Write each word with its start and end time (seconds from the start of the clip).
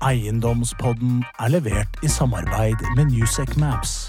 Eiendomspodden 0.00 1.20
er 1.42 1.50
levert 1.52 1.98
i 2.04 2.08
samarbeid 2.08 2.80
med 2.96 3.10
Newsec 3.12 3.52
Maps. 3.60 4.08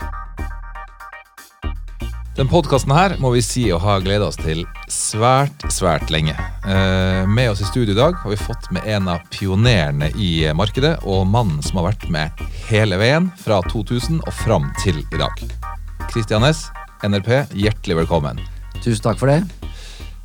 Den 2.37 2.47
podkasten 2.47 2.93
her 2.95 3.17
må 3.19 3.33
vi 3.35 3.41
si 3.43 3.65
å 3.75 3.79
ha 3.83 3.97
gleda 3.99 4.29
oss 4.29 4.39
til 4.39 4.63
svært, 4.87 5.65
svært 5.67 6.07
lenge. 6.13 6.31
Eh, 6.63 7.27
med 7.27 7.51
oss 7.51 7.59
i 7.59 7.67
studio 7.67 7.91
i 7.91 7.99
dag 7.99 8.15
har 8.21 8.31
vi 8.31 8.39
fått 8.39 8.69
med 8.71 8.87
en 8.87 9.11
av 9.11 9.25
pionerene 9.35 10.13
i 10.15 10.47
markedet, 10.55 10.95
og 11.03 11.27
mannen 11.27 11.59
som 11.65 11.81
har 11.81 11.89
vært 11.91 12.07
med 12.13 12.45
hele 12.69 12.99
veien 13.01 13.27
fra 13.43 13.59
2000 13.67 14.23
og 14.23 14.33
fram 14.45 14.71
til 14.79 15.03
i 15.03 15.19
dag. 15.19 15.43
Kristian 16.07 16.47
Næss, 16.47 16.69
NRP, 17.03 17.51
hjertelig 17.51 18.05
velkommen. 18.05 18.39
Tusen 18.79 19.03
takk 19.11 19.19
for 19.19 19.27
det. 19.27 19.60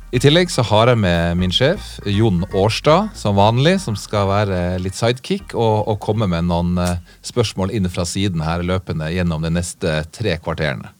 I 0.07 0.19
tillegg 0.23 0.47
så 0.47 0.63
har 0.69 0.87
jeg 0.87 1.01
med 1.03 1.35
min 1.35 1.51
sjef, 1.51 1.97
Jon 2.07 2.45
Årstad, 2.55 3.09
som 3.19 3.35
vanlig, 3.35 3.73
som 3.83 3.95
skal 3.99 4.29
være 4.29 4.59
litt 4.79 4.95
sidekick 4.95 5.51
og, 5.51 5.83
og 5.83 5.99
komme 5.99 6.29
med 6.31 6.47
noen 6.47 6.79
eh, 6.79 7.01
spørsmål 7.27 7.73
inn 7.75 7.89
fra 7.91 8.05
siden 8.07 8.39
her 8.45 8.63
løpende 8.63 9.09
gjennom 9.11 9.43
de 9.43 9.51
neste 9.51 9.99
tre 10.15 10.37
kvarterene. 10.39 10.93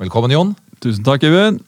Velkommen, 0.00 0.32
Jon. 0.32 0.54
Tusen 0.80 1.04
takk, 1.04 1.28
Even. 1.28 1.60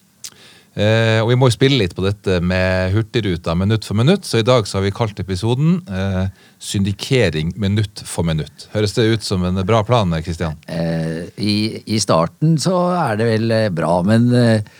Eh, 0.73 1.21
og 1.21 1.29
vi 1.29 1.37
må 1.37 1.51
jo 1.51 1.57
spille 1.59 1.77
litt 1.77 1.93
på 1.93 2.07
dette 2.07 2.39
med 2.41 2.95
Hurtigruta 2.95 3.53
minutt 3.57 3.85
for 3.85 3.97
minutt, 4.01 4.25
så 4.25 4.41
i 4.41 4.49
dag 4.49 4.65
så 4.65 4.79
har 4.79 4.87
vi 4.87 4.95
kalt 4.95 5.21
episoden 5.21 5.79
eh, 5.85 6.33
'Syndikering 6.57 7.53
minutt 7.53 8.01
for 8.01 8.25
minutt'. 8.25 8.65
Høres 8.73 8.97
det 8.97 9.09
ut 9.13 9.29
som 9.29 9.45
en 9.45 9.61
bra 9.61 9.85
plan, 9.85 10.09
Kristian? 10.25 10.57
Eh, 10.65 11.29
i, 11.37 11.83
I 11.85 12.01
starten 12.01 12.57
så 12.57 12.81
er 12.97 13.21
det 13.21 13.29
vel 13.29 13.51
eh, 13.53 13.69
bra, 13.69 13.99
men 14.01 14.31
eh, 14.33 14.77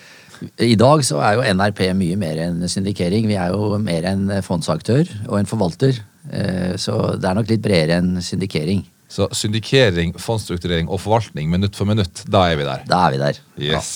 i 0.59 0.75
dag 0.79 1.03
så 1.05 1.19
er 1.23 1.37
jo 1.37 1.55
NRP 1.55 1.81
mye 1.97 2.19
mer 2.19 2.39
enn 2.45 2.61
syndikering. 2.71 3.27
Vi 3.29 3.37
er 3.39 3.51
jo 3.53 3.79
mer 3.81 4.07
en 4.11 4.29
fondsaktør 4.45 5.09
og 5.27 5.39
en 5.39 5.49
forvalter. 5.49 5.99
Eh, 6.31 6.77
så 6.79 7.15
det 7.19 7.27
er 7.29 7.37
nok 7.37 7.51
litt 7.51 7.63
bredere 7.65 7.99
enn 7.99 8.21
syndikering. 8.23 8.85
Så 9.09 9.27
syndikering, 9.33 10.13
fondsstrukturering 10.21 10.89
og 10.89 11.01
forvaltning 11.01 11.49
minutt 11.49 11.77
for 11.77 11.89
minutt, 11.89 12.23
da 12.29 12.45
er 12.51 12.59
vi 12.59 12.67
der. 12.67 12.85
Da 12.89 13.01
er 13.07 13.15
vi 13.15 13.21
der. 13.21 13.41
Yes. 13.57 13.93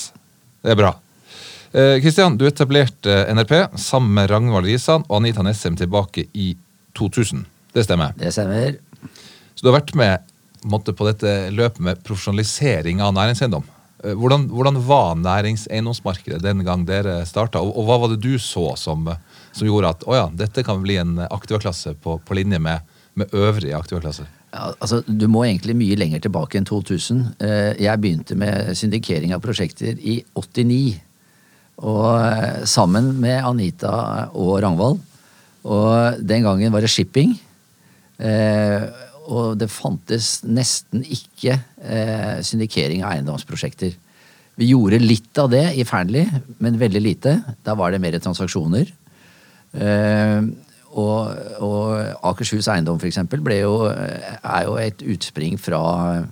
Det 0.63 0.73
er 0.73 0.79
bra. 0.79 0.95
Kristian, 1.73 2.35
du 2.37 2.45
etablerte 2.45 3.23
NRP 3.33 3.53
sammen 3.81 4.11
med 4.13 4.27
Ragnvald 4.29 4.67
Risan 4.69 5.05
og 5.07 5.15
Anita 5.17 5.41
Nessem 5.45 5.77
tilbake 5.77 6.27
i 6.37 6.51
2000. 6.97 7.47
Det 7.73 7.85
stemmer? 7.87 8.13
Det 8.17 8.29
stemmer. 8.33 8.75
Så 9.55 9.65
du 9.65 9.71
har 9.71 9.79
vært 9.79 9.95
med 9.97 10.29
måtte, 10.69 10.93
på 10.95 11.07
dette 11.07 11.33
løpet 11.53 11.81
med 11.83 12.01
profesjonalisering 12.05 13.01
av 13.03 13.13
næringseiendom? 13.17 13.65
Eh, 14.03 14.15
hvordan, 14.19 14.47
hvordan 14.51 14.79
var 14.83 15.15
næringseiendomsmarkedet 15.15 16.41
den 16.43 16.63
gang 16.67 16.83
dere 16.87 17.21
starta, 17.25 17.61
og, 17.63 17.71
og, 17.77 17.87
hva 17.87 17.99
var 18.01 18.13
det 18.13 18.21
du 18.23 18.35
så 18.41 18.73
som, 18.79 19.07
som 19.55 19.67
gjorde 19.67 19.93
at 19.95 20.03
oh 20.07 20.17
ja, 20.17 20.25
dette 20.43 20.65
kan 20.67 20.83
bli 20.83 20.99
en 20.99 21.21
aktivaklasse 21.29 21.95
på, 22.03 22.17
på 22.19 22.37
linje 22.37 22.59
med, 22.59 22.83
med 23.19 23.31
øvrige 23.31 23.77
aktivaklasser? 23.77 24.27
Ja, 24.53 24.73
altså, 24.77 25.01
du 25.07 25.25
må 25.31 25.45
egentlig 25.47 25.77
mye 25.79 25.97
lenger 25.97 26.21
tilbake 26.21 26.59
enn 26.59 26.67
2000. 26.67 27.23
Eh, 27.41 27.71
jeg 27.81 28.01
begynte 28.03 28.37
med 28.37 28.75
syndikering 28.77 29.33
av 29.33 29.41
prosjekter 29.45 29.97
i 29.97 30.19
89. 30.35 30.99
Og 31.87 32.09
eh, 32.19 32.61
sammen 32.69 33.15
med 33.23 33.39
Anita 33.41 33.95
og 34.35 34.59
Rangvald. 34.61 34.99
Og 35.63 36.19
den 36.19 36.43
gangen 36.43 36.75
var 36.75 36.83
det 36.83 36.91
shipping 36.91 37.37
og 39.23 39.57
det 39.59 39.69
fantes 39.71 40.41
nesten 40.43 41.03
ikke 41.03 41.55
eh, 41.55 42.41
syndikering 42.45 43.03
av 43.03 43.15
eiendomsprosjekter. 43.15 43.95
Vi 44.59 44.69
gjorde 44.69 45.01
litt 45.01 45.39
av 45.41 45.49
det 45.53 45.63
i 45.79 45.85
Fearnley, 45.87 46.27
men 46.61 46.77
veldig 46.81 47.01
lite. 47.01 47.37
Da 47.65 47.73
var 47.79 47.93
det 47.93 48.01
mer 48.03 48.19
transaksjoner. 48.21 48.91
Eh, 49.73 50.39
og, 50.93 51.39
og 51.65 52.27
Akershus 52.29 52.67
Eiendom 52.69 52.99
for 53.01 53.09
eksempel, 53.09 53.41
jo, 53.57 53.87
er 53.89 54.67
jo 54.67 54.75
et 54.77 55.01
utspring 55.15 55.57
fra, 55.57 55.81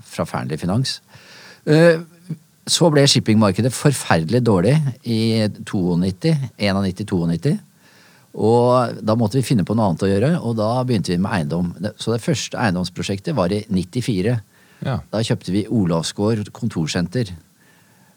fra 0.06 0.28
Fearnley 0.30 0.60
Finans. 0.62 1.00
Eh, 1.66 1.98
så 2.70 2.92
ble 2.94 3.08
shippingmarkedet 3.10 3.74
forferdelig 3.74 4.44
dårlig 4.46 4.76
i 5.04 5.48
92, 5.66 5.98
91-92. 6.60 7.56
Og 8.32 9.02
da 9.04 9.16
måtte 9.20 9.40
vi 9.40 9.46
finne 9.46 9.66
på 9.68 9.76
noe 9.76 9.90
annet 9.90 10.06
å 10.06 10.10
gjøre, 10.10 10.32
og 10.40 10.56
da 10.60 10.70
begynte 10.88 11.12
vi 11.12 11.20
med 11.20 11.34
eiendom. 11.36 11.74
Så 12.00 12.14
det 12.14 12.24
første 12.24 12.60
eiendomsprosjektet 12.60 13.36
var 13.36 13.52
i 13.52 13.66
94. 13.68 14.38
Ja. 14.86 15.00
Da 15.12 15.24
kjøpte 15.26 15.54
vi 15.54 15.66
Olavsgård 15.68 16.52
kontorsenter. 16.56 17.34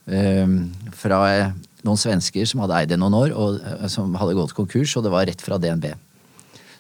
Um, 0.05 0.69
fra 0.93 1.19
noen 1.85 1.97
svensker 1.97 2.45
som 2.45 2.61
hadde 2.61 2.77
eid 2.77 2.91
det 2.93 2.99
noen 3.01 3.17
år, 3.17 3.35
og 3.35 3.59
uh, 3.59 3.87
som 3.91 4.13
hadde 4.21 4.37
gått 4.37 4.55
konkurs, 4.57 4.93
og 4.99 5.07
det 5.07 5.13
var 5.15 5.27
rett 5.29 5.43
fra 5.43 5.59
DNB. 5.61 5.91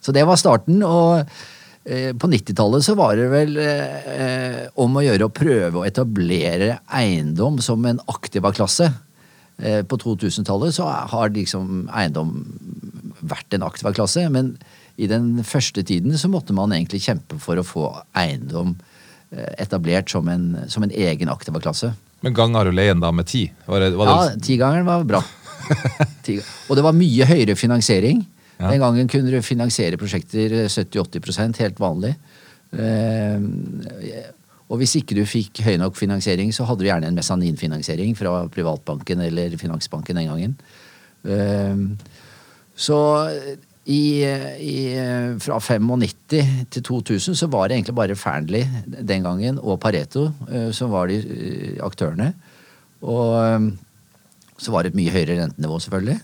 Så 0.05 0.13
det 0.13 0.27
var 0.29 0.39
starten. 0.41 0.83
og 0.85 1.25
uh, 1.25 2.13
på 2.21 2.31
90-tallet 2.31 2.87
så 2.87 2.95
var 2.97 3.17
det 3.19 3.27
vel 3.33 3.59
eh, 3.61 4.61
om 4.81 4.95
å 4.97 5.03
gjøre 5.05 5.27
å 5.27 5.33
prøve 5.35 5.81
å 5.81 5.89
etablere 5.89 6.79
eiendom 6.87 7.59
som 7.65 7.85
en 7.89 8.01
aktiva 8.09 8.55
klasse. 8.57 8.93
På 9.89 9.97
2000-tallet 10.03 10.75
så 10.75 10.89
har 11.13 11.31
liksom 11.31 11.85
eiendom 11.95 12.33
vært 13.23 13.55
en 13.55 13.63
aktiva 13.63 13.93
klasse, 13.95 14.25
men 14.33 14.57
i 14.97 15.09
den 15.11 15.43
første 15.47 15.83
tiden 15.87 16.15
så 16.19 16.31
måtte 16.31 16.55
man 16.55 16.73
egentlig 16.75 17.03
kjempe 17.07 17.39
for 17.43 17.59
å 17.59 17.67
få 17.67 17.87
eiendom 18.19 18.77
eh, 19.31 19.55
etablert 19.63 20.13
som 20.13 20.29
en, 20.31 20.53
som 20.71 20.87
en 20.87 20.95
egen 20.95 21.33
aktiva 21.33 21.63
klasse. 21.63 21.93
Men 22.25 22.37
ganger 22.37 22.69
du 22.69 22.77
leien 22.77 23.03
da 23.03 23.11
med 23.13 23.29
ti? 23.29 23.47
Var 23.67 23.83
det, 23.83 23.91
var 23.99 24.09
det... 24.09 24.15
Ja, 24.15 24.45
tigangeren 24.47 24.87
var 24.89 25.09
bra. 25.09 25.23
og 26.69 26.79
det 26.79 26.87
var 26.87 26.97
mye 26.97 27.27
høyere 27.29 27.59
finansiering. 27.59 28.23
Ja. 28.57 28.71
Den 28.71 28.81
gangen 28.85 29.11
kunne 29.11 29.35
du 29.35 29.43
finansiere 29.43 29.99
prosjekter 30.01 30.55
70-80% 30.71 31.61
helt 31.65 31.83
vanlig. 31.83 32.15
Eh, 34.65 34.73
og 34.73 34.81
hvis 34.81 34.97
ikke 34.97 35.15
du 35.15 35.25
fikk 35.29 35.61
høy 35.65 35.77
nok 35.77 35.97
finansiering, 35.97 36.53
så 36.55 36.65
hadde 36.65 36.81
du 36.81 36.89
gjerne 36.89 37.07
en 37.07 37.15
mesaninfinansiering 37.15 38.17
fra 38.17 38.47
privatbanken 38.49 39.21
eller 39.21 39.57
Finansbanken 39.61 40.17
den 40.17 40.31
gangen. 40.33 40.57
Eh, 41.25 41.77
så 42.75 42.99
i, 43.85 44.25
i, 44.65 44.77
fra 45.45 45.59
95 45.61 46.69
til 46.73 46.83
2000 46.83 47.37
så 47.37 47.47
var 47.53 47.69
det 47.69 47.77
egentlig 47.77 47.95
bare 47.95 48.17
Fearnley 48.17 48.65
den 48.87 49.23
gangen 49.27 49.59
og 49.61 49.81
Pareto 49.81 50.31
uh, 50.49 50.71
som 50.73 50.91
var 50.91 51.13
de 51.13 51.19
uh, 51.21 51.85
aktørene. 51.85 52.31
Og 53.05 53.35
um, 53.37 53.67
så 54.57 54.73
var 54.73 54.83
det 54.83 54.95
et 54.95 54.97
mye 54.97 55.13
høyere 55.13 55.37
rentenivå, 55.43 55.79
selvfølgelig. 55.85 56.17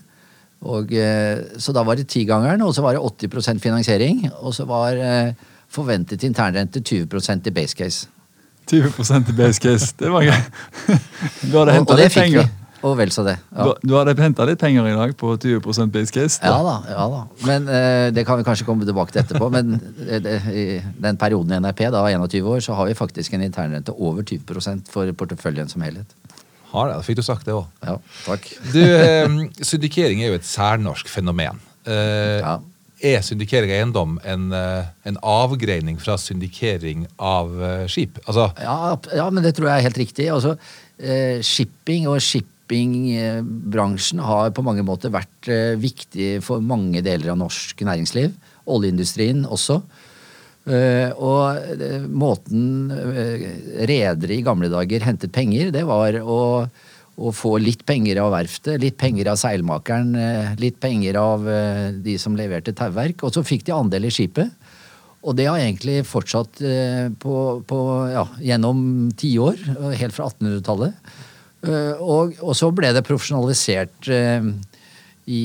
Og, 0.61 0.89
uh, 0.89 1.59
så 1.61 1.75
da 1.77 1.85
var 1.85 1.99
det 1.99 2.07
tigangeren, 2.09 2.65
og 2.65 2.73
så 2.73 2.81
var 2.81 2.97
det 2.97 3.29
80% 3.29 3.61
finansiering. 3.61 4.25
Og 4.41 4.55
så 4.57 4.65
var 4.65 4.97
forventet 5.69 6.25
internrente 6.25 6.81
20% 6.81 7.47
i 7.47 7.53
base 7.53 7.77
case. 7.77 8.09
20 8.69 9.29
i 9.29 9.35
base 9.35 9.61
case, 9.61 9.93
det 9.99 10.11
var 10.11 10.25
gøy. 10.25 10.41
Du 11.51 11.57
hadde 11.57 11.77
henta 11.77 11.97
litt 11.97 12.13
penger. 12.13 12.45
Vi. 12.47 12.57
Og 12.81 12.95
vel 12.97 13.11
så 13.13 13.23
det. 13.25 13.35
Ja. 13.53 13.67
Du, 13.67 13.89
du 13.91 13.93
hadde 13.93 14.15
henta 14.17 14.45
litt 14.49 14.61
penger 14.61 14.87
i 14.89 14.93
dag 14.97 15.13
på 15.17 15.35
20 15.37 15.91
base 15.93 16.13
case? 16.13 16.39
Da. 16.41 16.49
Ja 16.49 16.61
da. 16.65 16.75
ja 16.89 17.03
da. 17.13 17.19
Men 17.45 17.67
eh, 17.69 18.07
Det 18.15 18.25
kan 18.25 18.39
vi 18.39 18.45
kanskje 18.47 18.65
komme 18.65 18.87
tilbake 18.87 19.13
til 19.13 19.21
etterpå. 19.21 19.51
Men 19.53 19.75
det, 19.99 20.37
i 20.49 20.65
den 21.03 21.19
perioden 21.21 21.53
i 21.53 21.61
NRP, 21.61 21.85
da 21.93 22.01
21 22.09 22.49
år, 22.55 22.63
så 22.65 22.77
har 22.79 22.89
vi 22.89 22.97
faktisk 22.97 23.37
en 23.37 23.45
internrente 23.45 23.93
over 23.93 24.25
20% 24.25 24.89
for 24.89 25.13
porteføljen 25.17 25.69
som 25.69 25.85
helhet. 25.85 26.17
Har 26.71 26.87
det, 26.87 26.97
da 26.97 27.05
fikk 27.05 27.19
du 27.19 27.25
sagt 27.27 27.45
det 27.45 27.53
òg. 27.53 27.67
Ja, 27.85 27.97
takk. 28.25 28.47
Du, 28.71 28.81
eh, 28.81 29.37
Syndikering 29.61 30.23
er 30.23 30.31
jo 30.31 30.39
et 30.39 30.47
særnorsk 30.47 31.11
fenomen. 31.11 31.61
Eh, 31.85 32.39
ja. 32.41 32.57
Er 33.01 33.23
syndikering 33.25 33.71
av 33.71 33.79
eiendom 33.79 34.17
en, 34.29 34.51
eh, 34.53 34.89
en, 35.09 35.15
avgreining 35.25 35.97
fra 36.01 36.19
syndikering 36.21 37.07
av 37.17 37.49
uh, 37.57 37.87
skip? 37.89 38.19
Altså, 38.27 38.51
ja, 38.61 38.93
ja, 39.17 39.25
men 39.33 39.41
det 39.41 39.55
tror 39.57 39.71
jeg 39.71 39.79
er 39.79 39.87
helt 39.87 39.97
riktig. 39.97 40.27
Altså, 40.29 40.53
uh, 40.53 41.41
shipping 41.41 42.05
og 42.11 42.19
shippingbransjen 42.21 44.21
har 44.21 44.53
på 44.53 44.65
mange 44.65 44.85
måter 44.85 45.09
vært 45.13 45.49
eh, 45.49 45.73
viktig 45.81 46.43
for 46.45 46.61
mange 46.61 47.01
deler 47.01 47.33
av 47.33 47.39
norsk 47.41 47.81
næringsliv. 47.87 48.37
Oljeindustrien 48.69 49.47
også. 49.49 49.81
Og 50.61 51.57
måten 52.13 52.91
redere 53.89 54.35
i 54.35 54.43
gamle 54.45 54.69
dager 54.69 55.01
hentet 55.03 55.33
penger, 55.33 55.71
det 55.73 55.81
var 55.89 56.13
å, 56.21 56.69
å, 57.17 57.31
få 57.35 57.55
litt 57.61 57.85
penger 57.87 58.21
av 58.23 58.31
verftet, 58.35 58.79
litt 58.81 58.97
penger 59.01 59.31
av 59.33 59.39
seilmakeren, 59.41 60.13
litt 60.61 60.79
penger 60.81 61.19
av 61.19 61.49
de 62.03 62.15
som 62.21 62.37
leverte 62.37 62.73
tauverk, 62.77 63.25
og 63.25 63.35
så 63.35 63.43
fikk 63.45 63.67
de 63.67 63.75
andel 63.75 64.07
i 64.07 64.13
skipet. 64.13 64.53
Og 65.21 65.35
det 65.37 65.45
har 65.45 65.59
egentlig 65.61 65.99
fortsatt 66.09 66.63
på, 67.21 67.35
på, 67.69 67.81
ja, 68.09 68.23
gjennom 68.41 69.11
tiår, 69.19 69.59
helt 69.99 70.15
fra 70.17 70.31
1800-tallet. 70.31 71.11
Eh, 71.61 71.97
og, 72.01 72.37
og, 72.41 72.53
så 72.57 72.71
ble 72.73 72.89
det 72.95 73.03
profesjonalisert 73.05 74.09
eh, 74.09 74.47
i, 75.29 75.43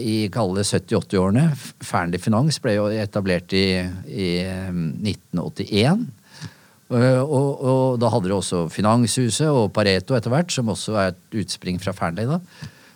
i 0.00 0.16
kalde 0.32 0.64
70-80-årene. 0.64 1.44
Fearnley 1.84 2.22
Finans 2.22 2.60
ble 2.64 2.78
jo 2.78 2.88
etablert 2.94 3.52
i, 3.56 3.66
i 4.08 4.30
1981. 4.48 6.06
Eh, 6.88 7.20
og, 7.20 7.48
og, 7.60 7.98
da 8.00 8.08
hadde 8.12 8.30
du 8.30 8.34
også 8.38 8.64
Finanshuset 8.72 9.48
og 9.50 9.72
Pareto 9.76 10.16
etter 10.16 10.32
hvert, 10.32 10.52
som 10.54 10.72
også 10.72 10.96
er 10.96 11.12
et 11.12 11.40
utspring 11.42 11.80
fra 11.82 11.92
Fearnley. 11.96 12.28
da. 12.28 12.40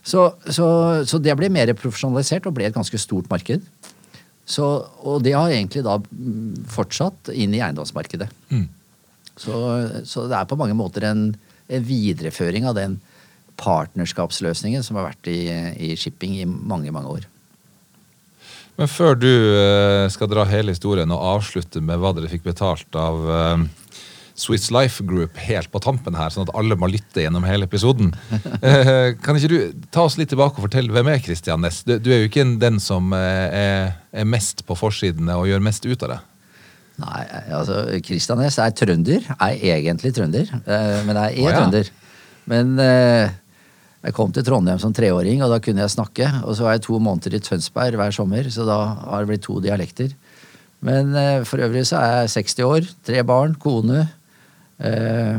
Så, 0.03 0.33
så, 0.49 0.67
så, 1.07 1.21
det 1.23 1.37
ble 1.39 1.51
mer 1.53 1.71
profesjonalisert 1.79 2.49
og 2.49 2.57
ble 2.57 2.67
et 2.67 2.75
ganske 2.75 2.99
stort 2.99 3.29
marked. 3.31 3.63
Så, 4.49 4.67
og 5.07 5.23
det 5.23 5.37
har 5.37 5.53
egentlig 5.53 5.85
da 5.87 5.99
mm, 6.01 6.65
fortsatt 6.73 7.31
inn 7.31 7.55
i 7.55 7.63
eiendomsmarkedet. 7.63 8.27
Mm. 8.51 8.67
Så, 9.39 9.55
så 10.09 10.27
det 10.29 10.37
er 10.41 10.49
på 10.49 10.59
mange 10.61 10.75
måter 10.77 11.07
en, 11.09 11.29
en 11.71 11.85
videreføring 11.87 12.67
av 12.69 12.77
den 12.77 12.99
partnerskapsløsningen 13.61 14.83
som 14.85 14.99
har 14.99 15.13
vært 15.13 15.31
i, 15.31 15.39
i 15.93 15.93
shipping 16.01 16.35
i 16.41 16.49
mange, 16.49 16.91
mange 16.95 17.13
år. 17.21 17.29
Men 18.81 18.89
før 18.89 19.15
du 19.21 19.29
eh, 19.29 20.09
skal 20.11 20.31
dra 20.33 20.47
hele 20.49 20.73
historien 20.73 21.13
og 21.13 21.23
avslutte 21.37 21.83
med 21.85 22.01
hva 22.01 22.15
dere 22.17 22.31
fikk 22.33 22.47
betalt 22.49 22.97
av 22.99 23.29
eh, 23.37 23.65
Swiss 24.35 24.71
Life 24.73 25.05
Group 25.05 25.37
helt 25.45 25.69
på 25.71 25.81
tampen 25.85 26.15
her, 26.17 26.31
sånn 26.33 26.47
at 26.49 26.55
alle 26.57 26.77
må 26.81 26.89
lytte 26.89 27.21
gjennom 27.25 27.45
hele 27.45 27.67
episoden. 27.69 28.13
Eh, 28.63 29.15
kan 29.19 29.37
ikke 29.37 29.49
du 29.51 29.87
ta 29.91 30.05
oss 30.07 30.15
litt 30.21 30.31
tilbake 30.31 30.55
og 30.61 30.65
fortelle 30.69 30.93
hvem 30.95 31.09
er 31.11 31.19
Christian 31.21 31.61
Næss? 31.65 31.81
Du, 31.85 31.97
du 31.99 32.09
er 32.15 32.21
jo 32.23 32.29
ikke 32.31 32.45
den 32.63 32.79
som 32.81 33.11
eh, 33.17 33.57
er, 33.59 33.89
er 34.15 34.29
mest 34.29 34.63
på 34.69 34.77
forsidene 34.79 35.35
og 35.37 35.49
gjør 35.51 35.65
mest 35.67 35.85
ut 35.89 36.05
av 36.07 36.13
det. 36.15 36.19
Nei, 37.03 37.23
altså 37.59 37.83
Kristian 38.07 38.39
Næss 38.41 38.61
er 38.63 38.71
trønder. 38.79 39.27
Er 39.35 39.65
egentlig 39.75 40.13
trønder. 40.15 40.47
eh, 40.63 41.03
Men 41.09 41.19
jeg 41.25 41.43
er 41.43 41.51
ja. 41.51 41.57
trønder. 41.59 41.91
Men 42.53 42.73
jeg 42.79 44.15
kom 44.17 44.33
til 44.35 44.47
Trondheim 44.47 44.79
som 44.83 44.95
treåring, 44.95 45.43
og 45.45 45.51
da 45.53 45.59
kunne 45.63 45.83
jeg 45.85 45.93
snakke. 45.95 46.31
Og 46.47 46.57
så 46.59 46.65
var 46.67 46.77
jeg 46.79 46.87
to 46.87 46.99
måneder 47.03 47.37
i 47.39 47.43
Tønsberg 47.43 47.99
hver 48.01 48.15
sommer, 48.15 48.49
så 48.51 48.65
da 48.67 48.79
har 49.03 49.23
det 49.23 49.31
blitt 49.35 49.45
to 49.47 49.59
dialekter. 49.63 50.15
Men 50.83 51.13
for 51.47 51.63
øvrig 51.63 51.85
så 51.87 52.01
er 52.01 52.17
jeg 52.25 52.33
60 52.49 52.67
år, 52.67 52.89
tre 53.07 53.23
barn, 53.27 53.55
kone. 53.63 54.09
Eh, 54.81 55.39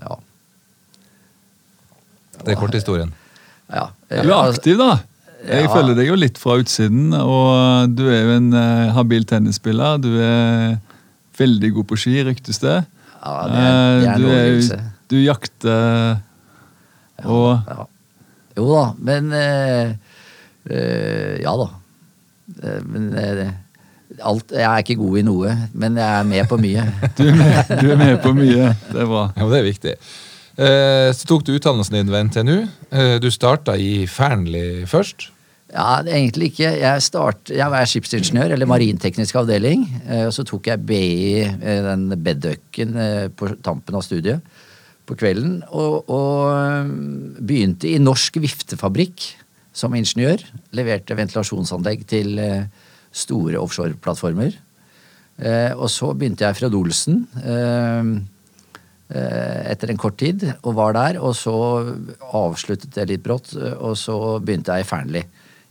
ja. 0.00 0.16
Det 2.44 2.52
er 2.54 2.60
korthistorien. 2.60 3.12
ja. 3.72 3.88
Du 4.10 4.30
er 4.30 4.52
aktiv, 4.52 4.76
da. 4.78 4.98
Jeg 5.46 5.64
Ja. 5.64 5.70
følger 5.74 5.94
deg 5.94 6.06
jo 6.08 6.14
litt 6.16 6.38
fra 6.38 6.56
utsiden, 6.58 7.12
og 7.14 7.94
du 7.94 8.06
er 8.08 8.22
jo 8.22 8.30
en 8.36 8.52
eh, 8.54 8.92
habil 8.94 9.24
tennisspiller. 9.24 9.98
Du 10.00 10.08
er 10.18 10.78
veldig 11.38 11.72
god 11.74 11.86
på 11.86 11.96
ski, 11.98 12.22
ryktes 12.24 12.58
det. 12.62 12.84
Ja, 13.24 13.34
det 13.46 13.62
er, 13.62 14.00
det 14.00 14.08
er 14.08 14.12
Eh, 14.12 14.18
du, 14.18 14.26
er, 14.74 14.82
du 15.08 15.16
jakter 15.22 16.20
og 17.24 17.60
Ja. 17.68 17.86
Jo 18.56 18.66
da, 18.72 18.84
men 18.98 19.32
eh, 19.32 19.94
eh, 20.70 21.36
Ja 21.42 21.52
da. 21.56 21.68
Eh, 22.62 22.80
men 22.86 23.10
eh, 23.14 23.50
alt, 24.22 24.52
jeg 24.54 24.64
er 24.64 24.82
ikke 24.84 24.98
god 25.00 25.18
i 25.18 25.24
noe, 25.26 25.52
men 25.74 25.96
jeg 26.00 26.20
er 26.20 26.26
med 26.28 26.48
på 26.50 26.58
mye. 26.60 26.84
du 27.18 27.24
er, 27.28 27.36
med, 27.36 27.72
du 27.80 27.90
er 27.92 28.00
med 28.00 28.16
på 28.24 28.32
mye. 28.36 28.72
Det 28.90 29.00
er 29.04 29.10
bra. 29.10 29.22
Ja, 29.36 29.48
det 29.52 29.60
er 29.60 29.66
viktig. 29.66 29.94
Eh, 30.56 31.08
så 31.12 31.28
tok 31.28 31.46
du 31.46 31.54
utdannelsen 31.56 31.98
din 31.98 32.12
ved 32.12 32.28
NTNU. 32.30 32.58
Eh, 32.90 33.16
du 33.20 33.30
starta 33.34 33.76
i 33.76 34.06
Fearnley 34.08 34.86
først. 34.88 35.30
Ja, 35.74 35.98
egentlig 36.06 36.52
ikke. 36.52 36.70
Jeg, 36.78 37.02
start, 37.02 37.50
jeg 37.52 37.72
var 37.72 37.88
skipsingeniør, 37.90 38.54
eller 38.54 38.70
marinteknisk 38.70 39.36
avdeling. 39.42 39.82
eh, 40.06 40.26
Og 40.28 40.32
så 40.36 40.46
tok 40.46 40.70
jeg 40.70 40.86
BI, 40.86 41.42
den 41.60 42.08
bedøkken, 42.24 42.94
på 43.36 43.50
tampen 43.66 43.98
av 43.98 44.06
studiet 44.06 44.40
på 45.06 45.14
kvelden. 45.18 45.60
Og, 45.70 46.08
og 46.10 46.88
begynte 47.46 47.90
i 47.90 47.98
Norsk 48.02 48.38
Viftefabrikk 48.42 49.28
som 49.76 49.94
ingeniør. 49.96 50.42
Leverte 50.76 51.16
ventilasjonsanlegg 51.18 52.06
til 52.08 52.38
eh, 52.40 52.66
store 53.16 53.56
offshoreplattformer. 53.60 54.56
Eh, 55.36 55.72
Og 55.76 55.88
så 55.92 56.12
begynte 56.16 56.44
jeg 56.46 56.56
Fred 56.58 56.74
Olsen. 56.76 57.26
eh, 57.44 58.10
eh, 59.16 59.70
etter 59.72 59.90
en 59.92 60.00
kort 60.00 60.16
tid, 60.18 60.44
og 60.62 60.74
var 60.74 60.92
der. 60.96 61.20
Og 61.22 61.34
så 61.38 61.54
avsluttet 62.32 62.92
det 62.94 63.08
litt 63.10 63.22
brått, 63.24 63.54
eh, 63.56 63.74
og 63.78 63.96
så 63.96 64.38
begynte 64.40 64.72
jeg 64.76 64.84
i 64.84 64.88
Fearnley 64.88 65.24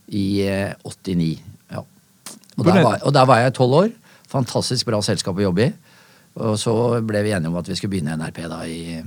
i 0.08 0.26
eh, 0.46 0.74
89. 0.84 1.40
Ja. 1.72 1.82
Og, 2.58 2.64
der 2.64 2.82
var, 2.82 3.00
og 3.02 3.12
der 3.12 3.26
var 3.26 3.42
jeg 3.42 3.54
tolv 3.58 3.74
år. 3.84 3.90
Fantastisk 4.30 4.86
bra 4.86 5.00
selskap 5.02 5.36
å 5.38 5.46
jobbe 5.48 5.66
i. 5.68 5.72
Og 6.36 6.58
så 6.60 6.72
ble 7.06 7.22
vi 7.24 7.30
enige 7.32 7.48
om 7.48 7.56
at 7.56 7.68
vi 7.68 7.74
skulle 7.78 7.94
begynne 7.94 8.12
i 8.12 8.20
NRP 8.20 8.42
da 8.50 8.58
i, 8.68 9.02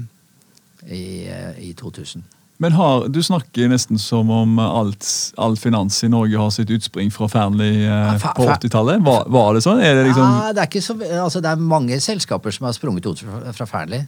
i, 0.90 1.04
eh, 1.30 1.60
i 1.70 1.74
2000. 1.78 2.24
Men 2.60 2.76
har, 2.76 3.06
du 3.08 3.22
snakker 3.24 3.70
nesten 3.72 4.00
som 4.02 4.28
om 4.36 4.58
alt, 4.60 5.06
all 5.40 5.56
finans 5.60 6.02
i 6.04 6.10
Norge 6.12 6.40
har 6.42 6.50
sitt 6.52 6.72
utspring 6.76 7.08
fra 7.16 7.30
Fearnley 7.32 7.86
eh, 7.88 8.26
på 8.36 8.48
80-tallet. 8.50 9.00
Var, 9.06 9.30
var 9.32 9.56
det 9.56 9.62
sånn? 9.64 9.80
Er 9.80 9.96
det 9.96 10.10
liksom 10.10 10.26
Ja, 10.26 10.50
det, 10.58 10.66
er 10.68 10.84
så, 10.84 10.98
altså, 11.22 11.40
det 11.46 11.54
er 11.54 11.70
mange 11.72 12.02
selskaper 12.04 12.52
som 12.52 12.68
har 12.68 12.76
sprunget 12.76 13.08
ut 13.08 13.24
fra, 13.24 13.40
fra 13.56 13.70
Fearnley. 13.70 14.04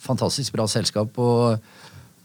Fantastisk 0.00 0.56
bra 0.56 0.64
selskap. 0.72 1.20
Og, 1.20 1.60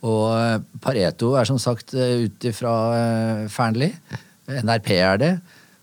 og 0.08 0.24
eh, 0.38 0.64
Pareto 0.80 1.34
er 1.36 1.52
som 1.52 1.60
sagt 1.60 1.92
eh, 1.92 2.24
ut 2.30 2.48
fra 2.56 2.76
eh, 2.96 3.44
Fearnley. 3.52 3.92
NRP 4.64 4.94
er 4.96 5.20
det. 5.20 5.34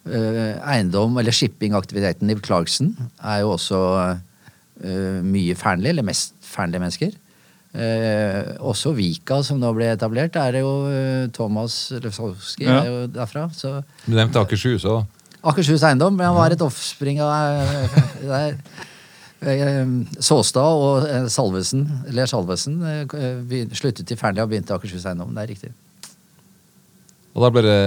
Eh, 0.08 0.56
Eiendom, 0.72 1.20
eller 1.20 1.36
shippingaktiviteten 1.36 2.32
i 2.32 2.38
Clarkson 2.40 2.94
er 3.20 3.42
jo 3.44 3.52
også 3.52 3.82
uh, 4.82 5.20
mye 5.22 5.54
Fearnley, 5.54 5.92
eller 5.92 6.06
mest 6.06 6.34
Fearnley-mennesker. 6.42 7.12
Eh, 7.72 8.50
også 8.60 8.90
Vika, 8.92 9.38
som 9.46 9.56
nå 9.62 9.70
ble 9.72 9.86
etablert, 9.94 10.34
er 10.36 10.52
det 10.52 10.60
jo 10.60 10.72
eh, 10.92 11.26
Thomas 11.32 11.76
Lefsowski 12.04 12.66
Ja. 12.66 12.82
er 12.82 12.88
jo 12.90 13.06
derfra. 13.14 13.46
Så 13.56 13.78
Du 14.04 14.12
nevnte 14.12 14.40
Akershus 14.42 14.84
òg. 14.84 15.06
Akershus 15.42 15.82
Eiendom, 15.88 16.14
men 16.14 16.26
han 16.28 16.36
var 16.36 16.52
et 16.52 16.60
offspring 16.62 17.20
av 17.24 17.32
eh, 17.32 18.02
der. 18.32 18.58
Eh, 19.42 19.86
Såstad 20.22 20.62
og 20.84 21.06
Salvesen, 21.32 21.86
eller 22.08 22.28
Salvesen 22.30 22.76
sluttet 23.74 24.12
i 24.12 24.18
Fernia 24.20 24.44
og 24.44 24.52
begynte 24.52 24.70
i 24.70 24.76
Akershus 24.76 25.06
Eiendom. 25.08 25.32
Det 25.34 25.42
er 25.46 25.50
riktig. 25.54 25.72
Og 27.32 27.46
da 27.46 27.50
ble 27.56 27.62
det 27.64 27.78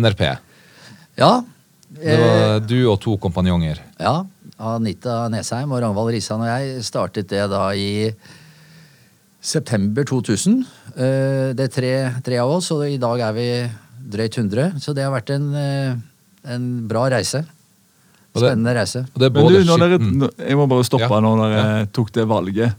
NRP. 0.00 0.24
Ja. 1.20 1.30
Det 1.96 2.16
var 2.18 2.64
du 2.66 2.78
og 2.90 2.96
to 3.04 3.14
kompanjonger. 3.20 3.78
Ja. 4.00 4.22
Anita 4.56 5.26
Nesheim 5.28 5.70
og 5.76 5.82
Ragnvald 5.84 6.14
Risan 6.16 6.40
og 6.40 6.48
jeg 6.48 6.80
startet 6.88 7.28
det 7.28 7.44
da 7.52 7.66
i 7.76 8.08
september 9.40 10.04
2000. 10.04 10.64
Eh, 10.96 11.54
Det 11.56 11.66
er 11.68 11.72
tre, 11.72 11.92
tre 12.24 12.38
av 12.42 12.50
oss, 12.50 12.70
og 12.74 12.86
i 12.88 12.98
dag 12.98 13.20
er 13.20 13.32
vi 13.36 13.48
drøyt 14.06 14.38
100. 14.38 14.80
Så 14.80 14.94
det 14.94 15.04
har 15.04 15.12
vært 15.14 15.30
en, 15.34 15.54
eh, 15.54 15.94
en 16.52 16.86
bra 16.88 17.08
reise. 17.10 17.44
Spennende 18.36 18.74
reise. 18.76 19.06
Og 19.14 19.20
det 19.20 19.32
Men 19.32 19.46
du, 19.48 19.64
dere, 19.64 20.30
jeg 20.48 20.56
må 20.56 20.68
bare 20.68 20.84
stoppe 20.84 21.08
Ja. 21.08 21.20
når 21.20 21.36
dere 21.42 21.86
tok 21.92 22.12
det 22.12 22.26
valget. 22.28 22.74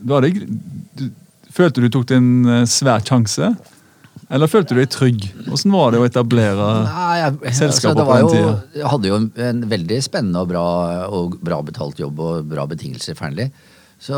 Det, 0.00 0.48
du, 0.96 1.10
følte 1.52 1.82
du 1.82 1.88
tok 1.90 2.10
en 2.16 2.46
eh, 2.46 2.64
svær 2.64 3.04
sjanse? 3.04 3.56
Eller 4.30 4.48
følte 4.50 4.74
du 4.74 4.80
deg 4.80 4.90
trygg? 4.90 5.26
Hvordan 5.46 5.72
var 5.72 5.92
det 5.92 6.00
å 6.00 6.06
etablere 6.08 6.66
Nei, 6.88 7.18
jeg, 7.20 7.34
altså, 7.62 7.92
det 7.94 8.02
på 8.02 8.06
var 8.08 8.16
den 8.16 8.26
jo, 8.26 8.32
tida? 8.32 8.54
Jeg 8.74 8.90
hadde 8.90 9.10
jo 9.10 9.14
en, 9.20 9.26
en 9.36 9.60
veldig 9.70 9.98
spennende 10.02 10.42
og 10.42 10.48
bra, 10.50 10.64
og 11.06 11.36
bra 11.46 11.60
betalt 11.62 12.00
jobb 12.02 12.18
og 12.24 12.48
bra 12.50 12.64
betingelser 12.66 13.14
i 13.14 13.50
Så 14.02 14.16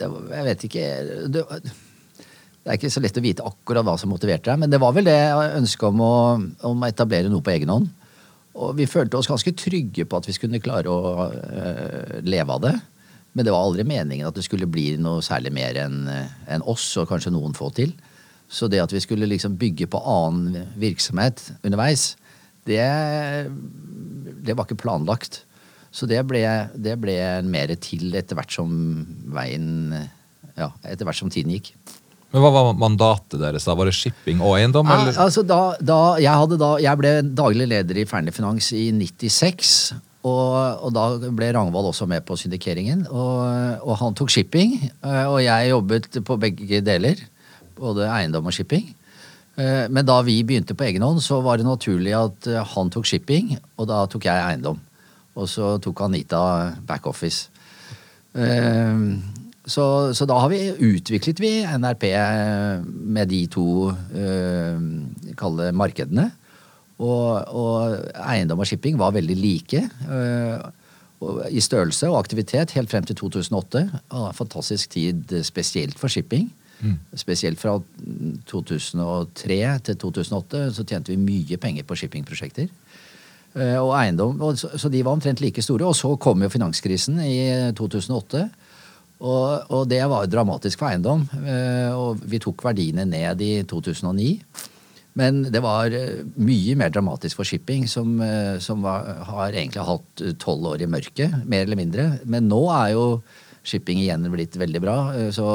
jeg 0.00 0.46
vet 0.48 0.64
ikke 0.68 0.86
det, 1.30 1.42
det 2.64 2.72
er 2.72 2.78
ikke 2.78 2.92
så 2.92 3.02
lett 3.04 3.18
å 3.20 3.24
vite 3.24 3.44
akkurat 3.44 3.84
hva 3.84 3.94
som 4.00 4.08
motiverte 4.12 4.48
deg, 4.48 4.62
men 4.62 4.72
det 4.72 4.80
var 4.80 4.94
vel 4.96 5.04
det 5.04 5.18
ønsket 5.58 5.90
om 5.90 6.00
å, 6.00 6.14
om 6.70 6.82
å 6.82 6.88
etablere 6.88 7.28
noe 7.28 7.44
på 7.44 7.52
egen 7.52 7.72
hånd. 7.72 7.90
Og 8.54 8.72
vi 8.78 8.86
følte 8.88 9.18
oss 9.18 9.28
ganske 9.28 9.52
trygge 9.58 10.06
på 10.06 10.18
at 10.20 10.28
vi 10.28 10.34
skulle 10.36 10.62
klare 10.62 10.88
å 10.88 11.26
øh, 11.28 12.18
leve 12.24 12.54
av 12.54 12.62
det. 12.62 12.74
Men 13.34 13.46
det 13.46 13.52
var 13.52 13.66
aldri 13.66 13.84
meningen 13.84 14.28
at 14.28 14.36
det 14.38 14.46
skulle 14.46 14.70
bli 14.70 14.92
noe 15.02 15.22
særlig 15.26 15.50
mer 15.52 15.76
enn 15.82 16.06
en 16.06 16.66
oss 16.70 16.86
og 17.02 17.08
kanskje 17.10 17.34
noen 17.34 17.56
få 17.58 17.72
til. 17.74 17.92
Så 18.48 18.68
det 18.70 18.80
at 18.80 18.94
vi 18.94 19.02
skulle 19.02 19.28
liksom 19.28 19.58
bygge 19.58 19.88
på 19.90 20.00
annen 20.00 20.70
virksomhet 20.78 21.42
underveis, 21.66 22.12
det, 22.64 22.80
det 24.46 24.54
var 24.54 24.64
ikke 24.64 24.80
planlagt. 24.80 25.42
Så 25.94 26.08
det 26.10 26.18
ble, 26.26 26.42
det 26.74 26.96
ble 26.98 27.14
mer 27.46 27.70
til 27.78 28.10
etter 28.18 28.38
hvert 28.38 28.54
som 28.54 28.70
veien 29.34 29.92
Ja, 30.58 30.72
etter 30.86 31.06
hvert 31.06 31.18
som 31.18 31.30
tiden 31.30 31.54
gikk. 31.54 31.72
Men 32.34 32.42
hva 32.42 32.50
var 32.50 32.72
mandatet 32.74 33.38
deres? 33.38 33.66
da? 33.66 33.76
Var 33.78 33.86
det 33.86 33.94
shipping 33.94 34.40
og 34.42 34.56
eiendom? 34.58 34.88
Ja, 34.90 35.12
altså 35.22 35.44
da, 35.46 35.76
da, 35.78 35.98
jeg, 36.22 36.58
da, 36.58 36.70
jeg 36.82 36.98
ble 36.98 37.12
daglig 37.30 37.68
leder 37.70 38.00
i 38.02 38.06
Fearnley 38.10 38.34
Finans 38.34 38.72
i 38.74 38.88
96. 38.90 39.70
Og, 40.24 40.54
og 40.82 40.90
da 40.96 41.04
ble 41.36 41.50
Rangvald 41.54 41.90
også 41.92 42.08
med 42.10 42.24
på 42.26 42.34
syndikeringen. 42.40 43.04
Og, 43.06 43.84
og 43.84 43.94
han 44.00 44.16
tok 44.18 44.32
shipping, 44.34 44.74
eh, 45.04 45.24
og 45.28 45.38
jeg 45.44 45.70
jobbet 45.70 46.10
på 46.26 46.38
begge 46.42 46.80
deler. 46.86 47.22
Både 47.78 48.08
eiendom 48.10 48.50
og 48.50 48.56
shipping. 48.56 48.88
Eh, 49.54 49.84
Men 49.92 50.06
da 50.08 50.18
vi 50.26 50.40
begynte 50.42 50.74
på 50.74 50.88
egen 50.88 51.04
hånd, 51.06 51.22
så 51.22 51.38
var 51.44 51.60
det 51.60 51.68
naturlig 51.68 52.16
at 52.18 52.50
eh, 52.50 52.62
han 52.74 52.90
tok 52.94 53.06
shipping, 53.10 53.54
og 53.78 53.90
da 53.92 54.04
tok 54.10 54.26
jeg 54.26 54.46
eiendom. 54.48 54.80
Og 55.34 55.48
så 55.50 55.76
tok 55.82 56.04
Anita 56.06 56.44
backoffice. 56.86 57.50
Eh, 58.34 59.00
Så, 59.64 60.12
så 60.12 60.26
da 60.28 60.36
har 60.42 60.50
vi 60.52 60.74
utviklet 60.92 61.40
vi 61.40 61.52
NRP 61.64 62.04
med 62.84 63.30
de 63.32 63.46
to 63.48 63.68
uh, 63.88 64.80
kalle 65.40 65.70
markedene. 65.72 66.26
Og, 67.00 67.48
og 67.48 67.94
eiendom 68.22 68.60
og 68.60 68.68
shipping 68.68 68.98
var 69.00 69.16
veldig 69.16 69.34
like 69.34 69.80
eh, 69.82 70.66
i 71.50 71.62
størrelse 71.64 72.06
og 72.06 72.20
aktivitet 72.20 72.76
helt 72.76 72.92
frem 72.92 73.08
til 73.08 73.16
2008. 73.18 73.82
Og 74.14 74.28
en 74.28 74.36
fantastisk 74.36 74.92
tid 74.94 75.32
spesielt 75.42 75.98
for 75.98 76.12
shipping. 76.12 76.52
Spesielt 77.16 77.58
fra 77.58 77.78
2003 78.46 79.58
til 79.88 79.96
2008 80.04 80.62
så 80.76 80.84
tjente 80.84 81.14
vi 81.14 81.18
mye 81.18 81.58
penger 81.58 81.88
på 81.88 81.96
shippingprosjekter. 81.98 82.68
Eh, 83.54 83.76
Og 83.78 83.92
eiendom, 83.94 84.40
og 84.42 84.56
så, 84.58 84.88
de 84.90 85.02
var 85.06 85.14
omtrent 85.14 85.40
like 85.40 85.62
store. 85.62 85.86
Og 85.86 85.94
så 85.94 86.10
kom 86.18 86.42
jo 86.42 86.48
finanskrisen 86.50 87.20
i 87.22 87.72
2008. 87.78 88.48
Og, 89.24 89.70
og 89.72 89.84
det 89.88 90.02
var 90.10 90.26
dramatisk 90.26 90.80
for 90.82 90.90
eiendom. 90.90 91.26
eh, 91.46 91.92
Og 91.94 92.18
vi 92.26 92.40
tok 92.42 92.64
verdiene 92.66 93.06
ned 93.06 93.40
i 93.46 93.52
2009. 93.62 94.40
Men 95.14 95.44
det 95.54 95.60
var 95.62 95.94
eh, 95.94 96.24
mye 96.42 96.74
mer 96.76 96.90
dramatisk 96.90 97.38
for 97.38 97.46
shipping, 97.46 97.86
som, 97.86 98.16
eh, 98.20 98.58
som 98.58 98.82
var, 98.82 99.06
har 99.30 99.52
egentlig 99.54 99.86
hatt 99.86 100.24
tolv 100.42 100.72
år 100.74 100.82
i 100.82 100.90
mørket, 100.90 101.36
mer 101.46 101.62
eller 101.68 101.78
mindre. 101.78 102.08
Men 102.26 102.48
nå 102.50 102.64
er 102.74 102.96
jo 102.96 103.04
shipping 103.64 104.02
igjen 104.02 104.26
blitt 104.32 104.58
veldig 104.58 104.82
bra. 104.82 104.96
eh, 105.14 105.30
Så, 105.30 105.46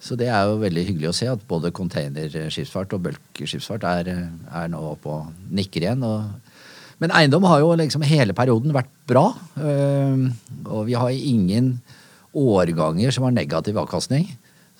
så 0.00 0.16
det 0.16 0.30
er 0.32 0.48
jo 0.48 0.56
veldig 0.64 0.86
hyggelig 0.88 1.10
å 1.10 1.18
se 1.20 1.28
at 1.28 1.44
både 1.46 1.70
containerskipsfart 1.76 2.96
og 2.96 3.02
bulkskipsfart 3.04 3.84
er, 3.84 4.08
er 4.48 4.72
nå 4.72 4.80
oppe 4.94 5.12
og 5.12 5.28
nikker 5.52 5.84
igjen. 5.84 6.02
Og, 6.08 6.49
men 7.00 7.14
eiendom 7.16 7.46
har 7.48 7.62
jo 7.62 7.72
liksom 7.80 8.04
hele 8.06 8.36
perioden 8.36 8.74
vært 8.76 8.90
bra. 9.08 9.30
eh, 9.56 10.28
Og 10.68 10.86
vi 10.86 10.94
har 10.98 11.10
ingen 11.10 11.80
årganger 12.36 13.10
som 13.10 13.24
har 13.26 13.34
negativ 13.34 13.78
avkastning. 13.80 14.28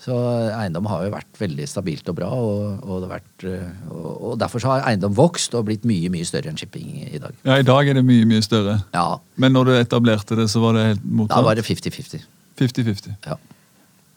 Så 0.00 0.14
eiendom 0.56 0.86
har 0.88 1.02
jo 1.04 1.10
vært 1.12 1.36
veldig 1.36 1.66
stabilt 1.68 2.06
og 2.08 2.16
bra, 2.16 2.28
og, 2.32 2.84
og, 2.86 3.02
det 3.02 3.08
har 3.08 3.18
vært, 3.18 3.44
eh, 3.44 3.90
og, 3.92 4.38
derfor 4.40 4.62
så 4.62 4.70
har 4.72 4.86
eiendom 4.88 5.12
vokst 5.16 5.52
og 5.58 5.66
blitt 5.68 5.84
mye 5.84 6.08
mye 6.12 6.24
større 6.24 6.48
enn 6.48 6.56
shipping 6.56 7.02
i 7.04 7.20
dag. 7.20 7.36
Ja, 7.44 7.58
I 7.60 7.66
dag 7.68 7.90
er 7.90 7.98
det 7.98 8.04
mye, 8.08 8.24
mye 8.28 8.40
større. 8.44 8.78
Ja, 8.96 9.18
Men 9.36 9.52
når 9.52 9.68
du 9.68 9.72
etablerte 9.76 10.38
det, 10.40 10.48
så 10.48 10.62
var 10.64 10.78
det 10.78 10.86
helt 10.86 11.04
Da 11.28 11.42
var 11.44 11.58
det 11.58 11.66
50-50. 11.68 12.24
50-50. 12.60 13.12
Ja. 13.28 13.36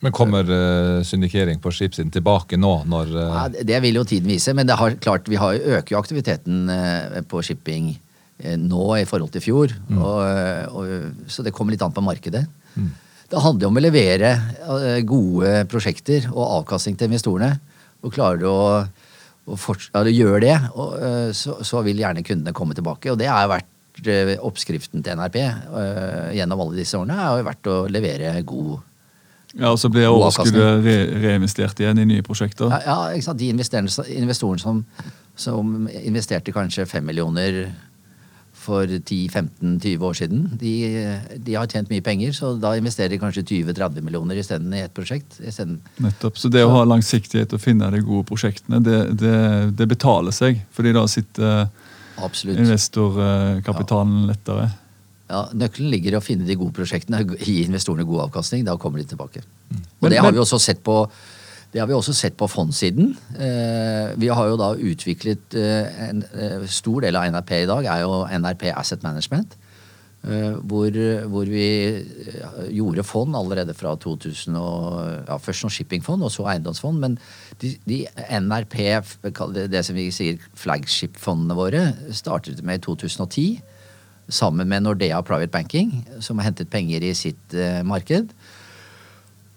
Men 0.03 0.11
kommer 0.11 0.49
uh, 0.51 1.01
syndikering 1.07 1.61
på 1.63 1.71
skipsiden 1.71 2.11
tilbake 2.11 2.57
nå, 2.59 2.71
når 2.91 3.11
uh... 3.15 3.21
Ja, 3.23 3.43
det- 3.63 3.79
vil 3.85 4.01
jo 4.01 4.03
tiden 4.07 4.27
vise, 4.27 4.51
men 4.55 4.67
det 4.67 4.75
har, 4.79 4.97
klart, 4.99 5.29
vi 5.31 5.39
har, 5.39 5.55
øker 5.55 5.95
jo 5.95 6.01
aktiviteten 6.01 6.65
uh, 6.67 7.21
på 7.29 7.43
shipping 7.45 7.93
nå 8.59 8.87
i 8.97 9.05
forhold 9.07 9.31
til 9.31 9.43
fjor. 9.45 9.71
Og, 9.93 10.17
og, 10.75 11.27
så 11.31 11.45
det 11.45 11.53
kommer 11.55 11.71
litt 11.71 11.83
an 11.85 11.93
på 11.95 12.01
markedet. 12.03 12.41
Det 13.31 13.39
handler 13.39 13.63
jo 13.63 13.69
om 13.69 13.77
å 13.79 13.83
levere 13.85 14.31
gode 15.07 15.51
prosjekter 15.71 16.25
og 16.33 16.41
avkastning 16.57 16.97
til 16.99 17.07
investorene. 17.07 17.53
Og 18.03 18.11
klarer 18.11 18.41
du 18.41 18.47
å, 18.49 18.81
å 18.83 19.59
forts- 19.61 19.93
ja, 19.93 20.01
gjør 20.09 20.43
det, 20.43 20.57
og, 20.73 20.97
så, 21.37 21.55
så 21.63 21.85
vil 21.85 22.01
gjerne 22.03 22.25
kundene 22.25 22.55
komme 22.57 22.75
tilbake. 22.75 23.13
Og 23.13 23.21
det 23.21 23.29
har 23.31 23.47
vært 23.53 23.69
oppskriften 24.43 25.05
til 25.05 25.21
NRP 25.21 25.39
gjennom 26.35 26.65
alle 26.65 26.81
disse 26.81 26.99
årene. 26.99 27.21
har 27.21 27.39
jo 27.39 27.47
vært 27.47 27.71
å 27.71 27.77
levere 27.93 28.35
god 28.49 28.81
Ja, 29.59 29.71
Og 29.71 29.79
så 29.79 29.89
blir 29.93 30.09
overskuddet 30.09 30.83
re 30.85 30.97
reinvestert 31.21 31.79
igjen 31.79 32.01
i 32.01 32.07
nye 32.09 32.25
prosjekter. 32.25 32.73
Ja, 32.73 33.09
ja? 33.13 33.33
De 33.37 33.49
investorene, 33.51 34.59
som, 34.59 34.83
som 35.35 35.89
investerte 36.01 36.53
kanskje 36.55 36.87
5 36.89 37.05
millioner 37.05 37.67
for 38.63 38.87
10-15-20 38.87 40.05
år 40.07 40.17
siden, 40.17 40.43
de, 40.59 40.73
de 41.45 41.55
har 41.57 41.67
tjent 41.69 41.89
mye 41.91 42.03
penger, 42.05 42.31
så 42.35 42.53
da 42.55 42.73
investerer 42.79 43.11
de 43.11 43.19
kanskje 43.21 43.43
20-30 43.49 44.05
millioner 44.05 44.39
isteden 44.39 44.73
i 44.73 44.83
et 44.85 44.93
prosjekt. 44.95 45.39
I 45.43 45.51
Nettopp. 46.03 46.39
Så 46.39 46.51
det 46.53 46.63
å 46.63 46.71
ha 46.71 46.85
langsiktighet 46.87 47.53
og 47.53 47.61
finne 47.61 47.91
de 47.93 48.03
gode 48.05 48.25
prosjektene, 48.29 48.79
det, 48.83 49.01
det, 49.19 49.35
det 49.77 49.89
betaler 49.91 50.35
seg. 50.35 50.63
Fordi 50.73 50.95
da 50.95 51.03
sitter 51.11 51.67
Absolutt. 52.23 52.61
investorkapitalen 52.63 54.23
lettere. 54.29 54.69
Ja, 54.69 54.82
nøkkelen 55.57 55.91
ligger 55.93 56.15
i 56.15 56.19
å 56.19 56.23
finne 56.23 56.47
de 56.47 56.57
gode 56.59 56.75
prosjektene, 56.77 57.23
gi 57.39 57.61
investorene 57.65 58.05
god 58.07 58.27
avkastning. 58.27 58.65
Da 58.67 58.77
kommer 58.81 59.01
de 59.01 59.09
tilbake. 59.13 59.43
Og 59.43 60.01
Men- 60.01 60.11
det 60.11 60.19
har 60.19 60.31
vi 60.31 60.43
også 60.43 60.59
sett 60.61 60.83
på 60.83 61.07
det 61.73 61.81
har 61.81 61.87
vi 61.89 61.95
også 61.97 62.13
sett 62.13 62.35
på 62.37 62.45
fondsiden. 62.45 63.15
Eh, 63.33 64.13
vi 64.21 64.27
har 64.29 64.45
jo 64.45 64.57
da 64.61 64.75
utviklet 64.77 65.55
eh, 65.57 66.09
en 66.09 66.23
eh, 66.37 66.67
stor 66.69 67.01
del 67.01 67.17
av 67.17 67.25
NRP 67.33 67.63
i 67.63 67.65
dag 67.65 67.87
er 67.89 68.03
jo 68.03 68.27
NRP 68.29 68.67
Asset 68.77 69.01
Management. 69.01 69.55
Eh, 70.23 70.53
hvor, 70.69 70.93
hvor 71.33 71.49
vi 71.49 71.65
gjorde 72.77 73.03
fond 73.03 73.35
allerede 73.35 73.73
fra 73.73 73.95
2000 73.97 74.55
og, 74.55 75.25
ja, 75.27 75.39
Først 75.41 75.65
som 75.65 75.73
shippingfond, 75.73 76.21
og 76.21 76.31
så 76.31 76.45
eiendomsfond. 76.53 77.01
Men 77.01 77.17
de, 77.59 77.73
de 77.89 78.05
NRP, 78.29 78.77
det, 79.57 79.65
det 79.73 79.83
som 79.83 79.97
vi 79.97 80.11
sier 80.13 80.37
flagship-fondene 80.53 81.57
våre, 81.57 81.87
startet 82.13 82.61
med 82.61 82.83
i 82.83 82.85
2010. 82.85 83.47
Sammen 84.31 84.69
med 84.69 84.85
Nordea 84.85 85.21
Private 85.25 85.51
Banking, 85.51 86.03
som 86.23 86.39
har 86.39 86.51
hentet 86.51 86.71
penger 86.71 87.03
i 87.03 87.13
sitt 87.17 87.55
eh, 87.55 87.81
marked. 87.83 88.31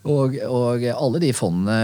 Og, 0.06 0.36
og 0.46 0.84
alle 0.86 1.20
de 1.22 1.32
fondene 1.34 1.76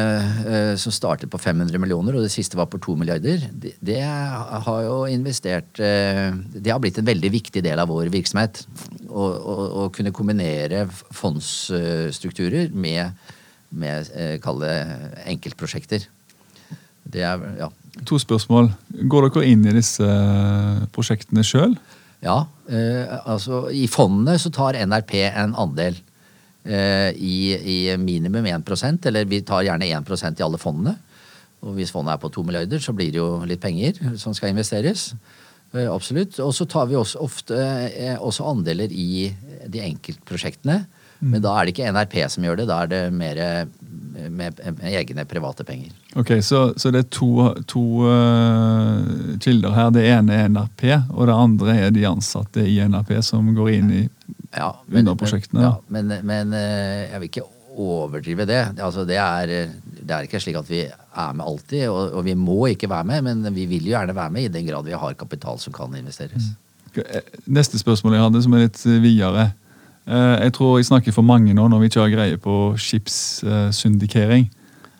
eh, 0.46 0.72
som 0.78 0.94
startet 0.94 1.30
på 1.30 1.40
500 1.42 1.78
millioner, 1.82 2.14
og 2.14 2.22
det 2.22 2.30
siste 2.34 2.58
var 2.58 2.68
på 2.70 2.78
2 2.82 2.94
milliarder, 3.00 3.48
det, 3.50 3.74
de 3.82 3.98
har 4.02 4.80
jo 4.86 5.00
investert 5.10 5.80
eh, 5.82 6.30
Det 6.54 6.70
har 6.70 6.78
blitt 6.82 7.00
en 7.02 7.08
veldig 7.08 7.32
viktig 7.34 7.64
del 7.66 7.82
av 7.82 7.90
vår 7.90 8.12
virksomhet. 8.14 8.64
Å, 9.10 9.88
kunne 9.92 10.14
kombinere 10.14 10.86
fondsstrukturer 11.12 12.70
med, 12.72 13.12
med 13.74 14.08
kall 14.42 14.62
det 14.62 14.76
enkeltprosjekter. 15.34 16.06
Det 17.04 17.26
er 17.26 17.46
Ja. 17.58 17.70
To 18.08 18.16
spørsmål. 18.16 18.70
Går 19.04 19.26
dere 19.28 19.48
inn 19.50 19.66
i 19.68 19.74
disse 19.76 20.06
prosjektene 20.94 21.44
sjøl? 21.44 21.74
Ja, 22.22 22.38
eh, 22.70 23.14
altså 23.26 23.66
I 23.74 23.88
fondene 23.90 24.38
så 24.38 24.52
tar 24.54 24.78
NRP 24.78 25.16
en 25.26 25.56
andel 25.58 25.96
eh, 26.64 27.10
i, 27.18 27.38
i 27.58 27.78
minimum 27.98 28.46
1% 28.46 29.08
eller 29.10 29.26
vi 29.30 29.42
tar 29.46 29.64
gjerne 29.66 29.90
1% 29.90 30.38
i 30.38 30.46
alle 30.46 30.60
fondene. 30.62 30.94
Og 31.62 31.76
hvis 31.76 31.92
fondet 31.94 32.14
er 32.14 32.22
på 32.22 32.30
to 32.34 32.42
milliarder, 32.46 32.82
så 32.82 32.94
blir 32.94 33.12
det 33.14 33.20
jo 33.20 33.42
litt 33.46 33.62
penger 33.62 33.98
som 34.18 34.34
skal 34.34 34.50
investeres. 34.50 35.12
Eh, 35.74 35.86
absolutt. 35.90 36.38
Og 36.42 36.54
så 36.54 36.66
tar 36.70 36.88
vi 36.90 36.98
også 36.98 37.22
ofte 37.22 37.58
eh, 37.58 38.16
også 38.18 38.46
andeler 38.50 38.90
i 38.90 39.30
de 39.70 39.84
enkeltprosjektene. 39.84 40.82
Men 41.22 41.38
da 41.38 41.52
er 41.54 41.68
det 41.68 41.76
ikke 41.76 41.90
NRP 41.94 42.16
som 42.34 42.42
gjør 42.42 42.56
det, 42.58 42.64
da 42.66 42.80
er 42.82 42.88
det 42.90 43.02
mer 43.14 43.38
med, 44.02 44.60
med 44.60 44.82
egne 44.92 45.24
private 45.28 45.64
penger. 45.64 45.92
Ok, 46.18 46.34
så, 46.42 46.72
så 46.76 46.90
det 46.94 47.04
er 47.04 47.08
to, 47.14 47.30
to 47.70 47.84
uh, 48.04 49.38
kilder 49.42 49.74
her. 49.76 49.90
Det 49.94 50.04
ene 50.10 50.36
er 50.36 50.50
NRP, 50.52 50.84
og 51.10 51.26
det 51.30 51.36
andre 51.36 51.76
er 51.86 51.94
de 51.94 52.06
ansatte 52.08 52.64
i 52.68 52.78
NRP 52.84 53.16
som 53.24 53.52
går 53.56 53.72
inn 53.78 53.96
i 54.02 54.02
Ja, 54.52 54.74
men, 54.86 55.06
underprosjektene? 55.06 55.64
Ja, 55.64 55.74
men, 55.88 56.12
men 56.28 56.52
uh, 56.52 57.08
jeg 57.08 57.20
vil 57.22 57.30
ikke 57.30 57.48
overdrive 57.72 58.44
det. 58.48 58.62
Altså, 58.76 59.06
det, 59.08 59.16
er, 59.16 59.70
det 60.02 60.12
er 60.12 60.26
ikke 60.26 60.40
slik 60.42 60.58
at 60.60 60.68
vi 60.68 60.82
er 60.84 61.32
med 61.36 61.46
alltid, 61.46 61.86
og, 61.88 62.18
og 62.18 62.26
vi 62.26 62.34
må 62.36 62.66
ikke 62.72 62.90
være 62.90 63.08
med, 63.08 63.24
men 63.30 63.54
vi 63.56 63.64
vil 63.70 63.88
jo 63.88 63.94
gjerne 63.96 64.16
være 64.16 64.34
med 64.34 64.48
i 64.48 64.52
den 64.52 64.68
grad 64.68 64.84
vi 64.88 64.98
har 64.98 65.16
kapital 65.18 65.60
som 65.60 65.72
kan 65.76 65.94
investeres. 65.96 66.52
Neste 67.48 67.80
spørsmål 67.80 68.18
jeg 68.18 68.24
hadde, 68.26 68.42
som 68.44 68.54
er 68.56 68.66
litt 68.66 68.82
videre. 68.84 69.46
Eh, 70.06 70.42
Jeg 70.42 70.52
tror 70.52 70.78
jeg 70.78 70.86
snakker 70.86 71.12
for 71.12 71.22
mange 71.22 71.54
nå 71.54 71.68
når 71.68 71.78
vi 71.82 71.90
ikke 71.90 72.00
har 72.00 72.14
greie 72.14 72.38
på 72.40 72.74
skipssyndikering. 72.76 74.48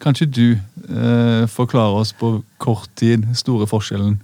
Kan 0.03 0.15
ikke 0.15 0.31
du 0.35 0.49
eh, 0.53 1.47
forklare 1.51 1.99
oss 2.03 2.13
på 2.13 2.43
kort 2.59 2.91
tid 2.99 3.27
store 3.39 3.67
forskjellen? 3.71 4.21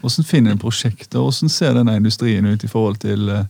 Hvordan 0.00 0.24
finner 0.24 0.54
en 0.54 0.60
prosjekter? 0.62 1.18
Hvordan 1.18 1.48
ser 1.52 1.74
denne 1.76 1.96
industrien 1.96 2.46
ut 2.46 2.64
i 2.64 2.70
forhold 2.70 3.00
til 3.02 3.28
eh, 3.28 3.44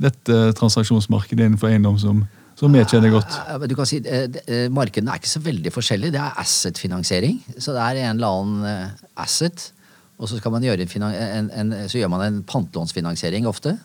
dette 0.00 0.38
transaksjonsmarkedet 0.58 1.44
innenfor 1.44 1.68
eiendom 1.68 1.98
som, 1.98 2.24
som 2.56 2.72
vi 2.72 2.84
kjenner 2.84 3.12
godt? 3.12 3.36
Du 3.68 3.74
kan 3.76 3.88
si, 3.88 4.00
eh, 4.04 4.28
eh, 4.46 4.68
Markedene 4.72 5.12
er 5.12 5.20
ikke 5.20 5.32
så 5.32 5.42
veldig 5.44 5.72
forskjellige. 5.74 6.14
Det 6.14 6.20
er 6.22 6.40
asset-finansiering. 6.40 7.40
Så 7.58 7.76
det 7.76 7.82
er 7.84 8.04
en 8.06 8.16
eller 8.16 8.40
annen 8.40 8.64
eh, 8.68 9.06
asset, 9.16 9.72
og 10.18 10.28
så, 10.28 10.38
en, 10.38 10.64
en, 10.64 11.50
en, 11.50 11.88
så 11.88 11.98
gjør 11.98 12.12
man 12.12 12.22
en 12.28 12.42
pantelånsfinansiering 12.46 13.48
ofte. 13.50 13.76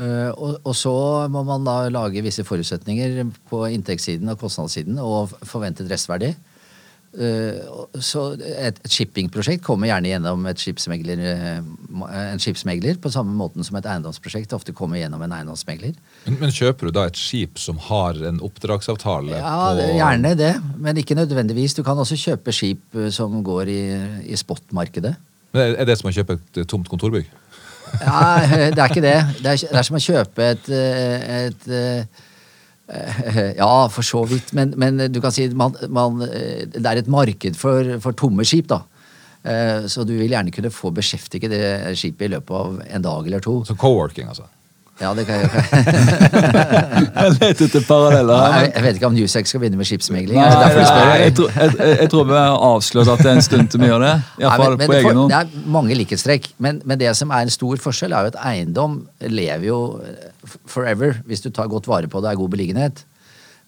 Eh, 0.00 0.30
og, 0.32 0.60
og 0.64 0.76
så 0.76 0.94
må 1.32 1.42
man 1.44 1.66
da 1.66 1.82
lage 1.92 2.22
visse 2.24 2.44
forutsetninger 2.46 3.20
på 3.50 3.66
inntektssiden 3.74 4.32
og 4.32 4.40
kostnadssiden 4.40 5.00
og 5.02 5.34
forventet 5.44 5.90
restverdi. 5.92 6.32
Eh, 7.10 7.58
så 7.98 8.22
et, 8.38 8.76
shippingprosjekt 8.86 9.64
kommer 9.66 9.90
gjerne 9.90 10.12
gjennom 10.12 10.44
et 10.46 10.62
skipsmegler, 10.62 11.22
eh, 11.26 11.56
en 12.20 12.40
skipsmegler, 12.40 13.00
på 13.02 13.10
samme 13.12 13.34
måten 13.36 13.66
som 13.66 13.76
et 13.80 13.88
eiendomsprosjekt 13.90 14.54
ofte 14.56 14.72
kommer 14.76 15.00
gjennom 15.00 15.24
en 15.26 15.34
eiendomsmegler. 15.40 15.96
men, 16.28 16.38
men 16.38 16.54
kjøper 16.54 16.88
du 16.88 16.96
da 16.96 17.08
et 17.10 17.18
skip 17.18 17.58
som 17.60 17.82
har 17.90 18.20
en 18.30 18.38
oppdragsavtale 18.46 19.36
Ja, 19.42 19.74
på 19.74 19.90
gjerne 19.98 20.36
det, 20.38 20.54
men 20.78 21.02
ikke 21.02 21.18
nødvendigvis. 21.18 21.74
Du 21.76 21.82
kan 21.84 21.98
også 21.98 22.16
kjøpe 22.20 22.54
skip 22.54 23.02
som 23.10 23.42
går 23.44 23.74
i, 23.74 23.82
i 24.30 24.38
spotmarkedet. 24.38 25.16
Men 25.50 25.74
Er 25.74 25.84
det 25.88 25.98
som 25.98 26.08
å 26.08 26.14
kjøpe 26.14 26.38
et 26.38 26.62
tomt 26.70 26.88
kontorbygg? 26.88 27.26
Ja, 27.98 28.70
det 28.70 28.78
er 28.78 28.90
ikke 28.90 29.04
det. 29.04 29.16
Det 29.40 29.52
er, 29.52 29.62
det 29.70 29.78
er 29.80 29.86
som 29.86 29.98
å 29.98 30.02
kjøpe 30.02 30.50
et, 30.54 30.70
eh, 30.74 31.46
et 31.46 31.68
eh, 31.74 33.40
Ja, 33.60 33.86
for 33.92 34.06
så 34.06 34.24
vidt. 34.26 34.54
Men, 34.56 34.74
men 34.80 35.04
du 35.12 35.20
kan 35.22 35.34
si 35.34 35.48
man, 35.54 35.76
man, 35.88 36.22
eh, 36.26 36.64
det 36.70 36.86
er 36.86 37.02
et 37.02 37.10
marked 37.10 37.58
for, 37.58 37.96
for 38.02 38.16
tomme 38.18 38.46
skip, 38.48 38.70
da. 38.70 38.84
Så 39.88 40.02
du 40.04 40.10
vil 40.18 40.34
gjerne 40.34 40.52
kunne 40.52 40.68
få 40.68 40.90
beskjeftige 40.92 41.48
det 41.48 41.62
skipet 41.96 42.26
i 42.26 42.32
løpet 42.34 42.52
av 42.58 42.74
en 42.84 43.04
dag 43.06 43.28
eller 43.30 43.40
to. 43.40 43.54
Så 43.64 43.72
co-working, 43.72 44.28
altså? 44.28 44.44
Ja, 45.00 45.10
det 45.16 45.22
kan 45.24 45.40
jeg 45.40 45.48
gjøre. 45.48 45.62
Jeg 47.20 47.32
leter 47.40 47.64
etter 47.66 47.84
paralleller 47.88 48.40
her. 48.40 48.54
jeg, 48.64 48.72
jeg 48.74 48.82
vet 48.84 48.98
ikke 48.98 49.08
om 49.08 49.14
Newsec 49.16 49.48
skal 49.48 49.62
begynne 49.62 49.78
med 49.80 49.88
skipsmegling. 49.88 50.36
Nei, 50.36 50.48
det 50.50 50.82
nei, 50.84 51.14
jeg, 51.22 51.32
tror, 51.38 51.48
jeg, 51.56 51.76
jeg, 52.02 52.08
tror 52.12 52.26
vi 52.28 52.36
har 52.36 52.64
avslørt 52.66 53.10
at 53.14 53.22
det 53.24 53.30
er 53.30 53.38
en 53.38 53.44
stund 53.46 53.70
til 53.72 53.80
vi 53.82 53.88
gjør 53.90 54.02
det. 54.04 54.12
Nei, 54.42 54.50
men- 54.58 54.76
men 54.76 54.86
for- 54.86 54.96
egen 54.98 55.16
hånd. 55.20 55.32
Det 55.32 55.38
er 55.38 55.70
mange 55.76 55.96
likhetstrekk, 55.96 56.50
men, 56.58 56.82
men 56.84 57.00
det 57.00 57.14
som 57.16 57.32
er 57.32 57.46
en 57.48 57.54
stor 57.54 57.80
forskjell, 57.80 58.12
er 58.16 58.26
jo 58.28 58.32
at 58.34 58.38
eiendom 58.52 58.98
lever 59.24 59.66
jo 59.70 59.80
eh, 60.04 60.28
forever 60.68 61.16
hvis 61.26 61.40
du 61.46 61.50
tar 61.50 61.68
godt 61.72 61.88
vare 61.88 62.08
på 62.12 62.20
det, 62.24 62.30
er 62.34 62.40
god 62.42 62.52
beliggenhet. 62.56 63.04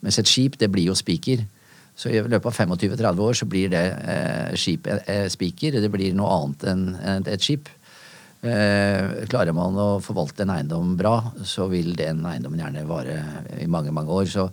Mens 0.03 0.19
et 0.19 0.29
skip, 0.29 0.59
det 0.61 0.69
blir 0.73 0.91
jo 0.91 0.95
spiker. 0.99 1.45
Så 1.97 2.09
i 2.13 2.21
løpet 2.21 2.49
av 2.49 2.57
25-30 2.57 3.21
år 3.21 3.35
så 3.37 3.47
blir 3.49 3.69
det 3.73 3.85
eh, 4.09 4.53
skip 4.57 4.87
eh, 4.89 5.29
spiker. 5.33 5.81
Det 5.81 5.91
blir 5.93 6.13
noe 6.17 6.29
annet 6.41 6.65
enn 6.73 7.29
et 7.29 7.41
skip. 7.45 7.69
Eh, 8.43 9.27
klarer 9.31 9.55
man 9.55 9.77
å 9.79 9.89
forvalte 10.03 10.43
en 10.43 10.51
eiendom 10.57 10.97
bra, 10.99 11.19
så 11.47 11.69
vil 11.71 11.93
den 11.99 12.25
eiendommen 12.27 12.59
gjerne 12.59 12.83
vare 12.89 13.21
i 13.63 13.69
mange, 13.71 13.95
mange 13.95 14.11
år. 14.11 14.27
Så 14.33 14.49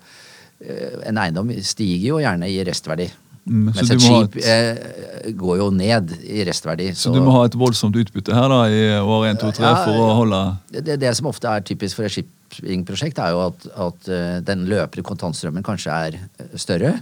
eh, 0.61 0.99
en 1.09 1.17
eiendom 1.17 1.49
stiger 1.65 2.13
jo 2.13 2.21
gjerne 2.21 2.51
i 2.51 2.61
restverdi. 2.67 3.09
Mm, 3.49 3.71
Mens 3.71 3.89
et 3.89 4.03
skip 4.03 4.35
et... 4.37 4.45
eh, 4.45 5.31
går 5.33 5.57
jo 5.57 5.69
ned 5.73 6.13
i 6.21 6.43
restverdi. 6.45 6.91
Så 6.93 7.13
du 7.15 7.21
må 7.25 7.33
ha 7.33 7.47
et 7.49 7.57
voldsomt 7.57 7.97
utbytte 7.97 8.35
her 8.35 8.49
da, 8.51 8.61
i 8.69 8.83
år 8.99 9.29
1, 9.31 9.41
2, 9.41 9.53
3 9.57 9.65
Ja, 9.65 9.75
for 9.87 9.97
å 9.97 10.09
holde 10.21 10.41
det, 10.69 10.83
det, 10.85 10.99
det 11.01 11.15
som 11.17 11.31
ofte 11.31 11.49
er 11.49 11.65
typisk 11.65 11.97
for 11.97 12.05
et 12.05 12.13
shippingprosjekt, 12.13 13.17
er 13.17 13.33
jo 13.33 13.45
at, 13.47 13.69
at 13.89 14.09
eh, 14.13 14.39
den 14.45 14.67
løpende 14.69 15.05
kontantstrømmen 15.07 15.65
kanskje 15.65 16.01
er 16.09 16.19
eh, 16.19 16.57
større 16.61 16.99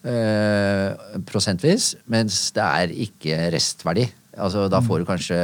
eh, 0.00 1.18
prosentvis, 1.28 1.94
mens 2.12 2.46
det 2.56 2.64
er 2.66 2.94
ikke 3.08 3.50
restverdi. 3.52 4.08
Altså, 4.36 4.66
da 4.72 4.80
får 4.84 5.02
du 5.02 5.08
kanskje 5.08 5.40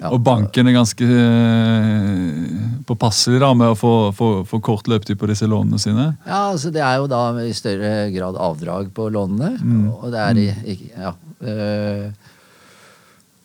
ja, 0.00 0.08
Og 0.14 0.20
banken 0.24 0.66
er 0.70 0.72
ganske 0.78 1.04
eh, 1.04 2.82
påpasselig 2.88 3.40
da, 3.42 3.52
med 3.54 3.74
å 3.74 3.76
få, 3.78 3.92
få, 4.16 4.30
få 4.48 4.60
kort 4.64 4.88
løpetid 4.90 5.18
på 5.20 5.28
disse 5.30 5.46
lånene 5.50 5.78
sine. 5.82 6.06
Ja, 6.26 6.46
altså 6.54 6.72
det 6.74 6.82
er 6.84 6.98
jo 7.02 7.08
da 7.10 7.22
i 7.44 7.52
større 7.56 7.92
grad 8.14 8.38
avdrag 8.40 8.90
på 8.96 9.10
lånene. 9.12 9.52
Og 10.00 10.10
det 10.14 10.24
er 10.26 10.40
i, 10.40 10.48
i 10.74 10.78
Ja. 10.96 11.14
øh, 11.44 12.10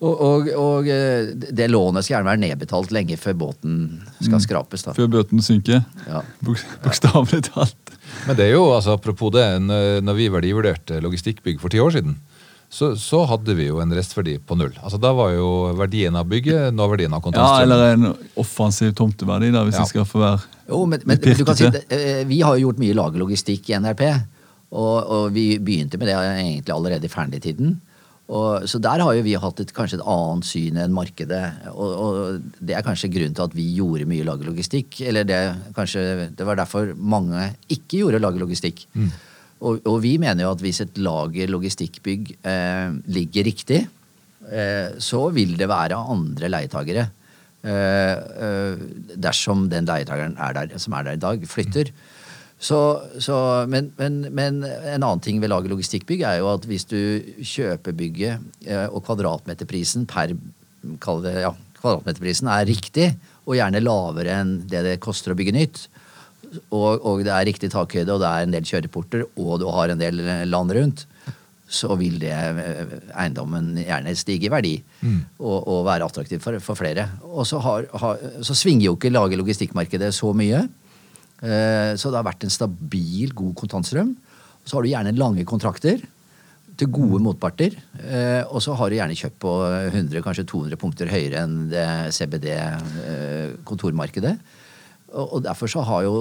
og, 0.05 0.19
og, 0.21 0.49
og 0.59 0.87
øh, 0.91 1.29
det 1.55 1.69
lånet 1.71 2.03
skal 2.05 2.17
gjerne 2.17 2.27
være 2.29 2.41
nedbetalt 2.43 2.91
lenge 2.93 3.15
før 3.17 3.37
båten 3.45 3.77
skal 4.19 4.41
skrapes. 4.43 4.83
da. 4.85 4.93
Før 4.93 5.07
båten 5.13 5.41
synker. 5.41 5.85
Ja. 6.05 6.19
Bokstavelig 6.83 7.45
talt. 7.47 7.93
Men 8.27 8.37
det 8.37 8.49
er 8.49 8.53
jo, 8.57 8.65
altså 8.75 8.93
apropos 8.99 9.31
det, 9.33 9.45
når 9.65 10.17
vi 10.19 10.27
verdivurderte 10.33 10.99
logistikkbygg 11.01 11.61
for 11.63 11.73
ti 11.73 11.79
år 11.81 11.95
siden, 11.95 12.17
så, 12.69 12.91
så 12.99 13.21
hadde 13.29 13.55
vi 13.55 13.67
jo 13.69 13.79
en 13.79 13.93
restverdi 13.95 14.35
på 14.43 14.57
null. 14.59 14.73
Altså 14.81 14.99
Da 15.01 15.11
var 15.15 15.31
jo 15.35 15.47
verdien 15.77 16.15
av 16.17 16.27
bygget 16.27 16.73
nå 16.75 16.87
verdien 16.91 17.13
av 17.15 17.27
Ja. 17.31 17.61
Eller 17.61 17.93
en 17.93 18.13
offensiv 18.35 18.93
tomteverdi, 18.97 19.51
da, 19.53 19.63
hvis 19.63 19.77
Ja. 19.77 19.85
det 19.85 19.93
skal 19.93 20.05
få 20.09 20.19
være 20.19 20.41
Jo, 20.67 20.85
men, 20.85 21.01
men 21.05 21.19
du 21.21 21.45
kan 21.45 21.55
si, 21.55 21.65
eh, 21.65 22.23
Vi 22.25 22.41
har 22.41 22.57
jo 22.57 22.67
gjort 22.69 22.79
mye 22.81 22.95
lagerlogistikk 22.97 23.69
i 23.69 23.79
NRP. 23.79 24.05
Og, 24.75 24.95
og 25.07 25.33
vi 25.35 25.57
begynte 25.59 25.97
med 25.97 26.09
det 26.09 26.15
egentlig 26.17 26.73
allerede 26.73 27.05
i 27.05 27.11
Fearnley-tiden. 27.11 27.77
Og, 28.25 28.65
så 28.65 28.79
der 28.81 29.03
har 29.05 29.13
jo 29.13 29.21
vi 29.21 29.35
hatt 29.37 29.59
et, 29.61 29.71
kanskje 29.75 29.99
et 29.99 30.07
annet 30.09 30.47
syn 30.49 30.79
enn 30.81 30.95
markedet. 30.95 31.43
Og, 31.69 31.91
og 31.93 32.41
det 32.59 32.75
er 32.75 32.85
kanskje 32.85 33.11
grunnen 33.13 33.35
til 33.37 33.45
at 33.45 33.53
vi 33.55 33.67
gjorde 33.77 34.07
mye 34.09 34.25
lagerlogistikk. 34.25 34.99
Eller 35.05 35.27
det, 35.29 35.39
kanskje, 35.77 36.31
det 36.35 36.47
var 36.47 36.57
derfor 36.57 36.95
mange 36.97 37.51
ikke 37.69 38.01
gjorde 38.01 38.23
lagerlogistikk. 38.23 38.87
Og, 39.65 39.81
og 39.89 39.99
vi 40.03 40.15
mener 40.21 40.45
jo 40.45 40.53
at 40.53 40.63
hvis 40.63 40.83
et 40.83 40.97
lager 41.01 41.49
logistikkbygg 41.49 42.35
eh, 42.45 42.97
ligger 43.17 43.47
riktig, 43.47 43.79
eh, 44.51 44.97
så 45.01 45.27
vil 45.33 45.55
det 45.57 45.69
være 45.71 45.97
andre 45.97 46.51
leietagere. 46.51 47.07
Eh, 47.65 48.17
eh, 48.45 48.83
dersom 49.17 49.65
den 49.71 49.87
leietageren 49.89 50.37
er 50.37 50.53
der, 50.53 50.75
som 50.81 50.93
er 50.93 51.07
der 51.07 51.17
i 51.17 51.23
dag, 51.23 51.47
flytter. 51.49 51.89
Så, 52.61 52.79
så, 53.19 53.37
men, 53.67 53.89
men, 53.97 54.21
men 54.31 54.61
en 54.63 55.03
annen 55.03 55.23
ting 55.23 55.41
ved 55.41 55.51
lager 55.51 55.73
logistikkbygg 55.73 56.23
er 56.23 56.39
jo 56.39 56.51
at 56.53 56.67
hvis 56.69 56.87
du 56.87 56.99
kjøper 57.41 57.97
bygget, 57.97 58.45
eh, 58.69 58.85
og 58.85 59.03
kvadratmeterprisen 59.07 60.05
per 60.09 60.35
det, 60.35 61.33
ja, 61.41 61.51
kvadratmeterprisen 61.81 62.51
er 62.53 62.69
riktig, 62.69 63.09
og 63.45 63.57
gjerne 63.57 63.81
lavere 63.81 64.39
enn 64.39 64.55
det 64.69 64.85
det 64.85 64.99
koster 65.03 65.33
å 65.33 65.37
bygge 65.37 65.53
nytt, 65.57 65.85
og, 66.71 67.01
og 67.05 67.23
det 67.25 67.31
er 67.33 67.45
riktig 67.49 67.69
takhøyde, 67.73 68.13
og 68.15 68.21
det 68.23 68.29
er 68.29 68.41
en 68.47 68.53
del 68.55 68.65
kjøreporter, 68.67 69.21
og 69.37 69.59
du 69.61 69.65
har 69.71 69.89
en 69.93 70.01
del 70.01 70.15
land 70.49 70.71
rundt, 70.75 71.05
så 71.67 71.95
vil 71.97 72.19
det 72.21 72.29
eh, 72.29 72.85
eiendommen 73.17 73.71
gjerne 73.81 74.11
stige 74.15 74.45
i 74.45 74.49
verdi 74.53 74.75
og, 75.41 75.65
og 75.67 75.79
være 75.87 76.05
attraktiv 76.05 76.39
for, 76.43 76.59
for 76.61 76.75
flere. 76.77 77.07
Og 77.25 77.45
så, 77.49 77.57
har, 77.63 77.87
har, 78.01 78.17
så 78.45 78.53
svinger 78.55 78.85
jo 78.91 78.95
ikke 78.99 79.09
lage 79.13 79.37
logistikkmarkedet 79.39 80.11
så 80.13 80.29
mye. 80.37 80.59
Eh, 81.41 81.95
Så 81.97 82.09
det 82.13 82.17
har 82.21 82.27
vært 82.29 82.43
en 82.45 82.53
stabil, 82.53 83.33
god 83.33 83.55
kontantstrøm. 83.63 84.13
Og 84.61 84.65
så 84.69 84.75
har 84.77 84.83
du 84.85 84.89
gjerne 84.93 85.17
lange 85.17 85.43
kontrakter 85.45 85.97
til 86.77 86.87
gode 86.93 87.17
motparter. 87.25 87.71
Eh, 88.03 88.43
Og 88.45 88.61
så 88.61 88.73
har 88.77 88.89
du 88.93 88.97
gjerne 88.99 89.17
kjøpt 89.17 89.39
på 89.41 89.55
100, 89.89 90.21
kanskje 90.21 90.45
200 90.45 90.77
punkter 90.77 91.09
høyere 91.11 91.41
enn 91.47 91.65
det 91.73 91.87
CBD-kontormarkedet. 92.15 94.35
Og 94.35 94.39
og 95.15 95.43
derfor 95.45 95.71
så 95.71 95.83
har 95.87 96.03
jo 96.03 96.13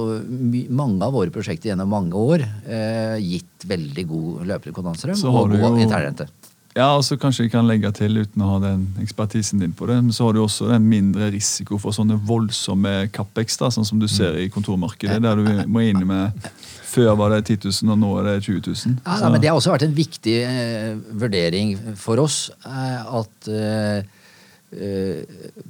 mange 0.71 1.03
av 1.03 1.15
våre 1.17 1.33
prosjekter 1.35 1.73
gjennom 1.73 1.91
mange 1.91 2.15
år 2.15 2.45
eh, 2.47 3.17
gitt 3.19 3.67
veldig 3.67 4.05
god 4.11 4.49
løpende 4.53 4.77
kontantstrøm 4.77 5.25
og 5.33 5.55
god 5.59 5.81
internrente. 5.83 6.29
Ja, 6.75 6.89
og 6.99 7.05
så 7.07 7.15
kanskje 7.21 7.45
jeg 7.47 7.53
kan 7.53 7.69
legge 7.71 7.91
til, 7.95 8.17
uten 8.19 8.43
å 8.43 8.49
ha 8.57 8.57
den 8.65 8.89
ekspertisen 9.03 9.61
din 9.63 9.75
på 9.79 9.87
det, 9.87 10.01
men 10.03 10.15
så 10.15 10.27
har 10.27 10.35
du 10.35 10.41
også 10.43 10.67
den 10.73 10.89
mindre 10.91 11.29
risiko 11.31 11.79
for 11.79 11.95
sånne 11.95 12.17
voldsomme 12.27 12.97
capex, 13.15 13.61
da, 13.61 13.71
sånn 13.71 13.87
som 13.87 14.01
du 14.03 14.09
ser 14.11 14.41
i 14.43 14.49
kontormarkedet, 14.51 15.21
der 15.23 15.39
du 15.39 15.71
må 15.71 15.85
inn 15.87 16.03
med 16.09 16.49
Før 16.95 17.17
var 17.19 17.33
det 17.35 17.41
10 17.51 17.71
000, 17.83 17.91
og 17.91 17.99
nå 17.99 18.11
er 18.21 18.27
det 18.29 18.35
20 18.47 18.61
000. 18.71 18.99
Ja, 19.03 19.15
da, 19.19 19.31
men 19.31 19.41
Det 19.43 19.49
har 19.51 19.57
også 19.59 19.73
vært 19.73 19.87
en 19.87 19.97
viktig 19.97 20.35
eh, 20.47 20.93
vurdering 21.11 21.73
for 21.99 22.23
oss. 22.23 22.53
Eh, 22.63 23.17
at 23.19 23.49
eh, 23.51 24.14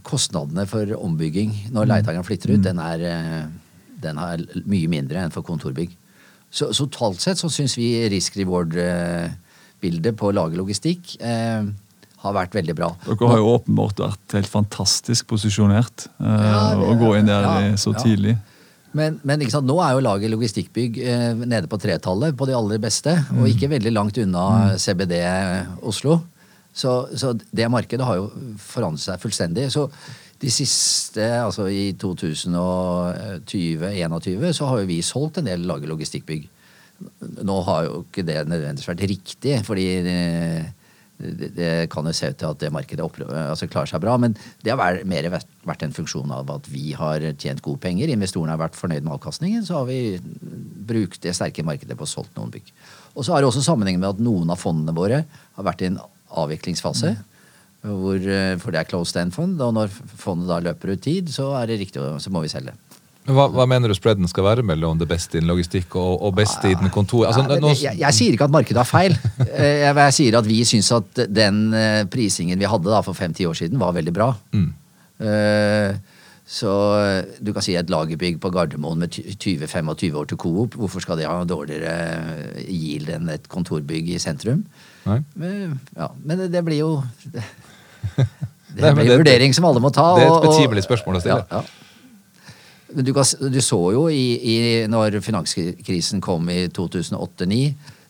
kostnadene 0.06 0.64
for 0.70 0.86
ombygging 0.98 1.52
når 1.74 1.86
leietakeren 1.90 2.24
flytter 2.26 2.50
ut, 2.56 2.62
den, 2.64 2.78
er, 2.82 2.98
eh, 3.08 3.44
den 4.04 4.16
er 4.18 4.36
mye 4.64 4.88
mindre 4.92 5.18
enn 5.24 5.32
for 5.34 5.42
kontorbygg. 5.46 5.90
Så, 6.54 6.64
så 6.72 6.86
totalt 6.86 7.20
sett 7.24 7.38
så 7.40 7.48
syns 7.50 7.74
vi 7.76 7.88
risk-reward-bildet 8.12 10.14
på 10.18 10.26
å 10.30 10.34
lage 10.36 10.56
logistikk 10.58 11.16
eh, 11.20 11.62
har 12.24 12.32
vært 12.36 12.54
veldig 12.56 12.74
bra. 12.78 12.92
Dere 13.04 13.28
har 13.32 13.38
jo 13.42 13.52
åpenbart 13.58 13.98
vært 14.00 14.32
helt 14.38 14.50
fantastisk 14.50 15.26
posisjonert 15.32 16.06
eh, 16.20 16.48
Ja, 16.48 16.74
det- 16.78 16.88
å 16.88 16.90
gå 17.00 17.10
inn 17.18 17.26
der 17.28 17.42
ja, 17.48 17.54
så 17.80 17.90
ja. 17.94 17.98
tidlig. 18.04 18.36
Men, 18.94 19.16
men 19.26 19.42
sant, 19.50 19.66
nå 19.66 19.80
er 19.82 19.90
jo 19.96 20.04
laget 20.06 20.30
logistikkbygg 20.30 20.92
eh, 21.02 21.34
nede 21.42 21.66
på 21.66 21.80
tretallet 21.82 22.36
på 22.38 22.46
de 22.46 22.54
aller 22.54 22.78
beste, 22.78 23.10
Mm. 23.32 23.40
og 23.42 23.48
ikke 23.50 23.68
veldig 23.72 23.90
langt 23.92 24.18
unna 24.22 24.44
CBD 24.78 25.14
Oslo. 25.82 26.20
Så, 26.74 27.06
så 27.14 27.30
det 27.54 27.70
markedet 27.70 28.06
har 28.06 28.16
jo 28.18 28.30
forandret 28.58 29.04
seg 29.04 29.20
fullstendig. 29.22 29.72
Så 29.72 29.90
de 30.42 30.50
siste, 30.52 31.22
altså 31.38 31.66
i 31.70 31.94
2020-2021, 32.00 34.52
så 34.58 34.66
har 34.68 34.78
jo 34.82 34.90
vi 34.90 35.02
solgt 35.06 35.38
en 35.40 35.48
del 35.48 35.60
laget 35.68 35.88
logistikkbygg. 35.92 36.42
Nå 37.46 37.56
har 37.68 37.80
jo 37.86 37.92
ikke 38.04 38.22
det 38.26 38.38
nødvendigvis 38.50 38.90
vært 38.90 39.08
riktig, 39.10 39.54
fordi 39.66 39.86
det, 40.04 40.18
det, 41.54 41.90
kan 41.92 42.06
jo 42.06 42.12
se 42.14 42.30
ut 42.32 42.38
til 42.40 42.50
at 42.50 42.60
det 42.60 42.72
markedet 42.74 43.04
oppro- 43.04 43.30
altså 43.30 43.66
klarer 43.70 43.88
seg 43.90 44.00
bra, 44.02 44.14
men 44.20 44.32
det 44.64 44.72
har 44.74 45.04
mer 45.06 45.24
vært 45.30 45.82
en 45.86 45.94
funksjon 45.94 46.30
av 46.34 46.50
at 46.56 46.64
vi 46.70 46.86
har 46.98 47.18
tjent 47.38 47.62
gode 47.64 47.80
penger, 47.84 48.08
investorene 48.10 48.52
har 48.54 48.64
vært 48.64 48.78
fornøyd 48.78 49.02
med 49.06 49.14
avkastningen, 49.16 49.62
så 49.66 49.72
har 49.80 49.86
vi 49.90 50.00
brukt 50.84 51.20
det 51.22 51.36
sterke 51.38 51.66
markedet 51.66 51.96
på 51.98 52.04
å 52.06 52.10
solgt 52.10 52.34
noen 52.38 52.52
bygg. 52.54 52.66
Og 53.14 53.20
så 53.22 53.30
har 53.32 53.38
det 53.40 53.48
også 53.50 53.62
sammenheng 53.64 53.98
med 54.00 54.10
at 54.10 54.22
noen 54.22 54.48
av 54.50 54.58
fondene 54.60 54.96
våre 54.96 55.18
har 55.54 55.64
vært 55.66 55.82
i 55.84 55.88
en 55.92 56.02
avviklingsfase. 56.40 57.14
Hvor, 57.84 58.16
eh, 58.16 58.56
for 58.62 58.72
det 58.72 58.80
er 58.80 58.88
closed 58.88 59.18
end-fond, 59.20 59.58
og 59.60 59.74
når 59.76 59.92
fondet 60.16 60.48
da 60.48 60.60
løper 60.70 60.94
ut 60.94 61.02
tid, 61.04 61.28
så 61.32 61.50
er 61.60 61.68
det 61.68 61.82
riktig, 61.82 62.00
så 62.00 62.32
må 62.32 62.40
vi 62.44 62.48
selge. 62.52 62.72
Hva, 63.24 63.46
hva 63.48 63.64
mener 63.68 63.88
du 63.88 63.94
spreaden 63.96 64.28
skal 64.28 64.44
være 64.44 64.62
mellom 64.68 64.98
det 65.00 65.06
beste 65.08 65.38
innen 65.38 65.48
logistikk 65.48 65.94
og, 65.96 66.18
og 66.26 66.34
beste 66.36 66.68
innen 66.74 66.92
kontor? 66.92 67.26
Altså, 67.28 67.44
Ja, 67.48 67.60
nå, 67.60 67.70
jeg, 67.80 67.96
jeg 68.02 68.16
sier 68.16 68.36
ikke 68.36 68.48
at 68.48 68.52
markedet 68.52 68.80
har 68.82 68.88
feil. 68.88 69.16
Eh, 69.54 69.84
Jeg, 69.84 69.94
jeg 69.96 70.14
sier 70.16 70.36
at 70.40 70.48
vi 70.48 70.58
syns 70.66 70.90
at 70.96 71.20
den 71.30 71.60
eh, 71.76 72.02
prisingen 72.10 72.58
vi 72.60 72.68
hadde 72.68 72.90
da 72.90 73.00
for 73.04 73.16
fem-ti 73.16 73.46
år 73.48 73.56
siden, 73.56 73.80
var 73.80 73.94
veldig 73.96 74.12
bra. 74.16 74.32
Mm. 74.52 74.72
Så 76.44 76.70
du 77.40 77.52
kan 77.54 77.64
si 77.64 77.76
et 77.78 77.88
lagerbygg 77.88 78.40
på 78.42 78.50
Gardermoen 78.52 79.04
med 79.04 79.14
20-25 79.14 80.18
år 80.20 80.26
til 80.28 80.40
Coop, 80.42 80.74
hvorfor 80.76 81.00
skal 81.00 81.16
de 81.20 81.28
ha 81.28 81.38
dårligere 81.48 82.64
yield 82.66 83.08
enn 83.14 83.30
et 83.32 83.46
kontorbygg 83.48 84.10
i 84.12 84.18
sentrum? 84.20 84.64
Nei? 85.04 85.20
Men, 85.36 85.78
ja, 85.96 86.10
men 86.24 86.44
det, 86.52 86.64
blir 86.64 86.80
jo 86.80 86.90
Det, 88.74 88.82
det 88.82 88.92
blir 88.96 89.10
en 89.12 89.20
vurdering 89.20 89.54
som 89.54 89.66
alle 89.68 89.82
må 89.82 89.90
ta. 89.94 90.14
det 90.18 90.26
er 90.26 90.32
et 90.32 90.46
betimelig 90.48 90.84
spørsmål 90.86 91.20
å 91.20 91.24
stille. 91.24 91.42
Ja, 91.50 91.60
ja. 91.62 91.80
Du, 92.94 93.10
du 93.10 93.60
så 93.62 93.78
jo 93.94 94.06
i, 94.10 94.24
i 94.38 94.56
når 94.90 95.18
finanskrisen 95.24 96.22
kom 96.22 96.46
i 96.52 96.66
2008-2009, 96.70 97.60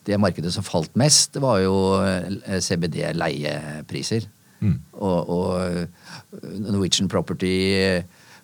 det 0.04 0.18
markedet 0.20 0.52
som 0.52 0.64
falt 0.66 0.92
mest, 1.00 1.32
det 1.36 1.40
var 1.44 1.62
jo 1.64 1.76
eh, 2.04 2.58
CBD-leiepriser. 2.60 4.26
Mm. 4.60 4.76
Og, 5.00 5.30
og 5.30 6.50
Norwegian 6.64 7.08
Property 7.08 7.54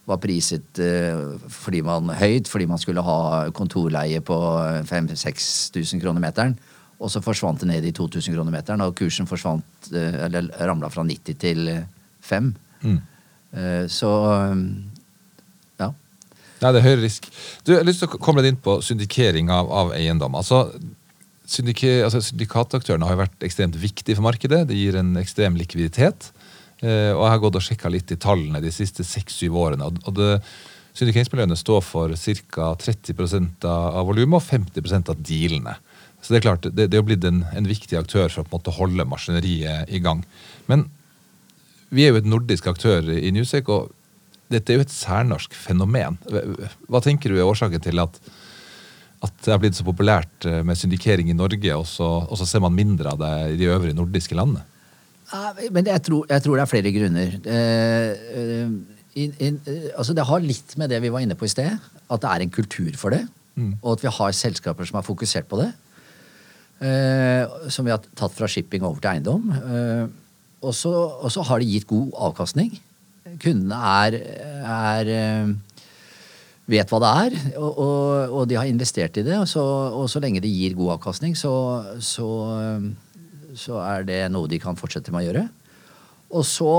var 0.08 0.20
priset 0.22 0.80
eh, 0.82 1.20
fordi 1.52 1.82
man 1.86 2.08
høyt, 2.16 2.48
fordi 2.48 2.68
man 2.70 2.80
skulle 2.80 3.04
ha 3.04 3.50
kontorleie 3.56 4.22
på 4.24 4.38
5000-6000 4.88 6.00
kroner 6.02 6.24
meteren. 6.24 6.56
Og 7.00 7.10
så 7.12 7.22
forsvant 7.24 7.62
det 7.62 7.70
ned 7.70 7.86
i 7.88 7.94
2000 7.96 8.34
kroner 8.36 8.52
meteren, 8.52 8.84
og 8.84 8.96
kursen 8.98 9.28
forsvant, 9.28 9.64
eh, 9.92 10.18
eller 10.26 10.50
ramla 10.68 10.90
fra 10.92 11.04
90 11.06 11.38
til 11.40 11.70
5. 12.28 12.52
Mm. 12.84 13.00
Så 13.90 14.08
ja. 15.80 15.88
Nei, 16.62 16.70
det 16.70 16.78
er 16.78 16.84
høyere 16.84 17.02
risk. 17.02 17.26
Du, 17.64 17.72
jeg 17.72 17.80
har 17.80 17.88
lyst 17.88 18.04
til 18.04 18.06
å 18.06 18.20
komme 18.22 18.44
litt 18.44 18.52
inn 18.52 18.60
på 18.62 18.76
syndikering 18.84 19.50
av, 19.50 19.66
av 19.74 19.90
eiendom. 19.96 20.36
Altså, 20.38 20.60
syndike, 21.50 21.96
altså, 22.06 22.20
Syndikataktørene 22.24 23.08
har 23.08 23.16
jo 23.16 23.22
vært 23.24 23.46
ekstremt 23.48 23.78
viktige 23.80 24.18
for 24.20 24.28
markedet. 24.28 24.62
Det 24.70 24.78
gir 24.78 25.00
en 25.00 25.16
ekstrem 25.18 25.58
likviditet. 25.58 26.30
Eh, 26.80 27.12
og 27.12 27.24
jeg 27.24 27.32
har 27.34 27.42
gått 27.42 27.58
og 27.58 27.64
sjekka 27.64 27.92
litt 27.92 28.12
i 28.14 28.18
tallene 28.20 28.62
de 28.62 28.72
siste 28.72 29.04
seks-syv 29.04 29.58
årene. 29.60 29.90
og- 29.90 30.14
det, 30.14 30.42
Syndikeringsmiljøene 30.94 31.56
står 31.56 31.82
for 31.86 32.08
ca. 32.08 32.74
30 32.74 33.64
av, 33.64 33.94
av 33.94 34.06
volumet 34.06 34.40
og 34.40 34.42
50% 34.42 35.08
av 35.08 35.16
dealene. 35.22 35.76
Så 36.20 36.32
det 36.32 36.40
er 36.40 36.46
klart, 36.48 36.66
det, 36.68 36.90
det 36.90 36.96
er 36.96 37.02
jo 37.02 37.08
blitt 37.08 37.24
en, 37.24 37.44
en 37.56 37.68
viktig 37.68 37.96
aktør 37.98 38.28
for 38.28 38.42
å 38.42 38.48
på 38.48 38.52
en 38.52 38.58
måte 38.58 38.76
holde 38.76 39.06
maskineriet 39.08 39.88
i 39.88 40.02
gang. 40.04 40.22
Men 40.68 40.88
vi 41.90 42.04
er 42.04 42.12
jo 42.12 42.20
et 42.20 42.28
nordisk 42.28 42.68
aktør 42.70 43.08
i 43.16 43.32
Newsec, 43.34 43.70
og 43.72 43.90
dette 44.52 44.72
er 44.72 44.80
jo 44.80 44.84
et 44.84 44.92
særnorsk 44.92 45.54
fenomen. 45.56 46.18
Hva 46.90 47.00
tenker 47.02 47.32
du 47.32 47.38
er 47.38 47.48
årsaken 47.48 47.82
til 47.82 48.02
at, 48.02 48.18
at 49.24 49.40
det 49.44 49.54
har 49.54 49.62
blitt 49.62 49.78
så 49.78 49.86
populært 49.86 50.46
eh, 50.48 50.60
med 50.66 50.78
syndikering 50.78 51.30
i 51.30 51.38
Norge, 51.38 51.72
og 51.76 51.86
så, 51.88 52.08
og 52.26 52.38
så 52.38 52.48
ser 52.48 52.62
man 52.64 52.76
mindre 52.76 53.14
av 53.14 53.20
det 53.22 53.32
i 53.54 53.58
de 53.62 53.70
øvrige 53.72 53.98
nordiske 53.98 54.36
landene? 54.38 54.66
Ja, 55.30 55.52
Men 55.70 55.86
jeg 55.86 56.02
tror, 56.06 56.24
jeg 56.28 56.42
tror 56.42 56.58
det 56.58 56.62
er 56.64 56.70
flere 56.70 56.92
grunner. 56.94 57.36
Eh, 57.54 58.08
eh, 58.40 58.72
in, 59.14 59.34
in, 59.38 59.60
eh, 59.66 59.90
altså 59.96 60.14
det 60.16 60.26
har 60.26 60.42
litt 60.42 60.74
med 60.80 60.90
det 60.90 60.98
vi 61.04 61.12
var 61.14 61.22
inne 61.22 61.38
på 61.38 61.46
i 61.46 61.52
sted, 61.52 61.70
at 62.10 62.22
det 62.22 62.30
er 62.30 62.44
en 62.44 62.54
kultur 62.54 62.90
for 62.98 63.14
det. 63.14 63.24
Og 63.82 63.90
at 63.92 64.02
vi 64.06 64.08
har 64.16 64.32
selskaper 64.32 64.88
som 64.88 64.96
har 64.96 65.04
fokusert 65.04 65.44
på 65.50 65.58
det. 65.60 65.68
Eh, 66.80 67.68
som 67.68 67.84
vi 67.84 67.92
har 67.92 68.00
tatt 68.16 68.32
fra 68.32 68.48
shipping 68.48 68.84
over 68.86 69.02
til 69.02 69.12
eiendom. 69.12 69.50
Eh, 69.52 70.06
og, 70.64 70.72
så, 70.76 71.42
har 71.44 71.60
det 71.60 71.68
gitt 71.68 71.88
god 71.90 72.14
avkastning. 72.30 72.72
Kundene 73.40 73.76
er, 73.76 74.16
er 74.64 75.10
eh, 75.12 75.52
vet 76.70 76.88
hva 76.88 77.00
det 77.04 77.12
er, 77.26 77.38
og, 77.60 77.70
og, 77.84 78.34
og 78.40 78.48
de 78.48 78.56
har 78.56 78.68
investert 78.70 79.20
i 79.20 79.26
det. 79.26 79.36
Og 79.36 79.48
så, 79.50 79.60
og 79.92 80.08
så 80.08 80.24
lenge 80.24 80.40
det 80.40 80.52
gir 80.52 80.76
god 80.78 80.96
avkastning, 80.96 81.36
så, 81.36 81.52
så, 82.00 82.30
så 83.60 83.80
er 83.84 84.08
det 84.08 84.20
noe 84.32 84.48
de 84.48 84.60
kan 84.62 84.78
fortsette 84.78 85.12
med 85.12 85.26
å 85.26 85.28
gjøre. 85.28 85.46
Og 86.30 86.44
så 86.46 86.72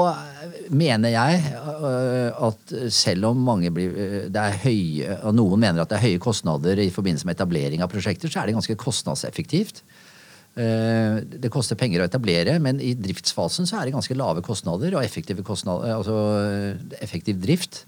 mener 0.72 1.12
jeg 1.12 1.42
at 2.48 2.74
selv 2.96 3.34
om 3.34 3.42
mange 3.44 3.68
blir, 3.76 4.30
det 4.32 4.44
er 4.46 4.62
høye, 4.64 5.18
og 5.28 5.36
noen 5.36 5.60
mener 5.60 5.84
at 5.84 5.92
det 5.92 5.98
er 5.98 6.06
høye 6.08 6.22
kostnader 6.24 6.80
i 6.80 6.88
forbindelse 6.94 7.28
med 7.28 7.36
etablering 7.36 7.84
av 7.84 7.92
prosjekter, 7.92 8.32
så 8.32 8.40
er 8.40 8.48
det 8.48 8.56
ganske 8.56 8.78
kostnadseffektivt. 8.80 9.84
Eh, 10.60 11.22
Det 11.42 11.52
koster 11.54 11.80
penger 11.80 12.04
å 12.04 12.08
etablere, 12.10 12.58
men 12.60 12.82
i 12.84 12.92
driftsfasen 13.00 13.68
så 13.70 13.80
er 13.80 13.88
det 13.88 13.96
ganske 13.96 14.18
lave 14.20 14.44
kostnader 14.44 14.98
og 14.98 15.04
effektive 15.04 15.46
kostnader, 15.48 15.94
altså 15.96 16.16
øh, 16.42 16.98
effektiv 17.00 17.40
drift. 17.40 17.86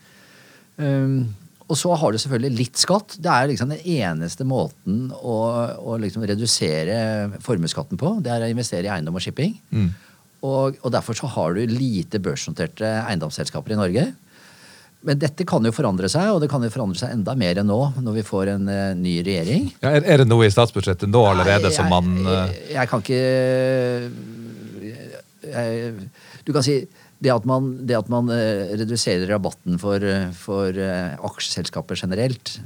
Um, 0.78 1.36
og 1.68 1.78
så 1.80 1.94
har 1.96 2.12
du 2.12 2.18
selvfølgelig 2.20 2.58
litt 2.58 2.80
skatt. 2.80 3.16
Det 3.24 3.30
er 3.32 3.50
liksom 3.52 3.72
den 3.72 3.84
eneste 3.84 4.46
måten 4.48 5.12
å, 5.16 5.36
å 5.80 5.96
liksom 6.02 6.26
redusere 6.28 6.98
formuesskatten 7.44 8.00
på. 8.00 8.18
Det 8.24 8.32
er 8.34 8.44
å 8.46 8.50
investere 8.52 8.88
i 8.90 8.92
eiendom 8.92 9.16
og 9.20 9.24
shipping. 9.24 9.56
Og, 10.44 10.76
og 10.84 10.92
derfor 10.92 11.16
så 11.16 11.30
har 11.32 11.56
du 11.56 11.62
lite 11.72 12.20
børsnoterte 12.20 12.90
eiendomsselskaper 13.06 13.76
i 13.76 13.80
Norge. 13.80 14.06
Men 15.04 15.20
dette 15.20 15.44
kan 15.48 15.66
jo 15.68 15.72
forandre 15.76 16.08
seg, 16.12 16.30
og 16.32 16.40
det 16.44 16.48
kan 16.52 16.64
jo 16.64 16.72
forandre 16.72 17.00
seg 17.02 17.12
enda 17.16 17.36
mer 17.40 17.60
enn 17.60 17.68
nå, 17.68 17.80
når 18.00 18.14
vi 18.22 18.24
får 18.28 18.54
en 18.54 18.70
uh, 18.72 18.96
ny 18.96 19.18
regjering. 19.26 19.68
Ja, 19.84 19.92
er, 19.98 20.06
er 20.08 20.24
det 20.24 20.30
noe 20.30 20.48
i 20.48 20.54
statsbudsjettet 20.54 21.12
nå 21.12 21.22
allerede 21.28 21.68
Nei, 21.68 21.76
som 21.76 21.90
man 21.92 22.14
jeg, 22.22 22.28
eh, 22.32 22.54
jeg, 22.54 22.76
jeg 22.78 22.92
kan 22.92 23.04
ikke 23.04 23.24
jeg, 25.44 26.10
Du 26.48 26.54
kan 26.56 26.64
si 26.66 26.78
det 27.24 27.32
at 27.32 27.46
man, 27.48 27.70
det 27.88 27.98
at 27.98 28.10
man 28.12 28.32
uh, 28.32 28.74
reduserer 28.80 29.28
rabatten 29.32 29.80
for, 29.82 30.04
eh, 30.04 30.32
for 30.36 30.76
eh, 30.76 31.14
aksjeselskaper 31.24 32.00
generelt, 32.00 32.58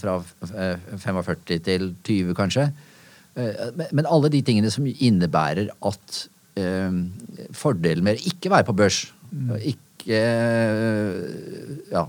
fra 0.00 0.18
eh, 0.54 0.86
45 1.02 1.60
til 1.66 1.90
20 2.06 2.36
kanskje, 2.38 2.70
eh, 3.36 3.66
men, 3.76 3.90
men 3.92 4.08
alle 4.08 4.32
de 4.32 4.40
tingene 4.46 4.72
som 4.72 4.88
innebærer 4.88 5.68
at 5.90 6.22
eh, 6.60 7.02
fordelen 7.56 8.06
med 8.06 8.20
å 8.20 8.30
ikke 8.32 8.52
være 8.54 8.68
på 8.70 8.76
børs, 8.78 9.02
mm. 9.32 9.52
ikke 9.74 9.85
ja, 10.06 12.02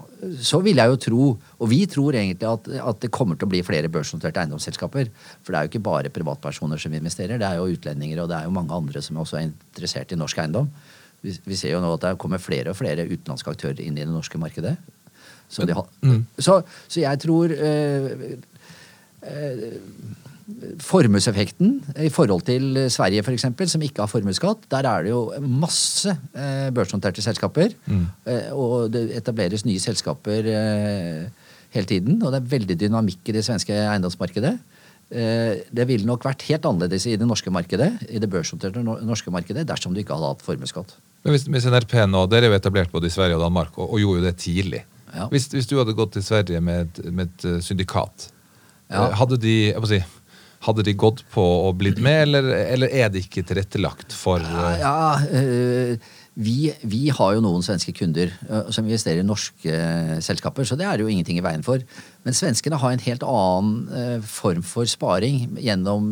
så 0.45 0.59
vil 0.61 0.77
jeg 0.77 0.91
jo 0.91 0.97
tro, 1.01 1.23
og 1.57 1.69
vi 1.71 1.79
tror 1.89 2.13
egentlig 2.13 2.45
at, 2.49 2.67
at 2.91 2.99
det 3.01 3.09
kommer 3.13 3.35
til 3.37 3.47
å 3.47 3.51
bli 3.55 3.63
flere 3.65 3.89
børsnoterte 3.89 4.43
eiendomsselskaper. 4.43 5.09
For 5.41 5.49
det 5.49 5.57
er 5.57 5.65
jo 5.65 5.71
ikke 5.71 5.87
bare 5.87 6.13
privatpersoner 6.13 6.77
som 6.81 6.93
investerer, 6.93 7.41
det 7.41 7.47
er 7.47 7.57
jo 7.57 7.71
utlendinger 7.73 8.21
og 8.23 8.29
det 8.29 8.37
er 8.37 8.45
jo 8.45 8.53
mange 8.53 8.75
andre 8.77 9.01
som 9.01 9.17
også 9.23 9.39
er 9.39 9.47
interessert 9.49 10.13
i 10.13 10.19
norsk 10.19 10.37
eiendom. 10.43 10.69
Vi, 11.25 11.33
vi 11.47 11.57
ser 11.57 11.73
jo 11.73 11.81
nå 11.81 11.89
at 11.95 12.05
det 12.05 12.21
kommer 12.21 12.41
flere 12.41 12.69
og 12.71 12.77
flere 12.77 13.07
utenlandske 13.09 13.53
aktører 13.55 13.81
inn 13.81 13.97
i 13.97 14.05
det 14.05 14.13
norske 14.13 14.37
markedet. 14.41 14.75
Så, 15.49 15.65
de 15.65 15.73
har, 15.73 15.85
så, 16.43 16.61
så 16.91 16.99
jeg 16.99 17.19
tror 17.23 17.53
eh, 17.55 18.37
Formueseffekten 20.79 21.73
i 22.05 22.09
forhold 22.13 22.45
til 22.47 22.77
Sverige, 22.93 23.23
for 23.25 23.35
eksempel, 23.35 23.67
som 23.69 23.81
ikke 23.83 24.03
har 24.03 24.11
formuesskatt, 24.11 24.67
der 24.71 24.87
er 24.87 25.03
det 25.03 25.11
jo 25.11 25.25
masse 25.43 26.13
eh, 26.35 26.69
børsnoterte 26.75 27.21
selskaper. 27.25 27.73
Mm. 27.87 28.05
og 28.55 28.91
det 28.93 29.09
etableres 29.17 29.65
nye 29.67 29.79
selskaper 29.81 30.47
eh, 30.53 31.27
hele 31.75 31.89
tiden. 31.89 32.21
Og 32.23 32.31
det 32.31 32.41
er 32.41 32.49
veldig 32.55 32.77
dynamikk 32.79 33.27
i 33.31 33.35
det 33.37 33.43
svenske 33.47 33.75
eiendomsmarkedet. 33.75 34.53
Eh, 35.11 35.63
det 35.71 35.87
ville 35.87 36.07
nok 36.07 36.25
vært 36.27 36.43
helt 36.49 36.65
annerledes 36.67 37.05
i 37.07 37.15
det 37.19 37.27
norske 37.27 37.51
markedet, 37.53 37.93
i 38.09 38.19
det 38.19 38.29
børsnoterte 38.31 38.83
norske 38.83 39.31
markedet 39.31 39.67
dersom 39.67 39.93
du 39.95 40.01
ikke 40.03 40.15
hadde 40.15 40.31
hatt 40.33 40.45
formuesskatt. 40.47 40.95
Men 41.23 41.35
hvis, 41.35 41.47
hvis 41.51 41.67
NRP 41.71 41.97
nå, 42.07 42.25
Dere 42.31 42.47
er 42.47 42.53
jo 42.55 42.59
etablert 42.61 42.91
både 42.93 43.07
i 43.09 43.13
Sverige 43.13 43.35
og 43.39 43.43
Danmark, 43.43 43.75
og, 43.79 43.91
og 43.93 43.99
gjorde 44.03 44.21
jo 44.23 44.27
det 44.29 44.35
tidlig. 44.43 44.83
Ja. 45.15 45.27
Hvis, 45.31 45.47
hvis 45.51 45.67
du 45.67 45.77
hadde 45.79 45.95
gått 45.97 46.13
til 46.15 46.23
Sverige 46.23 46.59
med, 46.63 46.99
med 47.11 47.27
et 47.31 47.47
eh, 47.51 47.59
syndikat, 47.63 48.29
Ja. 48.87 49.09
eh, 49.09 49.13
hadde, 49.19 49.35
de, 49.43 49.53
jeg 49.73 49.81
må 49.83 49.87
si, 49.89 49.97
hadde 50.65 50.85
de 50.87 50.93
gått 50.97 51.23
på 51.33 51.43
og 51.67 51.77
blitt 51.81 51.99
med, 52.03 52.23
eller, 52.27 52.49
eller 52.73 52.93
er 52.93 53.11
det 53.13 53.25
ikke 53.27 53.45
tilrettelagt 53.47 54.15
for 54.15 54.41
eh, 54.41 54.79
Ja, 54.81 55.19
øh, 55.29 55.97
vi, 56.37 56.71
vi 56.85 57.07
har 57.13 57.33
jo 57.33 57.43
noen 57.45 57.65
svenske 57.65 57.93
kunder 57.97 58.33
øh, 58.49 58.69
som 58.73 58.85
investerer 58.85 59.21
i 59.21 59.27
norske 59.27 59.73
øh, 59.73 60.17
selskaper, 60.25 60.67
så 60.67 60.77
det 60.77 60.87
er 60.87 60.97
det 60.97 61.05
jo 61.05 61.13
ingenting 61.13 61.39
i 61.39 61.45
veien 61.45 61.65
for. 61.65 61.81
Men 62.25 62.37
svenskene 62.37 62.79
har 62.81 62.93
en 62.93 63.05
helt 63.05 63.25
annen 63.25 64.21
form 64.27 64.63
for 64.65 64.89
sparing 64.89 65.59
gjennom 65.61 66.11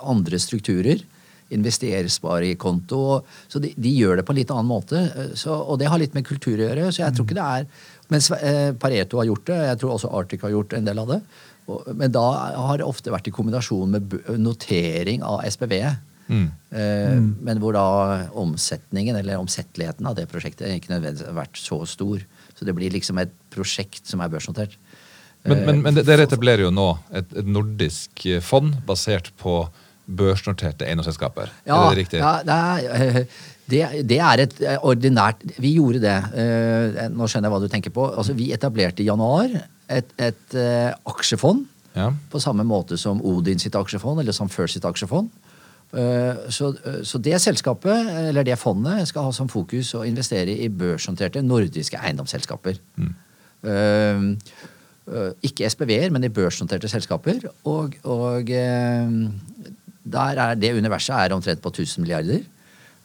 andre 0.00 0.40
strukturer. 0.42 1.04
Investersparekonto. 1.52 2.96
konto, 2.96 3.26
Så 3.52 3.60
de, 3.60 3.74
de 3.76 3.90
gjør 3.92 4.18
det 4.18 4.24
på 4.24 4.32
en 4.32 4.38
litt 4.40 4.50
annen 4.50 4.70
måte. 4.70 5.02
Så, 5.36 5.52
og 5.52 5.78
det 5.78 5.90
har 5.92 6.00
litt 6.00 6.16
med 6.16 6.24
kultur 6.24 6.56
å 6.56 6.64
gjøre. 6.64 6.88
Så 6.90 7.04
jeg 7.04 7.12
tror 7.12 7.28
ikke 7.28 7.38
det 7.38 7.50
er 7.60 7.90
Mens 8.12 8.26
Pareto 8.76 9.16
har 9.16 9.24
gjort 9.24 9.46
det, 9.48 9.56
jeg 9.70 9.76
tror 9.80 9.92
også 9.94 10.10
Arctic 10.18 10.42
har 10.44 10.50
gjort 10.52 10.74
en 10.76 10.84
del 10.84 10.98
av 11.00 11.14
det. 11.14 11.20
Men 11.94 12.12
da 12.14 12.24
har 12.58 12.80
det 12.80 12.86
ofte 12.86 13.12
vært 13.14 13.28
i 13.30 13.34
kombinasjon 13.34 13.92
med 13.94 14.16
notering 14.40 15.22
av 15.26 15.44
SPV. 15.46 15.76
Eh, 16.32 17.18
Men 17.44 17.60
hvor 17.60 17.76
da 17.76 17.84
omsetningen 18.38 19.18
eller 19.18 19.40
omsetteligheten 19.42 20.06
av 20.08 20.16
det 20.16 20.28
prosjektet 20.30 20.70
ikke 20.74 20.94
nødvendigvis 20.94 21.28
har 21.28 21.38
vært 21.38 21.60
så 21.60 21.82
stor. 21.88 22.24
Så 22.56 22.68
det 22.68 22.74
blir 22.76 22.92
liksom 22.94 23.20
et 23.22 23.32
prosjekt 23.52 24.08
som 24.08 24.22
er 24.24 24.32
børsnotert. 24.32 24.78
Men, 25.44 25.64
men, 25.66 25.80
men 25.82 25.96
dere 26.06 26.28
etablerer 26.28 26.68
jo 26.68 26.74
nå 26.74 26.92
et, 27.10 27.32
et 27.34 27.48
nordisk 27.50 28.26
eh, 28.30 28.42
fond 28.44 28.76
basert 28.86 29.32
på 29.42 29.64
børsnoterte 30.06 30.86
eiendomsselskaper. 30.86 31.50
Ja, 31.66 31.78
er 31.78 31.94
det 31.94 32.02
riktig? 32.04 32.20
ja 32.22 32.32
det, 32.46 32.58
er, 32.58 33.06
eh, 33.22 33.42
det, 33.72 33.82
det 34.08 34.18
er 34.22 34.44
et 34.44 34.56
eh, 34.64 34.78
ordinært 34.86 35.42
Vi 35.60 35.74
gjorde 35.78 36.02
det. 36.02 36.16
eh, 36.38 37.04
Nå 37.12 37.28
skjønner 37.28 37.48
jeg 37.48 37.54
hva 37.54 37.60
du 37.62 37.70
tenker 37.72 37.94
på. 37.94 38.08
Altså, 38.10 38.36
vi 38.38 38.50
etablerte 38.54 39.04
i 39.04 39.08
januar 39.08 39.52
et, 39.92 40.12
et 40.20 40.58
eh, 40.58 40.90
aksjefond. 41.08 41.64
Ja. 41.96 42.10
På 42.32 42.40
samme 42.40 42.64
måte 42.64 42.96
som 43.00 43.20
Odin 43.28 43.60
sitt 43.60 43.76
aksjefond 43.76 44.22
eller 44.22 44.36
som 44.36 44.50
First 44.52 44.78
sitt 44.78 44.88
aksjefond. 44.88 45.32
Så, 46.48 46.70
så 47.04 47.18
det 47.20 47.36
selskapet, 47.44 48.06
eller 48.30 48.46
det 48.48 48.54
fondet, 48.56 49.02
skal 49.10 49.26
ha 49.26 49.32
som 49.36 49.50
fokus 49.52 49.90
å 49.92 50.06
investere 50.08 50.54
i 50.64 50.70
børsnoterte 50.72 51.42
nordiske 51.44 51.98
eiendomsselskaper. 52.00 52.78
Mm. 52.96 53.10
ikke 55.44 55.68
SPV-er, 55.68 56.08
men 56.16 56.24
i 56.24 56.32
børsnoterte 56.32 56.88
selskaper. 56.88 57.44
Og, 57.68 57.98
og 58.08 58.48
der 60.16 60.42
er 60.46 60.56
det 60.56 60.72
universet 60.80 61.12
er 61.18 61.36
omtrent 61.36 61.60
på 61.60 61.74
1000 61.76 62.06
milliarder. 62.06 62.40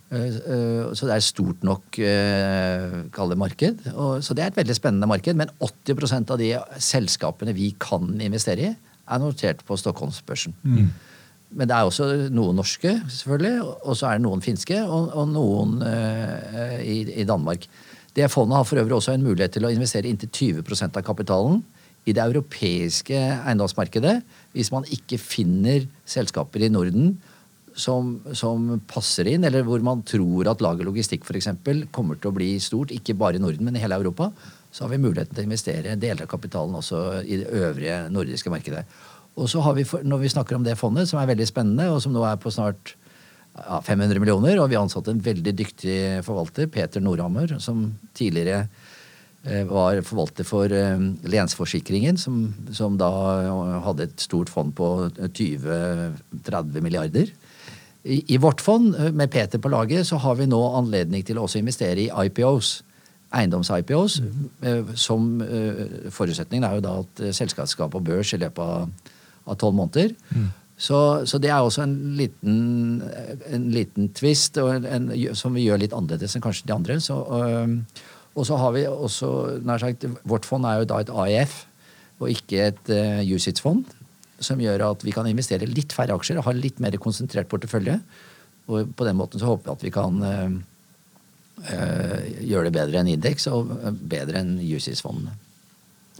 Eh, 0.07 0.35
eh, 0.39 0.93
Så 0.95 1.07
det 1.07 1.15
er 1.15 1.23
stort 1.23 1.63
nok 1.67 1.99
eh, 1.99 3.09
kall 3.11 3.33
det 3.33 3.37
marked. 3.37 3.83
Så 4.23 4.33
det 4.33 4.43
er 4.43 4.53
et 4.53 4.59
veldig 4.59 4.75
spennende 4.75 5.09
marked. 5.09 5.35
Men 5.35 5.51
80% 5.59 6.31
av 6.31 6.39
de 6.39 6.53
selskapene 6.79 7.55
vi 7.55 7.73
kan 7.79 8.15
investere 8.21 8.71
i, 8.71 8.75
er 9.07 9.19
notert 9.19 9.63
på 9.65 9.77
Stockholmsbørsen. 9.79 10.55
men 11.49 11.67
det 11.67 11.71
er 11.71 11.87
også 11.87 12.27
noen 12.27 12.57
norske, 12.59 12.91
selvfølgelig. 13.07 13.61
Og 13.87 13.95
så 13.95 14.09
er 14.09 14.17
det 14.17 14.25
noen 14.25 14.41
finske, 14.43 14.81
og, 14.83 15.13
og 15.15 15.29
noen 15.31 15.77
uh, 15.79 16.75
i, 16.83 17.21
i 17.21 17.23
Danmark. 17.23 17.69
Det 18.11 18.27
fondet 18.27 18.57
har 18.57 18.65
for 18.67 18.81
øvrig 18.81 18.97
også 18.97 19.13
en 19.13 19.23
mulighet 19.23 19.55
til 19.55 19.63
å 19.63 19.71
investere 19.71 20.09
inntil 20.11 20.59
20% 20.59 20.99
av 20.99 21.05
kapitalen 21.07 21.61
i 22.03 22.11
det 22.11 22.23
europeiske 22.23 23.15
eiendomsmarkedet 23.15 24.17
hvis 24.55 24.73
man 24.73 24.87
ikke 24.91 25.19
finner 25.21 25.87
selskaper 26.03 26.65
i 26.65 26.71
Norden 26.73 27.13
som, 27.77 28.15
som, 28.33 28.69
passer 28.89 29.29
inn, 29.29 29.45
eller 29.45 29.65
hvor 29.67 29.83
man 29.85 30.01
tror 30.07 30.49
at 30.49 30.63
Lager 30.65 30.87
Logistikk 30.87 31.27
f.eks. 31.27 31.51
kommer 31.93 32.17
til 32.17 32.31
å 32.31 32.35
bli 32.35 32.55
stort, 32.63 32.93
ikke 32.95 33.15
bare 33.17 33.37
i 33.37 33.43
Norden, 33.43 33.67
men 33.67 33.77
i 33.77 33.83
hele 33.83 33.99
Europa, 33.99 34.31
så 34.73 34.85
har 34.85 34.95
vi 34.95 35.01
muligheten 35.03 35.35
til 35.35 35.45
å 35.45 35.47
investere 35.47 35.97
deler 35.99 36.25
av 36.25 36.31
kapitalen 36.31 36.77
også 36.79 37.21
i 37.21 37.39
det 37.43 37.51
øvrige 37.53 37.99
nordiske 38.13 38.51
markedet. 38.53 38.83
Og 39.37 39.49
så 39.51 39.61
har 39.61 39.77
vi, 39.77 39.85
Når 39.85 40.23
vi 40.23 40.33
snakker 40.33 40.57
om 40.57 40.65
det 40.65 40.77
fondet, 40.79 41.09
som 41.09 41.21
er 41.21 41.29
veldig 41.29 41.47
spennende, 41.47 41.91
og 41.93 42.01
som 42.01 42.13
nå 42.13 42.25
er 42.25 42.39
på 42.41 42.51
snart 42.53 42.95
ja, 43.53 43.79
500 43.85 44.19
millioner, 44.19 44.57
og 44.59 44.69
vi 44.69 44.77
har 44.77 44.85
ansatt 44.85 45.07
en 45.11 45.21
veldig 45.23 45.53
dyktig 45.53 45.97
forvalter, 46.25 46.69
Peter 46.73 47.01
Nordhammer, 47.01 47.59
som 47.61 47.91
tidligere 48.17 48.67
eh, 49.45 49.63
var 49.69 50.01
forvalter 50.05 50.47
for 50.47 50.73
eh, 50.73 50.97
Lensforsikringen, 51.29 52.17
som, 52.17 52.47
som 52.73 52.97
da 52.97 53.11
hadde 53.85 54.09
et 54.09 54.25
stort 54.25 54.49
fond 54.49 54.73
på 54.77 55.11
20-30 55.21 56.81
milliarder. 56.81 57.29
I, 58.07 58.21
I, 58.33 58.37
vårt 58.41 58.61
fond, 58.63 58.95
eh, 58.95 59.11
med 59.11 59.31
Peter 59.31 59.59
på 59.59 59.71
laget, 59.73 60.07
så 60.07 60.19
har 60.23 60.37
vi 60.39 60.47
nå 60.47 60.61
anledning 60.79 61.25
til 61.27 61.39
å 61.39 61.47
også 61.47 61.59
investere 61.59 62.07
i 62.07 62.11
IPOs. 62.27 62.77
Eiendoms-IPOs. 63.35 64.21
Mm. 64.23 64.93
Som 64.95 65.41
forutsetningen 66.15 66.63
er 66.63 66.77
jo 66.77 66.83
da 66.85 66.93
at 67.01 67.19
selskapet 67.35 67.91
på 67.91 67.99
børs 67.99 68.31
i 68.31 68.39
løpet 68.39 68.63
av 69.43 69.57
tolv 69.59 69.75
måneder. 69.75 70.13
Mm. 70.31 70.45
Så, 70.77 71.25
så, 71.25 71.39
det 71.41 71.49
er 71.49 71.59
også 71.65 71.83
en 71.83 71.95
liten, 72.15 73.01
en 73.49 73.65
liten 73.73 74.11
twist 74.15 74.59
en, 74.61 74.85
en, 74.85 75.09
som 75.35 75.55
vi 75.57 75.65
gjør 75.65 75.81
litt 75.81 75.95
annerledes 75.97 76.37
enn 76.37 76.45
kanskje 76.45 76.69
de 76.69 76.75
andre. 76.75 76.99
Så, 77.01 77.17
og, 77.17 77.73
og 78.37 78.45
så 78.45 78.59
har 78.61 78.75
vi 78.75 78.85
også 78.87 79.31
nær 79.65 79.81
sagt, 79.81 80.05
Vårt 80.23 80.45
fond 80.45 80.67
er 80.69 80.83
jo 80.83 80.89
da 80.91 81.01
et 81.01 81.13
AIF 81.25 81.63
og 82.21 82.29
ikke 82.33 82.69
et 82.69 82.91
uh, 82.93 83.21
USITS-fond. 83.25 83.89
Som 84.43 84.61
gjør 84.61 84.83
at 84.91 85.05
vi 85.05 85.13
kan 85.15 85.27
investere 85.29 85.69
litt 85.69 85.95
færre 85.95 86.17
aksjer 86.17 86.39
og 86.41 86.47
ha 86.49 86.55
litt 86.55 86.81
mer 86.83 86.95
konsentrert 87.01 87.49
portefølje. 87.49 87.99
Og 88.67 88.91
på 88.97 89.07
den 89.07 89.17
måten 89.17 89.41
så 89.41 89.49
håper 89.49 89.69
vi 89.69 89.75
at 89.75 89.85
vi 89.87 89.93
kan 89.95 90.21
uh, 90.21 90.57
gjøre 92.43 92.67
det 92.67 92.75
bedre 92.75 93.01
enn 93.01 93.13
indeks 93.15 93.47
og 93.49 93.71
bedre 94.11 94.43
enn 94.43 94.57
USITS-fondene. 94.61 95.33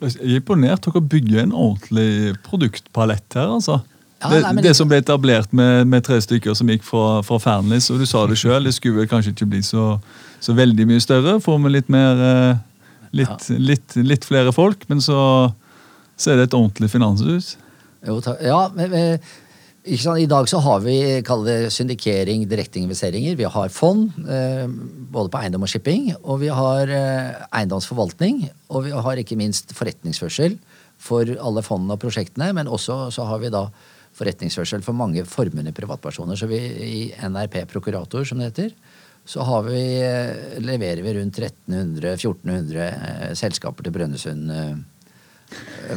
Jeg 0.01 0.17
er 0.21 0.39
imponert. 0.39 0.85
Dere 0.85 1.01
bygger 1.01 1.43
en 1.43 1.53
ordentlig 1.53 2.37
produktpalett 2.45 3.37
her. 3.37 3.53
altså. 3.57 3.81
Ja, 4.21 4.29
det, 4.31 4.41
nei, 4.41 4.53
det, 4.57 4.63
det, 4.65 4.73
som 4.77 4.89
ble 4.89 4.97
etablert 5.01 5.51
med, 5.53 5.85
med, 5.89 6.01
tre 6.05 6.17
stykker 6.23 6.55
som 6.57 6.69
gikk 6.71 6.85
fra, 6.85 7.19
fra 7.25 7.37
Fearnleys, 7.41 7.91
og 7.93 8.01
du 8.01 8.07
sa 8.09 8.23
det 8.29 8.39
sjøl, 8.41 8.65
det 8.65 8.73
skulle 8.73 9.03
vel 9.03 9.09
kanskje 9.11 9.35
ikke 9.35 9.49
bli 9.51 9.61
så, 9.65 9.91
så, 10.41 10.55
veldig 10.57 10.87
mye 10.89 11.03
større. 11.03 11.35
Får 11.43 11.59
vi 11.61 11.73
litt 11.75 11.91
mer 11.93 12.23
eh, 12.25 12.63
litt, 13.19 13.49
ja. 13.51 13.59
litt, 13.61 13.97
litt, 14.01 14.25
flere 14.25 14.53
folk, 14.55 14.87
men 14.89 15.03
så, 15.05 15.19
så, 16.15 16.31
er 16.31 16.41
det 16.41 16.49
et 16.49 16.57
ordentlig 16.57 16.89
finanshus. 16.95 17.55
Jo, 18.05 18.21
ja, 18.43 18.59
men, 18.75 19.19
i 19.87 20.27
dag 20.27 20.49
så 20.49 20.59
har 20.59 20.81
vi 20.83 21.21
det 21.45 21.71
syndikering, 21.71 22.47
direkteinvesteringer. 22.49 23.35
Vi 23.35 23.43
har 23.43 23.69
fond, 23.69 24.11
eh, 24.27 24.67
både 24.67 25.29
på 25.29 25.39
eiendom 25.39 25.63
og 25.63 25.69
shipping. 25.69 26.13
Og 26.23 26.41
vi 26.41 26.47
har 26.47 26.87
eh, 26.89 27.47
eiendomsforvaltning. 27.51 28.49
Og 28.69 28.83
vi 28.83 28.91
har 28.91 29.17
ikke 29.17 29.37
minst 29.37 29.71
forretningsførsel 29.73 30.57
for 30.97 31.23
alle 31.23 31.63
fondene 31.63 31.93
og 31.93 32.01
prosjektene. 32.01 32.53
Men 32.53 32.67
også 32.67 33.09
så 33.11 33.23
har 33.23 33.39
vi 33.39 33.49
da 33.49 33.69
forretningsførsel 34.17 34.83
for 34.83 34.93
mange 34.93 35.23
formende 35.25 35.71
privatpersoner. 35.71 36.35
Så 36.35 36.47
vi 36.47 36.59
i 36.59 37.13
NRP 37.23 37.65
Prokurator, 37.71 38.25
som 38.25 38.39
det 38.39 38.51
heter, 38.51 38.71
så 39.27 39.43
vi, 39.63 40.01
eh, 40.01 40.59
leverer 40.59 41.01
vi 41.03 41.13
rundt 41.15 41.39
1300-1400 41.39 43.35
selskaper 43.35 43.83
til 43.83 43.93
Brønnøysund 43.93 44.51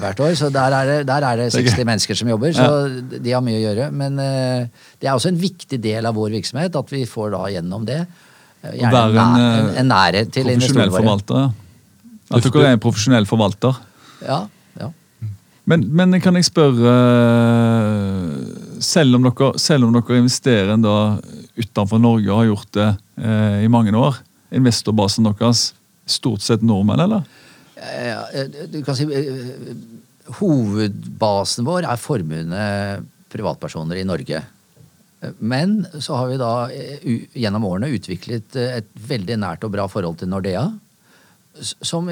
hvert 0.00 0.20
år. 0.22 0.34
Så 0.38 0.50
der 0.54 0.76
er 0.76 0.90
det, 0.90 0.98
der 1.08 1.26
er 1.26 1.40
det 1.42 1.48
60 1.54 1.84
mennesker 1.84 2.18
som 2.18 2.30
jobber, 2.30 2.52
så 2.56 2.66
ja. 2.86 3.18
de 3.18 3.34
har 3.34 3.44
mye 3.44 3.58
å 3.58 3.64
gjøre. 3.64 3.90
Men 3.94 4.20
uh, 4.20 4.86
det 5.00 5.08
er 5.08 5.16
også 5.16 5.32
en 5.32 5.40
viktig 5.40 5.80
del 5.82 6.08
av 6.08 6.18
vår 6.18 6.36
virksomhet 6.38 6.78
at 6.80 6.94
vi 6.94 7.04
får 7.08 7.34
da 7.34 7.42
gjennom 7.56 7.88
det 7.88 8.00
uh, 8.04 8.70
gjerne 8.70 9.02
en, 9.08 9.18
en, 9.18 9.34
en, 9.40 9.74
en, 9.82 9.90
nærhet 9.90 10.32
til 10.34 10.48
profesjonell 10.52 10.94
våre. 10.94 11.02
Forvalter, 11.02 11.44
ja. 11.44 11.50
At 12.30 12.46
dere 12.46 12.68
er 12.68 12.76
en 12.76 12.82
profesjonell 12.82 13.26
forvalter. 13.26 13.78
Ja, 14.22 14.40
ja. 14.78 14.92
Men, 15.70 15.84
men, 15.94 16.14
kan 16.22 16.36
jeg 16.38 16.46
spørre 16.46 16.94
selv 18.82 19.18
om, 19.18 19.26
dere, 19.26 19.52
selv 19.60 19.86
om 19.86 19.94
dere 19.94 20.18
investerer 20.18 20.78
da 20.80 20.96
utenfor 21.60 22.00
Norge 22.00 22.30
og 22.30 22.40
har 22.40 22.48
gjort 22.48 22.72
det 22.76 22.88
eh, 23.20 23.64
i 23.66 23.70
mange 23.72 23.92
år, 23.96 24.18
investorbasen 24.54 25.28
deres 25.28 25.70
stort 26.10 26.42
sett 26.42 26.64
nordmenn, 26.66 27.02
eller? 27.04 27.26
Eh, 27.80 28.68
du 28.68 28.80
kan 28.84 28.96
si 28.96 29.06
eh, 29.08 29.74
Hovedbasen 30.40 31.66
vår 31.66 31.88
er 31.88 32.00
formuende 32.00 32.64
privatpersoner 33.32 34.00
i 34.00 34.06
Norge. 34.06 34.42
Men 35.38 35.82
så 36.00 36.16
har 36.20 36.30
vi 36.30 36.38
da 36.40 36.52
eh, 36.72 37.08
gjennom 37.40 37.66
årene 37.68 37.92
utviklet 37.96 38.56
et 38.60 38.92
veldig 39.08 39.40
nært 39.40 39.66
og 39.66 39.74
bra 39.74 39.88
forhold 39.90 40.20
til 40.20 40.32
Nordea. 40.32 40.68
Som, 41.60 42.06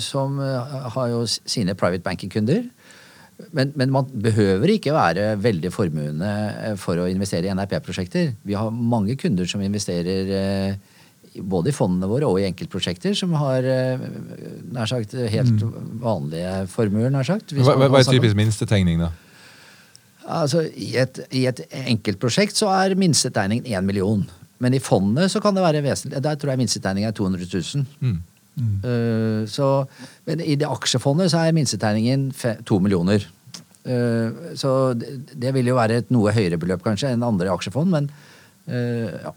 som 0.00 0.36
har 0.38 1.08
jo 1.10 1.24
sine 1.26 1.74
private 1.76 2.04
banking-kunder. 2.06 2.62
Men, 3.50 3.72
men, 3.74 3.90
man 3.92 4.06
behøver 4.06 4.70
ikke 4.70 4.94
være 4.94 5.24
veldig 5.42 5.72
formuende 5.74 6.30
for 6.80 7.02
å 7.02 7.08
investere 7.10 7.50
i 7.50 7.52
NRP-prosjekter. 7.58 8.30
Vi 8.46 8.54
har 8.56 8.70
mange 8.70 9.18
kunder 9.20 9.50
som 9.50 9.64
investerer 9.66 10.78
både 11.40 11.70
i 11.70 11.74
fondene 11.74 12.08
våre 12.10 12.28
og 12.28 12.40
i 12.40 12.46
enkeltprosjekter 12.48 13.14
som 13.16 13.32
har 13.40 13.64
eh, 13.64 14.02
nær 14.74 14.88
sagt 14.90 15.14
helt 15.16 15.62
mm. 15.62 16.00
vanlige 16.02 16.54
formuer. 16.72 17.12
nær 17.12 17.26
sagt. 17.28 17.54
Hva, 17.56 17.76
hva 17.80 18.00
er 18.02 18.08
typisk 18.08 18.36
minstetegning, 18.38 19.00
da? 19.00 19.12
Altså, 20.22 20.66
I 20.68 20.92
et, 21.02 21.18
i 21.34 21.46
et 21.50 21.64
enkeltprosjekt 21.82 22.58
så 22.58 22.68
er 22.74 22.96
minstetegningen 22.98 23.66
én 23.66 23.88
million. 23.88 24.22
Men 24.62 24.76
i 24.76 24.82
fondet 24.82 25.32
så 25.32 25.40
kan 25.42 25.56
det 25.56 25.64
være 25.64 25.82
vesentlig. 25.82 26.20
Der 26.22 26.36
tror 26.38 26.52
jeg 26.52 26.62
minstetegningen 26.62 27.10
er 27.10 27.16
200 27.16 27.48
000. 27.50 27.86
Mm. 28.00 28.18
Mm. 28.52 28.74
Uh, 28.84 29.48
så, 29.48 29.68
men 30.28 30.42
i 30.44 30.58
det 30.60 30.68
aksjefondet 30.68 31.32
så 31.32 31.46
er 31.46 31.56
minstetegningen 31.56 32.28
to 32.68 32.78
millioner. 32.84 33.24
Uh, 33.82 34.52
så 34.54 34.92
det, 34.94 35.50
vil 35.56 35.72
jo 35.72 35.80
være 35.80 36.02
et 36.02 36.12
noe 36.14 36.34
høyere 36.36 36.60
beløp 36.60 36.84
kanskje 36.84 37.10
enn 37.16 37.24
andre 37.26 37.50
aksjefond, 37.50 37.90
men 37.96 38.12
ja. 38.62 39.32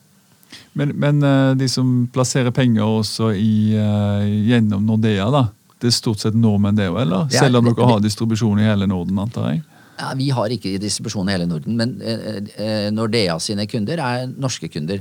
Men, 0.75 0.91
men 0.99 1.23
eh, 1.23 1.51
de 1.59 1.67
som 1.71 1.91
plasserer 2.13 2.51
penger 2.55 2.83
også 2.83 3.31
i, 3.39 3.75
uh, 3.79 4.25
gjennom 4.49 4.83
Nordea, 4.87 5.29
da, 5.31 5.45
det 5.79 5.87
er 5.91 5.95
stort 5.95 6.23
sett 6.23 6.35
nordmenn 6.35 6.75
det 6.75 6.89
òg, 6.91 6.99
eller? 7.05 7.29
Det 7.29 7.39
er, 7.39 7.47
Selv 7.47 7.61
om 7.61 7.69
dere 7.69 7.87
har 7.93 8.03
distribusjon 8.03 8.59
i 8.59 8.67
hele 8.67 8.89
Norden, 8.91 9.21
antar 9.23 9.53
jeg? 9.53 9.63
Ja, 9.95 10.11
Vi 10.19 10.27
har 10.35 10.51
ikke 10.51 10.75
distribusjon 10.83 11.31
i 11.31 11.37
hele 11.37 11.47
Norden, 11.47 11.79
men 11.79 11.95
uh, 12.03 12.89
Nordea 12.91 13.39
sine 13.39 13.67
kunder 13.71 14.03
er 14.03 14.27
norske 14.27 14.69
kunder. 14.73 14.99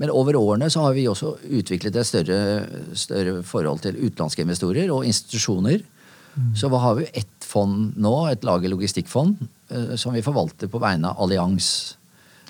Men 0.00 0.14
over 0.16 0.38
årene 0.40 0.70
så 0.72 0.86
har 0.86 0.96
vi 0.96 1.04
også 1.10 1.34
utviklet 1.60 2.00
et 2.00 2.08
større, 2.08 2.40
større 2.96 3.42
forhold 3.44 3.82
til 3.84 3.98
utenlandske 4.00 4.46
investorer 4.46 4.88
og 4.88 5.04
institusjoner. 5.04 5.82
Mm. 6.32 6.54
Så 6.56 6.70
har 6.72 6.96
vi 6.96 7.10
ett 7.12 7.44
fond 7.44 7.98
nå, 8.00 8.14
et 8.30 8.46
lager 8.48 8.72
logistikkfond, 8.72 9.42
som 10.00 10.16
vi 10.16 10.24
forvalter 10.24 10.70
på 10.72 10.80
vegne 10.80 11.10
av 11.10 11.20
Allianz. 11.20 11.98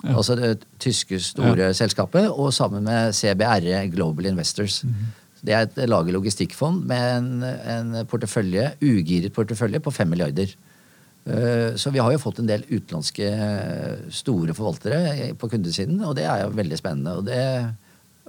Ja. 0.05 0.17
Altså 0.17 0.37
det 0.39 0.65
tyske 0.81 1.21
store 1.21 1.71
ja. 1.71 1.73
selskapet, 1.77 2.29
og 2.31 2.55
sammen 2.57 2.85
med 2.87 3.13
CBR 3.13 3.91
Global 3.93 4.27
Investors. 4.27 4.85
Mm 4.85 4.91
-hmm. 4.91 5.17
Det 5.41 5.55
er 5.55 5.61
et 5.61 5.89
lager 5.89 6.13
logistikkfond 6.13 6.85
med 6.85 7.19
en, 7.19 7.43
en 7.45 8.07
portefølje, 8.07 8.73
ugiret 8.83 9.33
portefølje 9.33 9.81
på 9.81 9.91
5 9.91 10.09
milliarder. 10.09 10.55
Uh, 11.27 11.77
så 11.77 11.91
vi 11.91 11.99
har 11.99 12.13
jo 12.13 12.19
fått 12.19 12.39
en 12.39 12.49
del 12.49 12.65
utenlandske 12.71 13.29
store 14.11 14.55
forvaltere 14.55 15.35
på 15.35 15.49
kundesiden, 15.49 16.01
og 16.05 16.17
det 16.17 16.25
er 16.25 16.43
jo 16.43 16.49
veldig 16.49 16.79
spennende. 16.79 17.17
og 17.17 17.27
det 17.27 17.75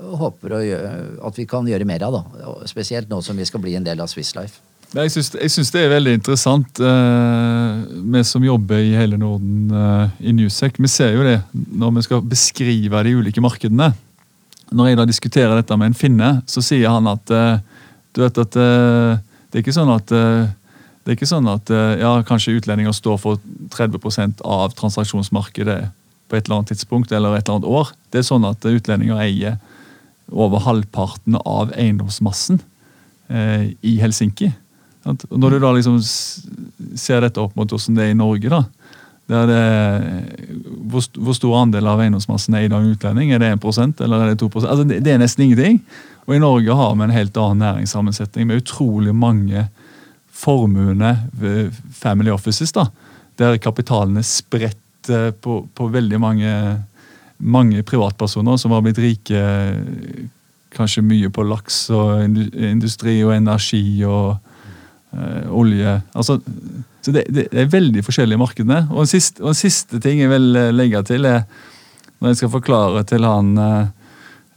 håper 0.02 0.62
gjøre, 0.66 0.92
at 1.28 1.38
vi 1.38 1.46
kan 1.46 1.68
gjøre 1.68 1.86
mer 1.86 2.04
av, 2.08 2.14
da. 2.14 2.54
Spesielt 2.70 3.10
nå 3.10 3.22
som 3.22 3.38
vi 3.38 3.46
skal 3.46 3.62
bli 3.64 3.76
en 3.76 3.86
del 3.86 4.02
av 4.02 4.08
Swiss 4.08 4.36
Life. 4.36 4.62
Jeg 4.92 5.12
syns, 5.14 5.70
det 5.72 5.86
er 5.86 5.94
veldig 5.94 6.18
interessant, 6.18 6.80
uh, 6.84 7.80
vi 8.12 8.22
som 8.28 8.44
jobber 8.44 8.82
i 8.84 8.92
hele 9.00 9.16
Norden 9.16 9.70
uh, 9.72 10.10
i 10.20 10.34
Newsec. 10.36 10.76
Vi 10.84 10.90
ser 10.92 11.14
jo 11.16 11.24
det 11.24 11.38
når 11.54 11.94
vi 11.96 12.02
skal 12.04 12.24
beskrive 12.28 13.04
de 13.08 13.14
ulike 13.16 13.40
markedene. 13.44 13.94
Når 14.76 14.90
jeg 14.90 14.98
da 15.00 15.06
diskuterer 15.08 15.56
dette 15.56 15.78
med 15.80 15.94
en 15.94 15.96
finne, 15.96 16.32
så 16.44 16.64
sier 16.66 16.92
han 16.92 17.08
at 17.08 17.32
uh, 17.32 17.62
du 18.12 18.20
vet 18.20 18.42
at 18.44 18.58
det 18.58 19.56
er 19.56 19.64
ikke 19.64 19.72
sånn 19.72 19.92
at 19.94 20.10
det 20.12 21.08
er 21.08 21.16
ikke 21.16 21.30
sånn 21.30 21.46
at 21.48 21.70
ja, 21.72 22.10
kanskje 22.28 22.58
utlendinger 22.58 22.92
står 22.92 23.16
for 23.24 23.40
30% 23.72 24.44
av 24.44 24.74
transaksjonsmarkedet 24.76 25.78
på 26.28 26.36
et 26.36 26.44
eller 26.44 26.58
annet 26.58 26.74
tidspunkt 26.74 27.14
eller 27.16 27.38
et 27.38 27.46
eller 27.48 27.62
annet 27.62 27.70
år. 27.72 27.94
Det 28.12 28.20
er 28.20 28.28
sånn 28.28 28.44
at 28.50 28.68
utlendinger 28.68 29.22
eier 29.24 29.56
over 30.28 30.60
halvparten 30.68 31.40
av 31.40 31.72
eiendomsmassen 31.80 32.60
i 33.32 33.96
Helsinki. 34.04 34.52
Når 35.04 35.50
du 35.50 35.60
da 35.60 35.72
liksom 35.74 35.98
ser 36.02 37.24
dette 37.24 37.42
opp 37.42 37.56
mot 37.58 37.70
hvordan 37.70 37.98
det 37.98 38.06
er 38.06 38.14
i 38.14 38.18
Norge, 38.18 38.52
da, 38.52 38.64
det, 39.48 39.62
hvor, 40.92 41.06
hvor 41.16 41.36
stor 41.38 41.58
andel 41.62 41.88
av 41.88 42.02
eiendomsmassen 42.04 42.58
er 42.58 42.66
i 42.66 42.72
dag 42.72 42.86
utlending? 42.86 43.32
Er 43.32 43.42
det 43.42 43.54
1% 43.56 44.04
eller 44.04 44.26
er 44.26 44.34
det 44.34 44.42
2 44.42 44.50
altså, 44.60 44.84
det, 44.88 45.00
det 45.06 45.14
er 45.14 45.22
nesten 45.22 45.46
ingenting. 45.46 45.80
Og 46.28 46.36
i 46.36 46.42
Norge 46.42 46.76
har 46.78 46.96
vi 46.96 47.06
en 47.06 47.16
helt 47.16 47.38
annen 47.40 47.64
næringssammensetning 47.66 48.50
med 48.50 48.62
utrolig 48.62 49.16
mange 49.16 49.66
formuende 50.42 51.16
eh, 51.44 51.72
family 51.94 52.32
offices. 52.34 52.72
da, 52.72 52.88
Der 53.36 53.58
kapitalen 53.58 54.18
er 54.18 54.28
spredt 54.28 55.10
eh, 55.10 55.32
på, 55.32 55.64
på 55.74 55.88
veldig 55.88 56.20
mange, 56.20 56.54
mange 57.38 57.84
privatpersoner 57.84 58.58
som 58.58 58.76
har 58.76 58.84
blitt 58.86 59.02
rike 59.02 59.38
eh, 59.38 60.30
kanskje 60.72 61.04
mye 61.04 61.30
på 61.34 61.44
laks 61.44 61.90
og 61.92 62.24
industri 62.24 63.18
og 63.26 63.36
energi 63.36 63.84
og 64.08 64.38
olje. 65.52 65.98
Altså, 66.16 66.38
så 67.02 67.14
det, 67.14 67.26
det 67.34 67.48
er 67.50 67.72
veldig 67.72 68.04
forskjellige 68.06 68.40
markedene. 68.40 68.84
Og 68.94 69.04
en 69.04 69.10
siste, 69.10 69.42
og 69.42 69.52
en 69.52 69.58
siste 69.58 70.00
ting 70.04 70.22
jeg 70.22 70.30
vil 70.32 70.54
eh, 70.58 70.74
legge 70.74 71.02
til, 71.10 71.26
er 71.26 71.44
når 72.22 72.34
jeg 72.34 72.42
skal 72.42 72.54
forklare 72.54 73.02
til 73.10 73.26
han 73.26 73.56
eh, 73.58 73.88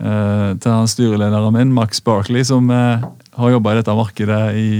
eh, 0.05 0.51
til 0.61 0.71
han 0.71 0.90
styrelederen 0.90 1.57
min, 1.57 1.73
Max 1.77 2.03
Barkley, 2.05 2.45
som 2.45 2.69
eh, 2.71 3.07
har 3.38 3.55
jobba 3.55 3.73
i 3.73 3.81
dette 3.81 3.97
markedet 3.97 4.43
i 4.61 4.71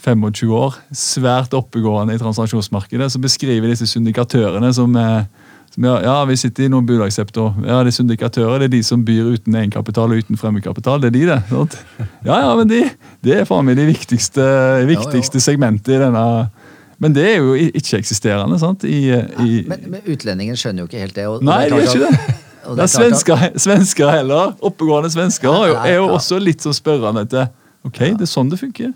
25 0.00 0.50
år, 0.56 0.80
svært 0.96 1.54
oppegående 1.54 2.16
i 2.16 2.20
transaksjonsmarkedet, 2.20 3.10
så 3.12 3.20
beskriver 3.22 3.70
disse 3.70 3.86
syndikatørene 3.86 4.72
som, 4.74 4.96
eh, 4.96 5.22
som 5.26 5.28
ja, 5.78 5.94
ja, 6.02 6.14
vi 6.26 6.36
sitter 6.36 6.64
i 6.66 6.68
noen 6.72 6.86
budaksept 6.88 7.36
og 7.38 7.60
ja, 7.62 7.78
det 7.84 7.92
er 7.92 7.96
syndikatører, 8.00 8.58
det 8.58 8.68
er 8.70 8.72
de 8.74 8.82
som 8.86 9.04
byr 9.06 9.28
uten 9.36 9.54
egenkapital 9.54 10.10
og 10.10 10.18
uten 10.24 10.36
fremmedkapital. 10.40 11.00
Det 11.04 11.10
er 11.12 11.14
de, 11.18 11.22
det. 11.30 11.38
sant? 11.50 11.76
Ja, 12.26 12.40
ja, 12.42 12.50
men 12.58 12.68
de, 12.72 12.80
det 13.26 13.36
er 13.40 13.46
faen 13.48 13.68
meg 13.68 13.78
de 13.78 13.86
viktigste, 13.90 14.42
viktigste 14.90 15.40
segmentet 15.44 15.94
i 15.94 16.00
denne 16.02 16.24
Men 17.00 17.14
det 17.16 17.22
er 17.30 17.38
jo 17.40 17.54
ikke-eksisterende, 17.54 18.58
sant? 18.60 18.82
I, 18.84 19.06
i, 19.40 19.62
Men, 19.70 19.86
men 19.94 20.02
utlendinger 20.10 20.58
skjønner 20.60 20.84
jo 20.84 20.90
ikke 20.90 21.00
helt 21.00 21.14
det. 21.16 21.28
Og, 21.30 21.40
Nei, 21.46 21.62
det 21.64 21.70
de 21.70 21.78
er 21.78 21.86
gjør 21.86 21.94
ikke 21.94 22.10
det. 22.10 22.34
og 22.66 22.76
Det 22.76 22.82
er 22.84 22.92
svensker, 22.92 23.46
svensker 23.66 24.10
heller. 24.18 24.52
Oppegående 24.60 25.08
svensker 25.14 25.48
jo, 25.48 25.78
er 25.80 25.94
jo 25.96 26.02
Ja, 26.04 26.10
ja. 26.10 26.18
også 26.18 26.36
litt 26.42 26.60
sånn 26.66 26.76
spørrende 26.76 27.24
til 27.32 27.46
Ok, 27.88 27.96
det 28.12 28.26
er 28.26 28.28
sånn 28.28 28.50
det 28.52 28.58
funker. 28.60 28.90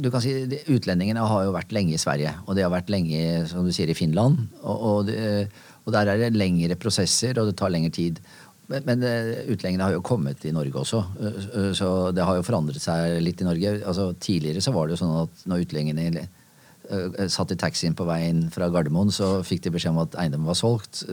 Du 0.00 0.06
kan 0.08 0.22
si, 0.24 0.30
Utlendingene 0.72 1.20
har 1.28 1.42
jo 1.44 1.50
vært 1.52 1.74
lenge 1.76 1.92
i 1.92 2.00
Sverige, 2.00 2.30
og 2.46 2.56
de 2.56 2.62
har 2.64 2.70
vært 2.72 2.88
lenge 2.88 3.42
som 3.50 3.66
du 3.66 3.74
sier, 3.76 3.90
i 3.92 3.96
Finland. 3.98 4.38
Og, 4.62 4.76
og, 4.88 5.02
det- 5.10 5.50
og 5.86 5.94
Der 5.94 6.08
er 6.10 6.18
det 6.18 6.34
lengre 6.34 6.74
prosesser, 6.74 7.38
og 7.38 7.46
det 7.46 7.56
tar 7.58 7.70
lengre 7.70 7.94
tid. 7.94 8.18
Men, 8.66 8.82
men 8.88 9.02
eh, 9.06 9.44
utlendingene 9.46 9.86
har 9.86 9.94
jo 9.94 10.02
kommet 10.02 10.42
i 10.44 10.54
Norge 10.54 10.80
også, 10.80 11.02
eh, 11.22 11.68
så 11.78 11.90
det 12.14 12.24
har 12.26 12.38
jo 12.38 12.46
forandret 12.46 12.82
seg 12.82 13.20
litt 13.22 13.42
i 13.42 13.46
Norge. 13.46 13.76
Altså 13.86 14.08
Tidligere 14.18 14.64
så 14.64 14.74
var 14.74 14.86
det 14.86 14.96
jo 14.96 15.04
sånn 15.04 15.20
at 15.20 15.44
når 15.46 15.62
utlendingene 15.62 16.24
eh, 16.24 17.28
satt 17.30 17.54
i 17.54 17.60
taxien 17.60 17.94
på 17.94 18.08
veien 18.08 18.48
fra 18.50 18.66
Gardermoen, 18.74 19.14
så 19.14 19.36
fikk 19.46 19.62
de 19.66 19.74
beskjed 19.76 19.94
om 19.94 20.02
at 20.02 20.18
eiendommen 20.18 20.50
var 20.50 20.58
solgt. 20.58 21.04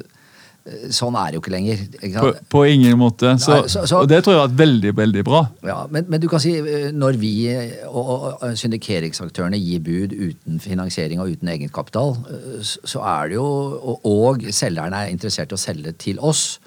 Eh, 0.66 0.88
Sånn 0.96 1.16
er 1.20 1.32
det 1.32 1.36
jo 1.36 1.42
ikke 1.44 1.52
lenger. 1.52 1.82
Ikke 2.00 2.22
På, 2.24 2.30
på 2.56 2.62
ingen 2.72 2.98
måte. 2.98 3.34
Så, 3.42 3.52
Nei, 3.52 3.68
så- 3.68 3.86
så- 3.90 4.00
og 4.02 4.08
det 4.08 4.22
tror 4.24 4.34
jeg 4.34 4.40
har 4.42 4.48
vært 4.48 4.62
veldig, 4.62 4.94
veldig 4.96 5.24
bra. 5.28 5.42
Ja, 5.64 5.88
men, 5.92 6.06
men 6.08 6.22
du 6.22 6.28
kan 6.32 6.40
si 6.40 6.54
eh, 6.58 6.90
når 6.92 7.18
vi 7.20 7.32
eh, 7.52 7.74
og, 7.90 8.12
og, 8.42 8.46
syndikeringsaktørene 8.62 9.60
gir 9.60 9.80
bud 9.84 10.16
uten 10.16 10.60
finansiering 10.64 11.20
og 11.20 11.30
uten 11.36 11.50
egenkapital, 11.52 12.16
så 12.64 13.04
er 13.04 13.28
det 13.34 13.36
jo 13.36 13.44
Og, 13.46 14.00
og 14.08 14.46
selgerne 14.56 15.04
er 15.04 15.12
interessert 15.12 15.52
i 15.52 15.56
å 15.56 15.60
selge 15.60 15.92
til 16.00 16.20
oss, 16.20 16.60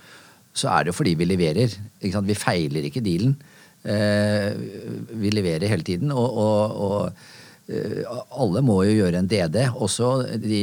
så 0.56 0.68
er 0.72 0.84
det 0.84 0.92
jo 0.92 0.98
fordi 1.00 1.14
vi 1.14 1.24
leverer. 1.24 1.72
Vi 2.00 2.34
feiler 2.34 2.84
ikke 2.88 3.00
dealen. 3.04 3.36
Eh, 3.84 4.52
vi 5.14 5.30
leverer 5.30 5.68
hele 5.68 5.82
tiden. 5.82 6.12
Og, 6.12 6.36
og, 6.36 7.10
alle 7.66 8.60
må 8.62 8.76
jo 8.86 8.92
gjøre 9.00 9.18
en 9.18 9.28
DD, 9.30 9.56
også 9.74 10.10
de 10.38 10.60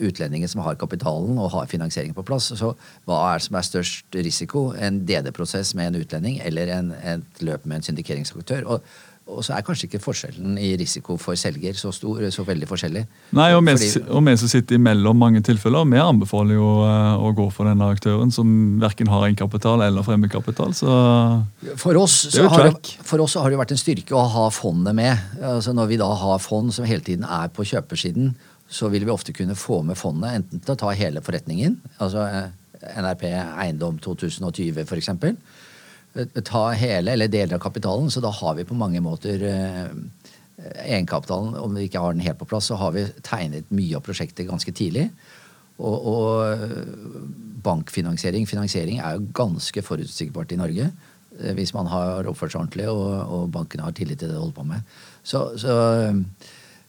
utlendingene 0.00 0.28
utlendinger 0.28 0.50
som 0.50 0.62
har 0.64 0.78
kapitalen 0.78 1.38
og 1.38 1.52
har 1.52 1.68
finansieringen 1.70 2.16
på 2.16 2.24
plass. 2.26 2.52
Så 2.58 2.74
hva 3.08 3.18
er 3.28 3.38
det 3.38 3.46
som 3.46 3.58
er 3.58 3.66
størst 3.66 4.14
risiko? 4.14 4.72
En 4.74 5.04
DD-prosess 5.06 5.74
med 5.74 5.92
en 5.92 6.00
utlending 6.02 6.40
eller 6.44 6.72
en, 6.72 6.92
et 7.02 7.42
løp 7.44 7.66
med 7.66 7.80
en 7.80 7.88
syndikeringsaktør? 7.88 8.66
Og, 8.66 8.82
og 9.28 9.44
så 9.44 9.54
er 9.54 9.64
kanskje 9.66 9.86
ikke 9.88 10.00
forskjellen 10.00 10.56
i 10.60 10.70
risiko 10.80 11.18
for 11.20 11.36
selger 11.38 11.76
så 11.76 11.90
stor, 11.94 12.22
så 12.32 12.44
veldig 12.48 12.68
forskjellig. 12.70 13.04
Nei, 13.36 13.48
og 13.54 13.64
vi, 13.66 14.34
som 14.40 14.50
sitter 14.50 14.78
imellom 14.78 15.18
mange 15.20 15.42
tilfeller, 15.44 15.84
vi 15.90 16.00
anbefaler 16.00 16.56
jo 16.56 16.68
eh, 16.86 17.24
å 17.28 17.32
gå 17.36 17.48
for 17.54 17.68
denne 17.68 17.90
aktøren 17.92 18.32
som 18.34 18.50
verken 18.82 19.10
har 19.12 19.26
egenkapital 19.28 19.84
eller 19.84 20.06
fremmedkapital. 20.06 20.74
Så 20.76 20.92
For 21.80 22.00
oss, 22.00 22.22
Det 22.32 22.40
er 22.40 22.48
jo 22.48 22.52
har 22.54 22.70
track. 22.70 22.92
for 23.10 23.24
oss 23.24 23.36
så 23.36 23.44
har 23.44 23.52
det 23.52 23.60
vært 23.60 23.76
en 23.76 23.82
styrke 23.82 24.16
å 24.16 24.24
ha 24.32 24.46
fondet 24.54 24.96
med. 24.96 25.26
Altså 25.42 25.76
Når 25.76 25.92
vi 25.92 26.00
da 26.00 26.08
har 26.24 26.38
fond 26.42 26.72
som 26.74 26.88
hele 26.88 27.04
tiden 27.04 27.28
er 27.28 27.52
på 27.52 27.66
kjøpersiden, 27.68 28.32
så 28.68 28.88
vil 28.92 29.04
vi 29.04 29.12
ofte 29.12 29.32
kunne 29.36 29.56
få 29.56 29.82
med 29.84 29.96
fondet 29.96 30.40
enten 30.40 30.64
til 30.64 30.74
å 30.74 30.80
ta 30.80 30.92
hele 30.96 31.22
forretningen, 31.24 31.78
altså 32.00 32.24
eh, 32.28 32.48
NRP 33.00 33.24
Eiendom 33.32 33.96
2020 33.98 34.84
f.eks. 34.84 35.10
Ta 36.44 36.70
hele 36.74 37.12
eller 37.14 37.28
deler 37.30 37.54
av 37.58 37.62
kapitalen, 37.62 38.10
så 38.10 38.20
da 38.24 38.30
har 38.34 38.54
vi 38.58 38.64
på 38.66 38.74
mange 38.78 39.00
måter 39.04 39.42
eh, 39.46 39.90
egenkapitalen. 40.88 41.54
Om 41.54 41.76
vi 41.78 41.86
ikke 41.86 42.00
har 42.02 42.16
den 42.16 42.24
helt 42.24 42.40
på 42.40 42.48
plass, 42.50 42.70
så 42.70 42.78
har 42.80 42.94
vi 42.96 43.04
tegnet 43.22 43.68
mye 43.70 43.96
av 43.98 44.02
prosjektet 44.06 44.48
ganske 44.48 44.72
tidlig. 44.74 45.08
Og, 45.78 46.08
og 46.10 46.24
bankfinansiering, 47.62 48.48
finansiering, 48.50 48.98
er 48.98 49.14
jo 49.18 49.28
ganske 49.36 49.82
forutsigbart 49.86 50.52
i 50.52 50.58
Norge. 50.58 50.90
eh, 51.38 51.54
Hvis 51.54 51.74
man 51.74 51.86
har 51.86 52.26
oppført 52.26 52.54
seg 52.54 52.64
ordentlig 52.64 52.88
og, 52.90 53.12
og 53.30 53.50
bankene 53.54 53.86
har 53.86 53.94
tillit 53.94 54.18
til 54.18 54.28
det 54.28 54.34
de 54.34 54.42
holder 54.42 54.58
på 54.58 54.66
med. 54.66 54.96
Så, 55.22 55.44
så 55.60 55.76
eh, 56.08 56.18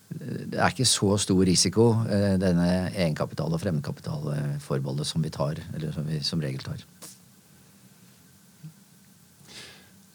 det 0.10 0.58
er 0.58 0.74
ikke 0.74 0.90
så 0.90 1.18
stor 1.22 1.44
risiko, 1.46 1.92
eh, 2.10 2.34
denne 2.42 2.90
egenkapital- 2.96 3.54
og 3.54 3.62
fremmedkapitalforbeholdet 3.62 5.06
som 5.06 5.22
vi 5.22 5.30
tar, 5.30 5.62
eller 5.76 5.94
som 5.94 6.08
vi 6.10 6.18
som 6.26 6.42
regel 6.42 6.66
tar. 6.66 6.82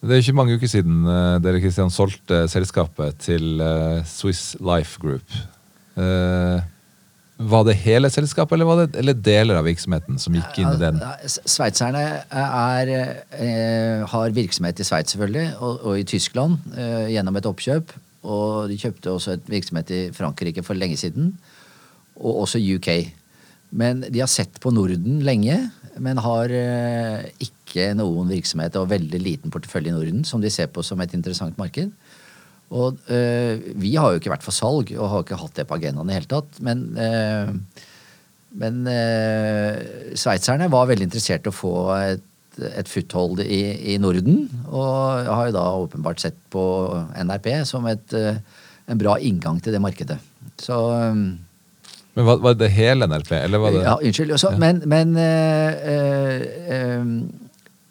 Det 0.05 0.13
er 0.13 0.21
ikke 0.21 0.37
mange 0.37 0.55
uker 0.59 0.69
siden 0.69 1.01
eh, 1.09 1.35
dere 1.41 1.59
Kristian, 1.63 1.89
solgte 1.89 2.43
selskapet 2.51 3.17
til 3.25 3.61
eh, 3.63 4.03
Swiss 4.05 4.53
Life 4.61 5.01
Group. 5.01 5.33
Eh, 5.97 6.59
var 7.35 7.65
det 7.67 7.75
hele 7.81 8.11
selskapet, 8.13 8.55
eller 8.55 8.69
var 8.69 8.83
det 8.83 8.99
eller 9.01 9.17
deler 9.17 9.57
av 9.59 9.65
virksomheten 9.67 10.21
som 10.21 10.37
gikk 10.37 10.61
inn 10.61 10.75
i 10.75 10.79
den? 10.79 11.01
Sveitserne 11.25 12.03
er, 12.29 12.93
eh, 13.33 14.05
har 14.07 14.37
virksomhet 14.37 14.79
i 14.79 14.87
Sveits 14.87 15.15
selvfølgelig, 15.15 15.47
og, 15.57 15.81
og 15.81 15.99
i 15.99 16.07
Tyskland 16.07 16.61
gjennom 17.11 17.41
et 17.41 17.49
oppkjøp. 17.49 17.97
Og 18.25 18.69
de 18.69 18.77
kjøpte 18.79 19.11
også 19.11 19.35
et 19.35 19.51
virksomhet 19.51 19.91
i 19.91 20.01
Frankrike 20.15 20.63
for 20.65 20.77
lenge 20.77 20.97
siden, 21.01 21.33
og 22.15 22.45
også 22.45 22.61
UK. 22.61 22.91
Men 23.75 24.05
de 24.07 24.21
har 24.21 24.31
sett 24.31 24.61
på 24.61 24.71
Norden 24.73 25.19
lenge, 25.25 25.57
men 26.01 26.19
har 26.23 26.51
eh, 26.51 27.27
ikke 27.75 27.95
noen 27.99 28.31
virksomhet 28.31 28.77
og 28.79 28.89
veldig 28.93 29.19
liten 29.19 29.51
portefølje 29.53 29.91
i 29.91 29.95
Norden 29.95 30.23
som 30.27 30.43
de 30.43 30.51
ser 30.53 30.71
på 30.71 30.83
som 30.85 31.01
et 31.03 31.13
interessant 31.17 31.57
marked. 31.59 31.91
Og 32.73 32.97
øh, 33.13 33.65
vi 33.77 33.93
har 33.95 34.11
jo 34.11 34.21
ikke 34.21 34.31
vært 34.33 34.45
for 34.45 34.55
salg 34.55 34.93
og 34.97 35.09
har 35.11 35.25
ikke 35.25 35.39
hatt 35.41 35.59
det 35.59 35.67
på 35.69 35.77
agendaen 35.77 36.09
i 36.09 36.17
hele 36.17 36.29
tatt. 36.31 36.61
Men, 36.65 36.85
øh, 36.97 37.51
men 38.57 38.79
øh, 38.89 40.15
sveitserne 40.17 40.71
var 40.73 40.89
veldig 40.89 41.09
interessert 41.09 41.45
i 41.45 41.51
å 41.51 41.55
få 41.55 41.75
et, 41.99 42.25
et 42.71 42.89
foothold 42.89 43.43
i, 43.45 43.61
i 43.93 43.99
Norden. 44.01 44.47
Og 44.71 45.29
har 45.29 45.49
jo 45.51 45.57
da 45.57 45.65
åpenbart 45.85 46.23
sett 46.23 46.39
på 46.53 46.63
NRP 47.21 47.51
som 47.69 47.85
et, 47.91 48.15
en 48.15 49.01
bra 49.01 49.19
inngang 49.19 49.61
til 49.61 49.75
det 49.75 49.83
markedet. 49.83 50.17
Så 50.57 50.79
Men 52.15 52.25
var, 52.25 52.37
var 52.39 52.53
det 52.55 52.71
hele 52.71 53.07
NRP, 53.11 53.31
eller 53.43 53.59
var 53.59 53.75
det 53.75 53.81
ja, 53.83 53.97
unnskyld. 53.99 54.37
Så, 54.39 54.55
Men, 54.57 54.81
men 54.87 55.17
øh, 55.19 56.41
eh, 56.73 57.09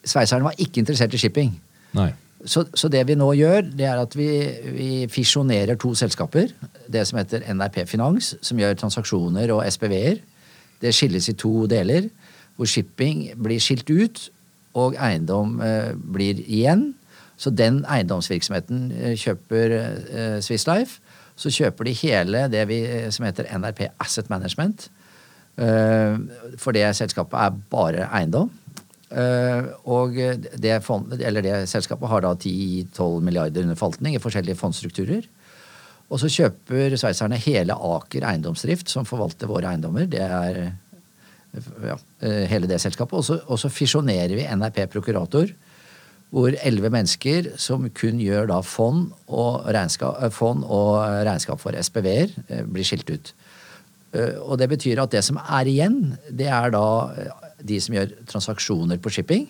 sveitserne 0.05 0.45
var 0.47 0.61
ikke 0.61 0.83
interessert 0.83 1.15
i 1.15 1.21
shipping. 1.21 1.55
Nei. 1.97 2.11
Så, 2.45 2.67
så 2.77 2.91
det 2.93 3.07
vi 3.09 3.17
nå 3.17 3.31
gjør, 3.39 3.63
det 3.73 3.87
er 3.89 4.01
at 4.03 4.15
vi, 4.19 4.29
vi 4.75 4.89
fisjonerer 5.09 5.79
to 5.81 5.95
selskaper. 5.97 6.53
Det 6.93 7.07
som 7.09 7.19
heter 7.19 7.47
NRP 7.55 7.85
Finans, 7.89 8.35
som 8.45 8.61
gjør 8.61 8.77
transaksjoner 8.77 9.53
og 9.55 9.65
SPV-er. 9.65 10.21
Det 10.83 10.93
skilles 10.93 11.31
i 11.33 11.37
to 11.41 11.65
deler, 11.71 12.11
hvor 12.57 12.69
shipping 12.69 13.31
blir 13.41 13.63
skilt 13.63 13.89
ut, 13.91 14.27
og 14.75 14.99
eiendom 15.01 15.57
eh, 15.63 15.95
blir 15.95 16.43
igjen. 16.45 16.91
Så 17.41 17.51
den 17.55 17.81
eiendomsvirksomheten 17.91 18.91
eh, 18.93 19.15
kjøper 19.19 19.77
eh, 19.79 20.37
Swiss 20.45 20.67
Life. 20.69 21.01
Så 21.39 21.51
kjøper 21.51 21.89
de 21.89 21.95
hele 21.99 22.45
det 22.53 22.67
vi, 22.71 22.83
eh, 22.85 23.09
som 23.15 23.27
heter 23.27 23.49
NRP 23.57 23.87
Asset 24.03 24.29
Management. 24.31 24.89
Eh, 25.57 26.19
for 26.61 26.77
det 26.77 26.87
selskapet 26.99 27.39
er 27.41 27.57
bare 27.71 28.11
eiendom. 28.11 28.53
Eh, 29.15 29.69
og 29.87 30.17
det, 30.59 30.75
fond, 30.83 31.13
det 31.15 31.55
selskapet 31.71 32.11
har 32.11 32.25
da 32.25 32.35
10-12 32.35 33.21
milliarder 33.23 33.67
under 33.67 33.79
forvaltning 33.79 34.17
i 34.17 34.23
forskjellige 34.23 34.59
fondsstrukturer. 34.59 35.29
Og 36.13 36.21
så 36.21 36.31
kjøper 36.31 36.97
sveitserne 37.01 37.39
hele 37.41 37.75
Aker 37.75 38.27
eiendomsdrift, 38.29 38.91
som 38.93 39.07
forvalter 39.09 39.49
våre 39.51 39.71
eiendommer. 39.71 40.09
Det 40.11 40.25
er 40.25 40.59
ja, 41.55 41.97
eh, 42.21 42.45
hele 42.51 42.69
det 42.71 42.81
selskapet. 42.83 43.17
Og 43.19 43.25
så, 43.25 43.39
og 43.47 43.61
så 43.61 43.71
fisjonerer 43.73 44.35
vi 44.37 44.49
NRP 44.51 44.85
Prokurator, 44.93 45.55
hvor 46.35 46.55
elleve 46.67 46.91
mennesker 46.91 47.53
som 47.63 47.87
kun 47.95 48.19
gjør 48.19 48.49
da 48.51 48.59
fond 48.67 49.13
og 49.29 49.69
regnskap, 49.71 50.19
eh, 50.23 50.33
fond 50.35 50.65
og 50.67 50.99
regnskap 51.27 51.63
for 51.63 51.77
SPV-er, 51.79 52.35
eh, 52.49 52.65
blir 52.67 52.87
skilt 52.87 53.11
ut. 53.11 53.33
Eh, 54.13 54.35
Og 54.43 54.59
det 54.59 54.69
betyr 54.71 55.03
at 55.03 55.11
det 55.11 55.25
som 55.25 55.39
er 55.39 55.65
igjen, 55.71 56.19
det 56.31 56.51
er 56.51 56.71
da 56.75 56.87
eh, 57.17 57.44
de 57.63 57.79
som 57.81 57.95
gjør 57.97 58.13
transaksjoner 58.31 59.01
på 59.03 59.13
shipping. 59.15 59.47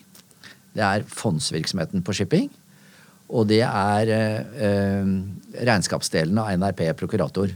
Det 0.74 0.82
er 0.84 1.06
fondsvirksomheten 1.08 2.04
på 2.04 2.14
shipping. 2.16 2.48
Og 3.34 3.48
det 3.48 3.62
er 3.64 4.10
eh, 4.12 4.64
eh, 4.66 5.12
regnskapsdelen 5.64 6.38
av 6.40 6.52
NRP 6.58 6.86
Prokurator. 6.98 7.54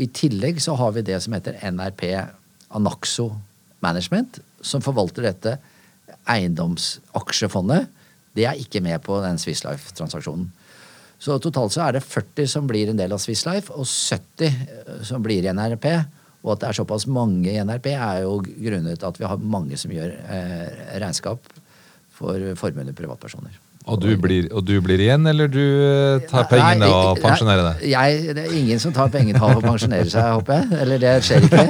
I 0.00 0.08
tillegg 0.10 0.62
så 0.62 0.74
har 0.78 0.94
vi 0.96 1.04
det 1.06 1.20
som 1.22 1.36
heter 1.36 1.58
NRP 1.70 2.06
Anaxo 2.74 3.28
Management, 3.84 4.40
som 4.64 4.82
forvalter 4.82 5.28
dette 5.28 5.58
eiendomsaksjefondet. 6.30 7.86
Det 8.34 8.48
er 8.48 8.58
ikke 8.58 8.82
med 8.82 9.02
på 9.04 9.20
den 9.22 9.38
Swiss 9.38 9.62
Life-transaksjonen. 9.66 10.48
Så 11.20 11.36
totalt 11.38 11.72
så 11.72 11.84
er 11.84 11.96
det 11.96 12.04
40 12.04 12.48
som 12.50 12.66
blir 12.68 12.90
en 12.90 12.98
del 12.98 13.12
av 13.14 13.20
Swiss 13.22 13.44
Life, 13.46 13.72
og 13.72 13.86
70 13.86 15.04
som 15.06 15.22
blir 15.24 15.46
i 15.46 15.52
NRP. 15.52 15.86
Og 16.44 16.54
at 16.54 16.62
det 16.62 16.70
er 16.70 16.78
såpass 16.80 17.06
mange 17.08 17.48
i 17.48 17.60
NRP, 17.64 17.92
er 17.96 18.24
jo 18.26 18.38
grunnet 18.44 19.04
at 19.08 19.20
vi 19.20 19.28
har 19.28 19.40
mange 19.40 19.78
som 19.80 19.92
gjør 19.92 20.12
eh, 20.12 20.82
regnskap 21.00 21.52
for 22.14 22.50
formuende 22.60 22.92
privatpersoner. 22.96 23.56
Og 23.84 23.98
du, 24.00 24.14
blir, 24.16 24.46
og 24.56 24.62
du 24.64 24.78
blir 24.80 25.00
igjen, 25.04 25.26
eller 25.28 25.48
du 25.52 25.60
eh, 25.60 26.22
tar 26.30 26.46
pengene 26.48 26.86
og 26.88 27.18
pensjonerer 27.20 27.66
deg? 27.66 27.82
Jeg, 27.92 28.36
det 28.36 28.44
er 28.46 28.54
ingen 28.56 28.80
som 28.80 28.94
tar 28.96 29.10
pengene 29.12 29.40
å 29.44 29.60
pensjonere 29.60 30.08
seg, 30.08 30.24
håper 30.38 30.62
jeg. 30.62 30.78
Eller 30.84 31.02
det 31.02 31.12
skjer 31.26 31.44
ikke. 31.48 31.64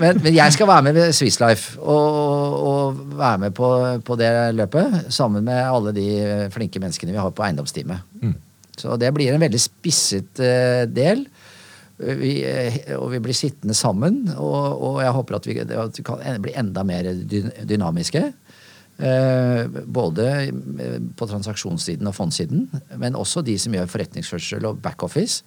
Men, 0.00 0.20
men 0.22 0.32
jeg 0.32 0.54
skal 0.56 0.70
være 0.70 0.86
med 0.86 0.96
ved 0.96 1.12
Swiss 1.16 1.36
Life 1.42 1.76
og, 1.80 2.56
og 2.70 3.02
være 3.20 3.42
med 3.44 3.56
på, 3.56 3.68
på 4.06 4.16
det 4.20 4.30
løpet. 4.56 4.96
Sammen 5.12 5.44
med 5.44 5.60
alle 5.60 5.92
de 5.96 6.08
flinke 6.54 6.80
menneskene 6.80 7.12
vi 7.12 7.20
har 7.20 7.34
på 7.36 7.44
eiendomsteamet. 7.44 8.32
Så 8.80 8.96
det 8.96 9.12
blir 9.12 9.34
en 9.34 9.44
veldig 9.44 9.60
spisset 9.60 10.40
eh, 10.40 10.86
del. 10.88 11.26
Vi, 12.00 12.32
eh, 12.48 12.80
og 12.96 13.10
vi 13.12 13.20
blir 13.20 13.36
sittende 13.36 13.76
sammen, 13.76 14.22
og, 14.32 14.80
og 14.80 15.00
jeg 15.04 15.12
håper 15.16 15.36
at 15.36 15.48
vi, 15.48 15.56
at 15.60 15.98
vi 16.00 16.04
kan 16.06 16.40
bli 16.40 16.54
enda 16.56 16.84
mer 16.86 17.10
dynamiske. 17.68 18.22
Eh, 19.00 19.80
både 19.84 20.28
eh, 20.46 20.96
på 21.16 21.28
transaksjonssiden 21.28 22.08
og 22.08 22.16
fondssiden, 22.16 22.66
men 23.00 23.18
også 23.20 23.44
de 23.44 23.58
som 23.60 23.76
gjør 23.76 23.90
forretningsførsel 23.92 24.68
og 24.70 24.80
backoffice, 24.84 25.44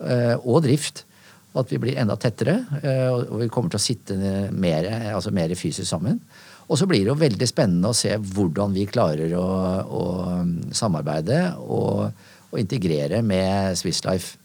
og 0.00 0.62
drift. 0.64 1.02
At 1.60 1.68
vi 1.68 1.76
blir 1.82 1.98
enda 2.00 2.14
tettere, 2.16 2.54
og 3.10 3.34
vi 3.42 3.48
kommer 3.52 3.68
til 3.68 3.76
å 3.76 3.82
sitte 3.82 4.14
mer, 4.54 4.86
altså 5.10 5.32
fysisk 5.58 5.84
sammen. 5.84 6.22
Og 6.70 6.78
så 6.78 6.86
blir 6.88 7.02
det 7.02 7.10
jo 7.10 7.18
veldig 7.20 7.48
spennende 7.50 7.90
å 7.90 7.98
se 7.98 8.14
hvordan 8.16 8.72
vi 8.72 8.86
klarer 8.88 9.34
å, 9.36 9.44
å 9.84 10.04
samarbeide 10.72 11.40
og, 11.60 12.14
og 12.48 12.56
integrere 12.62 13.20
med 13.20 13.76
Swiss 13.76 14.00
Life. 14.06 14.39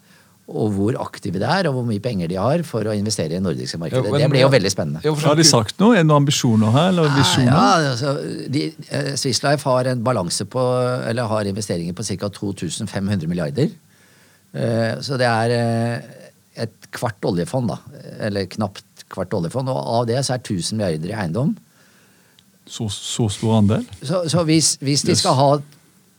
Og 0.45 0.69
hvor 0.75 0.93
aktive 1.01 1.39
det 1.41 1.47
er, 1.49 1.65
og 1.65 1.73
hvor 1.79 1.85
mye 1.87 2.01
penger 2.03 2.29
de 2.29 2.35
har 2.37 2.61
for 2.67 2.85
å 2.85 2.93
investere 2.93 3.33
i 3.33 3.39
det 3.39 3.41
nordiske 3.41 3.79
markedet. 3.81 4.05
Ja, 4.05 4.11
men- 4.11 4.21
det 4.21 4.29
blir 4.29 4.43
jo 4.43 4.49
veldig 4.53 4.71
spennende. 4.71 5.01
Ja, 5.03 5.13
Har 5.25 5.35
de 5.35 5.43
sagt 5.43 5.79
noe? 5.79 5.95
Er 5.95 6.03
det 6.03 6.07
noen 6.11 6.21
ambisjoner 6.21 6.71
her? 6.71 6.89
Eller 6.89 7.09
visjoner? 7.15 7.49
Ja, 7.49 7.95
altså, 7.95 8.51
de, 8.51 8.67
eh, 8.91 9.15
Swiss 9.15 9.41
Life 9.41 9.63
har 9.65 9.87
en 9.89 10.03
balanse 10.03 10.45
på, 10.45 10.61
eller 11.09 11.25
har 11.25 11.43
investeringer 11.49 11.93
på 11.97 12.05
ca. 12.05 12.29
2500 12.29 13.27
milliarder. 13.27 13.71
Eh, 14.53 14.95
så 15.01 15.17
det 15.17 15.25
er 15.27 15.49
eh, 15.49 16.01
et 16.61 16.91
kvart 16.91 17.25
oljefond, 17.25 17.67
da. 17.67 17.77
Eller 18.19 18.45
knapt 18.45 18.83
kvart 19.09 19.33
oljefond. 19.33 19.67
Og 19.67 19.81
av 20.01 20.05
det 20.05 20.21
så 20.23 20.35
er 20.35 20.43
1000 20.45 20.77
milliarder 20.77 21.09
i 21.09 21.17
eiendom. 21.25 21.55
Så, 22.67 22.87
så 22.89 23.27
stor 23.29 23.57
andel? 23.59 23.83
Så, 24.03 24.23
så 24.29 24.43
hvis, 24.45 24.77
hvis 24.81 25.01
de 25.05 25.15
skal 25.15 25.33
ha 25.37 25.49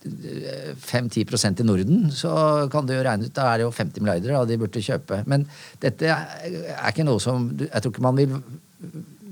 5-10 0.07 1.61
i 1.61 1.67
Norden, 1.67 2.07
så 2.15 2.33
kan 2.73 2.87
du 2.87 2.95
jo 2.95 3.03
regne 3.05 3.29
ut 3.29 3.35
da 3.37 3.51
er 3.51 3.61
det 3.61 3.67
jo 3.67 3.75
50 3.75 4.05
milliarder 4.05 4.39
og 4.39 4.49
de 4.51 4.59
burde 4.61 4.83
kjøpe. 4.83 5.23
Men 5.31 5.47
dette 5.83 6.09
er 6.13 6.89
ikke 6.91 7.07
noe 7.07 7.23
som 7.23 7.51
Jeg 7.59 7.83
tror 7.83 7.93
ikke 7.93 8.07
man 8.07 8.19
vil 8.19 8.37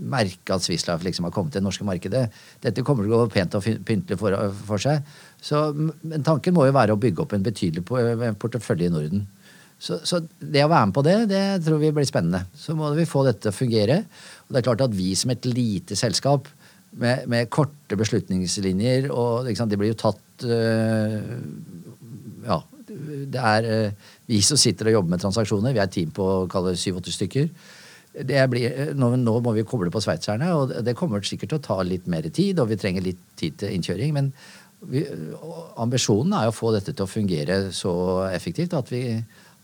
merke 0.05 0.55
at 0.55 0.65
Swislav 0.65 1.05
liksom 1.05 1.29
har 1.29 1.33
kommet 1.35 1.55
til 1.55 1.63
det 1.63 1.69
norske 1.69 1.87
markedet. 1.87 2.27
Dette 2.63 2.83
kommer 2.87 3.07
til 3.07 3.15
å 3.15 3.23
gå 3.23 3.31
pent 3.33 3.55
og 3.57 3.65
pyntelig 3.87 4.19
for, 4.21 4.37
for 4.67 4.83
seg. 4.83 5.07
Så, 5.41 5.69
men 5.77 6.25
tanken 6.27 6.57
må 6.57 6.67
jo 6.67 6.75
være 6.77 6.97
å 6.97 7.01
bygge 7.01 7.25
opp 7.25 7.35
en 7.37 7.47
betydelig 7.47 7.85
portefølje 8.41 8.91
i 8.91 8.95
Norden. 8.95 9.25
Så, 9.85 9.99
så 10.07 10.21
det 10.39 10.65
å 10.65 10.71
være 10.71 10.89
med 10.89 10.97
på 10.97 11.05
det, 11.05 11.17
det 11.31 11.45
tror 11.65 11.81
vi 11.83 11.93
blir 11.95 12.09
spennende. 12.09 12.45
Så 12.57 12.77
må 12.79 12.91
vi 12.97 13.09
få 13.09 13.25
dette 13.27 13.47
til 13.47 13.53
å 13.53 13.57
fungere. 13.57 14.03
Og 14.47 14.55
det 14.55 14.61
er 14.61 14.69
klart 14.69 14.85
at 14.87 14.97
vi 14.97 15.13
som 15.19 15.33
et 15.35 15.49
lite 15.49 15.99
selskap 15.99 16.49
med, 17.01 17.27
med 17.31 17.51
korte 17.53 17.99
beslutningslinjer 17.99 19.11
og 19.13 19.51
sant, 19.57 19.71
Det 19.71 19.81
blir 19.81 19.93
jo 19.93 20.03
tatt 20.07 20.21
øh, 20.43 21.21
Ja, 22.45 22.59
det 23.31 23.41
er 23.41 23.71
øh, 23.73 24.11
vi 24.27 24.41
som 24.45 24.59
sitter 24.61 24.91
og 24.91 24.93
jobber 24.93 25.11
med 25.15 25.23
transaksjoner. 25.23 25.73
Vi 25.73 25.81
er 25.81 25.89
et 25.89 25.95
team 25.95 26.11
på 26.13 26.47
kall 26.53 26.69
det 26.69 26.79
syv-åtte 26.79 27.13
stykker. 27.13 27.49
Det 28.15 28.43
blir, 28.51 28.93
nå, 28.95 29.15
nå 29.17 29.39
må 29.43 29.55
vi 29.57 29.65
koble 29.67 29.91
på 29.91 30.03
sveitserne, 30.05 30.53
og 30.55 30.75
det 30.87 30.95
kommer 30.95 31.25
sikkert 31.25 31.55
til 31.55 31.59
å 31.59 31.65
ta 31.65 31.79
litt 31.83 32.07
mer 32.07 32.29
tid, 32.29 32.61
og 32.63 32.69
vi 32.71 32.79
trenger 32.79 33.03
litt 33.03 33.23
tid 33.41 33.57
til 33.59 33.75
innkjøring. 33.75 34.13
men 34.15 34.31
vi, 34.85 35.01
ambisjonen 35.81 36.35
er 36.37 36.51
å 36.51 36.55
få 36.55 36.75
dette 36.75 36.93
til 36.93 37.07
å 37.07 37.11
fungere 37.11 37.59
så 37.73 37.95
effektivt 38.29 38.75
at 38.77 38.91
vi, 38.93 39.07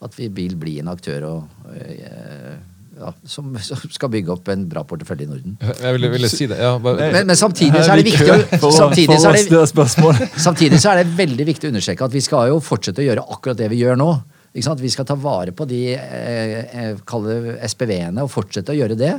at 0.00 0.16
vi 0.16 0.30
vil 0.32 0.56
bli 0.60 0.78
en 0.80 0.88
aktør 0.92 1.26
og, 1.28 1.66
øh, 1.74 2.56
ja, 2.98 3.12
som, 3.24 3.52
som 3.62 3.92
skal 3.92 4.10
bygge 4.12 4.32
opp 4.34 4.48
en 4.52 4.66
bra 4.70 4.82
portefølje 4.88 5.26
i 5.26 5.30
Norden. 5.30 5.56
Jeg 5.62 5.96
ville, 5.96 6.10
ville 6.12 6.30
si 6.32 6.48
det. 6.50 6.58
Ja, 6.60 6.74
bare, 6.82 7.10
Men, 7.14 7.28
men 7.30 7.38
samtidig 7.38 7.84
så 7.84 7.94
er 7.94 8.02
det 8.02 8.06
viktig 8.08 8.26
å, 8.32 8.72
samtidig 8.74 9.18
så 9.22 9.30
er 9.30 9.38
det. 9.38 10.28
Samtidig 10.48 10.80
så 10.82 10.92
er 10.92 11.02
det 11.02 11.14
veldig 11.18 11.46
viktig 11.48 11.68
å 11.68 11.72
understreke 11.74 12.08
at 12.08 12.14
vi 12.14 12.22
skal 12.24 12.50
jo 12.50 12.60
fortsette 12.64 13.02
å 13.02 13.06
gjøre 13.06 13.24
akkurat 13.36 13.60
det 13.60 13.70
vi 13.72 13.80
gjør 13.84 13.98
nå. 14.00 14.10
Ikke 14.50 14.66
sant? 14.66 14.82
Vi 14.82 14.90
skal 14.90 15.06
ta 15.06 15.14
vare 15.20 15.54
på 15.54 15.66
de 15.70 15.80
eh, 15.94 16.90
eh, 16.90 17.66
SPV-ene 17.70 18.26
og 18.26 18.32
fortsette 18.32 18.74
å 18.74 18.78
gjøre 18.80 18.98
det. 18.98 19.14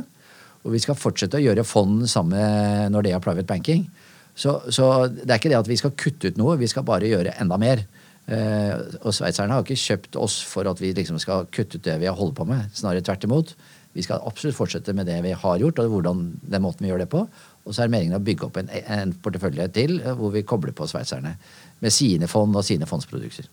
Og 0.62 0.74
vi 0.76 0.82
skal 0.82 0.98
fortsette 0.98 1.40
å 1.40 1.42
gjøre 1.42 1.64
fond 1.66 2.04
sammen 2.10 2.36
med 2.36 2.94
Nordea 2.94 3.20
Private 3.22 3.48
Banking. 3.48 3.86
Så, 4.34 4.58
så 4.72 5.08
det 5.08 5.28
er 5.28 5.40
ikke 5.40 5.52
det 5.52 5.60
at 5.60 5.70
vi 5.70 5.78
skal 5.80 5.96
kutte 5.98 6.30
ut 6.30 6.38
noe, 6.40 6.56
vi 6.60 6.68
skal 6.70 6.84
bare 6.86 7.08
gjøre 7.08 7.34
enda 7.42 7.58
mer. 7.60 7.82
Eh, 8.30 8.74
og 9.02 9.14
sveitserne 9.16 9.56
har 9.56 9.64
ikke 9.64 9.80
kjøpt 9.82 10.16
oss 10.20 10.38
for 10.46 10.68
at 10.70 10.80
vi 10.80 10.92
liksom 10.94 11.18
skal 11.22 11.48
kutte 11.50 11.80
ut 11.80 11.86
det 11.86 11.96
vi 12.02 12.06
har 12.06 12.18
holdt 12.18 12.36
på 12.38 12.46
med. 12.48 12.68
Snarere 12.76 13.02
tvert 13.04 13.26
imot. 13.26 13.54
Vi 13.92 14.04
skal 14.06 14.22
absolutt 14.24 14.56
fortsette 14.56 14.94
med 14.96 15.08
det 15.10 15.18
vi 15.24 15.34
har 15.36 15.58
gjort, 15.60 15.80
og 15.82 15.96
hvordan, 15.96 16.22
den 16.40 16.62
måten 16.64 16.86
vi 16.86 16.92
gjør 16.92 17.02
det 17.02 17.10
på. 17.12 17.26
Og 17.66 17.74
så 17.74 17.84
er 17.84 17.92
meningen 17.92 18.16
å 18.16 18.22
bygge 18.24 18.46
opp 18.48 18.56
en, 18.58 18.70
en 18.70 19.12
portefølje 19.24 19.68
til 19.74 19.98
eh, 20.00 20.14
hvor 20.18 20.32
vi 20.34 20.46
kobler 20.46 20.74
på 20.76 20.86
sveitserne 20.90 21.34
med 21.82 21.94
sine 21.94 22.30
fond 22.30 22.56
og 22.56 22.64
sine 22.66 22.88
fondsprodukter. 22.88 23.50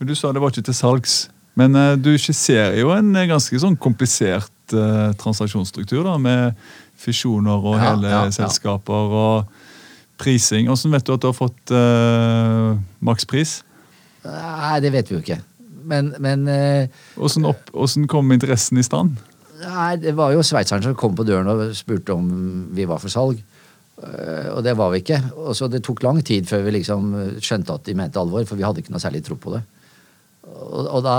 Du 0.00 0.14
sa 0.16 0.30
det 0.32 0.40
var 0.40 0.54
ikke 0.54 0.64
til 0.70 0.78
salgs, 0.78 1.18
men 1.58 1.76
eh, 1.76 1.96
du 2.00 2.14
skisserer 2.16 2.78
jo 2.80 2.94
en 2.94 3.12
ganske 3.28 3.58
sånn 3.60 3.76
komplisert 3.76 4.72
uh, 4.72 5.10
transaksjonsstruktur 5.20 6.06
da, 6.06 6.14
med 6.16 6.54
fisjoner 7.00 7.58
og 7.58 7.74
Ja, 7.76 7.90
hele 7.90 8.12
ja, 8.12 8.22
selskaper 8.32 9.16
og 9.18 9.50
prising. 10.20 10.70
Hvordan 10.70 10.94
vet 10.94 11.06
du 11.08 11.12
at 11.16 11.24
du 11.24 11.28
har 11.28 11.36
fått 11.36 11.74
uh, 11.74 12.78
makspris? 13.04 13.60
Nei, 14.24 14.76
det 14.84 14.92
vet 14.92 15.10
vi 15.10 15.16
jo 15.16 15.22
ikke. 15.24 15.40
Men, 15.90 16.12
men 16.20 16.44
Åssen 17.16 17.46
Hvordan, 17.46 18.06
kom 18.10 18.32
interessen 18.34 18.78
i 18.78 18.84
stand? 18.84 19.16
nei, 19.60 19.96
det 20.00 20.12
var 20.16 20.34
jo 20.34 20.44
sveitseren 20.44 20.84
som 20.84 20.96
kom 20.98 21.16
på 21.16 21.26
døren 21.28 21.48
og 21.50 21.62
spurte 21.76 22.14
om 22.14 22.28
vi 22.76 22.86
var 22.88 23.00
for 23.02 23.12
salg. 23.12 23.40
Eh, 24.00 24.48
og 24.54 24.62
det 24.64 24.76
var 24.78 24.92
vi 24.94 25.02
ikke. 25.02 25.20
Og 25.36 25.56
så 25.56 25.68
Det 25.68 25.82
tok 25.84 26.02
lang 26.02 26.22
tid 26.24 26.48
før 26.48 26.64
vi 26.66 26.78
liksom 26.78 27.12
skjønte 27.40 27.76
at 27.76 27.84
de 27.84 27.96
mente 27.98 28.20
alvor, 28.20 28.44
for 28.48 28.56
vi 28.56 28.66
hadde 28.66 28.82
ikke 28.82 28.94
noe 28.94 29.02
særlig 29.02 29.24
tro 29.26 29.36
på 29.36 29.54
det. 29.56 29.62
Og, 30.50 30.86
og 30.86 31.02
da 31.04 31.16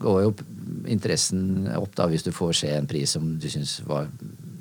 går 0.00 0.22
jo 0.24 0.32
interessen 0.88 1.68
opp, 1.76 1.92
da, 1.94 2.08
hvis 2.08 2.24
du 2.24 2.32
får 2.32 2.56
se 2.62 2.72
en 2.74 2.88
pris 2.88 3.10
som 3.14 3.36
du 3.38 3.48
syns 3.52 3.78
var 3.86 4.08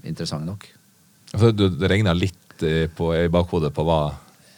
interessant 0.03 0.45
nok. 0.45 0.67
for 1.33 1.51
du, 1.51 1.69
det 1.69 1.89
regna 1.89 2.13
litt 2.13 2.63
eh, 2.63 2.87
på, 2.91 3.13
i 3.15 3.31
bakhodet 3.31 3.73
på 3.73 3.85
hva, 3.87 4.01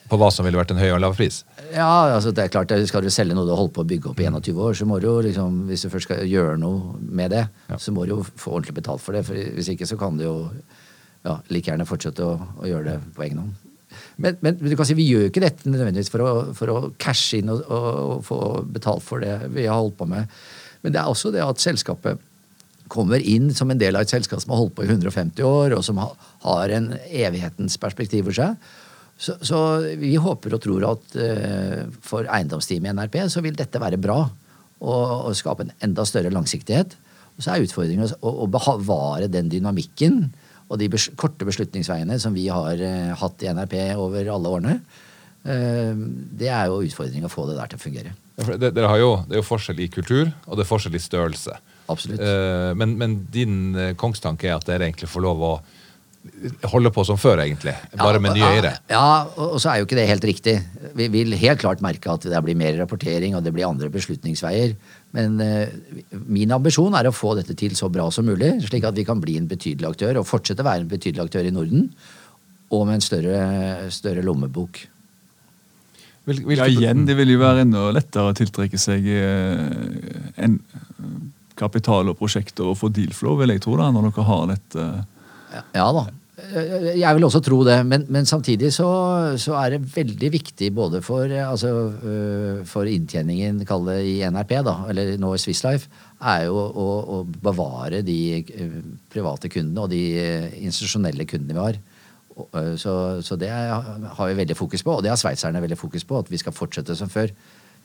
på 0.10 0.18
hva 0.20 0.32
som 0.34 0.47
ville 0.47 0.57
vært 0.60 0.74
en 0.74 0.82
høy 0.82 0.89
og 0.95 1.01
lav 1.03 1.16
pris. 1.18 1.43
Ja, 1.70 2.16
altså 2.16 2.34
det 2.34 2.47
er 2.47 2.53
klart, 2.53 2.74
Skal 2.89 3.05
du 3.05 3.12
selge 3.14 3.38
noe 3.38 3.45
du 3.45 3.53
har 3.53 3.62
holdt 3.62 3.76
på 3.78 3.86
å 3.86 3.89
bygge 3.89 4.12
opp 4.12 4.20
i 4.20 4.28
21 4.28 4.57
år, 4.66 4.74
så 4.78 4.88
må 4.89 4.99
du 4.99 5.07
jo 5.07 5.20
liksom, 5.26 5.64
hvis 5.70 5.86
du 5.86 5.91
først 5.93 6.10
skal 6.10 6.26
gjøre 6.28 6.57
noe 6.62 6.97
med 6.99 7.32
det, 7.36 7.47
Ja. 7.70 7.78
så 7.78 7.93
må 7.93 8.05
du 8.05 8.16
jo 8.16 8.24
få 8.24 8.57
ordentlig 8.57 8.80
betalt 8.82 9.01
for 9.01 9.14
det. 9.14 9.26
for 9.26 9.34
Hvis 9.34 9.70
ikke 9.70 9.88
så 9.88 9.97
kan 9.97 10.18
du 10.18 10.26
jo 10.26 10.38
ja, 11.26 11.39
like 11.49 11.70
gjerne 11.70 11.88
fortsette 11.88 12.24
å, 12.24 12.38
å 12.64 12.68
gjøre 12.68 12.93
det 12.93 12.99
på 13.16 13.26
egen 13.28 13.43
hånd. 13.43 13.53
Men, 14.22 14.38
men 14.41 14.57
du 14.60 14.76
kan 14.78 14.88
si, 14.88 14.95
vi 14.97 15.07
gjør 15.10 15.26
jo 15.26 15.32
ikke 15.32 15.43
dette 15.43 15.70
nødvendigvis 15.70 16.12
for 16.14 16.24
å, 16.24 16.32
for 16.57 16.72
å 16.74 16.80
cashe 17.01 17.39
inn 17.39 17.51
og, 17.51 17.62
og, 17.66 18.26
få 18.28 18.39
betalt 18.70 19.05
for 19.05 19.24
det 19.24 19.36
vi 19.53 19.68
har 19.68 19.80
holdt 19.80 19.97
på 19.99 20.07
med. 20.10 20.30
Men 20.84 20.95
det 20.95 21.01
er 21.01 21.12
også 21.12 21.32
det 21.36 21.43
at 21.43 21.62
selskapet 21.64 22.22
kommer 22.89 23.22
inn 23.22 23.51
som 23.53 23.70
en 23.70 23.80
del 23.80 23.97
av 23.97 24.05
et 24.05 24.12
selskap 24.12 24.41
som 24.41 24.53
har 24.53 24.64
holdt 24.64 24.76
på 24.78 24.86
i 24.86 24.89
150 24.89 25.45
år, 25.45 25.76
og 25.78 25.84
som 25.86 25.99
ha, 26.01 26.10
har 26.45 26.74
en 26.74 26.93
evighetens 27.05 27.78
perspektiv 27.82 28.30
for 28.30 28.39
seg. 28.39 28.72
Så, 29.20 29.36
så 29.43 29.57
vi 29.99 30.13
håper 30.15 30.55
og 30.55 30.61
tror 30.63 30.86
at 30.93 31.17
uh, 31.20 31.82
for 32.05 32.28
eiendomsteamet 32.32 32.88
i 32.88 32.95
NRP 32.95 33.17
så 33.32 33.43
vil 33.43 33.57
dette 33.57 33.82
være 33.82 33.99
bra. 33.99 34.22
Og, 34.80 35.07
og 35.28 35.36
skape 35.36 35.65
en 35.65 35.74
enda 35.84 36.05
større 36.07 36.32
langsiktighet. 36.32 36.93
Og 37.36 37.43
så 37.43 37.51
er 37.51 37.65
utfordringen 37.65 38.07
å, 38.07 38.32
å 38.45 38.47
bevare 38.47 39.28
den 39.32 39.51
dynamikken 39.51 40.30
og 40.70 40.78
de 40.80 40.88
bes 40.91 41.09
korte 41.20 41.47
beslutningsveiene 41.47 42.15
som 42.22 42.36
vi 42.38 42.45
har 42.47 42.80
uh, 42.80 43.11
hatt 43.20 43.43
i 43.43 43.51
NRP 43.51 43.76
over 43.99 44.32
alle 44.32 44.53
årene. 44.55 44.78
Uh, 45.43 45.99
det 46.39 46.47
er 46.47 46.72
jo 46.72 46.80
utfordringen 46.88 47.28
å 47.28 47.34
få 47.34 47.49
det 47.49 47.57
der 47.59 47.74
til 47.74 47.82
å 47.82 47.84
fungere. 47.84 48.15
Det, 48.39 48.72
har 48.72 49.01
jo, 49.01 49.11
det 49.28 49.36
er 49.36 49.41
jo 49.41 49.49
forskjell 49.49 49.82
i 49.84 49.89
kultur, 49.91 50.30
og 50.47 50.55
det 50.55 50.63
er 50.63 50.70
forskjell 50.70 50.95
i 50.95 51.03
størrelse. 51.03 51.57
Absolutt. 51.89 52.22
Men, 52.78 52.93
men 53.01 53.15
din 53.34 53.74
kongstanke 53.99 54.47
er 54.47 54.59
at 54.59 54.67
dere 54.70 54.86
egentlig 54.86 55.09
får 55.09 55.24
lov 55.26 55.41
å 55.43 55.53
holde 56.72 56.92
på 56.94 57.04
som 57.08 57.18
før, 57.20 57.42
egentlig. 57.44 57.74
Bare 58.00 58.22
med 58.24 58.36
nye 58.38 58.44
ja, 58.44 58.52
eiere. 58.56 58.72
Ja, 58.92 59.06
og 59.36 59.56
og 59.56 59.62
så 59.62 59.72
er 59.72 59.80
jo 59.80 59.88
ikke 59.88 59.98
det 60.00 60.08
helt 60.10 60.28
riktig. 60.28 60.56
Vi 60.98 61.08
vil 61.12 61.36
helt 61.40 61.62
klart 61.62 61.84
merke 61.86 62.12
at 62.14 62.28
det 62.30 62.44
blir 62.46 62.58
mer 62.60 62.78
rapportering 62.80 63.36
og 63.38 63.44
det 63.46 63.54
blir 63.56 63.68
andre 63.68 63.90
beslutningsveier. 63.94 64.76
Men 65.18 65.40
eh, 65.44 65.74
min 66.30 66.54
ambisjon 66.56 66.96
er 66.98 67.10
å 67.10 67.16
få 67.16 67.34
dette 67.40 67.58
til 67.58 67.76
så 67.78 67.90
bra 67.92 68.10
som 68.14 68.30
mulig, 68.30 68.54
slik 68.68 68.86
at 68.88 68.98
vi 68.98 69.08
kan 69.08 69.22
bli 69.22 69.40
en 69.40 69.50
betydelig 69.50 69.90
aktør 69.90 70.22
og 70.22 70.30
fortsette 70.30 70.66
å 70.66 70.70
være 70.70 70.86
en 70.86 70.94
betydelig 70.94 71.26
aktør 71.26 71.50
i 71.50 71.56
Norden. 71.56 71.90
Og 72.70 72.86
med 72.86 73.00
en 73.00 73.06
større, 73.06 73.42
større 73.94 74.24
lommebok. 74.26 74.84
Hvil, 76.30 76.44
Ja, 76.60 76.68
igjen, 76.70 77.08
det 77.08 77.16
vil 77.18 77.34
jo 77.34 77.42
være 77.42 77.64
enda 77.66 77.88
lettere 77.96 78.30
å 78.30 78.38
tiltrekke 78.38 78.78
seg 78.78 79.08
eh, 79.10 80.36
en, 80.38 80.60
kapital 81.60 82.12
og 82.12 82.20
prosjekter 82.20 82.68
og 82.70 82.78
få 82.80 82.92
deal 82.94 83.14
flow, 83.16 83.38
vil 83.40 83.54
jeg 83.54 83.64
tro, 83.66 83.78
da, 83.80 83.90
når 83.94 84.10
dere 84.10 84.28
har 84.30 84.46
dette. 84.54 84.90
Ja 85.76 85.91
da. 85.95 86.08
Jeg 86.39 87.16
vil 87.18 87.26
også 87.28 87.41
tro 87.43 87.58
det, 87.68 87.76
men, 87.86 88.06
men 88.08 88.28
samtidig 88.28 88.72
så, 88.74 88.88
så 89.41 89.58
er 89.60 89.74
det 89.74 89.89
veldig 89.91 90.30
viktig 90.32 90.70
både 90.76 91.02
for, 91.04 91.28
altså, 91.28 91.72
øh, 92.00 92.62
for 92.70 92.88
inntjeningen 92.88 93.60
kall 93.68 93.84
det 93.89 93.97
i 94.08 94.16
NRP, 94.24 94.54
da, 94.66 94.76
eller 94.91 95.18
nå 95.20 95.34
i 95.36 95.41
Swiss 95.41 95.66
Life, 95.66 95.89
er 96.20 96.45
jo 96.47 96.56
å, 96.56 96.88
å 97.16 97.20
bevare 97.28 98.02
de 98.08 98.20
øh, 98.39 98.80
private 99.12 99.52
kundene 99.52 99.84
og 99.84 99.91
de 99.91 100.04
institusjonelle 100.64 101.28
kundene 101.30 101.58
vi 101.58 101.66
har. 101.66 101.82
Så, 102.80 102.93
så 103.26 103.36
det 103.36 103.50
har 103.52 104.28
vi 104.30 104.38
veldig 104.38 104.56
fokus 104.56 104.84
på, 104.86 104.95
og 104.95 105.04
det 105.04 105.12
har 105.12 105.20
sveitserne 105.20 105.60
veldig 105.60 105.78
fokus 105.80 106.06
på, 106.08 106.22
at 106.24 106.32
vi 106.32 106.39
skal 106.39 106.56
fortsette 106.56 106.95
som 106.95 107.12
før. 107.12 107.34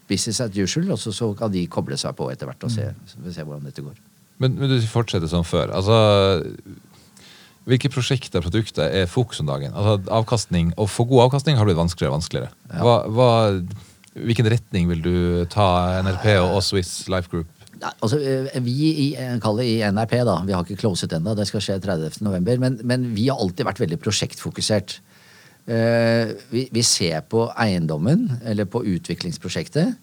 Business 0.07 0.39
as 0.45 0.55
usual, 0.55 0.93
og 0.95 1.01
så, 1.01 1.11
så 1.17 1.33
kan 1.35 1.51
de 1.51 1.65
koble 1.67 1.97
seg 1.99 2.15
på 2.15 2.29
etter 2.31 2.47
hvert 2.47 2.67
og 2.67 2.71
se, 2.71 2.87
se 3.09 3.43
hvordan 3.43 3.67
dette 3.67 3.83
går. 3.83 3.97
Men, 4.43 4.55
men 4.61 4.71
du 4.71 4.77
fortsetter 4.91 5.31
som 5.31 5.47
før. 5.47 5.73
Altså, 5.75 5.97
hvilke 7.69 7.89
prosjekter 7.93 8.41
og 8.41 8.49
produkter 8.49 8.93
er 8.93 9.11
fokus 9.11 9.41
om 9.41 9.49
dagen? 9.49 9.73
Altså, 9.73 9.97
avkastning, 10.13 10.75
Å 10.77 10.87
få 10.91 11.07
god 11.09 11.29
avkastning 11.29 11.57
har 11.57 11.69
blitt 11.69 11.81
vanskeligere 11.81 12.13
og 12.13 12.19
vanskeligere. 12.19 12.53
Hva, 12.85 12.97
hva, 13.09 13.31
hvilken 14.15 14.51
retning 14.53 14.91
vil 14.93 15.05
du 15.05 15.17
ta 15.53 16.01
NRP 16.05 16.29
og 16.43 16.61
Swiss 16.67 17.09
Life 17.09 17.33
Group? 17.33 17.49
Nei, 17.81 17.91
altså, 18.01 18.19
eh, 18.21 18.61
vi 18.63 18.91
i, 18.93 19.09
eh, 19.19 19.37
det 19.37 19.67
i 19.67 19.81
NRP, 19.83 20.15
da, 20.25 20.39
vi 20.47 20.53
har 20.55 20.65
ikke 20.65 20.81
closet 20.81 21.13
ennå, 21.13 21.35
det 21.37 21.47
skal 21.49 21.61
skje 21.61 21.81
30. 21.83 22.23
november, 22.25 22.59
men, 22.59 22.79
men 22.85 23.11
vi 23.17 23.29
har 23.29 23.41
alltid 23.41 23.67
vært 23.67 23.83
veldig 23.83 23.99
prosjektfokusert. 24.01 24.99
Eh, 25.67 26.33
vi, 26.53 26.69
vi 26.73 26.83
ser 26.83 27.25
på 27.29 27.49
eiendommen, 27.57 28.29
eller 28.45 28.69
på 28.69 28.85
utviklingsprosjektet, 28.95 29.97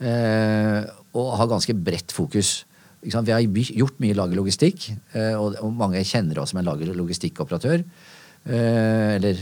og 0.00 1.26
har 1.36 1.48
ganske 1.50 1.74
bredt 1.76 2.14
fokus. 2.16 2.62
Vi 3.00 3.32
har 3.32 3.40
gjort 3.40 4.00
mye 4.02 4.16
lagerlogistikk, 4.16 4.90
eh, 5.16 5.34
og, 5.34 5.56
mange 5.72 6.02
kjenner 6.04 6.42
oss 6.42 6.52
som 6.52 6.60
en 6.60 6.68
lagerlogistikkoperatør. 6.68 7.84
Eh, 8.40 9.16
eller 9.18 9.36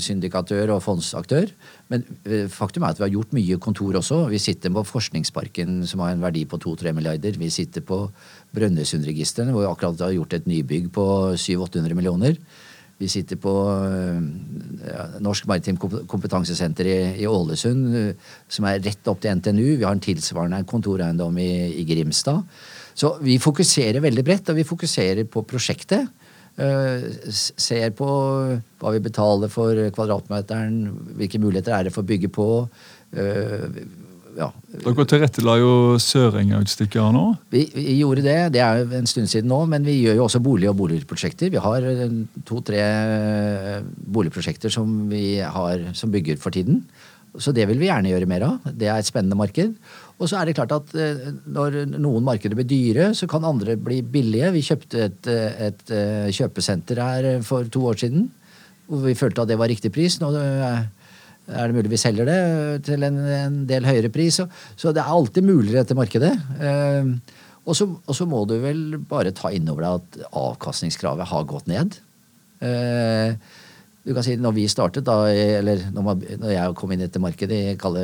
syndikatør 0.00 0.74
og 0.74 0.82
fondsaktør. 0.84 1.48
Men 1.88 2.02
eh, 2.24 2.48
faktum 2.52 2.84
er 2.84 2.92
at 2.92 2.98
vi 3.00 3.06
har 3.06 3.14
gjort 3.14 3.32
mye 3.32 3.56
kontor 3.56 3.96
også. 3.96 4.26
Vi 4.28 4.40
sitter 4.40 4.72
på 4.74 4.84
Forskningsparken 4.84 5.86
som 5.88 6.02
har 6.04 6.12
en 6.12 6.24
verdi 6.24 6.44
på 6.44 6.60
2-3 6.60 6.92
milliarder. 6.92 7.38
Vi 7.40 7.48
sitter 7.48 7.80
på 7.80 8.04
Brønnøysundregistrene 8.52 9.54
hvor 9.54 9.64
vi 9.64 9.70
akkurat 9.70 10.04
har 10.04 10.12
gjort 10.18 10.36
et 10.36 10.50
nybygg 10.52 10.92
på 10.92 11.06
700-800 11.32 11.96
millioner. 11.96 12.36
Vi 13.00 13.08
sitter 13.08 13.40
på 13.40 13.54
eh, 13.88 14.20
Norsk 15.24 15.48
Maritimt 15.48 15.80
Komp- 15.80 16.04
Kompetansesenter 16.10 16.92
i, 16.92 17.26
Ålesund, 17.26 17.88
eh, 17.96 18.36
som 18.52 18.68
er 18.68 18.84
rett 18.84 19.08
opp 19.10 19.24
til 19.24 19.40
NTNU. 19.40 19.64
Vi 19.80 19.86
har 19.88 19.96
en 19.96 20.04
tilsvarende 20.04 20.60
kontoreiendom 20.68 21.40
i, 21.40 21.50
i 21.80 21.88
Grimstad. 21.88 22.44
Så 22.94 23.14
vi 23.24 23.38
fokuserer 23.42 24.02
veldig 24.04 24.24
bredt, 24.26 24.50
og 24.52 24.58
vi 24.58 24.68
fokuserer 24.68 25.24
på 25.30 25.44
prosjektet. 25.48 26.10
Eh, 26.60 27.08
ser 27.32 27.90
på 27.96 28.06
hva 28.80 28.92
vi 28.92 29.00
betaler 29.00 29.48
for 29.52 29.78
kvadratmeteren, 29.96 30.82
hvilke 31.16 31.40
muligheter 31.40 31.72
er 31.76 31.88
det 31.88 31.94
for 31.94 32.04
å 32.04 32.10
bygge 32.10 32.32
på. 32.32 32.48
eh, 33.16 33.82
ja. 34.36 34.48
Dere 34.72 35.04
tilrettela 35.08 35.58
jo 35.60 35.72
Sørenga-utstykket 36.00 37.00
her 37.00 37.12
nå. 37.12 37.24
Vi, 37.52 37.66
vi 37.74 37.98
gjorde 37.98 38.24
det, 38.24 38.36
det 38.54 38.62
er 38.64 38.80
jo 38.80 38.96
en 38.96 39.08
stund 39.08 39.28
siden 39.28 39.50
nå, 39.52 39.58
men 39.68 39.84
vi 39.84 39.98
gjør 39.98 40.20
jo 40.20 40.26
også 40.26 40.40
bolig- 40.44 40.70
og 40.70 40.78
boligprosjekter. 40.80 41.52
Vi 41.52 41.60
har 41.60 41.84
to-tre 42.48 42.82
boligprosjekter 44.16 44.72
som 44.72 45.10
vi 45.12 45.36
har 45.40 45.84
som 45.98 46.12
bygger 46.14 46.40
for 46.40 46.54
tiden. 46.54 46.80
Så 47.40 47.52
det 47.56 47.64
vil 47.68 47.80
vi 47.80 47.88
gjerne 47.88 48.12
gjøre 48.12 48.28
mer 48.28 48.44
av. 48.44 48.72
Det 48.72 48.88
er 48.88 49.00
et 49.00 49.08
spennende 49.08 49.36
marked. 49.36 49.76
Og 50.22 50.30
så 50.30 50.38
er 50.38 50.46
det 50.46 50.54
klart 50.54 50.72
at 50.74 50.92
eh, 50.94 51.32
når 51.50 51.82
noen 51.96 52.24
markeder 52.26 52.54
blir 52.58 52.68
dyre, 52.70 53.10
så 53.18 53.26
kan 53.30 53.46
andre 53.48 53.74
bli 53.80 54.00
billige. 54.06 54.52
Vi 54.54 54.64
kjøpte 54.68 55.06
et, 55.08 55.30
eh, 55.30 55.62
et 55.68 55.92
eh, 55.94 56.28
kjøpesenter 56.30 57.02
her 57.02 57.30
for 57.46 57.66
to 57.66 57.82
år 57.90 57.98
siden, 58.04 58.28
hvor 58.86 59.02
vi 59.08 59.18
følte 59.18 59.42
at 59.42 59.50
det 59.50 59.58
var 59.58 59.72
riktig 59.72 59.90
pris. 59.94 60.20
Nå 60.22 60.30
er 60.38 60.86
det 61.66 61.74
mulig 61.74 61.90
vi 61.90 61.98
selger 61.98 62.28
det 62.28 62.40
til 62.86 63.02
en, 63.02 63.18
en 63.18 63.58
del 63.66 63.88
høyere 63.88 64.12
pris. 64.14 64.38
Så, 64.38 64.92
det 64.94 65.02
er 65.02 65.10
alltid 65.10 65.42
mulig 65.48 65.72
i 65.72 65.80
dette 65.80 65.98
markedet. 65.98 66.30
Og 67.62 67.76
så 67.78 67.88
og 67.90 68.14
så 68.14 68.26
må 68.26 68.44
du 68.46 68.56
vel 68.62 69.00
bare 69.10 69.34
ta 69.34 69.50
inn 69.54 69.68
over 69.70 69.84
deg 69.84 69.98
at 69.98 70.34
avkastningskravet 70.38 71.30
har 71.30 71.50
gått 71.50 71.70
ned. 71.70 71.98
Eh, 72.62 73.34
du 74.04 74.12
kan 74.16 74.24
si 74.26 74.34
når 74.36 74.54
vi 74.56 74.64
startet, 74.68 75.04
da, 75.06 75.14
eller 75.30 75.84
når, 75.94 76.02
man, 76.06 76.22
når 76.42 76.50
jeg 76.56 76.74
kom 76.78 76.90
inn 76.94 77.00
i 77.02 77.06
dette 77.06 77.20
markedet 77.22 77.58
i 77.72 77.76
kalle 77.78 78.02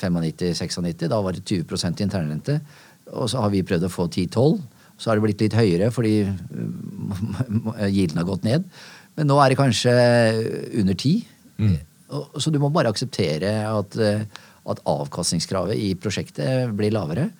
95-96, 0.00 1.08
da 1.12 1.18
var 1.20 1.36
det 1.36 1.44
20% 1.44 2.00
internrente. 2.04 2.60
Og 3.12 3.28
så 3.28 3.42
har 3.42 3.50
vi 3.52 3.60
prøvd 3.66 3.84
å 3.88 3.92
få 3.92 4.06
10-12. 4.08 4.60
Så 5.00 5.10
har 5.10 5.16
det 5.18 5.24
blitt 5.24 5.40
litt 5.44 5.56
høyere 5.56 5.90
fordi 5.92 6.14
gilden 7.96 8.20
har 8.20 8.28
gått 8.28 8.44
ned. 8.46 8.64
Men 9.18 9.28
nå 9.30 9.36
er 9.42 9.52
det 9.52 9.58
kanskje 9.60 9.94
under 10.80 10.94
10. 10.94 11.14
Og- 12.10 12.40
Så 12.40 12.50
du 12.50 12.58
må 12.58 12.70
bare 12.72 12.88
akseptere 12.90 13.52
at, 13.68 13.96
eh, 13.96 14.24
at 14.66 14.80
avkastningskravet 14.84 15.76
i 15.76 15.94
prosjektet 15.94 16.74
blir 16.76 16.90
lavere. 16.92 17.30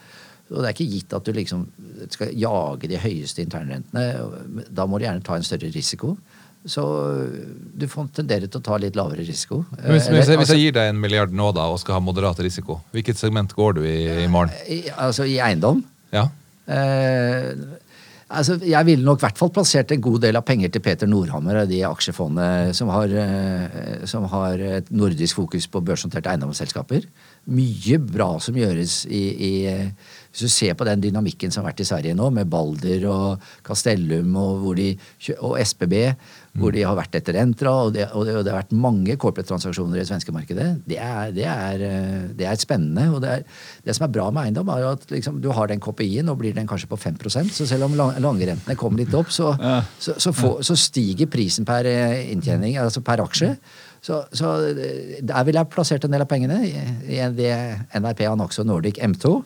Og 0.50 0.62
det 0.62 0.66
er 0.68 0.74
ikke 0.74 0.90
gitt 0.92 1.12
at 1.14 1.24
du 1.24 1.32
liksom 1.32 1.66
skal 2.10 2.32
jage 2.34 2.88
de 2.88 2.96
høyeste 2.98 3.42
internrentene. 3.44 4.66
Da 4.70 4.86
må 4.86 4.98
du 4.98 5.04
gjerne 5.06 5.22
ta 5.22 5.34
en 5.36 5.42
større 5.46 5.70
risiko. 5.72 6.16
Så 6.68 6.82
du 7.80 7.86
får 7.88 8.10
tendere 8.20 8.44
til 8.44 8.60
å 8.60 8.64
ta 8.64 8.76
litt 8.80 8.96
lavere 8.98 9.24
risiko. 9.24 9.62
Hvis, 9.78 10.10
hvis, 10.10 10.10
jeg, 10.10 10.16
hvis 10.20 10.34
altså, 10.34 10.58
jeg 10.58 10.66
gir 10.66 10.74
deg 10.76 10.90
en 10.92 11.00
milliard 11.00 11.32
nå 11.32 11.48
da, 11.56 11.70
og 11.72 11.80
skal 11.80 11.96
ha 11.96 12.02
moderat 12.04 12.42
risiko, 12.44 12.82
hvilket 12.92 13.20
segment 13.20 13.54
går 13.56 13.78
du 13.78 13.84
i 13.88 14.00
i 14.24 14.28
morgen? 14.28 14.52
i, 14.68 14.82
altså 14.92 15.24
i 15.28 15.38
eiendom 15.40 15.80
Ja? 16.12 16.26
Eh, 16.70 17.54
altså, 18.28 18.58
jeg 18.62 18.86
ville 18.86 19.06
nok 19.06 19.20
i 19.20 19.24
hvert 19.26 19.40
fall 19.40 19.52
plassert 19.54 19.92
en 19.94 20.02
god 20.04 20.20
del 20.26 20.38
av 20.38 20.44
penger 20.46 20.70
til 20.72 20.84
Peter 20.84 21.08
Nordhammer 21.10 21.62
og 21.62 21.70
de 21.70 21.80
aksjefondene 21.86 22.74
som 22.76 22.92
har, 22.92 23.14
eh, 23.24 24.04
som 24.10 24.26
har 24.30 24.62
et 24.80 24.90
nordisk 24.92 25.40
fokus 25.40 25.66
på 25.70 25.82
børsnoterte 25.86 26.30
eiendomsselskaper. 26.30 27.08
Mye 27.50 27.98
bra 28.04 28.34
som 28.42 28.58
gjøres 28.58 29.04
i, 29.08 29.24
i 29.32 29.52
eh, 29.70 30.16
Hvis 30.30 30.44
du 30.46 30.48
ser 30.52 30.76
på 30.78 30.86
den 30.86 31.00
dynamikken 31.02 31.50
som 31.50 31.64
har 31.64 31.72
vært 31.72 31.80
i 31.82 31.88
Sverige 31.88 32.14
nå, 32.14 32.28
med 32.30 32.46
Balder 32.46 33.02
og 33.10 33.48
Castellum 33.66 34.36
og, 34.38 34.60
hvor 34.62 34.76
de, 34.78 34.92
og 35.40 35.56
SBB, 35.58 35.94
hvor 36.58 36.72
de 36.74 36.80
har 36.82 36.96
vært 36.98 37.14
etter 37.14 37.36
Entra, 37.38 37.70
og 37.86 37.92
det, 37.94 38.08
og 38.10 38.24
det, 38.26 38.32
og 38.34 38.42
det 38.44 38.50
har 38.50 38.58
vært 38.64 38.72
mange 38.74 39.14
corporate-transaksjoner 39.22 39.94
i 39.94 40.00
det 40.00 40.08
svenske 40.08 40.32
markedet, 40.34 40.64
det 40.90 40.96
er, 40.98 41.30
det 41.36 41.44
er, 41.46 41.84
eh, 41.86 42.24
det 42.36 42.48
er 42.50 42.58
spennende. 42.58 43.04
og 43.14 43.20
det, 43.22 43.30
er, 43.30 43.44
det 43.86 43.94
som 43.94 44.06
er 44.08 44.12
bra 44.16 44.26
med 44.34 44.48
eiendom, 44.48 44.72
er 44.74 44.88
at 44.90 45.04
liksom, 45.14 45.38
du 45.40 45.46
har 45.54 45.70
den 45.70 45.78
KPI-en, 45.80 46.28
og 46.32 46.40
blir 46.42 46.56
den 46.56 46.66
kanskje 46.66 46.90
på 46.90 46.98
5% 46.98 47.54
så 47.54 47.66
selv 47.70 47.86
om 47.86 47.94
lang- 47.94 48.18
langrentene 48.18 48.74
kommer 48.76 48.98
litt 49.04 49.14
opp, 49.14 49.30
så, 49.30 49.52
Ja. 49.60 49.76
så, 50.02 50.16
så, 50.18 50.32
får, 50.34 50.58
så 50.66 50.74
stiger 50.76 51.30
prisen 51.30 51.64
per 51.68 51.86
eh, 51.86 52.32
inntjening, 52.32 52.76
altså 52.82 53.00
per 53.06 53.22
aksje. 53.22 53.54
Så, 54.02 54.24
så 54.34 54.50
eh, 54.74 55.20
der 55.22 55.44
ville 55.46 55.62
jeg 55.62 55.70
plassert 55.70 56.04
en 56.04 56.10
del 56.16 56.26
av 56.26 56.28
pengene 56.28 56.58
i, 56.66 56.74
i 57.14 57.22
det 57.36 57.54
NRP 57.94 58.26
Anaxo 58.26 58.64
Nordic 58.66 58.98
M2. 58.98 59.36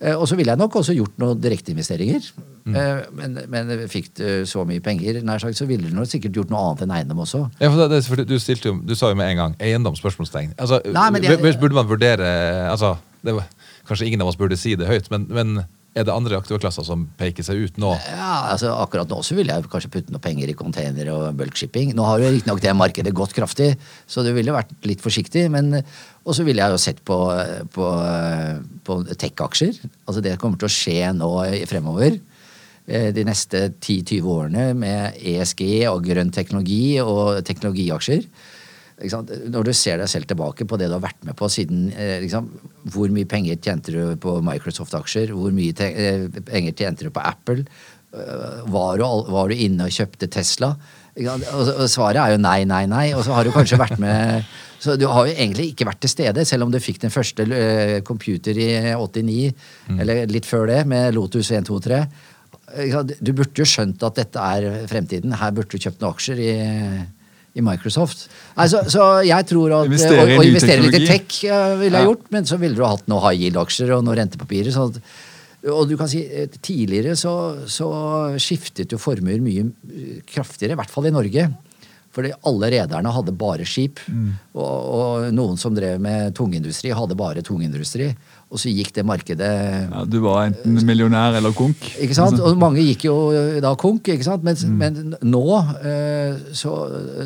Eh, 0.00 0.14
Og 0.14 0.28
så 0.30 0.36
ville 0.38 0.52
jeg 0.52 0.60
nok 0.60 0.76
også 0.78 0.94
gjort 0.94 1.16
noen 1.18 1.40
direkteinvesteringer. 1.42 2.28
Mm. 2.68 2.76
Men, 3.16 3.38
men 3.48 3.70
fikk 3.88 4.10
du 4.20 4.26
så 4.46 4.62
mye 4.68 4.82
penger, 4.84 5.22
nær 5.24 5.40
sagt, 5.40 5.56
så 5.56 5.66
ville 5.66 5.88
du 5.88 5.96
nok 5.96 6.10
sikkert 6.10 6.36
gjort 6.36 6.50
noe 6.52 6.66
annet 6.66 6.84
enn 6.84 6.92
eiendom 6.98 7.22
også. 7.24 7.46
Ja, 7.62 7.70
for 7.72 7.80
det, 7.88 8.02
er 8.04 8.28
du, 8.28 8.36
stilte 8.42 8.74
du 8.84 8.94
sa 8.98 9.08
jo 9.10 9.16
med 9.18 9.32
en 9.32 9.40
gang 9.40 9.56
eiendom? 9.58 9.96
spørsmålstegn. 9.96 10.52
Altså, 10.60 10.82
Nei, 10.92 11.08
Burde 11.40 11.74
man 11.74 11.88
vurdere 11.88 12.28
altså, 12.68 12.96
det 13.24 13.34
var, 13.38 13.48
Kanskje 13.88 14.10
ingen 14.10 14.20
av 14.20 14.28
oss 14.28 14.36
burde 14.36 14.58
si 14.60 14.74
det 14.76 14.84
høyt, 14.84 15.06
men, 15.08 15.24
men 15.32 15.62
er 15.96 16.04
det 16.04 16.12
andre 16.12 16.36
aktivklasser 16.36 16.84
som 16.84 17.06
peker 17.18 17.42
seg 17.46 17.62
ut 17.64 17.78
nå? 17.80 17.94
Ja, 18.12 18.52
altså 18.52 18.74
Akkurat 18.76 19.08
nå 19.10 19.22
så 19.24 19.34
ville 19.38 19.54
jeg 19.56 19.70
kanskje 19.72 19.90
putte 19.94 20.12
noe 20.14 20.20
penger 20.22 20.52
i 20.52 20.54
container 20.58 21.08
og 21.14 21.38
bulkshipping. 21.40 21.94
Nå 21.96 22.04
har 22.04 22.20
jo 22.20 22.28
riktignok 22.34 22.60
det 22.62 22.74
markedet 22.76 23.14
gått 23.16 23.32
kraftig, 23.34 23.72
så 24.06 24.22
du 24.26 24.30
ville 24.36 24.54
vært 24.54 24.76
litt 24.86 25.00
forsiktig. 25.02 25.48
men 25.50 25.80
Og 26.28 26.36
så 26.36 26.44
ville 26.44 26.60
jeg 26.60 26.74
jo 26.74 26.80
sett 26.82 26.98
på, 27.08 27.16
på, 27.72 27.86
på 28.84 28.96
tech-aksjer. 29.16 29.78
Altså 30.04 30.20
Det 30.24 30.34
kommer 30.40 30.60
til 30.60 30.68
å 30.68 30.74
skje 30.74 30.98
nå 31.16 31.30
fremover. 31.70 32.18
eh, 32.84 33.08
De 33.16 33.24
neste 33.24 33.70
10-20 33.80 34.28
årene 34.28 34.66
med 34.76 35.16
ESG 35.16 35.62
og 35.88 36.04
grønn 36.04 36.32
teknologi 36.34 36.98
og 37.00 37.40
teknologiaksjer. 37.48 38.28
Når 38.98 39.68
du 39.68 39.72
ser 39.78 40.00
deg 40.02 40.10
selv 40.10 40.26
tilbake 40.26 40.66
på 40.66 40.76
det 40.76 40.88
du 40.90 40.96
har 40.96 41.04
vært 41.04 41.20
med 41.24 41.36
på 41.38 41.46
siden 41.54 41.86
liksom, 42.24 42.48
hvor 42.90 43.12
mye 43.14 43.28
penger 43.30 43.60
tjente 43.62 43.94
du 43.94 44.16
på 44.20 44.40
Microsoft-aksjer? 44.42 45.30
Hvor 45.32 45.54
mye 45.54 45.88
eh, 45.88 46.26
penger 46.50 46.76
tjente 46.76 47.06
du 47.06 47.14
på 47.14 47.24
Apple? 47.24 47.64
Var 48.08 48.96
du, 48.98 49.04
var 49.32 49.50
du 49.50 49.54
inne 49.54 49.84
og 49.86 49.92
kjøpte 49.94 50.30
Tesla? 50.32 50.72
Og, 51.26 51.84
svaret 51.90 52.20
er 52.22 52.34
jo 52.36 52.40
nei, 52.42 52.62
nei, 52.68 52.84
nei. 52.90 53.04
Og 53.16 53.24
så 53.26 53.34
har 53.34 53.44
du 53.48 53.50
kanskje 53.54 53.78
vært 53.80 53.98
med 54.02 54.44
Så 54.78 54.94
du 54.94 55.08
har 55.10 55.26
jo 55.26 55.32
egentlig 55.34 55.72
ikke 55.72 55.88
vært 55.88 55.98
til 56.04 56.10
stede, 56.12 56.44
selv 56.46 56.62
om 56.68 56.70
du 56.70 56.78
fikk 56.78 57.00
den 57.02 57.10
første 57.10 57.42
eh, 57.50 57.96
computer 58.06 58.54
i 58.54 58.68
89, 58.94 59.48
eller 59.98 60.20
litt 60.30 60.46
før 60.46 60.68
det, 60.70 60.84
med 60.86 61.16
Lotus 61.16 61.50
123. 61.50 61.98
Ikke 62.84 62.92
sant? 62.92 63.14
Du 63.18 63.32
burde 63.34 63.58
jo 63.58 63.66
skjønt 63.66 64.04
at 64.06 64.20
dette 64.20 64.38
er 64.54 64.84
fremtiden. 64.86 65.34
Her 65.40 65.50
burde 65.56 65.74
du 65.74 65.82
kjøpt 65.82 65.98
noen 66.04 66.14
aksjer 66.14 66.38
i, 66.44 66.52
i 67.58 67.64
Microsoft. 67.66 68.28
Nei, 68.54 68.68
så, 68.70 69.08
jeg 69.26 69.48
tror 69.50 69.74
at 69.80 69.90
Investere 69.90 70.28
å, 70.28 70.38
å 70.38 70.46
investere 70.46 70.86
litt 70.86 71.00
i 71.00 71.10
tech 71.10 71.40
eh, 71.50 71.74
ville 71.82 71.98
jeg 71.98 72.06
Ja. 72.06 72.12
gjort, 72.12 72.30
men 72.38 72.46
så 72.46 72.60
ville 72.62 72.78
du 72.78 72.84
ha 72.86 72.92
hatt 72.94 73.10
noen 73.10 73.26
high 73.26 73.48
yield-aksjer 73.48 73.96
og 73.98 74.06
noen 74.06 74.20
rentepapirer. 74.22 74.70
Sånn 74.78 74.94
at, 74.94 75.02
og 75.66 75.88
du 75.90 75.96
kan 75.98 76.08
si, 76.10 76.22
eh, 76.26 76.46
Tidligere 76.62 77.16
så, 77.18 77.32
så 77.66 77.88
skiftet 78.38 78.92
jo 78.94 78.98
formuer 79.02 79.40
mye 79.42 79.66
eh, 79.90 80.20
kraftigere, 80.28 80.76
i 80.76 80.78
hvert 80.82 80.92
fall 80.92 81.08
i 81.10 81.14
Norge. 81.14 81.48
Fordi 82.18 82.30
alle 82.48 82.70
rederne 82.72 83.10
hadde 83.14 83.34
bare 83.36 83.66
skip. 83.68 84.00
Mm. 84.10 84.30
Og, 84.56 84.86
og 84.96 85.26
noen 85.36 85.58
som 85.60 85.74
drev 85.76 86.00
med 86.02 86.32
tungindustri, 86.34 86.88
hadde 86.96 87.14
bare 87.18 87.42
tungindustri. 87.46 88.08
Og 88.48 88.58
så 88.58 88.72
gikk 88.72 88.94
det 88.96 89.04
markedet 89.06 89.50
Ja, 89.92 90.04
du 90.08 90.16
var 90.24 90.46
enten 90.48 90.78
millionær 90.88 91.36
eller 91.36 91.52
konk. 91.54 91.84
ikke 92.00 92.16
sant? 92.16 92.40
Og 92.40 92.56
mange 92.58 92.80
gikk 92.82 93.04
jo 93.10 93.16
eh, 93.36 93.58
da 93.62 93.74
konk, 93.78 94.08
ikke 94.14 94.24
sant? 94.26 94.42
Men, 94.46 94.56
Mm. 94.58 94.78
men 94.80 95.16
nå, 95.30 95.44
eh, 95.84 96.40
så, 96.56 96.72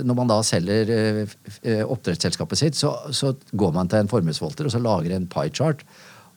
når 0.03 0.19
man 0.19 0.33
da 0.35 0.41
selger 0.45 0.91
eh, 0.99 1.37
eh, 1.63 1.85
oppdrettsselskapet 1.87 2.59
sitt, 2.59 2.75
så, 2.77 2.91
så 3.15 3.37
går 3.55 3.73
man 3.79 3.89
til 3.89 4.03
en 4.03 4.11
formuesvolter 4.11 4.67
og 4.67 4.75
så 4.75 4.83
lager 4.83 5.15
en 5.17 5.29
pie 5.31 5.55
chart. 5.55 5.87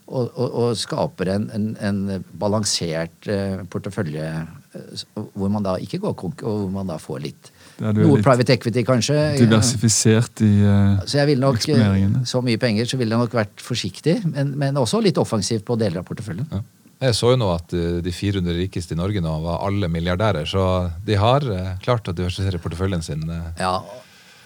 Og, 0.05 0.27
og, 0.37 0.49
og 0.61 0.75
skaper 0.77 1.31
en, 1.33 1.47
en, 1.55 1.63
en 1.81 2.25
balansert 2.37 3.25
eh, 3.25 3.63
portefølje 3.73 4.27
eh, 4.29 5.01
hvor 5.33 5.49
man 5.49 5.65
da 5.65 5.79
ikke 5.81 5.97
går 6.03 6.13
konk, 6.19 6.43
og 6.45 6.59
hvor 6.59 6.69
man 6.75 6.91
da 6.91 6.99
får 7.01 7.23
litt. 7.23 7.49
Noe 7.81 8.11
litt 8.11 8.27
private 8.27 8.53
equity, 8.53 8.83
kanskje. 8.85 9.17
Diversifisert 9.39 10.43
i 10.45 10.51
uh, 10.61 11.01
Så 11.09 11.17
jeg 11.17 11.31
ville 11.31 11.41
nok, 11.41 11.57
eksponeringene. 11.57 12.21
så 12.29 12.43
mye 12.45 12.61
penger, 12.61 12.85
så 12.91 13.01
ville 13.01 13.17
jeg 13.17 13.25
nok 13.25 13.33
vært 13.35 13.65
forsiktig, 13.65 14.19
men, 14.29 14.53
men 14.61 14.77
også 14.77 15.01
litt 15.01 15.17
offensivt 15.17 15.65
på 15.65 15.79
deler 15.81 16.03
av 16.03 16.07
porteføljen. 16.07 16.47
Ja. 16.53 16.61
Jeg 17.07 17.17
så 17.17 17.33
jo 17.33 17.41
nå 17.41 17.49
at 17.51 17.73
de 17.73 18.11
400 18.13 18.55
rikeste 18.55 18.95
i 18.95 18.99
Norge 18.99 19.19
nå 19.25 19.33
var 19.43 19.65
alle 19.65 19.89
milliardærer, 19.91 20.45
så 20.47 20.63
de 21.05 21.17
har 21.19 21.43
klart 21.83 22.07
å 22.07 22.13
diversifisere 22.15 22.61
porteføljen 22.63 23.03
sin. 23.03 23.25
Ja, 23.59 23.81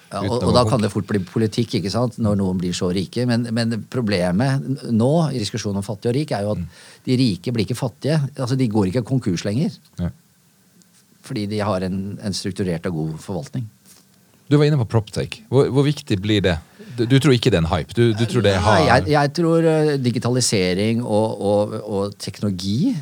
ja 0.10 0.22
og, 0.26 0.44
og 0.44 0.54
da 0.56 0.64
kan 0.66 0.82
det 0.82 0.90
fort 0.94 1.06
bli 1.10 1.20
politikk 1.22 1.76
ikke 1.80 1.92
sant? 1.94 2.18
når 2.18 2.38
noen 2.40 2.58
blir 2.62 2.74
så 2.74 2.90
rike. 2.96 3.26
Men, 3.30 3.46
men 3.54 3.84
problemet 3.94 4.90
nå 4.90 5.12
i 5.34 5.42
diskusjonen 5.42 5.82
om 5.82 5.86
fattig 5.86 6.10
og 6.10 6.16
rik 6.18 6.32
er 6.34 6.48
jo 6.48 6.56
Mm. 6.58 6.64
at 6.66 7.06
de 7.06 7.18
rike 7.20 7.52
blir 7.54 7.66
ikke 7.68 7.78
fattige. 7.78 8.18
altså 8.38 8.56
De 8.58 8.68
går 8.68 8.90
ikke 8.90 9.04
konkurs 9.06 9.46
lenger. 9.46 9.76
Ja. 10.00 10.10
Fordi 11.22 11.46
de 11.52 11.60
har 11.62 11.84
en, 11.86 12.18
en 12.26 12.34
strukturert 12.34 12.86
og 12.90 12.94
god 12.94 13.20
forvaltning. 13.22 13.68
Du 14.50 14.58
var 14.58 14.66
inne 14.66 14.80
på 14.82 14.88
PropTech. 14.90 15.44
Hvor, 15.50 15.70
hvor 15.70 15.86
viktig 15.86 16.18
blir 16.24 16.42
det? 16.42 16.56
Du, 16.98 17.06
du 17.06 17.20
tror 17.22 17.36
ikke 17.36 17.52
det 17.54 17.60
er 17.60 17.64
en 17.64 17.70
hype? 17.70 17.94
Du, 17.94 18.10
du 18.18 18.26
tror 18.26 18.42
det 18.44 18.56
har 18.60 18.80
jeg, 18.82 19.12
jeg 19.14 19.32
tror 19.38 19.64
eh, 19.70 19.92
digitalisering 20.02 21.04
og, 21.06 21.38
og, 21.52 21.76
og 21.86 22.16
teknologi 22.20 22.96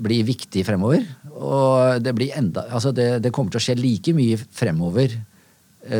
blir 0.00 0.22
viktig 0.30 0.62
fremover. 0.64 1.02
Og 1.32 1.98
det 2.04 2.14
blir 2.14 2.32
enda 2.38 2.68
Altså 2.70 2.92
det, 2.94 3.18
det 3.24 3.32
kommer 3.34 3.50
til 3.52 3.58
å 3.60 3.64
skje 3.66 3.76
like 3.80 4.14
mye 4.14 4.38
fremover 4.38 5.18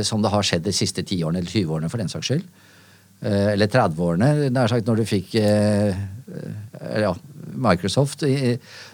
som 0.07 0.23
det 0.23 0.31
har 0.31 0.45
skjedd 0.47 0.63
de 0.63 0.73
siste 0.77 1.03
10 1.03 1.25
årene 1.27 1.41
eller 1.43 1.51
20 1.51 1.73
årene, 1.75 1.89
for 1.91 1.99
den 1.99 2.11
saks 2.13 2.29
skyld. 2.31 2.45
Eh, 3.23 3.53
eller 3.53 3.71
30-årene, 3.71 4.51
nær 4.51 4.71
sagt, 4.71 4.89
når 4.89 5.03
du 5.03 5.07
fikk 5.07 5.37
eh, 5.39 5.95
eh, 5.95 7.03
ja, 7.05 7.13
Microsoft. 7.55 8.25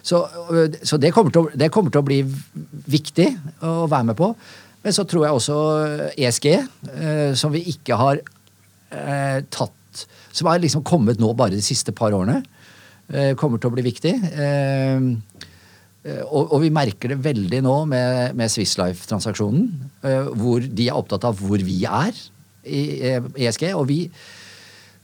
Så, 0.05 0.21
eh, 0.53 0.77
så 0.85 0.99
det, 1.01 1.15
kommer 1.17 1.33
å, 1.41 1.47
det 1.57 1.71
kommer 1.73 1.95
til 1.95 2.03
å 2.03 2.09
bli 2.09 2.21
viktig 2.93 3.29
å 3.65 3.87
være 3.89 4.11
med 4.11 4.19
på. 4.19 4.35
Men 4.85 4.95
så 4.95 5.07
tror 5.09 5.25
jeg 5.25 5.39
også 5.39 5.57
ESG, 6.13 6.51
eh, 6.53 7.33
som 7.41 7.55
vi 7.57 7.65
ikke 7.73 7.97
har 7.99 8.21
eh, 8.21 9.41
tatt 9.49 9.75
Som 10.33 10.47
har 10.47 10.61
liksom 10.63 10.85
kommet 10.87 11.19
nå 11.19 11.33
bare 11.35 11.57
de 11.57 11.65
siste 11.65 11.91
par 11.97 12.13
årene, 12.15 12.43
eh, 13.11 13.33
kommer 13.35 13.59
til 13.59 13.73
å 13.73 13.75
bli 13.75 13.83
viktig. 13.83 14.13
Eh, 14.15 15.01
eh, 15.01 15.57
og, 16.27 16.53
og 16.55 16.63
vi 16.63 16.73
merker 16.75 17.13
det 17.13 17.21
veldig 17.25 17.63
nå 17.65 17.77
med, 17.91 18.35
med 18.39 18.53
Swiss 18.53 18.79
Life-transaksjonen, 18.81 19.71
Uh, 19.99 20.29
hvor 20.39 20.63
de 20.63 20.85
er 20.87 20.95
opptatt 20.95 21.25
av 21.27 21.41
hvor 21.43 21.59
vi 21.67 21.81
er 21.83 22.15
i 22.71 22.83
eh, 23.03 23.25
ESG. 23.35 23.65
Og 23.75 23.89
vi 23.89 23.97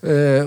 uh, 0.07 0.47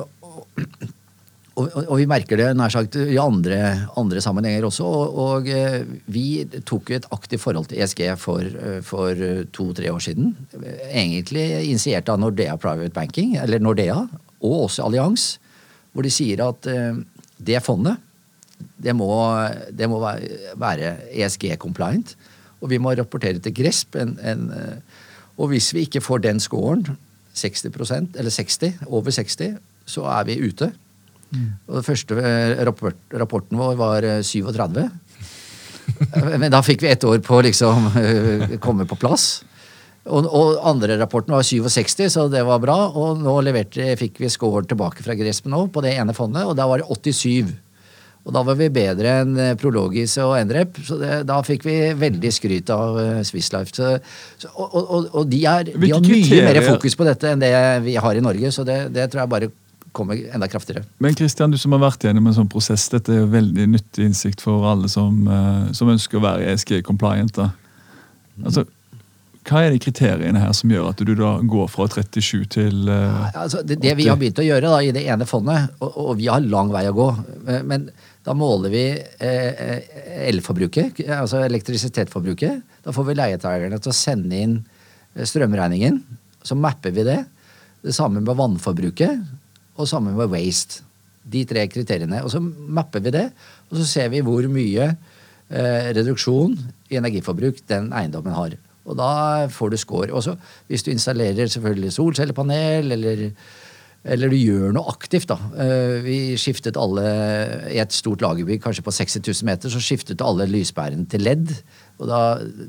og, 1.58 1.72
og, 1.88 1.94
vi 1.98 2.06
merker 2.10 2.38
det 2.38 2.52
nær 2.58 2.72
sagt 2.74 2.96
i 3.02 3.18
andre, 3.18 3.58
andre 3.98 4.22
sammenhenger 4.22 4.68
også. 4.68 4.86
Og, 5.24 5.50
eh, 5.50 5.82
vi 6.14 6.46
tok 6.70 6.92
et 6.94 7.08
aktivt 7.16 7.42
forhold 7.42 7.70
til 7.72 7.82
ESG 7.82 8.04
for, 8.22 8.46
eh, 8.46 8.80
for 8.86 9.18
to-tre 9.56 9.90
år 9.90 10.04
siden. 10.04 10.36
Egentlig 10.92 11.48
initiert 11.66 12.10
av 12.14 12.20
Nordea 12.22 12.58
Private 12.62 12.94
Banking, 12.94 13.36
eller 13.42 13.60
Nordea, 13.60 14.04
og 14.38 14.68
også 14.68 14.86
Allianz, 14.86 15.38
hvor 15.94 16.06
de 16.06 16.14
sier 16.14 16.46
at 16.46 16.70
eh, 16.70 17.02
det 17.42 17.64
fondet 17.66 17.98
det 18.78 18.94
må, 18.98 19.10
det 19.74 19.90
må 19.90 20.00
være- 20.02 20.98
ESG-compliant. 21.14 22.16
Og 22.62 22.70
vi 22.72 22.80
må 22.82 22.96
rapportere 22.98 23.40
til 23.42 23.54
GRESP. 23.54 23.96
En, 24.02 24.16
en, 24.22 24.50
eh, 24.52 25.02
og 25.38 25.52
hvis 25.52 25.74
vi 25.74 25.86
ikke 25.86 26.02
får 26.02 26.24
den 26.26 26.40
scoren, 26.42 26.86
60% 27.38 28.18
eller 28.18 28.34
60, 28.34 28.80
over 28.88 29.14
60, 29.14 29.58
så 29.86 30.06
er 30.10 30.24
vi 30.26 30.40
ute. 30.42 30.72
Og 31.68 31.76
den 31.76 31.84
første 31.86 32.16
eh, 32.18 32.64
rapport, 32.66 32.96
rapporten 33.14 33.60
vår 33.60 33.76
var 33.80 34.08
eh, 34.08 34.24
37. 34.24 34.80
Eh, 34.86 36.32
Men 36.42 36.52
da 36.52 36.64
fikk 36.66 36.82
vi 36.84 36.92
ett 36.92 37.06
år 37.08 37.20
på 37.24 37.38
å 37.38 37.44
liksom 37.46 37.92
komme 38.64 38.88
på 38.90 38.98
plass. 39.00 39.44
Og, 40.08 40.24
og 40.24 40.62
andre 40.68 40.96
rapporten 41.02 41.36
var 41.36 41.44
67, 41.44 42.08
så 42.14 42.28
det 42.32 42.44
var 42.48 42.62
bra. 42.64 42.78
Og 42.96 43.20
nå 43.22 43.36
leverte, 43.44 43.92
fikk 44.00 44.22
vi 44.24 44.32
score 44.32 44.64
tilbake 44.68 45.04
fra 45.04 45.16
Gresp 45.20 45.50
nå 45.52 45.66
på 45.74 45.84
det 45.84 45.98
ene 46.00 46.16
fondet, 46.16 46.48
og 46.48 46.56
da 46.60 46.68
var 46.70 46.82
det 46.82 46.88
87. 46.88 47.52
Og 48.28 48.34
da 48.36 48.44
var 48.44 48.58
vi 48.60 48.68
bedre 48.76 49.14
enn 49.22 49.38
eh, 49.40 49.54
Prologis 49.60 50.18
og 50.20 50.34
Endrep, 50.36 50.82
så 50.84 50.98
det, 51.00 51.22
da 51.30 51.38
fikk 51.48 51.64
vi 51.68 51.78
veldig 51.96 52.32
skryt 52.36 52.72
av 52.76 53.00
eh, 53.00 53.22
Swiss 53.28 53.54
Life. 53.56 53.72
Så, 53.78 53.94
så, 54.42 54.52
og, 54.52 54.76
og, 54.76 55.08
og 55.22 55.30
de, 55.32 55.40
er, 55.48 55.72
de 55.72 55.94
har 55.94 56.04
mye 56.04 56.42
mer 56.50 56.60
fokus 56.66 56.98
på 57.00 57.08
dette 57.08 57.32
enn 57.32 57.46
det 57.46 57.54
vi 57.88 57.96
har 57.96 58.20
i 58.20 58.24
Norge, 58.26 58.52
så 58.52 58.68
det, 58.68 58.82
det 58.96 59.08
tror 59.14 59.24
jeg 59.24 59.34
bare 59.36 59.52
kommer 59.98 60.20
enda 60.36 60.48
kraftigere. 60.52 60.84
Men 61.02 61.16
Kristian, 61.16 61.52
du 61.52 61.58
som 61.58 61.74
har 61.74 61.82
vært 61.82 62.04
gjennom 62.06 62.28
en 62.30 62.36
sånn 62.36 62.50
prosess, 62.52 62.90
dette 62.92 63.14
er 63.16 63.24
jo 63.24 63.30
veldig 63.32 63.70
nyttig 63.78 64.10
innsikt 64.10 64.44
for 64.44 64.68
alle 64.70 64.92
som, 64.92 65.24
eh, 65.28 65.70
som 65.78 65.90
ønsker 65.94 66.20
å 66.20 66.26
være 66.26 66.52
ESG-compliant. 66.52 67.40
Altså, 68.44 68.68
hva 69.48 69.64
er 69.64 69.72
de 69.72 69.80
kriteriene 69.80 70.42
her 70.44 70.52
som 70.58 70.72
gjør 70.72 70.90
at 70.92 71.02
du 71.08 71.14
da 71.16 71.38
går 71.40 71.70
fra 71.72 71.88
37 71.88 72.44
til 72.52 72.92
eh, 72.92 73.32
Altså, 73.32 73.64
det, 73.64 73.80
det 73.84 73.96
vi 73.98 74.10
har 74.12 74.20
begynt 74.20 74.44
å 74.44 74.46
gjøre 74.46 74.74
da, 74.76 74.84
i 74.84 74.92
det 74.96 75.08
ene 75.08 75.30
fondet, 75.30 75.72
og, 75.80 75.96
og 76.04 76.14
vi 76.20 76.28
har 76.28 76.44
lang 76.44 76.74
vei 76.76 76.84
å 76.92 76.96
gå, 76.98 77.10
men 77.72 77.88
da 78.28 78.34
måler 78.36 78.74
vi 78.74 78.84
eh, 78.92 79.52
eh, 79.64 79.84
elforbruket, 80.28 81.00
altså 81.16 81.46
elektrisitetsforbruket. 81.46 82.60
Da 82.84 82.94
får 82.96 83.06
vi 83.08 83.16
leietakerne 83.16 83.80
til 83.80 83.94
å 83.94 83.96
sende 83.96 84.42
inn 84.44 84.58
eh, 85.16 85.24
strømregningen. 85.24 86.02
Så 86.44 86.58
mapper 86.60 86.92
vi 86.96 87.06
det. 87.08 87.22
Det 87.86 87.96
samme 87.96 88.20
med 88.20 88.36
vannforbruket, 88.36 89.24
og 89.78 89.88
samme 89.88 90.12
med 90.18 90.34
waste. 90.34 90.84
De 91.28 91.46
tre 91.48 91.64
kriteriene. 91.72 92.20
Og 92.26 92.34
så 92.34 92.42
mapper 92.42 93.04
vi 93.06 93.16
det, 93.16 93.30
og 93.70 93.80
så 93.80 93.88
ser 93.88 94.12
vi 94.12 94.24
hvor 94.26 94.48
mye 94.52 94.94
reduksjon 95.96 96.58
i 96.92 96.98
energiforbruk 97.00 97.62
den 97.72 97.86
eiendommen 97.96 98.34
har. 98.36 98.58
Og 98.84 98.98
da 99.00 99.12
får 99.52 99.72
du 99.72 99.78
score. 99.80 100.10
Og 100.12 100.26
så 100.26 100.34
hvis 100.68 100.84
du 100.84 100.90
installerer 100.92 101.48
selvfølgelig 101.52 101.94
solcellepanel, 101.96 102.92
eller, 102.96 103.24
eller 104.08 104.32
du 104.32 104.38
gjør 104.40 104.72
noe 104.76 104.88
aktivt, 104.92 105.28
da. 105.30 105.38
Eh, 105.60 105.98
Vi 106.06 106.18
skiftet 106.40 106.78
alle 106.80 107.04
i 107.74 107.80
et 107.82 107.96
stort 107.96 108.24
lagerbygg, 108.24 108.62
kanskje 108.64 108.86
på 108.86 108.94
60 108.96 109.22
000 109.26 109.48
meter, 109.50 109.74
så 109.74 109.82
skiftet 109.84 110.24
alle 110.24 110.48
lyspærene 110.50 111.08
til 111.12 111.26
ledd. 111.28 111.52
Og 112.00 112.08
da, 112.10 112.22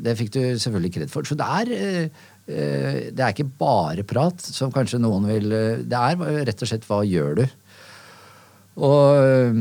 det 0.04 0.16
fikk 0.18 0.32
du 0.34 0.40
selvfølgelig 0.58 0.92
kred 0.98 1.12
for. 1.12 1.28
Så 1.28 1.38
det 1.38 1.46
er, 1.60 1.72
eh, 1.76 2.28
eh, 2.50 3.00
det 3.14 3.22
er 3.24 3.34
ikke 3.34 3.50
bare 3.60 4.06
prat, 4.08 4.40
som 4.42 4.72
kanskje 4.74 5.00
noen 5.02 5.26
vil 5.30 5.48
Det 5.88 5.98
er 5.98 6.46
rett 6.48 6.62
og 6.64 6.70
slett 6.72 6.88
hva 6.88 7.02
gjør 7.06 7.42
du? 7.42 7.44
Og 8.78 9.54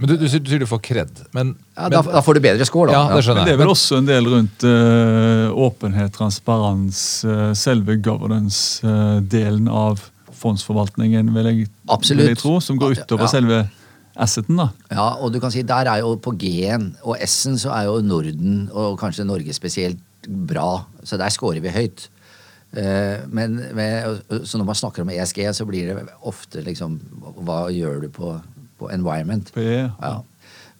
Men 0.00 0.08
du, 0.08 0.16
du, 0.16 0.24
sier- 0.26 0.40
du 0.42 0.66
får 0.66 0.80
kred, 0.82 1.10
men, 1.36 1.52
ja, 1.76 1.88
da, 1.92 2.00
da 2.02 2.22
får 2.24 2.38
du 2.38 2.40
bedre 2.42 2.64
score, 2.66 2.88
da. 2.88 2.94
Ja, 2.96 3.02
det 3.10 3.18
Men 3.18 3.26
skjønner 3.26 3.44
det 3.46 3.52
er 3.52 3.60
vel 3.60 3.72
også 3.74 3.98
en 4.00 4.08
del 4.08 4.30
rundt 4.32 4.64
uh, 4.64 5.52
åpenhet, 5.68 6.14
transparens, 6.16 7.02
uh, 7.28 7.52
selve 7.54 7.98
governance-delen 8.02 9.68
av 9.68 10.00
fondsforvaltningen, 10.42 11.30
vil 11.34 11.48
jeg, 11.52 11.68
vil 12.12 12.26
jeg 12.26 12.38
tro, 12.40 12.58
som 12.60 12.78
går 12.80 12.98
utover 12.98 13.24
Ja. 13.28 13.32
selve 13.32 13.60
asseten. 14.16 14.56
da. 14.60 14.68
Ja, 14.92 15.06
og 15.22 15.32
du 15.32 15.38
kan 15.40 15.50
si 15.54 15.62
der 15.64 15.88
er 15.88 16.02
jo 16.02 16.16
på 16.20 16.34
G-en 16.38 16.90
og 17.02 17.16
S-en 17.24 17.56
så 17.58 17.70
er 17.72 17.86
jo 17.88 18.00
Norden, 18.04 18.66
og 18.72 18.98
kanskje 19.00 19.24
Norge 19.28 19.54
spesielt, 19.56 19.98
bra. 20.28 20.84
Så 21.02 21.16
der 21.18 21.32
scorer 21.34 21.58
vi 21.64 21.68
høyt. 21.74 22.04
Eh, 22.78 23.24
men 23.28 23.56
med, 23.74 24.20
så 24.46 24.56
når 24.60 24.64
man 24.68 24.76
snakker 24.78 25.02
om 25.02 25.10
ESG, 25.10 25.40
så 25.54 25.64
blir 25.68 25.90
det 25.90 26.04
ofte 26.24 26.62
liksom 26.64 26.94
Hva 27.44 27.66
gjør 27.74 27.98
du 28.04 28.08
på, 28.08 28.30
på 28.78 28.88
environment? 28.94 29.50
På 29.52 29.60
E, 29.60 29.90
Ja. 30.00 30.20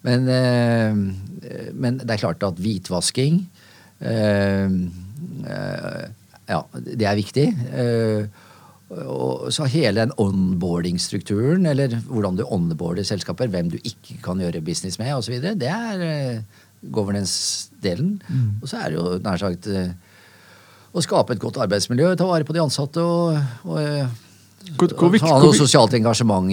Men, 0.03 0.25
eh, 0.27 0.95
men 1.73 1.97
det 2.01 2.09
er 2.11 2.17
klart 2.23 2.43
at 2.43 2.57
hvitvasking 2.59 3.43
eh, 4.01 4.69
Ja, 6.49 6.59
det 6.75 7.05
er 7.07 7.15
viktig. 7.19 7.45
Eh, 7.71 8.25
så 9.53 9.67
hele 9.71 10.03
den 10.03 10.13
onboarding-strukturen, 10.21 11.65
eller 11.69 11.95
hvordan 12.07 12.39
du 12.39 12.43
onboarder 12.45 13.05
selskaper, 13.07 13.51
hvem 13.51 13.71
du 13.73 13.77
ikke 13.81 14.19
kan 14.23 14.41
gjøre 14.41 14.63
business 14.65 14.99
med 15.01 15.13
osv., 15.15 15.39
det 15.59 15.69
er 15.69 16.03
eh, 16.07 16.65
governance-delen. 16.93 18.17
Og 18.61 18.69
så 18.69 18.81
er 18.81 18.91
det 18.91 18.99
jo 18.99 19.17
nær 19.23 19.41
sagt 19.41 19.69
eh, 19.71 19.93
å 20.93 21.03
skape 21.03 21.35
et 21.35 21.41
godt 21.41 21.61
arbeidsmiljø, 21.63 22.13
ta 22.19 22.27
vare 22.29 22.45
på 22.47 22.55
de 22.55 22.61
ansatte 22.63 23.01
og, 23.01 23.39
og 23.65 23.79
God, 24.79 24.93
god, 24.95 25.09
viktig, 25.11 25.27
ha 25.27 25.39
noe 25.43 25.55
sosialt 25.57 25.91
engasjement. 25.97 26.47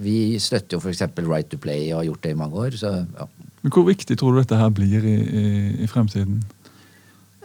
Vi 0.00 0.38
støtter 0.40 0.78
jo 0.78 0.80
f.eks. 0.80 1.02
Right 1.20 1.50
to 1.52 1.58
Play 1.60 1.90
og 1.90 1.98
har 2.00 2.06
gjort 2.08 2.22
det 2.24 2.32
i 2.32 2.38
mange 2.38 2.56
år. 2.56 2.76
Så, 2.80 2.92
ja. 3.04 3.26
men 3.60 3.74
hvor 3.74 3.84
viktig 3.84 4.16
tror 4.16 4.32
du 4.32 4.40
dette 4.40 4.56
her 4.56 4.72
blir 4.72 5.04
i, 5.04 5.16
i, 5.20 5.44
i 5.84 5.88
fremtiden? 5.90 6.40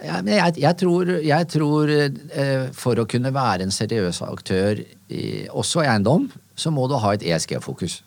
Ja, 0.06 0.20
jeg, 0.22 0.58
jeg 0.62 0.78
tror, 0.78 1.10
jeg 1.26 1.48
tror 1.50 1.90
eh, 1.90 2.68
for 2.78 3.00
å 3.02 3.08
kunne 3.10 3.32
være 3.34 3.66
en 3.66 3.74
seriøs 3.74 4.20
aktør, 4.28 4.84
i, 5.10 5.24
også 5.50 5.82
i 5.82 5.90
eiendom, 5.90 6.28
så 6.58 6.70
må 6.74 6.86
du 6.90 6.98
ha 7.02 7.16
et 7.16 7.26
ESG-fokus. 7.26 8.02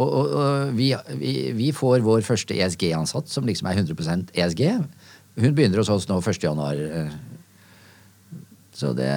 Og, 0.00 0.06
og, 0.06 0.30
og 0.32 0.70
vi, 0.78 0.94
vi, 1.20 1.34
vi 1.56 1.72
får 1.76 2.00
vår 2.06 2.24
første 2.24 2.56
ESG-ansatt, 2.56 3.28
som 3.28 3.44
liksom 3.48 3.68
er 3.68 3.82
100% 3.82 4.32
ESG. 4.32 4.62
Hun 5.40 5.56
begynner 5.56 5.82
hos 5.82 5.92
oss 5.92 6.08
nå 6.08 6.20
1. 6.22 6.40
januar. 6.46 6.80
eh. 6.80 7.12
Så 8.80 8.94
det 8.96 9.10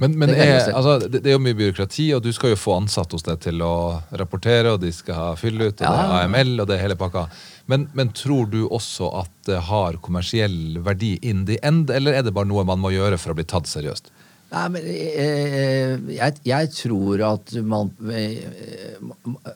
Men, 0.00 0.14
men 0.16 0.30
det 0.30 0.38
er, 0.40 0.70
altså, 0.72 0.94
det, 1.02 1.20
det 1.20 1.32
er 1.32 1.36
jo 1.36 1.42
mye 1.44 1.56
byråkrati, 1.58 2.06
og 2.16 2.22
du 2.24 2.30
skal 2.32 2.54
jo 2.54 2.56
få 2.56 2.78
ansatt 2.80 3.12
hos 3.12 3.26
deg 3.26 3.42
til 3.44 3.60
å 3.60 4.00
rapportere, 4.16 4.72
og 4.72 4.80
de 4.80 4.92
skal 4.94 5.18
ha 5.18 5.26
fylle 5.36 5.68
ut, 5.68 5.74
og 5.74 5.82
det 5.84 5.90
er 6.06 6.14
AML, 6.22 6.54
og 6.62 6.70
det 6.70 6.78
er 6.78 6.84
hele 6.86 6.96
pakka. 6.96 7.26
Men, 7.70 7.86
men 7.94 8.10
tror 8.16 8.48
du 8.50 8.64
også 8.66 9.10
at 9.22 9.32
det 9.46 9.60
har 9.68 10.00
kommersiell 10.02 10.80
verdi 10.82 11.14
in 11.22 11.46
the 11.48 11.58
end, 11.62 11.90
eller 11.90 12.18
er 12.18 12.26
det 12.26 12.34
bare 12.34 12.50
noe 12.50 12.66
man 12.68 12.82
må 12.82 12.90
gjøre 12.94 13.20
for 13.20 13.32
å 13.32 13.38
bli 13.38 13.46
tatt 13.48 13.70
seriøst? 13.70 14.10
Nei, 14.52 14.64
men 14.74 14.88
eh, 14.92 15.94
jeg, 16.12 16.40
jeg 16.44 16.72
tror 16.76 17.22
at 17.24 17.54
man 17.64 17.88
eh, 18.12 18.42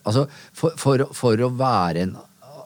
Altså, 0.01 0.23
for, 0.57 0.73
for, 0.79 1.03
for 1.13 1.43
å 1.45 1.51
være 1.53 2.07
en 2.07 2.15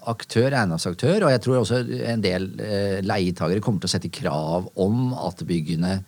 aktør, 0.10 0.50
eiendomsaktør, 0.50 1.26
og 1.26 1.34
jeg 1.34 1.42
tror 1.44 1.60
også 1.60 1.82
en 2.10 2.24
del 2.24 2.48
eh, 2.64 3.00
leietagere 3.06 3.62
kommer 3.62 3.84
til 3.84 3.92
å 3.92 3.94
sette 3.94 4.14
krav 4.14 4.72
om 4.82 5.12
at 5.14 5.44
byggene 5.46 6.00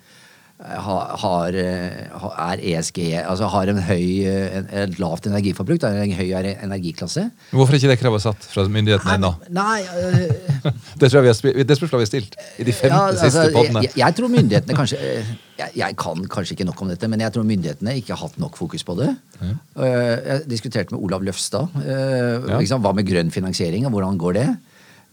har, 0.64 1.16
har, 1.20 1.56
eh, 1.60 2.28
er 2.48 2.62
ESG, 2.72 3.00
altså 3.20 3.50
har 3.52 3.68
en 3.68 3.82
høy, 3.84 4.24
eh, 4.24 4.58
en, 4.60 4.68
et 4.84 5.00
lavt 5.02 5.28
energiforbruk, 5.28 5.82
da, 5.84 5.92
en 6.00 6.14
høy 6.16 6.30
energiklasse. 6.54 7.26
Hvorfor 7.52 7.76
er 7.76 7.82
ikke 7.82 7.92
det 7.92 8.00
kravet 8.00 8.24
satt 8.24 8.48
fra 8.48 8.64
myndighetene 8.72 9.18
ennå? 9.20 9.34
Nei, 9.54 9.82
eh, 9.84 10.38
Det 11.00 11.10
tror 11.12 11.20
jeg 11.20 11.26
vi 11.26 11.32
har, 11.34 11.64
det 11.68 11.78
spørsmålet 11.78 11.98
har 12.00 12.04
vi 12.06 12.12
stilt 12.14 12.38
i 12.64 12.68
de 12.68 12.76
15 12.76 12.90
Ja, 12.94 13.02
altså, 13.10 13.28
siste 13.28 13.48
poddene. 13.56 13.84
Jeg, 13.90 13.98
jeg 14.00 14.18
tror 14.20 14.32
myndighetene 14.32 14.78
kanskje 14.78 15.00
eh, 15.04 15.34
jeg, 15.60 15.76
jeg 15.84 15.98
kan 16.02 16.24
kanskje 16.32 16.56
ikke 16.56 16.68
nok 16.72 16.82
om 16.86 16.92
dette, 16.94 17.10
men 17.12 17.22
jeg 17.22 17.36
tror 17.36 17.46
myndighetene 17.48 17.98
ikke 18.00 18.16
har 18.16 18.24
hatt 18.24 18.40
nok 18.42 18.56
fokus 18.58 18.86
på 18.88 18.96
det. 18.98 19.12
Eh, 19.44 19.84
Jeg 19.84 20.46
diskuterte 20.50 20.96
med 20.96 21.04
Olav 21.04 21.26
Løfstad. 21.28 21.68
Uh, 21.76 22.48
Ja. 22.48 22.58
liksom, 22.60 22.82
hva 22.84 22.94
med 22.96 23.06
grønn 23.08 23.30
finansiering, 23.32 23.86
og 23.86 23.94
hvordan 23.94 24.18
går 24.18 24.34
det? 24.40 24.48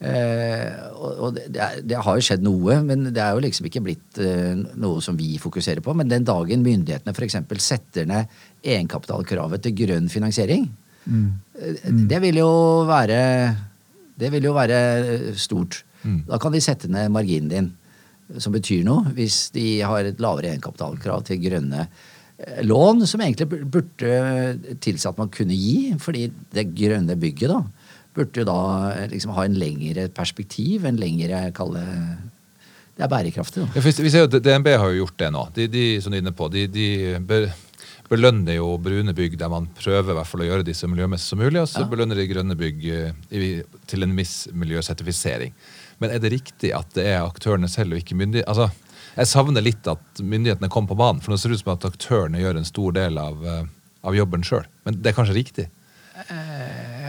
Eh, 0.00 0.68
og 0.96 1.34
det, 1.36 1.66
det, 1.84 1.96
har 2.00 2.16
jo 2.16 2.24
skjedd 2.24 2.44
noe, 2.44 2.78
men 2.86 3.10
det 3.12 3.20
er 3.20 3.34
jo 3.36 3.42
liksom 3.44 3.66
ikke 3.68 3.82
blitt 3.84 4.20
eh, 4.24 4.56
noe 4.56 5.02
som 5.04 5.18
vi 5.18 5.34
fokuserer 5.40 5.84
på. 5.84 5.92
Men 5.96 6.08
den 6.08 6.24
dagen 6.28 6.64
myndighetene 6.64 7.12
f.eks. 7.12 7.36
setter 7.60 8.08
ned 8.08 8.30
egenkapitalkravet 8.64 9.66
til 9.66 9.76
grønn 9.82 10.08
finansiering, 10.12 10.70
eh, 11.04 11.90
det 12.08 12.22
vil 12.24 12.40
jo 12.40 12.52
være 12.88 13.20
Det 14.20 14.28
vil 14.32 14.44
jo 14.44 14.52
være 14.52 15.34
stort. 15.36 15.82
Da 16.28 16.36
kan 16.40 16.52
de 16.52 16.60
sette 16.60 16.88
ned 16.88 17.12
marginen 17.12 17.48
din, 17.48 17.68
som 18.40 18.52
betyr 18.52 18.84
noe, 18.84 19.12
hvis 19.16 19.50
de 19.52 19.80
har 19.80 20.04
et 20.04 20.20
lavere 20.20 20.52
egenkapitalkrav 20.52 21.24
til 21.28 21.40
grønne 21.40 21.86
lån, 22.64 23.04
som 23.08 23.20
egentlig 23.20 23.48
burde 23.68 24.76
tilsi 24.80 25.08
at 25.08 25.18
man 25.20 25.32
kunne 25.32 25.56
gi, 25.56 25.92
fordi 26.00 26.28
det 26.52 26.70
grønne 26.76 27.16
bygget 27.20 27.52
da, 27.52 27.62
burde 28.16 28.42
jo 28.42 28.46
da 28.48 28.58
eh, 28.96 29.06
liksom 29.12 29.32
ha 29.36 29.44
en 29.46 29.54
lengre 29.60 30.08
perspektiv, 30.14 30.84
en 30.88 30.98
lengre, 31.00 31.46
kalle 31.56 31.82
Det 32.96 33.04
er 33.06 33.08
bærekraftig, 33.12 33.62
da. 33.64 33.68
Ja, 33.76 33.80
vi 33.86 34.10
ser 34.12 34.26
jo, 34.26 34.28
DNB 34.40 34.66
har 34.76 34.90
jo 34.92 35.04
gjort 35.04 35.18
det 35.22 35.28
nå. 35.32 35.46
De, 35.56 35.66
de 35.72 35.84
som 36.04 36.12
du 36.12 36.18
er 36.18 36.24
inne 36.24 36.34
på, 36.36 36.48
de, 36.52 36.66
de 36.68 36.88
be- 37.24 37.46
belønner 38.10 38.56
jo 38.58 38.72
brune 38.82 39.14
bygg 39.14 39.36
der 39.38 39.48
man 39.52 39.68
prøver 39.78 40.10
i 40.10 40.16
hvert 40.18 40.26
fall 40.26 40.42
å 40.42 40.48
gjøre 40.48 40.64
de 40.66 40.74
så 40.74 40.88
miljømessig 40.90 41.30
som 41.30 41.38
mulig, 41.40 41.60
og 41.62 41.68
så 41.70 41.84
belønner 41.88 42.18
de 42.18 42.26
grønne 42.28 42.56
bygg 42.58 42.84
eh, 42.90 43.62
til 43.88 44.02
en 44.04 44.16
viss 44.18 44.48
miljøsertifisering. 44.52 45.54
Men 46.02 46.10
er 46.16 46.18
det 46.20 46.32
riktig 46.34 46.72
at 46.74 46.90
det 46.96 47.06
er 47.12 47.22
aktørene 47.22 47.68
selv 47.70 47.94
og 47.94 48.02
ikke 48.02 48.18
myndighetene? 48.18 48.50
Altså, 48.50 48.68
jeg 49.14 49.30
savner 49.30 49.62
litt 49.64 49.86
at 49.90 50.20
myndighetene 50.22 50.68
kom 50.72 50.86
på 50.90 50.96
banen, 50.98 51.22
for 51.22 51.30
nå 51.32 51.38
ser 51.40 51.52
det 51.54 51.60
ut 51.60 51.64
som 51.64 51.72
at 51.76 51.86
aktørene 51.88 52.42
gjør 52.42 52.58
en 52.60 52.68
stor 52.68 52.92
del 52.98 53.16
av, 53.22 53.40
eh, 53.46 53.64
av 54.10 54.16
jobben 54.18 54.42
sjøl. 54.44 54.66
Men 54.84 54.98
det 55.00 55.12
er 55.14 55.16
kanskje 55.22 55.38
riktig? 55.38 55.70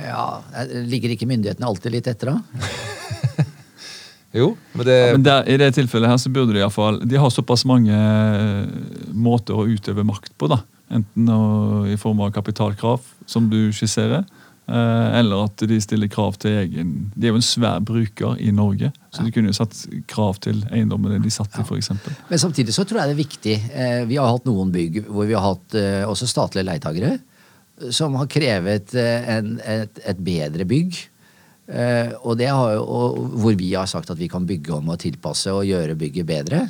Ja, 0.02 0.42
Ligger 0.88 1.14
ikke 1.16 1.28
myndighetene 1.30 1.68
alltid 1.70 1.96
litt 1.98 2.10
etter, 2.12 2.34
da? 2.34 2.42
Jo, 4.32 4.54
men 4.74 4.86
det 4.88 4.98
Ja, 4.98 5.16
men 5.18 5.24
der, 5.26 5.48
I 5.50 5.58
det 5.60 5.74
tilfellet 5.76 6.08
her 6.08 6.20
så 6.22 6.32
burde 6.32 6.54
de 6.56 6.62
i 6.62 6.64
hvert 6.64 6.76
fall, 6.76 7.02
De 7.04 7.20
har 7.20 7.32
såpass 7.34 7.66
mange 7.68 7.92
eh, 7.92 8.68
måter 9.12 9.58
å 9.60 9.66
utøve 9.68 10.06
makt 10.08 10.38
på. 10.40 10.48
da. 10.52 10.62
Enten 10.92 11.28
å, 11.32 11.42
i 11.88 11.98
form 12.00 12.22
av 12.24 12.32
kapitalkrav, 12.36 13.04
som 13.28 13.50
du 13.52 13.74
skisserer, 13.76 14.24
eh, 14.72 15.20
eller 15.20 15.46
at 15.50 15.66
de 15.68 15.80
stiller 15.84 16.08
krav 16.12 16.40
til 16.40 16.56
egen 16.64 16.94
De 17.16 17.28
er 17.28 17.36
jo 17.36 17.42
en 17.42 17.46
svær 17.46 17.84
bruker 17.84 18.40
i 18.40 18.54
Norge, 18.56 18.94
så 19.12 19.26
de 19.28 19.34
kunne 19.36 19.52
jo 19.52 19.58
satt 19.60 19.76
krav 20.08 20.40
til 20.44 20.64
eiendommene 20.72 21.20
de 21.24 21.32
satt 21.34 21.60
i, 21.60 21.66
f.eks. 21.68 21.92
Men 22.32 22.40
samtidig 22.40 22.76
så 22.76 22.88
tror 22.88 23.02
jeg 23.02 23.12
det 23.12 23.18
er 23.18 23.24
viktig. 23.24 23.58
Eh, 23.76 24.00
vi 24.08 24.20
har 24.20 24.32
hatt 24.32 24.48
noen 24.48 24.72
bygg 24.72 25.04
hvor 25.10 25.28
vi 25.28 25.36
har 25.36 25.44
hatt 25.50 25.76
eh, 25.76 26.06
også 26.08 26.30
statlige 26.32 26.70
leietagere 26.72 27.18
som 27.90 28.14
har 28.20 28.28
krevet 28.32 28.94
eh, 28.98 29.30
en, 29.38 29.56
et, 29.66 30.00
et 30.06 30.20
bedre 30.22 30.66
bygg. 30.70 31.00
Eh, 31.72 32.12
og, 32.20 32.38
det 32.40 32.50
har 32.52 32.78
og 32.82 33.18
hvor 33.40 33.56
vi 33.58 33.74
har 33.74 33.88
sagt 33.90 34.10
at 34.12 34.20
vi 34.20 34.28
kan 34.32 34.48
bygge 34.48 34.74
om 34.76 34.90
og 34.92 35.00
tilpasse 35.02 35.52
og 35.54 35.66
gjøre 35.68 35.96
bygget 36.00 36.26
bedre. 36.28 36.70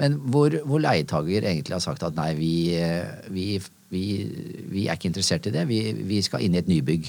Men 0.00 0.10
hvor, 0.32 0.50
hvor 0.66 0.80
leietager 0.82 1.42
egentlig 1.44 1.74
har 1.76 1.84
sagt 1.84 2.02
at 2.06 2.16
nei, 2.16 2.30
vi, 2.38 2.54
eh, 2.76 3.06
vi, 3.32 3.46
vi, 3.92 4.04
vi 4.72 4.82
er 4.86 4.94
ikke 4.96 5.08
interessert 5.10 5.46
i 5.48 5.54
det. 5.54 5.64
Vi, 5.68 6.18
skal 6.24 6.42
inn 6.44 6.54
i 6.56 6.62
et 6.62 6.70
nybygg. 6.70 7.04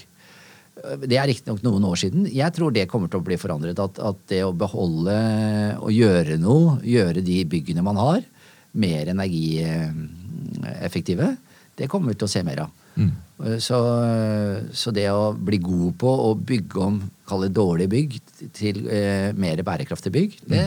Det 1.05 1.17
er 1.19 1.27
riktignok 1.29 1.61
noen 1.63 1.83
år 1.87 1.97
siden. 2.01 2.21
Jeg 2.33 2.51
tror 2.55 2.69
det 2.73 2.91
kommer 2.91 3.07
til 3.11 3.19
å 3.21 3.25
bli 3.25 3.37
forandret. 3.39 3.79
At, 3.79 3.99
at 4.03 4.17
det 4.31 4.41
å 4.43 4.57
beholde 4.57 5.17
og 5.79 5.91
gjøre 5.93 6.37
noe, 6.41 6.77
gjøre 6.81 7.21
de 7.23 7.45
byggene 7.49 7.81
man 7.85 7.97
har, 8.01 8.21
mer 8.73 9.07
energieffektive, 9.13 11.27
det 11.77 11.87
kommer 11.89 12.07
vi 12.11 12.15
til 12.17 12.27
å 12.27 12.33
se 12.33 12.43
mer 12.45 12.59
av. 12.65 12.69
Så, 13.59 13.77
så 14.71 14.91
det 14.95 15.09
å 15.11 15.33
bli 15.35 15.57
god 15.59 15.97
på 15.99 16.11
å 16.29 16.29
bygge 16.39 16.79
om 16.79 16.99
kall 17.27 17.43
det 17.43 17.53
dårlige 17.57 17.91
bygg 17.91 18.17
til 18.55 18.85
eh, 18.87 19.33
mer 19.35 19.59
bærekraftige 19.65 20.15
bygg, 20.15 20.37
det, 20.47 20.63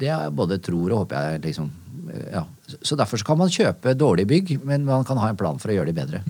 det 0.00 0.10
er 0.12 0.32
både 0.32 0.60
tror 0.64 0.92
og 0.94 1.02
håper 1.04 1.34
jeg 1.34 1.42
liksom 1.50 1.70
eh, 2.12 2.26
ja. 2.38 2.44
Så 2.80 2.96
derfor 2.96 3.20
så 3.20 3.28
kan 3.28 3.40
man 3.40 3.52
kjøpe 3.52 3.96
dårlige 3.98 4.30
bygg, 4.32 4.54
men 4.64 4.88
man 4.88 5.04
kan 5.04 5.20
ha 5.20 5.28
en 5.28 5.38
plan 5.38 5.60
for 5.60 5.72
å 5.72 5.76
gjøre 5.76 5.92
de 5.92 5.98
bedre. 5.98 6.22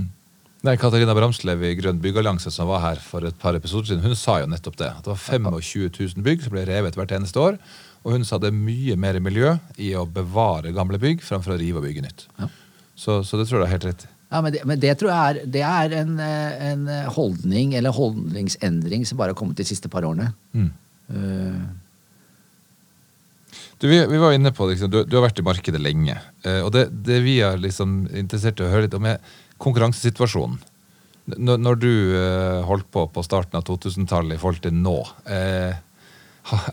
Nei, 0.67 0.75
Katarina 0.81 1.15
Bramslev 1.15 1.63
i 1.63 1.75
Grønn 1.79 2.01
byggallianse 2.03 2.51
som 2.51 2.67
var 2.67 2.83
her 2.83 3.03
for 3.03 3.27
et 3.29 3.37
par 3.39 3.55
episoder 3.55 3.93
siden, 3.93 4.03
hun 4.03 4.19
sa 4.19 4.41
jo 4.43 4.51
nettopp 4.51 4.79
det. 4.81 4.89
At 4.91 5.07
det 5.07 5.13
var 5.13 5.23
25 5.23 6.17
000 6.17 6.27
bygg 6.27 6.43
som 6.43 6.55
ble 6.57 6.65
revet 6.67 6.99
hvert 6.99 7.15
eneste 7.15 7.43
år. 7.43 7.61
Og 8.03 8.17
hun 8.17 8.27
sa 8.27 8.39
det 8.43 8.51
er 8.51 8.59
mye 8.59 8.97
mer 8.99 9.19
miljø 9.23 9.57
i 9.83 9.93
å 9.99 10.07
bevare 10.11 10.75
gamle 10.75 10.99
bygg 11.03 11.23
framfor 11.27 11.55
å 11.55 11.61
rive 11.61 11.79
og 11.79 11.87
bygge 11.87 12.07
nytt. 12.07 12.27
Ja. 12.41 12.51
Så, 12.97 13.21
så 13.29 13.39
det 13.39 13.47
tror 13.47 13.63
jeg 13.63 13.69
er 13.69 13.75
helt 13.77 13.89
rett. 13.91 14.07
Ja, 14.27 14.43
men 14.43 14.53
det, 14.53 14.65
men 14.67 14.81
det 14.83 14.97
tror 14.99 15.13
jeg 15.13 15.31
er, 15.31 15.51
det 15.55 15.63
er 15.63 15.93
en, 16.01 16.17
eh, 16.19 16.69
en 16.73 16.87
holdning 17.15 17.77
eller 17.79 17.95
holdningsendring 17.95 19.07
som 19.07 19.21
bare 19.21 19.35
har 19.35 19.39
kommet 19.39 19.59
de 19.61 19.67
siste 19.69 19.91
par 19.93 20.07
årene. 20.09 20.33
Mm. 20.57 20.71
Uh. 21.07 21.67
Du, 23.79 23.89
vi, 23.89 23.99
vi 24.09 24.19
var 24.19 24.33
inne 24.33 24.53
på 24.57 24.67
liksom, 24.71 24.91
du, 24.91 25.03
du 25.05 25.19
har 25.19 25.27
vært 25.27 25.41
i 25.43 25.45
markedet 25.45 25.81
lenge. 25.83 26.17
eh, 26.47 26.63
og 26.65 26.73
det, 26.75 26.89
det 27.07 27.21
vi 27.27 27.39
er 27.45 27.61
liksom 27.61 28.07
interessert 28.17 28.61
i 28.61 28.65
å 28.65 28.73
høre 28.73 28.87
litt 28.87 28.97
om, 28.97 29.09
er 29.09 29.21
konkurransesituasjonen. 29.63 30.59
Når, 31.37 31.59
når 31.59 31.79
du 31.83 31.93
eh, 32.15 32.61
holdt 32.65 32.87
på 32.95 33.05
på 33.13 33.25
starten 33.27 33.59
av 33.59 33.67
2000-tallet 33.67 34.37
i 34.37 34.41
forhold 34.41 34.63
til 34.65 34.77
nå, 34.79 34.97
eh, 35.29 35.75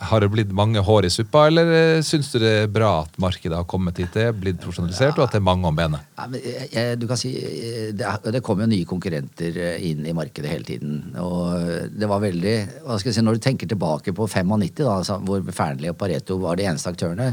har 0.10 0.22
det 0.22 0.28
blitt 0.30 0.52
mange 0.54 0.82
hår 0.86 1.08
i 1.08 1.10
suppa, 1.14 1.48
eller 1.50 1.70
eh, 1.74 2.02
syns 2.06 2.28
du 2.34 2.38
det 2.44 2.52
er 2.64 2.68
bra 2.72 2.92
at 3.04 3.16
markedet 3.22 3.56
har 3.58 3.66
kommet 3.70 3.98
hit 3.98 4.14
det 4.14 4.28
er, 4.30 4.36
blitt 4.38 4.60
profesjonalisert, 4.62 5.18
og 5.18 5.26
at 5.26 5.34
det 5.34 5.40
er 5.42 5.46
mange 5.48 5.66
om 5.70 5.76
benet? 5.80 6.04
Ja, 6.20 6.28
men 6.30 6.44
jeg, 6.46 6.68
jeg- 6.76 7.00
du 7.02 7.08
kan 7.10 7.18
si, 7.18 7.32
eh, 7.42 7.88
det, 7.98 8.12
det 8.36 8.44
kommer 8.46 8.68
jo 8.68 8.74
nye 8.76 8.86
konkurrenter 8.90 9.58
eh, 9.58 9.88
inn 9.90 10.06
i 10.06 10.14
markedet 10.14 10.52
hele 10.52 10.68
tiden. 10.68 11.00
Og 11.24 11.90
det 11.90 12.10
var 12.12 12.22
veldig 12.22 12.56
hva 12.86 13.00
skal 13.02 13.10
jeg 13.12 13.18
si, 13.18 13.26
Når 13.26 13.40
du 13.40 13.44
tenker 13.48 13.72
tilbake 13.74 14.14
på 14.14 14.28
95, 14.30 14.84
da, 14.84 14.98
altså, 15.00 15.18
hvor 15.26 15.42
Fearnley 15.50 15.90
og 15.94 15.98
Pareto 16.02 16.38
var 16.44 16.60
de 16.62 16.70
eneste 16.70 16.94
aktørene, 16.94 17.32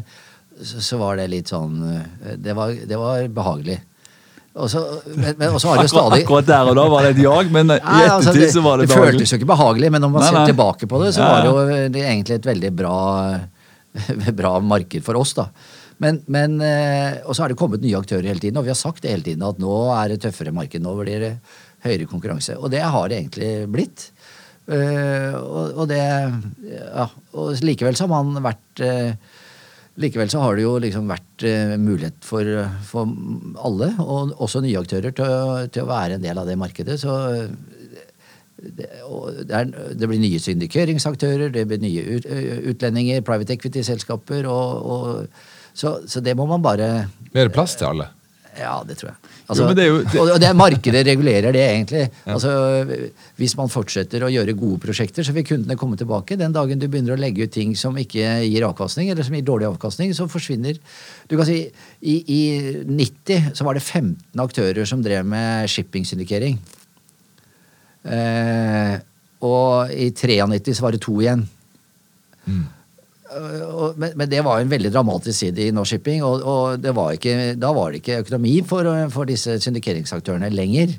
så, 0.60 0.80
så 0.84 0.98
var 1.00 1.16
det 1.20 1.28
litt 1.32 1.48
sånn 1.52 1.78
eh, 1.88 2.34
Det 2.40 2.56
var, 2.56 2.72
det 2.72 2.98
var 3.00 3.28
behagelig. 3.36 3.78
Og 4.60 4.70
så, 4.72 4.82
men, 5.08 5.34
men, 5.38 5.56
også 5.56 5.72
har 5.72 5.80
det 5.80 5.90
stadig 5.92 6.22
akkurat 6.22 6.48
der 6.48 6.70
og 6.70 6.78
da 6.78 6.86
var 6.92 7.06
det 7.06 7.14
et 7.16 7.22
jag, 7.24 7.50
men 7.54 7.72
i 7.72 7.78
Nei, 7.78 8.04
altså, 8.04 8.30
ettertid 8.30 8.54
så 8.54 8.62
var 8.64 8.80
det 8.80 8.88
det 8.90 8.98
føltes 8.98 9.32
jo 9.32 9.40
ikke 9.40 9.50
behagelig, 9.50 9.90
men 9.94 10.04
når 10.04 10.12
man 10.14 10.24
Nei, 10.24 10.30
ser 10.34 10.52
tilbake 10.52 10.88
på 10.90 11.02
det, 11.02 11.12
så 11.16 11.26
var 11.26 11.42
det 11.42 11.50
jo 11.50 11.88
det 11.96 12.02
er 12.04 12.10
egentlig 12.12 12.38
et 12.40 12.48
veldig 12.50 12.72
bra, 12.82 12.96
bra 14.42 14.54
marked 14.74 15.06
for 15.06 15.20
oss, 15.20 15.34
da. 15.38 15.48
Men, 16.00 16.22
men, 16.32 16.56
eh, 16.64 17.18
og 17.26 17.36
så 17.36 17.44
har 17.44 17.52
det 17.52 17.58
kommet 17.60 17.82
nye 17.84 17.98
aktører 17.98 18.30
hele 18.30 18.40
tiden, 18.40 18.56
og 18.56 18.64
vi 18.64 18.72
har 18.72 18.78
sagt 18.78 19.02
det 19.04 19.12
hele 19.12 19.26
tiden 19.26 19.44
at 19.44 19.58
nå 19.60 19.74
er 19.98 20.14
det 20.14 20.22
tøffere 20.22 20.54
marked, 20.56 20.80
nå 20.80 20.94
blir 21.02 21.26
det 21.26 21.34
høyere 21.84 22.08
konkurranse. 22.08 22.56
Og 22.56 22.72
det 22.72 22.80
har 22.80 23.10
det 23.10 23.18
egentlig 23.18 23.50
blitt. 23.72 24.06
Eh, 24.70 25.34
og, 25.36 25.82
og 25.82 25.90
det 25.90 26.00
Ja, 26.00 27.06
og 27.36 27.60
likevel 27.64 27.96
så 27.98 28.06
har 28.06 28.24
man 28.24 28.44
vært 28.44 28.82
eh, 28.84 29.12
Likevel 30.00 30.30
så 30.32 30.40
har 30.40 30.56
det 30.56 30.62
jo 30.64 30.76
liksom 30.80 31.08
vært 31.10 31.44
eh, 31.44 31.74
mulighet 31.80 32.24
for, 32.24 32.46
for 32.88 33.10
alle, 33.60 33.90
og 34.00 34.32
også 34.40 34.62
nye 34.64 34.78
aktører, 34.80 35.12
til, 35.16 35.24
å- 35.28 35.66
til 35.68 35.84
å 35.84 35.90
være 35.90 36.16
en 36.18 36.24
del 36.24 36.38
av 36.40 36.48
det 36.48 36.56
markedet. 36.60 36.96
Så 37.02 37.16
eh, 37.34 37.50
det, 38.60 38.86
er, 39.56 39.70
det 39.96 40.08
blir 40.10 40.20
nye 40.20 40.40
syndikeringsaktører, 40.42 41.48
det 41.54 41.66
blir 41.70 41.80
nye 41.80 42.02
ut, 42.18 42.26
utlendinger, 42.74 43.22
private 43.24 43.54
equity-selskaper, 43.56 44.48
og, 44.52 44.90
og, 44.94 45.44
så, 45.72 45.94
så 46.10 46.20
det 46.24 46.34
må 46.36 46.44
man 46.50 46.60
bare 46.64 46.90
Mer 47.32 47.48
plass 47.54 47.76
til 47.80 47.88
alle. 47.92 48.08
Ja, 48.60 48.76
det 48.86 48.96
tror 49.00 49.10
jeg. 49.10 49.18
Altså, 49.50 49.64
Jo, 49.66 49.74
det 49.74 49.86
jo- 49.88 50.02
det- 50.04 50.20
Og 50.34 50.40
det 50.40 50.50
markedet 50.56 51.04
regulerer 51.06 51.52
det, 51.52 51.62
egentlig. 51.70 52.10
Altså, 52.26 52.50
hvis 53.40 53.56
man 53.56 53.68
fortsetter 53.68 54.22
å 54.22 54.30
gjøre 54.30 54.54
gode 54.56 54.78
prosjekter, 54.84 55.24
så 55.26 55.32
vil 55.34 55.44
kundene 55.44 55.76
komme 55.76 55.96
tilbake. 55.98 56.36
Den 56.38 56.52
dagen 56.52 56.78
du 56.78 56.86
begynner 56.88 57.16
å 57.16 57.18
legge 57.20 57.42
ut 57.44 57.50
ting 57.52 57.74
som 57.74 57.96
ikke 57.96 58.44
gir 58.46 58.62
avkastning, 58.68 59.10
eller 59.10 59.22
som 59.26 59.34
gir 59.34 59.42
dårlig 59.42 59.66
avkastning, 59.72 60.12
så 60.14 60.28
forsvinner 60.30 60.78
Du 61.28 61.36
kan 61.36 61.46
si 61.46 61.70
i, 62.02 62.14
i 62.26 62.84
90 62.86 63.52
så 63.54 63.64
var 63.64 63.74
det 63.74 63.82
15 63.82 64.16
aktører 64.38 64.86
som 64.86 65.02
drev 65.02 65.24
med 65.24 65.68
shipping-syndikering. 65.68 66.58
Eh, 68.04 68.98
og 69.42 69.90
i 69.92 70.10
93 70.10 70.74
så 70.76 70.82
var 70.86 70.92
det 70.96 71.00
to 71.04 71.12
igjen. 71.20 71.46
Mm. 72.48 72.64
Øh, 73.36 73.96
Men, 73.96 74.16
men 74.16 74.30
det 74.30 74.44
var 74.44 74.60
en 74.60 74.70
veldig 74.70 74.92
dramatisk 74.92 75.38
side 75.38 75.66
i 75.66 75.70
Norsk 75.70 75.88
Shipping, 75.88 76.22
og, 76.24 76.42
og 76.42 76.82
var 76.96 77.12
ikke, 77.12 77.54
da 77.54 77.72
var 77.72 77.90
det 77.90 78.02
ikke 78.02 78.18
økonomi 78.24 78.62
for, 78.66 79.08
for 79.10 79.24
disse 79.24 79.58
syndikeringsaktørene 79.60 80.50
lenger. 80.50 80.96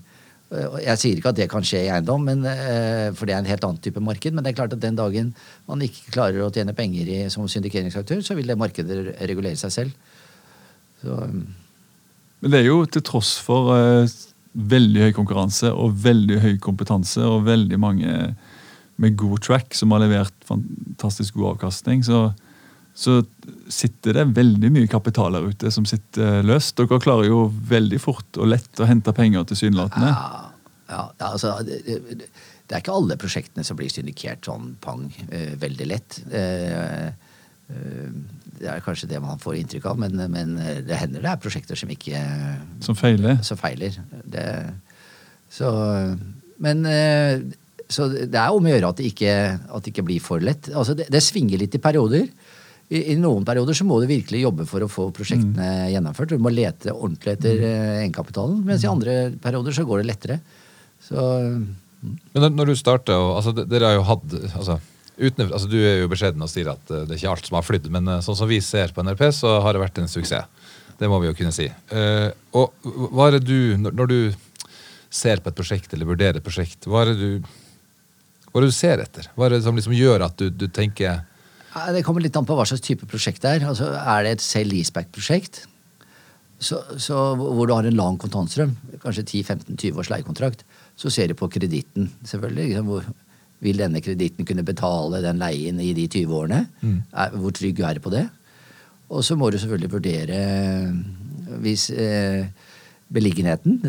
Øh, 0.52 0.80
Jeg 0.86 0.98
sier 0.98 1.16
ikke 1.16 1.30
at 1.30 1.40
det 1.40 1.50
kan 1.50 1.64
skje 1.64 1.86
i 1.86 1.92
eiendom, 1.92 2.22
men, 2.22 2.46
øh, 2.46 3.16
for 3.16 3.26
det 3.26 3.36
er 3.36 3.40
en 3.40 3.52
helt 3.52 3.64
annen 3.64 3.82
type 3.82 4.00
marked. 4.00 4.32
Men 4.32 4.44
det 4.44 4.52
er 4.52 4.60
klart 4.62 4.74
at 4.74 4.82
den 4.82 4.96
dagen 4.96 5.34
man 5.68 5.82
ikke 5.82 6.12
klarer 6.12 6.44
å 6.46 6.52
tjene 6.52 6.74
penger 6.74 7.08
i, 7.08 7.30
som 7.30 7.48
syndikeringsaktør, 7.48 8.22
så 8.22 8.36
vil 8.36 8.48
det 8.48 8.58
markedet 8.60 9.16
regulere 9.22 9.60
seg 9.60 9.72
selv. 9.72 9.92
Så, 11.02 11.18
Men 12.42 12.52
det 12.52 12.60
er 12.60 12.70
jo 12.70 12.86
til 12.86 13.02
tross 13.02 13.40
for 13.42 13.74
veldig 14.54 15.08
høy 15.08 15.12
konkurranse 15.16 15.72
og 15.72 15.94
veldig 16.04 16.40
høy 16.44 16.56
kompetanse 16.60 17.24
og 17.24 17.46
veldig 17.46 17.78
mange 17.80 18.36
med 19.02 19.18
god 19.20 19.41
track 19.43 19.76
som 19.78 19.91
har 19.95 20.04
levert 20.04 20.47
fantastisk 20.47 21.39
god 21.39 21.56
avkastning, 21.56 22.04
så, 22.06 22.30
så 22.93 23.22
sitter 23.72 24.20
det 24.20 24.28
veldig 24.38 24.72
mye 24.76 24.89
kapital 24.91 25.34
der 25.38 25.49
ute 25.49 25.72
som 25.74 25.88
sitter 25.89 26.41
løst. 26.45 26.76
Dere 26.78 27.02
klarer 27.02 27.30
jo 27.32 27.45
veldig 27.49 27.99
fort 28.04 28.39
og 28.41 28.52
lett 28.54 28.82
å 28.82 28.88
hente 28.89 29.14
penger 29.18 29.47
tilsynelatende. 29.49 30.12
Ja, 30.14 30.41
ja, 30.91 31.04
ja, 31.18 31.32
altså, 31.32 31.56
det, 31.66 31.82
det, 31.88 32.28
det 32.68 32.78
er 32.78 32.84
ikke 32.84 32.95
alle 32.95 33.18
prosjektene 33.20 33.66
som 33.68 33.80
blir 33.80 33.91
syndikert 33.91 34.45
sånn 34.47 34.76
pang 34.84 35.08
eh, 35.30 35.56
veldig 35.60 35.88
lett. 35.89 36.22
Eh, 36.32 37.08
eh, 37.08 38.14
det 38.62 38.70
er 38.70 38.84
kanskje 38.86 39.10
det 39.10 39.20
man 39.24 39.41
får 39.41 39.58
inntrykk 39.58 39.88
av, 39.89 39.97
men, 40.04 40.22
men 40.30 40.54
det 40.86 40.99
hender 40.99 41.24
det 41.24 41.32
er 41.32 41.41
prosjekter 41.41 41.80
som 41.80 41.89
ikke 41.89 42.20
Som 42.86 42.95
feiler. 42.99 43.39
så 43.43 43.58
feiler. 43.58 43.97
Det, 44.30 44.45
så, 45.52 45.72
men 46.62 46.86
eh, 46.86 47.41
så 47.92 48.08
det 48.12 48.39
er 48.39 48.56
om 48.56 48.66
å 48.66 48.72
gjøre 48.72 48.89
at 48.94 49.02
det 49.02 49.12
ikke, 49.12 49.36
at 49.60 49.84
det 49.84 49.92
ikke 49.92 50.08
blir 50.08 50.24
for 50.24 50.44
lett. 50.44 50.72
Altså 50.72 50.96
det, 50.98 51.10
det 51.12 51.22
svinger 51.24 51.60
litt 51.62 51.76
i 51.76 51.82
perioder. 51.84 52.30
I, 52.92 53.02
I 53.14 53.18
noen 53.20 53.46
perioder 53.48 53.76
så 53.78 53.88
må 53.88 54.02
du 54.02 54.08
virkelig 54.10 54.44
jobbe 54.44 54.68
for 54.68 54.84
å 54.84 54.89
få 54.92 55.10
prosjektene 55.16 55.92
gjennomført. 55.94 56.34
Du 56.34 56.44
må 56.44 56.52
lete 56.52 56.92
ordentlig 56.92 57.38
etter 57.38 57.64
eh, 57.64 57.92
egenkapitalen. 58.02 58.62
Mens 58.68 58.84
i 58.84 58.89
andre 58.92 59.18
perioder 59.44 59.76
så 59.76 59.86
går 59.88 60.02
det 60.02 60.10
lettere. 60.10 60.39
Så 61.02 61.22
Men 61.52 62.48
når, 62.56 62.72
du 62.72 62.80
starter, 62.80 63.16
altså, 63.16 63.56
dere 63.62 63.92
har 63.92 63.96
jo 63.96 64.08
hatt 64.08 64.36
altså, 64.52 64.78
uten, 65.18 65.48
altså, 65.48 65.68
Du 65.72 65.80
er 65.80 66.02
jo 66.02 66.12
beskjeden 66.12 66.44
og 66.44 66.52
sier 66.52 66.72
at 66.74 66.92
eh, 66.92 67.06
det 67.08 67.16
er 67.16 67.22
ikke 67.22 67.36
alt 67.36 67.48
som 67.48 67.60
har 67.60 67.68
flydd, 67.68 67.92
men 67.96 68.12
eh, 68.12 68.24
sånn 68.28 68.39
som 68.44 68.52
vi 68.52 68.60
ser 68.66 68.92
på 68.96 69.08
NRP, 69.08 69.28
så 69.39 69.58
har 69.64 69.76
det 69.76 69.84
vært 69.84 70.04
en 70.04 70.12
suksess. 70.12 70.48
Det 71.02 71.10
må 71.10 71.18
vi 71.24 71.32
jo 71.32 71.34
kunne 71.34 71.50
si. 71.56 71.66
Og 72.54 72.89
hva 73.10 73.32
er 73.32 73.39
det 73.39 73.48
du, 73.48 73.74
når, 73.82 73.96
når 73.98 74.10
du 74.12 74.18
ser 75.10 75.42
på 75.42 75.50
et 75.50 75.58
prosjekt 75.58 75.96
eller 75.96 76.06
vurderer 76.06 76.38
et 76.38 76.46
prosjekt, 76.46 76.86
hva 76.86 77.02
er 77.02 77.12
det 77.12 77.16
du, 77.18 77.56
hva 78.52 78.60
er 78.60 78.66
det 78.66 78.72
du 78.72 78.76
ser 78.76 79.02
etter? 79.04 79.28
Hva 79.36 79.47
er 79.47 79.56
det 79.56 79.64
som 79.64 79.78
liksom 79.78 79.95
gjør 79.95 80.26
at 80.28 80.39
du, 80.39 80.49
du 80.52 80.68
tenker 80.68 81.22
Det 81.95 82.04
kommer 82.04 82.24
litt 82.24 82.36
an 82.36 82.47
på 82.47 82.56
hva 82.58 82.66
slags 82.68 82.84
type 82.84 83.08
prosjekt 83.08 83.43
det 83.45 83.56
er. 83.56 83.68
Altså, 83.72 83.93
er 83.95 84.26
det 84.26 84.34
et 84.36 84.43
sale 84.43 84.74
leaseback-prosjekt, 84.74 85.64
så, 86.62 86.82
så, 87.02 87.18
hvor 87.39 87.66
du 87.66 87.74
har 87.74 87.88
en 87.88 87.97
lang 87.97 88.20
kontantstrøm, 88.22 88.76
kanskje 89.02 89.24
10-15-20 89.24 89.97
års 89.97 90.12
leiekontrakt, 90.12 90.66
så 90.99 91.10
ser 91.10 91.32
du 91.32 91.38
på 91.39 91.49
kreditten, 91.49 92.12
selvfølgelig. 92.28 92.68
Liksom, 92.74 92.91
hvor, 92.91 93.08
vil 93.62 93.82
denne 93.82 94.02
kreditten 94.04 94.45
kunne 94.45 94.66
betale 94.66 95.24
den 95.24 95.41
leien 95.41 95.80
i 95.82 95.93
de 95.97 96.06
20 96.10 96.36
årene? 96.38 96.62
Er, 97.14 97.34
hvor 97.39 97.56
trygg 97.56 97.82
er 97.86 97.97
du 97.97 98.04
på 98.04 98.14
det? 98.14 98.28
Og 99.12 99.26
så 99.26 99.38
må 99.39 99.49
du 99.52 99.58
selvfølgelig 99.62 99.91
vurdere 99.95 100.43
hvis 101.62 101.89
eh, 101.91 102.45
beliggenheten 103.12 103.80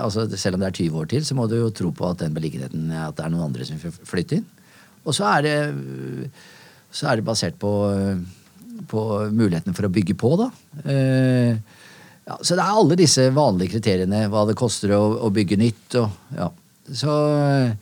altså 0.00 0.26
Selv 0.34 0.56
om 0.56 0.62
det 0.62 0.72
er 0.72 0.78
20 0.80 0.98
år 1.02 1.10
til, 1.12 1.24
så 1.26 1.36
må 1.38 1.46
du 1.50 1.56
jo 1.58 1.70
tro 1.74 1.92
på 1.94 2.08
at 2.08 2.22
den 2.24 2.34
beliggenheten 2.34 2.90
at 2.98 3.16
det 3.18 3.26
er 3.26 3.32
noen 3.34 3.50
andre 3.50 3.66
som 3.68 3.78
vil 3.78 3.94
flytte 4.08 4.40
inn. 4.40 4.48
Og 5.02 5.16
så 5.16 5.26
er 5.36 5.46
det, 5.46 5.56
så 6.94 7.10
er 7.10 7.18
det 7.18 7.26
basert 7.26 7.58
på, 7.62 7.72
på 8.90 9.04
muligheten 9.34 9.74
for 9.74 9.88
å 9.88 9.92
bygge 9.92 10.16
på, 10.18 10.34
da. 10.38 10.50
Eh, 10.86 11.78
ja, 12.28 12.36
så 12.38 12.54
det 12.54 12.62
er 12.62 12.82
alle 12.82 12.98
disse 12.98 13.26
vanlige 13.34 13.76
kriteriene. 13.76 14.28
Hva 14.30 14.44
det 14.46 14.58
koster 14.58 14.94
å, 14.94 15.02
å 15.26 15.32
bygge 15.34 15.58
nytt. 15.58 15.98
Og, 15.98 16.20
ja. 16.38 16.46
Så 17.02 17.16
eh, 17.40 17.74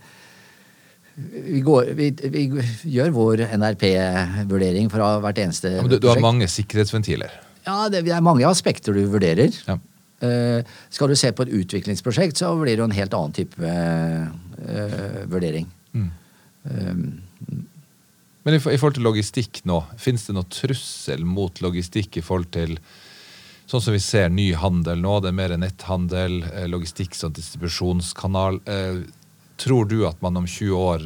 vi, 1.20 1.60
går, 1.66 1.92
vi, 1.98 2.08
vi 2.32 2.46
gjør 2.96 3.12
vår 3.16 3.44
NRP-vurdering 3.50 4.88
fra 4.92 5.12
hvert 5.20 5.44
eneste 5.44 5.74
ja, 5.76 5.84
men 5.84 5.92
du, 5.92 5.98
du 6.00 6.08
har 6.08 6.22
mange 6.24 6.48
sikkerhetsventiler. 6.48 7.36
Ja, 7.66 7.84
det, 7.92 8.06
det 8.06 8.16
er 8.16 8.24
mange 8.24 8.48
aspekter 8.48 8.96
du 8.96 9.02
vurderer. 9.12 9.52
Ja. 9.68 9.76
Eh, 10.20 10.60
skal 10.92 11.08
du 11.08 11.16
se 11.16 11.30
på 11.32 11.46
et 11.46 11.52
utviklingsprosjekt, 11.62 12.36
så 12.36 12.52
blir 12.60 12.74
det 12.76 12.82
jo 12.82 12.88
en 12.90 12.96
helt 12.96 13.14
annen 13.16 13.32
type 13.36 13.64
eh, 13.64 15.20
vurdering. 15.32 15.66
Mm. 15.96 16.10
Um, 16.64 17.04
Men 18.44 18.54
i, 18.56 18.60
for- 18.60 18.72
i 18.72 18.78
forhold 18.80 18.96
til 18.98 19.04
logistikk 19.04 19.62
nå, 19.68 19.78
fins 20.00 20.26
det 20.28 20.34
noe 20.36 20.48
trussel 20.52 21.24
mot 21.28 21.60
logistikk 21.64 22.20
i 22.20 22.24
forhold 22.24 22.50
til 22.56 22.76
Sånn 23.70 23.82
som 23.84 23.94
vi 23.94 24.00
ser 24.02 24.32
ny 24.34 24.48
handel 24.58 24.98
nå, 24.98 25.20
det 25.22 25.28
er 25.30 25.34
mer 25.38 25.52
netthandel, 25.62 26.40
eh, 26.48 26.64
logistikk 26.66 27.14
som 27.14 27.30
distribusjonskanal. 27.30 28.56
Tror 29.62 29.86
du 29.86 30.00
at 30.08 30.18
man 30.24 30.40
om 30.40 30.48
20 30.48 30.72
år 30.74 31.04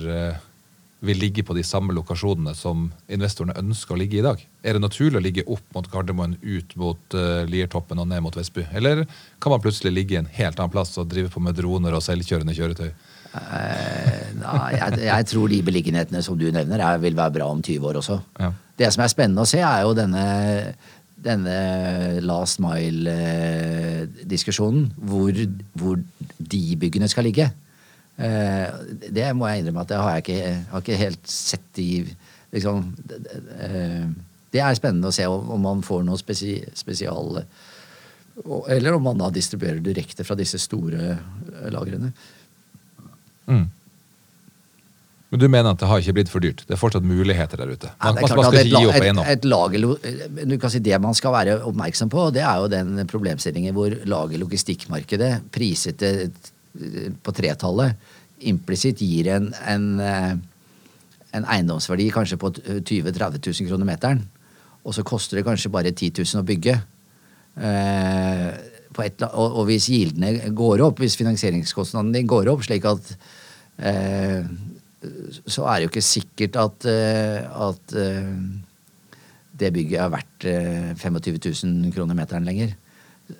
vil 1.04 1.20
ligge 1.20 1.44
på 1.46 1.56
de 1.56 1.64
samme 1.66 1.94
lokasjonene 1.96 2.54
som 2.56 2.88
investorene 3.12 3.56
ønsker 3.60 3.94
å 3.94 4.00
ligge 4.00 4.20
i 4.20 4.24
dag? 4.24 4.40
Er 4.64 4.76
det 4.76 4.84
naturlig 4.84 5.20
å 5.20 5.24
ligge 5.24 5.46
opp 5.50 5.64
mot 5.76 5.88
Gardermoen, 5.90 6.38
ut 6.42 6.76
mot 6.80 7.18
uh, 7.18 7.44
Liertoppen 7.48 8.00
og 8.02 8.08
ned 8.10 8.24
mot 8.24 8.36
Vestby? 8.36 8.66
Eller 8.74 9.04
kan 9.42 9.54
man 9.54 9.62
plutselig 9.64 9.94
ligge 9.94 10.16
i 10.16 10.22
en 10.22 10.30
helt 10.38 10.58
annen 10.58 10.72
plass 10.72 10.96
og 11.00 11.10
drive 11.12 11.32
på 11.32 11.42
med 11.44 11.56
droner 11.58 11.96
og 11.96 12.04
selvkjørende 12.04 12.56
kjøretøy? 12.56 12.92
eh, 13.34 14.28
nei, 14.38 14.76
jeg, 14.78 15.00
jeg 15.08 15.26
tror 15.30 15.48
de 15.50 15.62
beliggenhetene 15.66 16.22
som 16.24 16.38
du 16.38 16.46
nevner, 16.54 16.80
er, 16.80 17.02
vil 17.02 17.16
være 17.18 17.34
bra 17.38 17.46
om 17.52 17.60
20 17.62 17.88
år 17.90 17.96
også. 18.02 18.16
Ja. 18.40 18.50
Det 18.78 18.88
som 18.94 19.02
er 19.04 19.10
spennende 19.12 19.42
å 19.44 19.48
se, 19.48 19.60
er 19.62 19.80
jo 19.86 19.92
denne, 19.96 20.24
denne 21.24 21.56
last 22.24 22.56
mile-diskusjonen. 22.62 24.82
Hvor, 25.10 25.32
hvor 25.78 25.96
de 26.38 26.76
byggene 26.80 27.08
skal 27.10 27.24
ligge. 27.28 27.46
Eh, 28.16 28.66
det 29.10 29.26
må 29.34 29.48
jeg 29.50 29.62
innrømme 29.62 29.82
at 29.82 29.90
det 29.90 29.98
har 29.98 30.12
jeg 30.14 30.24
ikke, 30.24 30.50
har 30.70 30.82
ikke 30.84 30.98
helt 31.00 31.30
sett 31.30 31.80
i 31.82 31.90
liksom, 32.54 32.84
det, 33.10 33.20
det, 33.26 33.40
eh, 33.58 34.60
er 34.62 34.76
spennende 34.78 35.10
å 35.10 35.14
se 35.14 35.26
om, 35.26 35.54
man 35.58 35.82
får 35.82 36.04
noe 36.06 36.20
spesi, 36.20 36.60
spesial 36.78 37.40
Eller 38.70 38.94
om 38.94 39.02
man 39.02 39.18
da 39.18 39.32
distribuerer 39.34 39.82
direkte 39.82 40.26
fra 40.26 40.38
disse 40.38 40.60
store 40.62 41.08
eh, 41.16 41.72
lagrene. 41.74 42.12
Mm. 43.50 43.66
Men 45.34 45.40
du 45.42 45.48
mener 45.50 45.74
at 45.74 45.80
det 45.82 45.90
har 45.90 45.98
ikke 45.98 46.14
blitt 46.20 46.30
for 46.30 46.44
dyrt? 46.44 46.62
Det 46.62 46.76
er 46.76 46.78
fortsatt 46.78 47.02
muligheter 47.02 47.58
der 47.58 47.74
ute? 47.74 47.90
Man, 47.98 48.14
er 48.14 48.22
man, 48.22 48.30
skal 48.30 48.58
ikke 48.60 48.78
gi 48.78 48.86
opp 48.86 48.94
et, 48.94 49.06
eiendom? 49.08 49.26
et 49.26 49.48
lager, 49.50 49.86
du 50.46 50.58
kan 50.62 50.70
si 50.70 50.78
Det 50.86 51.00
man 51.02 51.18
skal 51.18 51.34
være 51.34 51.56
oppmerksom 51.66 52.12
på, 52.12 52.28
det 52.36 52.44
er 52.46 52.62
jo 52.62 52.70
den 52.70 53.08
problemstillingen 53.10 53.74
hvor 53.74 53.96
lager 54.06 54.38
logistikkmarkedet, 54.38 55.32
priset 55.50 55.98
til- 55.98 56.52
på 57.22 57.34
tretallet, 57.36 57.96
implisitt 58.50 59.02
gir 59.04 59.30
en, 59.34 59.50
en, 59.70 59.86
eh, 60.02 60.32
en 61.38 61.46
eiendomsverdi 61.56 62.10
kanskje 62.14 62.38
på 62.40 62.50
20 62.58 62.82
000-30 63.06 63.40
000 63.40 63.70
kroner 63.70 63.88
meteren. 63.88 64.24
og 64.84 64.92
så 64.92 65.02
koster 65.02 65.38
det 65.38 65.46
kanskje 65.46 65.72
bare 65.72 65.94
10 65.94 66.12
000 66.20 66.42
å 66.42 66.44
bygge. 66.44 66.74
Eh, 67.56 68.48
et, 69.02 69.22
og, 69.22 69.56
og 69.60 69.64
hvis 69.70 69.88
gildene 69.90 70.52
går 70.54 70.82
opp, 70.84 71.00
hvis 71.00 71.16
finansieringskostnaden 71.16 72.12
din 72.14 72.28
går 72.30 72.50
opp, 72.52 72.62
slik 72.66 72.84
at 72.86 73.14
eh, 73.78 74.44
Så 75.48 75.64
er 75.68 75.80
det 75.80 75.86
jo 75.86 75.90
ikke 75.90 76.04
sikkert 76.04 76.56
at, 76.56 76.86
eh, 76.88 77.42
at 77.68 77.96
eh, 77.96 78.28
det 79.60 79.72
bygget 79.74 80.00
er 80.00 80.12
verdt 80.12 80.46
eh, 80.48 80.92
25 80.96 81.40
000 81.64 81.92
kroner 81.94 82.16
meteren 82.16 82.46
lenger. 82.46 82.76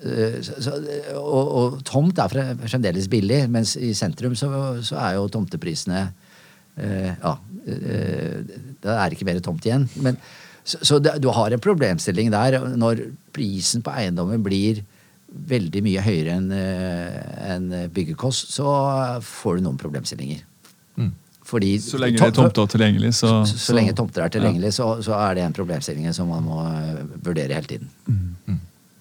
Eh, 0.01 0.39
Så, 0.41 0.55
så, 0.65 0.71
og, 1.19 1.51
og 1.59 1.75
tomt 1.85 2.17
er 2.19 2.31
fre- 2.31 2.55
fremdeles 2.65 3.07
billig, 3.11 3.43
mens 3.53 3.75
i 3.77 3.91
sentrum 3.93 4.33
så, 4.37 4.49
så 4.81 4.97
er 4.97 5.17
jo 5.19 5.27
tomteprisene 5.29 6.07
eh, 6.77 7.11
Ja, 7.21 7.35
eh, 7.67 8.41
da 8.81 8.97
er 9.03 9.09
det 9.11 9.19
ikke 9.19 9.27
mer 9.29 9.39
tomt 9.45 9.65
igjen. 9.65 9.85
Men, 10.01 10.17
så 10.65 10.79
så 10.81 10.97
det, 10.99 11.19
du 11.21 11.29
har 11.29 11.53
en 11.53 11.61
problemstilling 11.61 12.31
der 12.33 12.57
når 12.77 13.03
prisen 13.35 13.83
på 13.85 13.93
eiendommen 13.93 14.41
blir 14.45 14.81
veldig 15.35 15.81
mye 15.85 16.01
høyere 16.01 16.37
enn 16.39 16.49
en 16.55 17.65
byggekost, 17.93 18.53
så 18.55 18.65
får 19.21 19.57
du 19.59 19.65
noen 19.65 19.77
problemstillinger. 19.77 20.41
Mm. 20.97 21.11
Fordi 21.45 21.75
Så 21.83 21.99
lenge 22.01 22.17
det 22.17 22.25
er 22.31 22.33
tomter 22.39 22.65
tilgjengelig, 22.71 23.11
så, 23.19 23.43
så, 23.45 23.57
så 23.67 23.75
lenge 23.77 23.93
tomter 23.93 24.23
er 24.25 24.31
tilgjengelig, 24.33 24.71
så, 24.73 24.87
så 25.05 25.13
er 25.19 25.35
det 25.37 25.43
en 25.45 25.53
problemstilling 25.53 26.09
som 26.17 26.31
man 26.33 26.47
må 26.47 26.63
eh, 26.65 27.03
vurdere 27.27 27.53
hele 27.59 27.69
tiden. 27.69 27.91
Men 28.07 28.34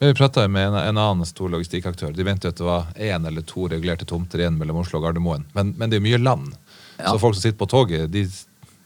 Vi 0.05 0.15
prata 0.15 0.47
med 0.49 0.69
en, 0.69 0.75
en 0.75 0.99
annen 1.01 1.27
stor 1.29 1.53
logistikkaktør. 1.53 2.13
De 2.17 2.25
mente 2.27 2.51
at 2.51 2.59
det 2.61 2.67
var 2.67 2.91
én 2.97 3.27
eller 3.27 3.45
to 3.49 3.69
regulerte 3.73 4.07
tomter 4.09 4.43
igjen 4.43 4.59
mellom 4.61 4.83
Oslo 4.83 5.01
og 5.01 5.07
Gardermoen. 5.07 5.47
Men, 5.57 5.73
men 5.79 5.93
det 5.93 6.01
er 6.01 6.05
mye 6.05 6.21
land. 6.21 6.53
Ja. 6.99 7.13
Så 7.13 7.21
folk 7.23 7.39
som 7.39 7.45
sitter 7.47 7.61
på 7.61 7.71
toget, 7.71 8.11
de, 8.13 8.25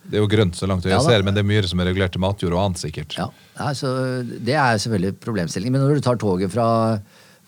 det 0.08 0.18
er 0.18 0.24
jo 0.24 0.30
grønt 0.30 0.56
så 0.56 0.68
langt 0.68 0.86
øyet 0.86 0.94
Ja 0.94 1.00
ser, 1.04 1.24
men 1.26 1.36
det 1.36 1.42
er 1.42 1.48
mye 1.48 1.64
som 1.68 1.82
er 1.82 1.90
regulert 1.90 2.14
til 2.16 2.22
matjord 2.24 2.56
og 2.56 2.62
annet, 2.64 2.80
sikkert. 2.80 3.16
Ja, 3.18 3.28
altså, 3.60 3.90
så 3.90 4.44
Det 4.46 4.56
er 4.56 4.78
selvfølgelig 4.84 5.18
problemstilling. 5.24 5.74
Men 5.74 5.84
når 5.84 5.98
du 5.98 6.06
tar 6.06 6.20
toget 6.20 6.52
fra, 6.54 6.68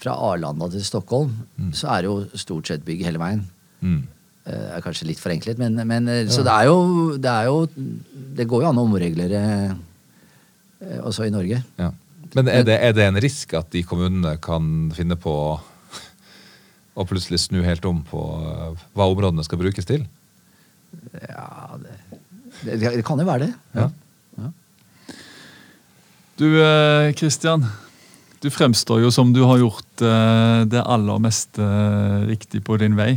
fra 0.02 0.16
Arlanda 0.30 0.68
til 0.72 0.84
Stockholm, 0.84 1.32
så 1.72 1.94
er 1.94 2.02
det 2.02 2.10
jo 2.10 2.42
stort 2.42 2.68
sett 2.68 2.84
bygg 2.84 3.06
hele 3.06 3.22
veien. 3.22 3.46
Mm. 3.80 4.02
Det 4.50 4.58
er 4.74 4.82
kanskje 4.82 5.06
litt 5.06 5.20
forenklet, 5.20 5.60
men, 5.60 5.78
men 5.86 6.08
Så 6.32 6.42
det 6.42 6.52
er, 6.52 6.66
jo, 6.66 7.16
det 7.20 7.30
er 7.30 7.44
jo 7.46 7.66
Det 8.34 8.46
går 8.48 8.64
jo 8.64 8.70
an 8.70 8.80
å 8.80 8.84
omregulere 8.88 9.42
eh, 9.70 11.00
også 11.04 11.28
i 11.28 11.32
Norge. 11.32 11.60
Ja. 11.78 11.90
Men 12.37 12.51
er 12.53 12.64
det, 12.66 12.76
er 12.78 12.95
det 12.95 13.07
en 13.09 13.20
risk 13.22 13.55
at 13.59 13.70
de 13.74 13.83
kommunene 13.87 14.37
kan 14.43 14.91
finne 14.95 15.16
på 15.18 15.33
å, 15.35 15.55
å 16.95 17.07
plutselig 17.09 17.43
snu 17.47 17.61
helt 17.66 17.87
om 17.89 18.05
på 18.07 18.22
eh, 18.39 18.85
hva 18.95 19.09
områdene 19.11 19.47
skal 19.47 19.61
brukes 19.62 19.89
til? 19.89 20.07
Ja, 21.14 21.78
det, 21.83 21.97
det, 22.64 22.78
det 22.85 23.05
kan 23.07 23.20
jo 23.20 23.26
være 23.28 23.49
det. 23.49 23.55
Ja. 23.78 23.91
Du 26.41 26.47
Kristian, 27.20 27.66
du 28.41 28.49
fremstår 28.49 29.03
jo 29.05 29.11
som 29.12 29.35
du 29.37 29.43
har 29.45 29.59
gjort 29.61 30.01
eh, 30.01 30.62
det 30.72 30.81
aller 30.81 31.18
meste 31.20 31.61
eh, 31.61 32.22
riktig 32.31 32.62
på 32.64 32.78
din 32.81 32.97
vei. 32.97 33.11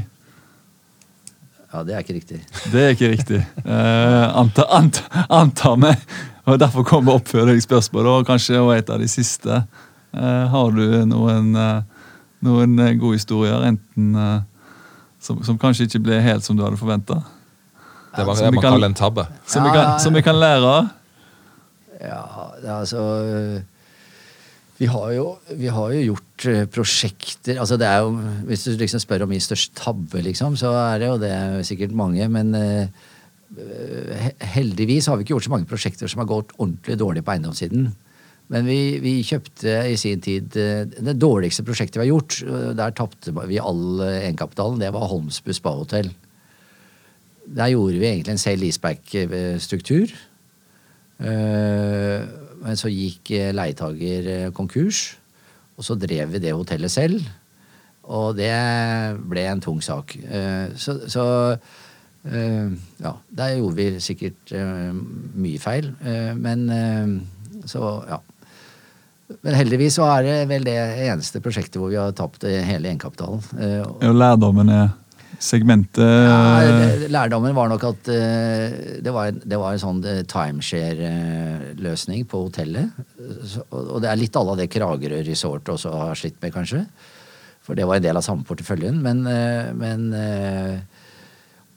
Ja, 1.72 1.86
det 1.88 1.96
er 1.96 2.04
ikke 2.04 2.18
riktig. 2.18 2.42
Det 2.74 2.82
er 2.82 2.92
ikke 2.92 3.12
riktig. 3.14 3.40
Eh, 3.64 4.26
anta, 4.36 4.68
anta, 4.76 5.24
antar 5.32 5.80
vi. 5.80 5.94
Og 6.46 6.60
Derfor 6.60 6.84
kommer 6.84 7.16
spørsmål, 7.64 8.08
og 8.08 8.26
kanskje 8.28 8.60
og 8.60 8.74
et 8.76 8.90
av 8.92 9.00
de 9.00 9.08
siste. 9.08 9.62
Eh, 10.14 10.48
har 10.52 10.72
du 10.76 10.84
noen, 11.08 11.54
eh, 11.56 12.10
noen 12.44 12.74
eh, 12.84 12.96
gode 13.00 13.16
historier, 13.16 13.64
enten 13.70 14.16
eh, 14.20 14.42
som, 15.24 15.40
som 15.48 15.58
kanskje 15.58 15.88
ikke 15.88 16.02
ble 16.04 16.20
helt 16.22 16.44
som 16.44 16.58
du 16.60 16.66
hadde 16.66 16.78
forventa? 16.82 17.22
Det 18.14 18.26
var 18.28 18.36
det 18.36 18.52
man 18.54 18.62
kan- 18.62 18.74
kaller 18.76 18.92
en 18.92 18.94
tabbe. 19.00 19.24
Som, 19.48 19.64
vi 19.64 19.72
kan- 19.72 20.00
som 20.04 20.14
vi 20.14 20.22
kan 20.22 20.36
lære 20.36 20.68
av? 20.68 20.90
Ja, 22.04 22.26
det 22.60 22.68
er 22.68 22.76
altså 22.82 23.64
vi 24.80 24.88
har, 24.90 25.12
jo, 25.16 25.38
vi 25.56 25.68
har 25.72 25.92
jo 25.94 26.00
gjort 26.12 26.46
prosjekter 26.74 27.60
altså 27.62 27.78
det 27.80 27.88
er 27.88 28.00
jo, 28.04 28.10
Hvis 28.50 28.64
du 28.66 28.72
liksom 28.76 29.00
spør 29.00 29.24
om 29.24 29.30
min 29.32 29.40
største 29.40 29.72
tabbe, 29.80 30.20
liksom, 30.26 30.58
så 30.60 30.74
er 30.76 31.00
det 31.00 31.08
jo 31.08 31.18
det 31.22 31.66
sikkert 31.70 31.94
mange. 31.96 32.28
Men 32.28 32.54
eh, 32.58 32.88
heldigvis 34.54 35.08
har 35.10 35.18
vi 35.18 35.26
ikke 35.26 35.36
gjort 35.36 35.46
så 35.46 35.54
mange 35.54 35.70
prosjekter 35.70 36.10
som 36.10 36.24
har 36.24 36.30
gått 36.32 36.56
ordentlig 36.58 36.98
dårlig 37.00 37.24
på 37.26 37.36
eiendomssiden. 37.36 37.92
Men 38.52 38.68
vi, 38.68 39.00
vi 39.02 39.14
kjøpte 39.26 39.76
i 39.88 39.96
sin 40.00 40.22
tid 40.24 40.58
eh, 40.60 40.84
Det 40.86 41.16
dårligste 41.18 41.64
prosjektet 41.66 42.00
vi 42.00 42.06
har 42.06 42.12
gjort, 42.12 42.42
der 42.78 42.96
tapte 42.98 43.34
vi 43.48 43.62
all 43.62 44.04
eh, 44.04 44.28
egenkapitalen, 44.28 44.82
det 44.82 44.92
var 44.94 45.10
Holmsbu 45.12 45.54
spahotell. 45.56 46.12
Der 47.44 47.72
gjorde 47.74 48.00
vi 48.00 48.10
egentlig 48.10 48.36
en 48.36 48.44
sale 48.44 48.64
leaseback-struktur. 48.64 50.14
Eh, 51.24 52.32
Men 52.64 52.80
så 52.80 52.88
gikk 52.88 53.28
leietager 53.52 54.52
konkurs, 54.56 55.18
og 55.76 55.84
så 55.84 55.98
drev 56.00 56.30
vi 56.32 56.40
det 56.40 56.54
hotellet 56.56 56.92
selv. 56.92 57.26
Og 58.04 58.38
det 58.38 58.54
ble 59.28 59.44
en 59.50 59.60
tung 59.64 59.82
sak. 59.84 60.16
Så, 60.80 60.96
så 61.12 61.26
ja, 62.24 63.12
der 63.36 63.56
gjorde 63.58 63.76
vi 63.76 64.00
sikkert 64.00 64.54
eh, 64.56 64.92
mye 65.36 65.60
feil. 65.60 65.90
Eh, 66.06 66.34
Men 66.40 66.70
eh, 66.72 67.66
så, 67.68 67.82
ja. 68.10 68.20
Men 69.44 69.56
heldigvis 69.58 69.96
så 69.98 70.06
er 70.18 70.24
det 70.28 70.36
vel 70.52 70.64
det 70.68 70.78
eneste 71.08 71.40
prosjektet 71.44 71.80
hvor 71.82 71.90
vi 71.92 71.98
har 72.00 72.12
tapt 72.16 72.44
eh, 72.48 72.62
hele 72.68 72.90
egenkapitalen. 72.92 73.42
Eh, 73.60 73.80
og- 73.84 74.04
lærdommen 74.16 74.70
er 74.70 74.92
segmentet 75.44 76.00
ja, 76.00 77.08
lærdommen 77.12 77.56
var 77.58 77.68
nok 77.68 77.84
at 77.90 78.08
eh, 78.14 78.76
det, 79.04 79.12
var, 79.12 79.28
en- 79.32 79.42
det 79.44 79.58
var 79.60 79.74
en 79.76 79.82
sånn 79.82 80.00
eh, 80.08 80.22
timeshare-løsning 80.30 82.24
på 82.30 82.44
hotellet. 82.46 82.90
Og 83.72 84.00
det 84.04 84.10
er 84.12 84.20
litt 84.22 84.36
à 84.40 84.44
la 84.46 84.56
det 84.60 84.70
Kragerø 84.72 85.24
Resort 85.28 85.70
også 85.74 85.92
har 85.92 86.16
slitt 86.20 86.40
med, 86.44 86.54
kanskje. 86.56 86.86
For 87.64 87.76
det 87.80 87.86
var 87.88 88.00
en 88.00 88.06
del 88.06 88.20
av 88.20 88.24
samme 88.26 88.44
porteføljen. 88.48 89.00
Men, 89.04 89.26
eh, 89.28 89.72
men 89.76 90.08
eh, 90.14 90.80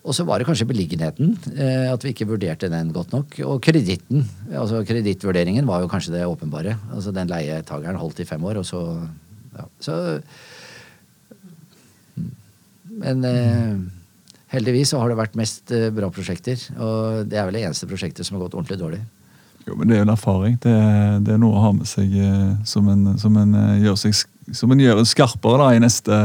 Og 0.07 0.14
så 0.14 0.22
var 0.24 0.38
det 0.38 0.46
kanskje 0.46 0.68
beliggenheten. 0.70 1.32
eh, 1.59 1.88
At 1.92 2.04
vi 2.07 2.12
ikke 2.14 2.28
vurderte 2.30 2.68
den 2.70 2.92
godt 2.94 3.11
nok. 3.12 3.34
Og 3.44 3.61
kreditten. 3.62 4.22
Altså 4.54 4.84
Kredittvurderingen 4.86 5.66
var 5.66 5.80
jo 5.82 5.88
kanskje 5.90 6.12
det 6.14 6.26
åpenbare. 6.30 6.76
Altså 6.94 7.11
Den 7.12 7.26
leietageren 7.32 7.98
holdt 7.98 8.20
i 8.22 8.24
fem 8.28 8.44
år, 8.46 8.61
og 8.62 8.66
så 8.68 8.84
ja. 9.57 9.64
Så 9.80 10.20
men 12.96 13.24
eh, 13.28 13.74
heldigvis 14.54 14.92
så 14.94 15.00
har 15.02 15.11
det 15.12 15.18
vært 15.18 15.34
mest 15.36 15.72
eh, 15.74 15.90
bra 15.92 16.09
prosjekter. 16.14 16.61
Og 16.80 17.26
det 17.28 17.36
er 17.40 17.48
vel 17.48 17.59
det 17.59 17.64
eneste 17.66 17.88
prosjektet 17.90 18.24
som 18.26 18.38
har 18.38 18.46
gått 18.46 18.57
ordentlig 18.57 18.78
dårlig. 18.80 19.02
Jo, 19.66 19.74
men 19.76 19.88
Det 19.90 19.96
er 19.96 20.00
jo 20.04 20.07
en 20.07 20.14
erfaring. 20.14 20.57
Det, 20.62 20.70
er- 20.72 21.18
det 21.26 21.34
er 21.34 21.42
noe 21.42 21.59
å 21.59 21.64
ha 21.66 21.72
med 21.76 21.90
seg 21.90 22.14
eh, 22.14 22.54
som 22.64 22.88
en, 22.92 23.16
som 23.20 23.36
en, 23.42 23.52
gjør, 23.82 23.98
seg, 24.00 24.14
som 24.55 24.70
en 24.70 24.78
gjør 24.78 25.01
skarpere 25.09 25.59
da, 25.59 25.70
i 25.74 25.80
neste, 25.82 26.16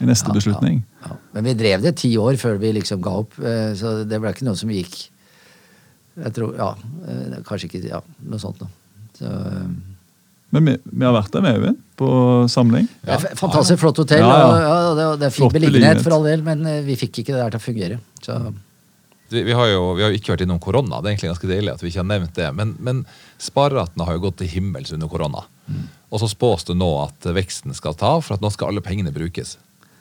i 0.00 0.06
neste 0.08 0.30
Ja, 0.30 0.34
beslutning. 0.38 0.78
Ja, 1.02 1.08
ja. 1.10 1.16
Men 1.36 1.44
vi 1.44 1.54
drev 1.58 1.82
det 1.84 1.96
ti 2.00 2.14
år 2.16 2.38
før 2.40 2.56
vi 2.62 2.72
liksom 2.78 3.02
ga 3.04 3.10
opp, 3.20 3.36
eh, 3.42 3.74
så 3.76 3.98
det 4.08 4.20
ble 4.22 4.32
ikke 4.32 4.46
noe 4.48 4.56
som 4.56 4.70
gikk 4.72 4.94
Jeg 6.16 6.32
tror 6.32 6.54
Ja, 6.56 6.70
eh, 7.06 7.36
kanskje 7.44 7.68
ikke 7.68 7.82
Ja, 7.90 8.00
noe 8.24 8.40
sånt 8.40 8.60
noe. 8.64 8.70
Så, 9.18 9.26
eh, 9.28 9.66
Men 10.56 10.64
vi, 10.70 10.76
vi 10.92 11.04
har 11.04 11.12
vært 11.12 11.32
der 11.34 11.42
med 11.44 11.58
Øyvind, 11.58 11.76
på 11.98 12.08
samling. 12.48 12.86
det 13.04 13.12
er 13.18 13.34
fantastisk 13.36 13.80
flott 13.82 13.98
hotell, 14.00 14.20
Ja, 14.24 14.38
ja. 14.38 14.46
og 14.46 14.60
ja, 14.62 14.94
det, 14.96 15.20
det 15.20 15.26
er 15.26 15.34
fin 15.36 15.50
beliggenhet 15.52 16.00
for 16.06 16.16
all 16.16 16.24
del, 16.24 16.42
men 16.46 16.62
vi 16.86 16.96
fikk 16.96 17.18
ikke 17.20 17.34
det 17.34 17.42
der 17.42 17.50
til 17.56 17.60
å 17.60 17.66
fungere. 17.66 17.98
Så 18.22 18.38
Vi, 19.28 19.42
vi, 19.42 19.52
har 19.58 19.66
jo, 19.66 19.94
vi 19.98 20.04
har 20.06 20.12
ikke 20.14 20.32
vært 20.36 20.44
innom 20.46 20.60
korona. 20.62 21.00
Det 21.02 21.08
er 21.08 21.14
egentlig 21.16 21.32
ganske 21.32 21.48
deilig 21.50 21.72
at 21.72 21.80
vi 21.82 21.88
ikke 21.90 21.98
har 22.04 22.06
nevnt 22.12 22.34
det. 22.38 22.46
Men, 22.54 22.76
men 22.78 23.00
spareratene 23.42 24.04
har 24.06 24.14
jo 24.14 24.22
gått 24.28 24.36
til 24.38 24.46
himmels 24.52 24.92
under 24.94 25.08
korona. 25.10 25.42
Og 26.10 26.22
så 26.22 26.28
spås 26.30 26.66
det 26.68 26.76
nå 26.78 26.88
at 27.02 27.26
veksten 27.34 27.74
skal 27.74 27.96
ta 27.98 28.16
av, 28.16 28.26
for 28.26 28.36
at 28.36 28.44
nå 28.44 28.50
skal 28.54 28.70
alle 28.70 28.84
pengene 28.84 29.12
brukes. 29.14 29.56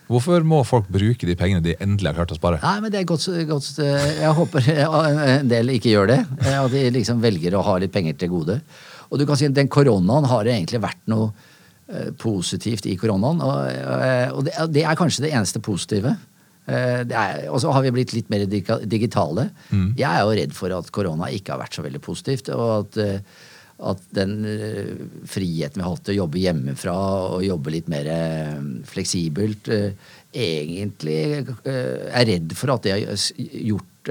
Hvorfor 0.06 0.44
må 0.46 0.60
folk 0.68 0.86
bruke 0.94 1.26
de 1.26 1.34
pengene 1.38 1.64
de 1.66 1.74
endelig 1.82 2.12
har 2.12 2.20
klart 2.20 2.36
å 2.36 2.38
spare? 2.38 2.60
Nei, 2.62 2.76
men 2.84 2.94
det 2.94 3.00
er 3.00 3.08
godt, 3.10 3.26
godt 3.50 3.80
eh, 3.82 4.12
Jeg 4.20 4.36
håper 4.38 4.68
en 5.40 5.50
del 5.50 5.74
ikke 5.74 5.96
gjør 5.96 6.12
det. 6.12 6.20
eh, 6.46 6.60
At 6.60 6.70
de 6.76 6.84
liksom 6.94 7.24
velger 7.24 7.58
å 7.58 7.64
ha 7.66 7.80
litt 7.82 7.94
penger 7.96 8.20
til 8.22 8.30
gode. 8.36 8.60
Og 9.10 9.18
du 9.22 9.26
kan 9.26 9.40
si 9.40 9.50
at 9.50 9.58
den 9.58 9.72
koronaen 9.72 10.28
har 10.30 10.46
egentlig 10.46 10.84
vært 10.84 11.02
noe 11.10 11.32
eh, 11.90 12.12
positivt 12.22 12.86
i 12.86 12.94
koronaen. 13.02 13.42
Og, 13.42 14.46
det, 14.46 14.86
er 14.86 15.00
kanskje 15.00 15.26
det 15.26 15.34
eneste 15.34 15.62
positive. 15.66 16.14
Og 16.66 17.58
så 17.62 17.74
har 17.74 17.84
vi 17.86 17.94
blitt 17.94 18.14
litt 18.14 18.30
mer 18.34 18.46
digitale. 18.50 19.50
Jeg 19.70 20.06
er 20.10 20.22
jo 20.26 20.38
redd 20.38 20.56
for 20.58 20.74
at 20.74 20.90
korona 20.94 21.30
ikke 21.34 21.54
har 21.54 21.62
vært 21.62 21.78
så 21.78 21.86
veldig 21.86 22.02
positivt. 22.02 22.50
og 22.54 22.88
at 22.96 22.98
at 23.84 24.00
den 24.16 24.38
eh, 24.48 24.94
friheten 25.28 25.82
vi 25.82 25.84
har 25.84 25.92
hatt 25.96 26.06
til 26.08 26.16
å 26.16 26.22
jobbe 26.24 26.40
hjemmefra 26.40 26.94
og 27.36 27.44
jobbe 27.44 27.74
litt 27.74 27.90
mer 27.92 28.08
eh, 28.08 28.62
fleksibelt, 28.88 29.68
eh, 29.68 30.14
egentlig 30.36 31.18
er 31.66 32.26
redd 32.28 32.56
for 32.60 32.74
at 32.76 32.84
det 32.88 32.92
har 32.96 33.04
gjort 33.66 34.10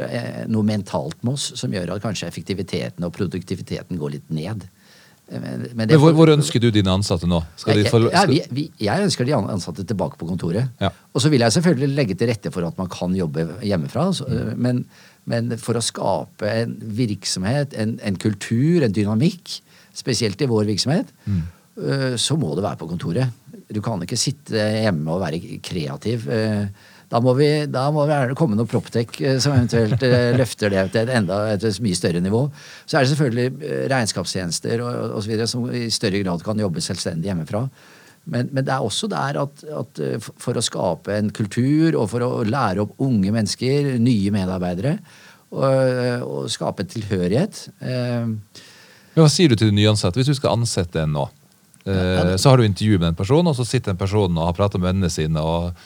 noe 0.50 0.66
mentalt 0.66 1.20
med 1.22 1.36
oss 1.36 1.50
som 1.60 1.72
gjør 1.72 1.92
at 1.94 2.02
kanskje 2.02 2.26
effektiviteten 2.26 3.04
og 3.06 3.12
produktiviteten 3.14 4.00
går 4.00 4.14
litt 4.16 4.30
ned. 4.34 4.64
Men, 5.30 5.66
men 5.72 5.88
Men 5.88 6.00
hvor, 6.00 6.12
hvor 6.16 6.32
ønsker 6.32 6.60
du 6.60 6.70
dine 6.74 6.92
ansatte 6.92 7.28
nå? 7.28 7.38
Jeg, 7.68 7.86
få, 7.92 8.00
ja, 8.12 8.24
vi, 8.28 8.40
vi, 8.52 8.64
jeg 8.84 9.06
ønsker 9.06 9.24
de 9.28 9.36
ansatte 9.36 9.84
tilbake 9.88 10.18
på 10.20 10.28
kontoret. 10.28 10.72
Ja. 10.82 10.90
Og 11.14 11.22
så 11.24 11.30
vil 11.32 11.44
jeg 11.44 11.54
selvfølgelig 11.56 11.96
legge 11.96 12.16
til 12.20 12.28
rette 12.32 12.52
for 12.52 12.66
at 12.68 12.76
man 12.80 12.90
kan 12.92 13.14
jobbe 13.16 13.46
hjemmefra. 13.64 14.10
så- 14.16 14.28
Men, 14.56 14.84
men 15.30 15.54
for 15.60 15.78
å 15.78 15.84
skape 15.84 16.50
en 16.62 16.74
virksomhet, 16.98 17.76
en, 17.80 17.96
en 18.04 18.18
kultur, 18.20 18.84
en 18.84 18.94
dynamikk, 18.94 19.58
spesielt 19.94 20.40
i 20.42 20.50
vår 20.50 20.66
virksomhet, 20.72 21.12
mm. 21.24 21.42
så 22.18 22.34
må 22.38 22.50
du 22.54 22.64
være 22.64 22.80
på 22.80 22.88
kontoret. 22.90 23.30
Du 23.70 23.78
kan 23.82 24.02
ikke 24.02 24.18
sitte 24.18 24.58
hjemme 24.58 25.14
og 25.14 25.22
være 25.22 25.60
kreativ. 25.64 26.26
Eh, 26.30 26.90
Da 27.14 27.20
må 27.22 27.34
vi, 27.38 27.48
da 27.70 27.84
må 27.94 28.06
vi 28.08 28.36
komme 28.38 28.56
noe 28.58 28.68
proptech 28.68 29.18
eh, 29.22 29.36
som 29.42 29.54
eventuelt 29.54 30.02
eh, 30.06 30.32
løfter 30.40 30.72
det 30.72 30.86
til 30.94 31.04
et 31.04 31.12
enda 31.14 31.40
et 31.52 31.66
mye 31.84 31.98
større 31.98 32.22
nivå. 32.24 32.46
Så 32.86 32.98
er 32.98 33.04
det 33.04 33.12
selvfølgelig 33.12 33.68
eh, 33.68 33.82
regnskapstjenester 33.92 34.82
og, 34.82 35.18
og 35.18 35.20
så 35.22 35.30
videre, 35.30 35.50
som 35.50 35.68
i 35.70 35.86
større 35.94 36.22
grad 36.24 36.42
kan 36.46 36.64
jobbe 36.64 36.82
selvstendig 36.84 37.30
hjemmefra. 37.30 37.66
Men, 38.24 38.48
men 38.56 38.64
det 38.64 38.72
er 38.72 38.84
også 38.84 39.08
der 39.12 39.36
at, 39.42 39.62
at 39.68 40.00
eh, 40.00 40.28
for 40.40 40.56
å 40.56 40.64
skape 40.64 41.12
en 41.12 41.30
kultur 41.34 41.96
og 41.98 42.08
for 42.14 42.24
å 42.24 42.30
lære 42.48 42.84
opp 42.84 43.00
unge 43.04 43.32
mennesker, 43.34 43.94
nye 44.00 44.32
medarbeidere, 44.32 44.96
og, 45.54 46.24
og 46.24 46.46
skape 46.50 46.82
en 46.82 46.88
tilhørighet 46.90 47.58
eh, 47.86 48.24
Men 48.26 49.20
Hva 49.20 49.28
sier 49.30 49.52
du 49.52 49.54
til 49.54 49.68
de 49.70 49.76
nyansatte 49.76 50.18
hvis 50.18 50.32
du 50.32 50.34
skal 50.34 50.56
ansette 50.56 51.04
en 51.04 51.12
nå? 51.14 51.26
Eh, 51.84 52.32
så 52.40 52.50
har 52.50 52.58
du 52.58 52.64
intervju 52.64 52.96
med 52.96 53.12
en 53.12 53.18
person, 53.18 53.46
og 53.46 53.54
så 53.58 53.66
sitter 53.68 53.92
en 53.92 54.00
person 54.00 54.32
og 54.32 54.48
har 54.48 54.56
prata 54.56 54.80
med 54.80 54.88
vennene 54.88 55.12
sine. 55.12 55.44
og 55.44 55.76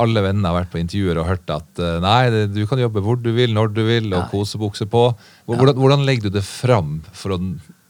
alle 0.00 0.22
vennene 0.22 0.46
har 0.46 0.60
vært 0.60 0.70
på 0.72 0.78
intervjuer 0.78 1.18
og 1.18 1.26
hørt 1.26 1.50
at 1.50 1.80
nei, 2.00 2.46
du 2.54 2.62
kan 2.70 2.78
jobbe 2.78 3.02
hvor 3.02 3.18
du 3.18 3.32
vil, 3.34 3.50
når 3.52 3.72
du 3.74 3.80
vil, 3.88 4.06
og 4.14 4.30
kosebukse 4.30 4.86
på. 4.88 5.08
Hvordan, 5.50 5.74
hvordan 5.82 6.04
legger 6.06 6.30
du 6.30 6.36
det 6.38 6.44
fram 6.46 7.00
for 7.10 7.34
å 7.34 7.40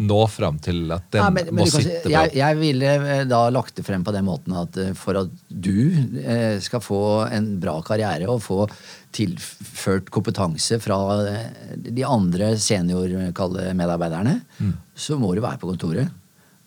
nå 0.01 0.19
fram 0.33 0.57
til 0.65 0.87
at 0.95 1.05
den 1.13 1.21
Ja, 1.21 1.29
men, 1.35 1.51
må 1.53 1.65
men 1.67 1.69
sitte 1.69 1.83
si, 1.85 1.99
på? 2.07 2.11
jeg, 2.15 2.31
jeg 2.39 2.57
ville 2.57 2.93
eh, 2.97 3.25
da 3.29 3.41
lagt 3.53 3.77
det 3.77 3.85
frem 3.85 4.05
på 4.07 4.15
den 4.17 4.25
måten 4.25 4.55
at 4.57 4.79
eh, 4.81 4.95
for 4.97 5.19
at 5.21 5.35
du 5.53 5.75
eh, 6.23 6.57
skal 6.65 6.81
få 6.85 7.01
en 7.29 7.51
bra 7.61 7.75
karriere 7.85 8.29
og 8.33 8.41
få 8.45 8.63
tilført 9.13 10.09
kompetanse 10.15 10.79
fra 10.81 10.97
de 11.77 12.05
andre 12.07 12.55
seniormedarbeiderne, 12.63 14.41
Mm. 14.61 14.75
så 14.95 15.17
må 15.19 15.35
du 15.35 15.41
være 15.43 15.59
på 15.61 15.71
kontoret 15.71 16.11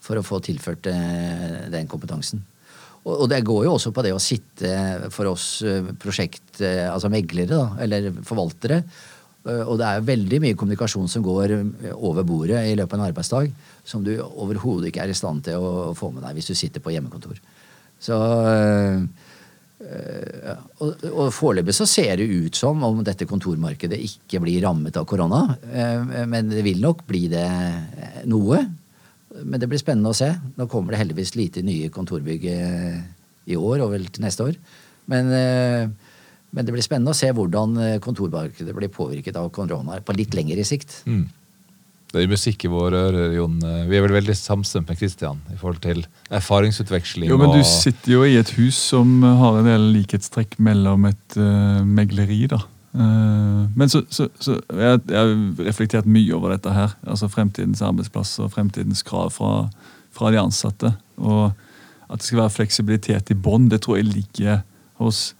for 0.04 0.20
å 0.20 0.24
få 0.26 0.40
tilført 0.44 0.84
den 0.84 1.88
kompetansen. 1.88 2.42
Og, 3.06 3.28
det 3.30 3.42
går 3.44 3.66
jo 3.66 3.74
også 3.76 3.92
på 3.96 4.04
det 4.04 4.14
å 4.16 4.20
sitte 4.22 5.10
for 5.12 5.28
oss 5.32 5.62
prosjekt, 6.00 6.62
altså 6.64 7.10
meglere, 7.12 7.50
da, 7.52 7.66
eller 7.84 8.12
forvaltere. 8.24 8.82
Eh, 9.46 9.64
Og 9.68 9.78
det 9.80 9.88
er 9.90 10.06
veldig 10.08 10.40
mye 10.44 10.56
kommunikasjon 10.60 11.10
som 11.12 11.24
går 11.26 11.52
eh, 11.58 11.92
over 11.96 12.24
bordet 12.28 12.62
i 12.70 12.76
løpet 12.80 12.96
av 12.96 13.02
en 13.02 13.10
arbeidsdag, 13.10 13.52
som 13.84 14.04
du 14.06 14.14
overhodet 14.22 14.92
ikke 14.92 15.04
er 15.04 15.12
i 15.12 15.18
stand 15.18 15.44
til 15.50 15.60
å, 15.60 15.92
få 15.98 16.12
med 16.14 16.24
deg 16.24 16.38
hvis 16.40 16.52
du 16.52 16.56
sitter 16.56 16.84
på 16.84 16.94
hjemmekontor. 16.96 17.40
Så 18.04 18.16
øh, 18.18 19.04
Og, 20.80 21.02
og 21.12 21.28
foreløpig 21.36 21.74
så 21.76 21.86
ser 21.90 22.16
det 22.22 22.30
ut 22.32 22.56
som 22.56 22.80
om 22.88 23.02
dette 23.04 23.28
kontormarkedet 23.28 23.98
ikke 24.00 24.40
blir 24.40 24.64
rammet 24.64 24.96
av 24.96 25.04
korona. 25.10 25.58
eh, 25.68 26.24
Men 26.26 26.48
det 26.50 26.64
vil 26.64 26.80
nok 26.84 27.04
bli 27.08 27.28
det 27.32 27.44
eh, 27.44 28.22
noe. 28.32 28.62
Men 29.44 29.60
det 29.60 29.68
blir 29.68 29.82
spennende 29.82 30.14
å 30.14 30.16
se. 30.16 30.30
Nå 30.56 30.70
kommer 30.72 30.94
det 30.94 31.02
heldigvis 31.02 31.36
lite 31.36 31.64
nye 31.66 31.90
kontorbygg 31.92 32.46
eh, 32.54 32.98
i 33.52 33.58
år 33.60 33.84
og 33.84 33.92
vel 33.98 34.08
til 34.08 34.24
neste 34.24 34.46
år. 34.48 34.56
Men, 35.12 35.32
eh, 35.36 35.90
men 36.54 36.66
det 36.66 36.74
blir 36.76 36.86
spennende 36.86 37.14
å 37.14 37.18
se 37.18 37.32
hvordan 37.34 37.78
eh, 37.82 38.00
kontormarkedet 38.04 38.76
blir 38.78 38.92
påvirket 38.94 39.38
av 39.40 39.50
korona 39.56 39.98
på 40.06 40.16
litt 40.18 40.36
lengre 40.38 40.66
sikt. 40.68 41.02
Mm. 41.10 41.26
Det 42.14 42.22
er 42.22 42.30
musikk 42.30 42.68
i 42.68 42.70
våre 42.70 43.00
ører, 43.08 43.32
Jon. 43.34 43.56
Vi 43.90 43.98
er 43.98 44.04
vel 44.06 44.14
veldig 44.14 44.36
samstemt 44.38 44.86
med 44.92 45.00
Kristian 45.00 45.40
i 45.50 45.56
forhold 45.58 45.80
til 45.82 46.04
erfaringsutveksling. 46.30 47.26
Jo, 47.32 47.40
men 47.42 47.56
du 47.56 47.64
sitter 47.66 48.12
jo 48.14 48.22
i 48.28 48.36
et 48.38 48.52
hus 48.60 48.78
som 48.78 49.24
har 49.26 49.58
en 49.58 49.66
del 49.66 49.88
likhetstrekk 49.96 50.60
mellom 50.62 51.08
et 51.10 51.38
uh, 51.42 51.82
megleri, 51.82 52.44
da. 52.52 52.60
Uh, 52.94 53.66
men 53.74 53.90
så, 53.90 54.04
så, 54.14 54.28
så 54.38 54.60
jeg, 54.62 55.02
jeg 55.10 55.18
har 55.18 55.66
reflektert 55.66 56.06
mye 56.06 56.38
over 56.38 56.54
dette 56.54 56.76
her. 56.76 56.94
Altså 57.02 57.32
fremtidens 57.34 57.82
arbeidsplass 57.82 58.36
og 58.46 58.54
fremtidens 58.54 59.02
krav 59.08 59.34
fra, 59.34 59.56
fra 60.14 60.30
de 60.30 60.44
ansatte. 60.44 60.94
Og 61.18 61.48
at 62.14 62.22
det 62.22 62.30
skal 62.30 62.44
være 62.44 62.58
fleksibilitet 62.60 63.34
i 63.34 63.40
bånn, 63.42 63.72
det 63.74 63.82
tror 63.88 63.98
jeg 63.98 64.12
ligger 64.12 64.62
hos 65.02 65.32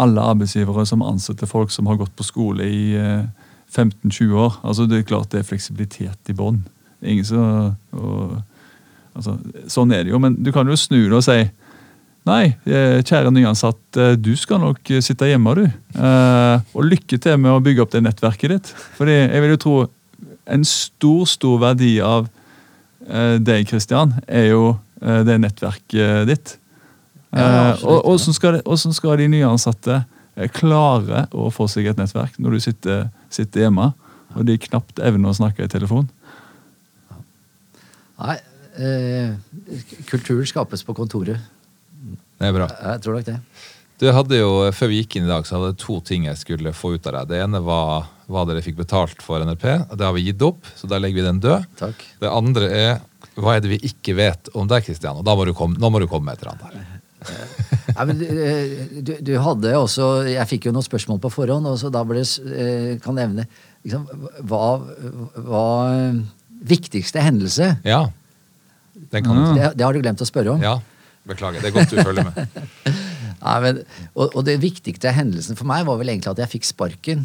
alle 0.00 0.24
arbeidsgivere 0.32 0.86
som 0.88 1.04
ansetter 1.06 1.48
folk 1.50 1.70
som 1.74 1.88
har 1.90 1.98
gått 2.00 2.14
på 2.18 2.26
skole 2.26 2.66
i 2.66 2.82
eh, 2.98 3.24
15-20 3.70 4.32
år. 4.34 4.58
Altså 4.66 4.86
Det 4.90 4.98
er 4.98 5.08
klart 5.08 5.30
det 5.32 5.42
er 5.44 5.48
fleksibilitet 5.48 6.32
i 6.32 6.36
bånn. 6.36 6.62
Og, 7.00 8.34
altså, 9.16 9.36
Sånn 9.70 9.92
er 9.94 10.04
det 10.04 10.12
jo, 10.12 10.20
men 10.22 10.36
du 10.42 10.50
kan 10.52 10.68
jo 10.68 10.76
snu 10.78 11.02
det 11.08 11.18
og 11.20 11.24
si 11.26 11.40
Nei, 12.28 12.50
eh, 12.68 12.98
kjære 13.00 13.30
nyansatt, 13.32 13.96
eh, 13.96 14.12
du 14.20 14.34
skal 14.36 14.60
nok 14.60 14.90
eh, 14.92 15.00
sitte 15.00 15.24
hjemme, 15.24 15.54
du. 15.56 15.62
Eh, 15.96 16.60
Og 16.76 16.84
lykke 16.84 17.16
til 17.16 17.38
med 17.40 17.48
å 17.54 17.62
bygge 17.64 17.80
opp 17.80 17.94
det 17.94 18.02
nettverket 18.04 18.52
ditt. 18.52 18.68
Fordi 18.98 19.14
jeg 19.22 19.40
vil 19.40 19.54
jo 19.54 19.60
tro 19.62 19.76
en 20.52 20.66
stor, 20.68 21.22
stor 21.30 21.56
verdi 21.62 21.94
av 22.04 22.28
eh, 23.08 23.38
deg, 23.40 23.64
Kristian, 23.70 24.12
er 24.28 24.50
jo 24.50 24.66
eh, 25.00 25.22
det 25.24 25.38
nettverket 25.40 26.28
ditt. 26.28 26.52
Ja, 27.30 27.74
Eh, 27.76 27.84
og 27.86 28.08
hvordan 28.08 28.34
skal, 28.34 28.56
skal 28.94 29.20
de 29.20 29.28
nyansatte 29.30 30.00
ansatte 30.00 30.50
klare 30.56 31.26
å 31.30 31.50
få 31.52 31.66
seg 31.70 31.90
et 31.90 31.98
nettverk 32.00 32.38
når 32.40 32.56
du 32.56 32.64
sitter, 32.64 33.08
sitter 33.32 33.66
hjemme 33.66 33.92
og 34.36 34.46
de 34.46 34.56
knapt 34.62 35.02
evner 35.02 35.32
å 35.32 35.36
snakke 35.36 35.66
i 35.66 35.70
telefon? 35.70 36.08
Nei, 38.20 38.36
eh, 38.76 39.34
kultur 40.10 40.44
skapes 40.46 40.84
på 40.86 40.94
kontoret. 40.94 41.40
Det 42.40 42.48
er 42.48 42.56
bra. 42.56 42.68
Jeg 42.68 43.02
tror 43.04 43.18
nok 43.18 43.26
det. 43.26 43.38
Du 44.00 44.06
hadde 44.16 44.38
jo, 44.38 44.70
Før 44.72 44.88
vi 44.88 45.02
gikk 45.02 45.18
inn 45.18 45.26
i 45.26 45.32
dag, 45.32 45.44
så 45.44 45.58
hadde 45.58 45.74
jeg 45.74 45.80
to 45.82 45.98
ting 46.00 46.24
jeg 46.24 46.38
skulle 46.40 46.72
få 46.72 46.94
ut 46.94 47.06
av 47.10 47.18
deg. 47.18 47.32
Det 47.34 47.42
ene 47.44 47.60
var 47.64 48.08
hva 48.30 48.46
dere 48.48 48.62
fikk 48.64 48.78
betalt 48.78 49.20
for 49.20 49.42
NRP. 49.44 49.66
og 49.90 49.98
Det 49.98 50.06
har 50.06 50.14
vi 50.16 50.24
gitt 50.30 50.44
opp, 50.46 50.64
så 50.76 50.88
da 50.88 51.00
legger 51.00 51.20
vi 51.20 51.26
den 51.26 51.42
død. 51.42 51.66
Takk. 51.80 52.06
Det 52.22 52.30
andre 52.30 52.70
er 52.70 52.94
hva 53.40 53.56
er 53.56 53.64
det 53.64 53.74
vi 53.74 53.80
ikke 53.90 54.16
vet 54.16 54.48
om 54.56 54.68
deg, 54.68 54.84
Kristian? 54.86 55.20
Og 55.20 55.26
da 55.26 55.36
må 55.36 55.44
du 55.48 55.52
komme, 55.56 55.78
nå 55.80 55.90
må 55.92 56.00
du 56.00 56.08
komme 56.08 56.30
med 56.30 56.38
et 56.38 56.46
eller 56.46 56.56
annet. 56.56 56.99
Nei, 57.20 58.04
men, 58.08 58.20
eh, 58.24 58.84
du, 59.04 59.10
du 59.26 59.32
hadde 59.42 59.72
også 59.76 60.04
Jeg 60.30 60.46
fikk 60.48 60.68
jo 60.68 60.72
noen 60.72 60.86
spørsmål 60.86 61.18
på 61.20 61.30
forhånd, 61.34 61.66
og 61.68 61.76
så 61.80 61.90
da 61.92 62.00
ble 62.06 62.22
kan 62.22 62.28
s- 62.28 62.38
eh, 62.40 63.10
nevne 63.18 63.44
liksom, 63.84 64.06
hva, 64.48 64.62
hva 65.36 65.64
eh, 65.92 66.20
Viktigste 66.70 67.20
hendelse? 67.24 67.70
Ja. 67.84 68.02
Den 69.10 69.24
kan 69.24 69.36
mm. 69.36 69.54
Det, 69.56 69.68
det 69.80 69.84
har 69.86 69.96
du 69.96 70.00
glemt 70.04 70.20
å 70.20 70.28
spørre 70.28 70.54
om. 70.54 70.64
Ja. 70.64 70.74
Beklager. 71.28 71.60
Det 71.60 71.70
er 71.70 71.76
godt 71.76 71.92
du 71.92 72.00
følger 72.00 72.26
med. 72.28 72.96
Nei, 73.44 73.54
men, 73.64 73.78
og, 74.12 74.34
og 74.36 74.44
det 74.44 74.58
viktigste 74.60 75.12
hendelsen 75.16 75.56
for 75.56 75.68
meg 75.68 75.86
var 75.88 75.96
vel 76.00 76.12
egentlig 76.12 76.32
at 76.34 76.42
jeg 76.44 76.52
fikk 76.58 76.68
sparken 76.68 77.22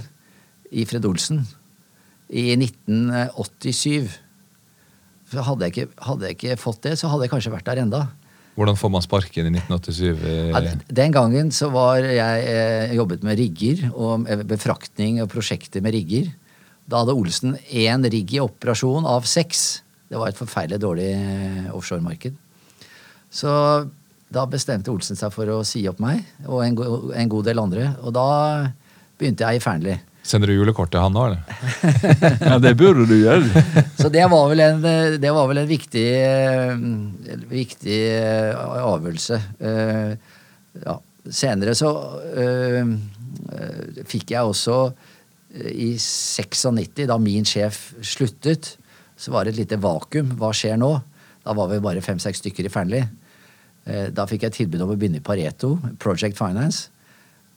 i 0.71 0.85
Fred 0.87 1.03
Olsen 1.07 1.41
i 2.31 2.53
1987. 2.55 4.07
For 5.31 5.43
hadde 5.47 5.67
jeg, 5.67 5.73
ikke, 5.75 6.05
hadde 6.07 6.29
jeg 6.29 6.37
ikke 6.37 6.57
fått 6.61 6.83
det, 6.85 6.95
så 6.99 7.09
hadde 7.11 7.27
jeg 7.27 7.33
kanskje 7.35 7.53
vært 7.55 7.67
der 7.67 7.81
enda. 7.83 8.05
Hvordan 8.55 8.77
får 8.79 8.91
man 8.93 9.03
sparken 9.03 9.49
i 9.49 9.51
1987? 9.59 10.21
Ja, 10.53 10.61
Den 10.87 11.11
gangen 11.15 11.51
så 11.51 11.67
var 11.73 11.99
jeg 11.99 12.45
eh, 12.47 12.93
jobbet 12.95 13.25
med 13.27 13.39
rigger 13.39 13.89
og 13.91 14.29
befraktning 14.47 15.19
og 15.23 15.29
prosjekter 15.33 15.83
med 15.83 15.95
rigger. 15.97 16.29
Da 16.87 17.01
hadde 17.01 17.17
Olsen 17.17 17.57
én 17.67 18.05
rigg 18.07 18.31
i 18.37 18.39
operasjon 18.43 19.07
av 19.09 19.27
seks. 19.27 19.83
Det 20.07 20.19
var 20.21 20.31
et 20.31 20.39
forferdelig 20.39 20.79
dårlig 20.79 21.11
eh, 21.17 21.69
offshoremarked. 21.75 22.37
Så 23.33 23.51
da 24.31 24.45
bestemte 24.49 24.93
Olsen 24.93 25.19
seg 25.19 25.33
for 25.35 25.51
å 25.51 25.59
si 25.67 25.83
opp 25.89 25.99
meg 26.03 26.23
og 26.47 26.63
en, 26.63 26.77
go 26.77 27.11
en 27.11 27.31
god 27.31 27.49
del 27.49 27.61
andre. 27.61 27.89
Og 28.07 28.15
da 28.15 28.27
begynte 29.19 29.47
jeg 29.47 29.59
i 29.59 29.63
Fearnley. 29.63 29.99
Sender 30.25 30.49
du 30.49 30.55
julekort 30.55 30.89
til 30.89 31.03
han 31.03 31.13
nå, 31.13 31.23
eller? 31.27 31.41
Ja, 32.41 32.55
det 32.63 32.71
burde 32.79 33.03
du 33.05 33.13
gjøre. 33.19 33.61
Så 33.99 34.09
det 34.09 34.23
var 34.31 34.47
vel 34.49 34.63
en, 34.65 34.79
det 35.21 35.31
var 35.35 35.45
vel 35.51 35.59
en 35.61 35.69
viktig, 35.69 36.05
eh, 36.25 36.71
viktig 37.51 37.99
eh, 38.15 38.55
avgjørelse. 38.81 39.41
Eh, 39.61 40.15
Ja. 40.85 40.97
Senere 41.25 41.71
så 41.77 41.87
fikk 44.05 44.29
jeg 44.35 44.45
også 44.45 44.75
i 45.71 45.93
96, 45.97 47.05
da 47.09 47.15
min 47.21 47.47
sjef 47.47 47.93
sluttet, 48.05 48.73
så 49.17 49.31
var 49.33 49.45
det 49.47 49.55
et 49.55 49.61
lite 49.63 49.79
vakuum. 49.81 50.33
Hva 50.39 50.51
skjer 50.53 50.77
nå? 50.81 50.91
Da 51.45 51.53
var 51.57 51.69
vi 51.71 51.79
bare 51.83 52.03
fem-seks 52.03 52.41
stykker 52.43 52.67
i 52.67 52.71
Fearnley. 52.73 53.05
Eh, 53.87 54.09
Da 54.13 54.25
fikk 54.29 54.43
jeg 54.47 54.55
tilbud 54.57 54.81
om 54.83 54.91
å 54.93 54.97
begynne 54.99 55.21
i 55.21 55.25
Pareto, 55.25 55.75
Project 56.01 56.37
Finance. 56.37 56.89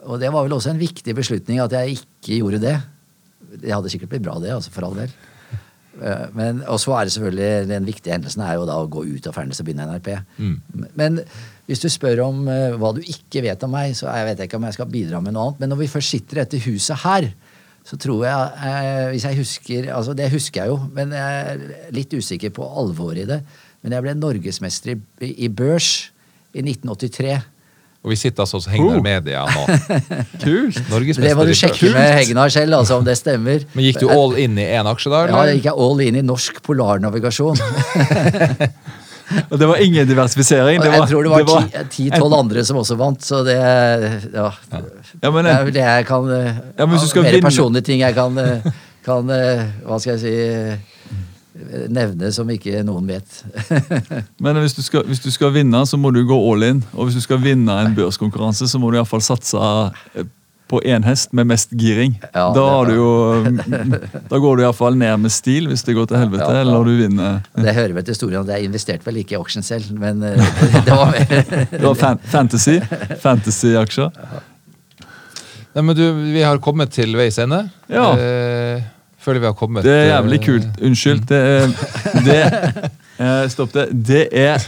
Og 0.06 0.20
det 0.22 0.30
var 0.32 0.44
vel 0.46 0.54
også 0.54 0.70
en 0.74 0.80
viktig 0.80 1.14
beslutning 1.18 1.58
at 1.62 1.74
jeg 1.74 1.98
ikke 1.98 2.38
gjorde 2.38 2.60
det. 2.62 2.76
Det 3.58 3.72
hadde 3.74 3.90
sikkert 3.90 4.12
blitt 4.12 4.26
bra, 4.26 4.36
det, 4.42 4.52
altså 4.54 4.70
for 4.74 4.86
all 4.86 4.94
del. 5.00 5.10
Eh, 5.98 6.26
Men, 6.38 6.62
og 6.70 6.78
så 6.82 6.94
er 6.94 7.08
det 7.08 7.14
selvfølgelig 7.16 7.68
den 7.72 7.86
viktige 7.88 8.14
hendelsen 8.14 8.44
er 8.46 8.54
jo 8.58 8.66
da 8.68 8.76
å 8.78 8.88
gå 8.90 9.02
ut 9.08 9.26
av 9.26 9.34
Fernes 9.34 9.58
og 9.60 9.66
begynne 9.66 9.88
NRP. 9.88 10.10
Men 10.98 11.20
hvis 11.66 11.82
du 11.82 11.88
spør 11.90 12.22
om 12.28 12.44
eh, 12.52 12.76
hva 12.78 12.92
du 12.96 13.00
ikke 13.02 13.42
vet 13.44 13.64
om 13.66 13.74
meg, 13.74 13.96
så 13.98 14.06
jeg 14.12 14.28
vet 14.30 14.38
jeg 14.42 14.50
ikke 14.50 14.60
om 14.60 14.68
jeg 14.68 14.76
skal 14.78 14.90
bidra 14.92 15.20
med 15.24 15.34
noe 15.34 15.48
annet. 15.48 15.62
Men 15.64 15.72
når 15.74 15.82
vi 15.82 15.90
først 15.96 16.14
sitter 16.14 16.38
i 16.38 16.44
dette 16.44 16.62
huset 16.68 17.02
her, 17.02 17.30
så 17.88 17.96
tror 17.96 18.24
jeg 18.26 18.68
eh, 18.68 19.04
Hvis 19.14 19.24
jeg 19.24 19.36
husker 19.38 19.86
altså 19.96 20.12
Det 20.12 20.26
husker 20.28 20.60
jeg 20.60 20.68
jo, 20.68 20.74
men 20.92 21.12
jeg 21.16 21.44
er 21.54 21.92
litt 21.96 22.12
usikker 22.12 22.52
på 22.52 22.66
alvoret 22.68 23.22
i 23.24 23.28
det. 23.30 23.38
Men 23.82 23.94
jeg 23.96 24.04
ble 24.04 24.14
norgesmester 24.18 24.92
i, 24.94 25.30
i 25.46 25.48
børs 25.48 26.10
i 26.52 26.60
1983. 26.60 27.38
Og 28.08 28.14
vi 28.14 28.16
sitter 28.16 28.40
altså 28.46 28.56
hos 28.56 28.66
Hegnar. 28.72 29.02
Media 29.04 29.42
nå. 29.44 29.64
Kult! 30.44 30.78
Det 31.20 31.34
må 31.36 31.44
du 31.44 31.50
sjekke 31.52 31.90
med 31.92 32.06
Hegnar 32.16 32.48
selv, 32.48 32.78
altså, 32.78 32.96
om 32.96 33.04
det 33.04 33.18
stemmer. 33.20 33.66
Men 33.76 33.84
gikk 33.84 33.98
du 34.00 34.06
all 34.08 34.32
in 34.40 34.56
i 34.56 34.64
én 34.64 34.88
aksje 34.88 35.12
da? 35.12 35.26
Ja, 35.26 35.34
eller? 35.34 35.50
jeg 35.52 35.60
gikk 35.60 35.74
all 35.84 36.00
in 36.06 36.16
i 36.16 36.22
norsk 36.24 36.62
polarnavigasjon. 36.64 37.60
Og 39.50 39.58
det 39.60 39.68
var 39.68 39.82
ingen 39.84 40.08
diversifisering. 40.08 40.80
Det 40.80 40.88
jeg 40.94 41.08
tror 41.10 41.26
det 41.26 41.32
var 41.34 41.88
ti-tolv 41.92 42.38
andre 42.38 42.64
som 42.64 42.80
også 42.80 42.96
vant, 42.96 43.20
så 43.20 43.42
det 43.44 43.58
ja, 43.58 44.48
Ja, 45.20 45.28
men 45.28 45.44
Det 45.44 45.52
er 45.52 45.72
det 45.76 45.84
jeg 45.84 46.06
kan 46.08 46.30
eh, 46.32 46.62
Ja, 46.78 46.86
Mer 46.88 46.96
vinne- 46.96 47.42
personlige 47.44 47.90
ting 47.90 48.00
jeg 48.00 48.16
kan, 48.16 48.40
eh, 48.40 48.70
kan 49.04 49.28
eh, 49.36 49.66
Hva 49.84 50.00
skal 50.00 50.16
jeg 50.16 50.22
si 50.24 50.32
Nevne 51.90 52.30
som 52.34 52.48
ikke 52.54 52.82
noen 52.86 53.08
vet. 53.10 53.42
Men 54.44 54.58
hvis 54.62 54.76
du, 54.76 54.82
skal, 54.86 55.02
hvis 55.08 55.22
du 55.24 55.30
skal 55.34 55.50
vinne, 55.56 55.80
så 55.90 55.98
må 55.98 56.12
du 56.14 56.20
gå 56.28 56.36
all 56.52 56.62
in. 56.68 56.82
Og 56.94 57.08
hvis 57.08 57.18
du 57.18 57.24
skal 57.24 57.40
vinne 57.42 57.74
en 57.82 57.96
børskonkurranse, 57.96 58.68
så 58.70 58.78
må 58.78 58.92
du 58.92 58.98
iallfall 59.00 59.24
satse 59.24 59.58
eh, 59.58 60.28
på 60.68 60.82
én 60.84 61.02
hest 61.08 61.32
med 61.34 61.48
mest 61.48 61.70
giring. 61.80 62.14
Ja, 62.34 62.50
da, 62.54 62.64
har 62.76 62.90
du 62.90 62.94
jo, 62.94 63.08
da 64.30 64.40
går 64.44 64.58
du 64.60 64.62
iallfall 64.66 64.98
ned 65.00 65.16
med 65.24 65.32
stil 65.34 65.66
hvis 65.70 65.82
det 65.86 65.96
går 65.96 66.10
til 66.10 66.20
helvete, 66.20 66.44
Ja, 66.44 66.60
ja. 66.60 66.66
eller 66.66 66.84
du 66.84 66.92
vinner. 67.00 67.40
Det 67.56 67.74
hører 67.74 67.96
vel 67.96 68.04
til 68.06 68.14
historien 68.14 68.44
at 68.44 68.52
jeg 68.54 68.68
investerte 68.68 69.08
vel 69.08 69.22
ikke 69.22 69.34
i 69.34 69.40
aksjen 69.40 69.66
selv, 69.66 69.88
men 69.98 70.22
eh, 70.28 70.52
det 70.86 70.92
var 70.92 71.10
mer 71.16 71.66
Det 71.72 71.82
var 71.86 71.98
fan, 71.98 72.20
fantasy. 72.36 72.76
Fantasy-aksjer. 73.24 74.12
Nei, 75.74 75.82
men 75.84 75.96
du, 75.96 76.04
vi 76.36 76.44
har 76.44 76.60
kommet 76.64 76.92
til 76.94 77.12
veis 77.18 77.36
ende. 77.42 77.64
Ja. 77.92 78.06
Eh, 78.18 78.86
føler 79.28 79.42
vi 79.44 79.48
har 79.50 79.56
kommet 79.58 79.84
Det 79.86 79.92
er 79.94 80.08
jævlig 80.14 80.38
eh, 80.40 80.44
kult. 80.48 80.80
Unnskyld. 80.88 81.22
Det 81.28 81.38
er, 81.38 81.74
det, 82.26 82.38
eh, 83.20 83.42
stopp 83.52 83.74
det. 83.76 83.84
Det 84.08 84.22
er 84.32 84.64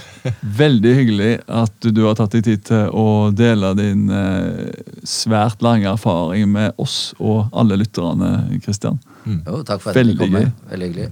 veldig 0.60 0.92
hyggelig 1.00 1.30
at 1.48 1.88
du 1.96 2.02
har 2.04 2.18
tatt 2.18 2.36
deg 2.36 2.44
tid 2.46 2.64
til 2.68 2.92
å 2.92 3.06
dele 3.34 3.72
din 3.78 4.04
eh, 4.12 4.68
svært 5.08 5.64
lange 5.64 5.88
erfaring 5.90 6.46
med 6.52 6.76
oss 6.80 7.14
og 7.18 7.48
alle 7.56 7.78
lytterne, 7.80 8.34
Kristian. 8.64 9.00
Jo, 9.24 9.62
takk 9.64 9.80
for 9.82 9.90
at 9.90 9.96
jeg 9.96 10.04
fikk 10.04 10.04
Veldig 10.04 10.18
komme. 10.22 10.44
gøy. 10.44 10.52
Veldig 10.74 10.90
hyggelig. 10.92 11.08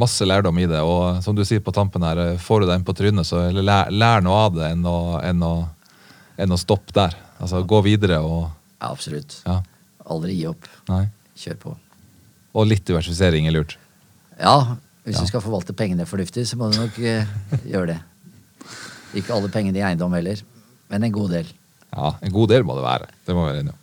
Masse 0.00 0.24
lærdom 0.24 0.56
i 0.62 0.68
det, 0.70 0.78
og 0.86 1.18
som 1.24 1.34
du 1.36 1.42
sier 1.44 1.60
på 1.60 1.72
tampen 1.76 2.04
her, 2.06 2.20
får 2.40 2.62
du 2.62 2.68
deg 2.70 2.76
en 2.78 2.84
på 2.86 2.94
trynet, 2.96 3.26
så 3.28 3.42
lær, 3.52 3.90
lær 3.92 4.22
noe 4.24 4.38
av 4.46 4.54
det 4.56 4.70
enn 4.72 4.86
å, 4.88 4.96
enn 5.26 5.42
å, 5.44 5.54
enn 6.40 6.54
å 6.54 6.58
stoppe 6.60 6.94
der. 6.96 7.16
Altså 7.42 7.60
gå 7.68 7.82
videre 7.84 8.20
og 8.24 8.46
Ja, 8.80 8.92
absolutt. 8.94 9.40
ja, 9.44 9.58
Aldri 10.10 10.38
gi 10.38 10.46
opp. 10.48 10.68
nei. 10.88 11.02
Kjør 11.40 11.58
på. 11.66 11.74
Og 12.54 12.66
litt 12.66 12.84
diversifisering 12.88 13.46
er 13.46 13.54
lurt. 13.54 13.76
Ja, 14.40 14.76
hvis 15.04 15.16
Ja. 15.16 15.20
du 15.22 15.26
skal 15.30 15.40
forvalte 15.44 15.72
pengene 15.76 16.06
fornuftig, 16.06 16.46
så 16.46 16.56
må 16.58 16.70
du 16.72 16.78
nok 16.80 16.98
eh, 16.98 17.26
gjøre 17.66 17.86
det. 17.94 18.00
Ikke 19.14 19.34
alle 19.34 19.48
pengene 19.50 19.78
i 19.78 19.82
eiendom 19.84 20.12
heller, 20.14 20.40
men 20.90 21.04
en 21.04 21.12
god 21.12 21.30
del. 21.30 21.46
Ja, 21.94 22.12
en 22.22 22.32
god 22.32 22.48
del 22.52 22.62
må 22.66 22.74
det 22.78 22.84
være. 22.86 23.08
Det 23.26 23.34
må 23.34 23.44
vi 23.46 23.52
være 23.52 23.60
enige 23.64 23.74
om. 23.74 23.78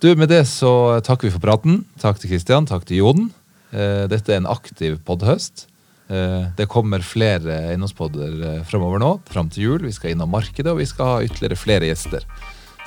Du, 0.00 0.14
Med 0.16 0.28
det 0.32 0.46
så 0.48 1.00
takker 1.04 1.28
vi 1.28 1.34
for 1.34 1.40
praten. 1.44 1.82
Takk 2.00 2.18
til 2.18 2.30
Kristian, 2.30 2.64
takk 2.66 2.86
til 2.88 3.02
Joden. 3.02 3.26
Eh, 3.72 4.06
dette 4.08 4.32
er 4.32 4.40
en 4.40 4.46
aktiv 4.48 4.96
podhøst. 5.04 5.66
Eh, 6.08 6.46
det 6.56 6.68
kommer 6.72 7.04
flere 7.04 7.58
eiendomspodder 7.70 8.64
framover 8.64 8.64
fremover 8.64 8.98
nå, 8.98 9.10
fram 9.28 9.50
til 9.52 9.62
jul. 9.62 9.84
Vi 9.84 9.92
skal 9.92 10.10
innom 10.14 10.30
markedet, 10.32 10.72
og 10.72 10.78
vi 10.80 10.86
skal 10.88 11.04
ha 11.06 11.20
ytterligere 11.22 11.56
flere 11.60 11.86
gjester. 11.90 12.24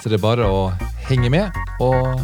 Så 0.02 0.10
det 0.10 0.18
er 0.18 0.26
bare 0.26 0.50
å 0.50 0.74
henge 1.08 1.30
med 1.32 1.52
og 1.80 2.20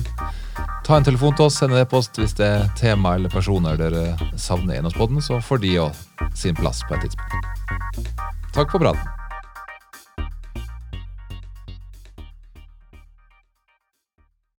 ta 0.90 0.98
en 0.98 1.04
telefon 1.06 1.36
til 1.38 1.46
oss, 1.46 1.60
send 1.62 1.76
en 1.76 1.84
e-post 1.84 2.18
hvis 2.18 2.32
det 2.40 2.48
er 2.50 2.64
tema 2.80 3.12
eller 3.14 3.30
personer 3.30 3.78
dere 3.78 4.16
savner 4.42 4.74
i 4.74 4.80
eiendomspodden, 4.80 5.22
så 5.22 5.38
får 5.38 5.62
de 5.62 5.76
òg 5.84 6.34
sin 6.34 6.58
plass 6.58 6.82
på 6.90 6.98
et 6.98 7.06
tidspunkt. 7.06 8.10
Takk 8.56 8.74
for 8.74 8.82
praten. 8.82 9.19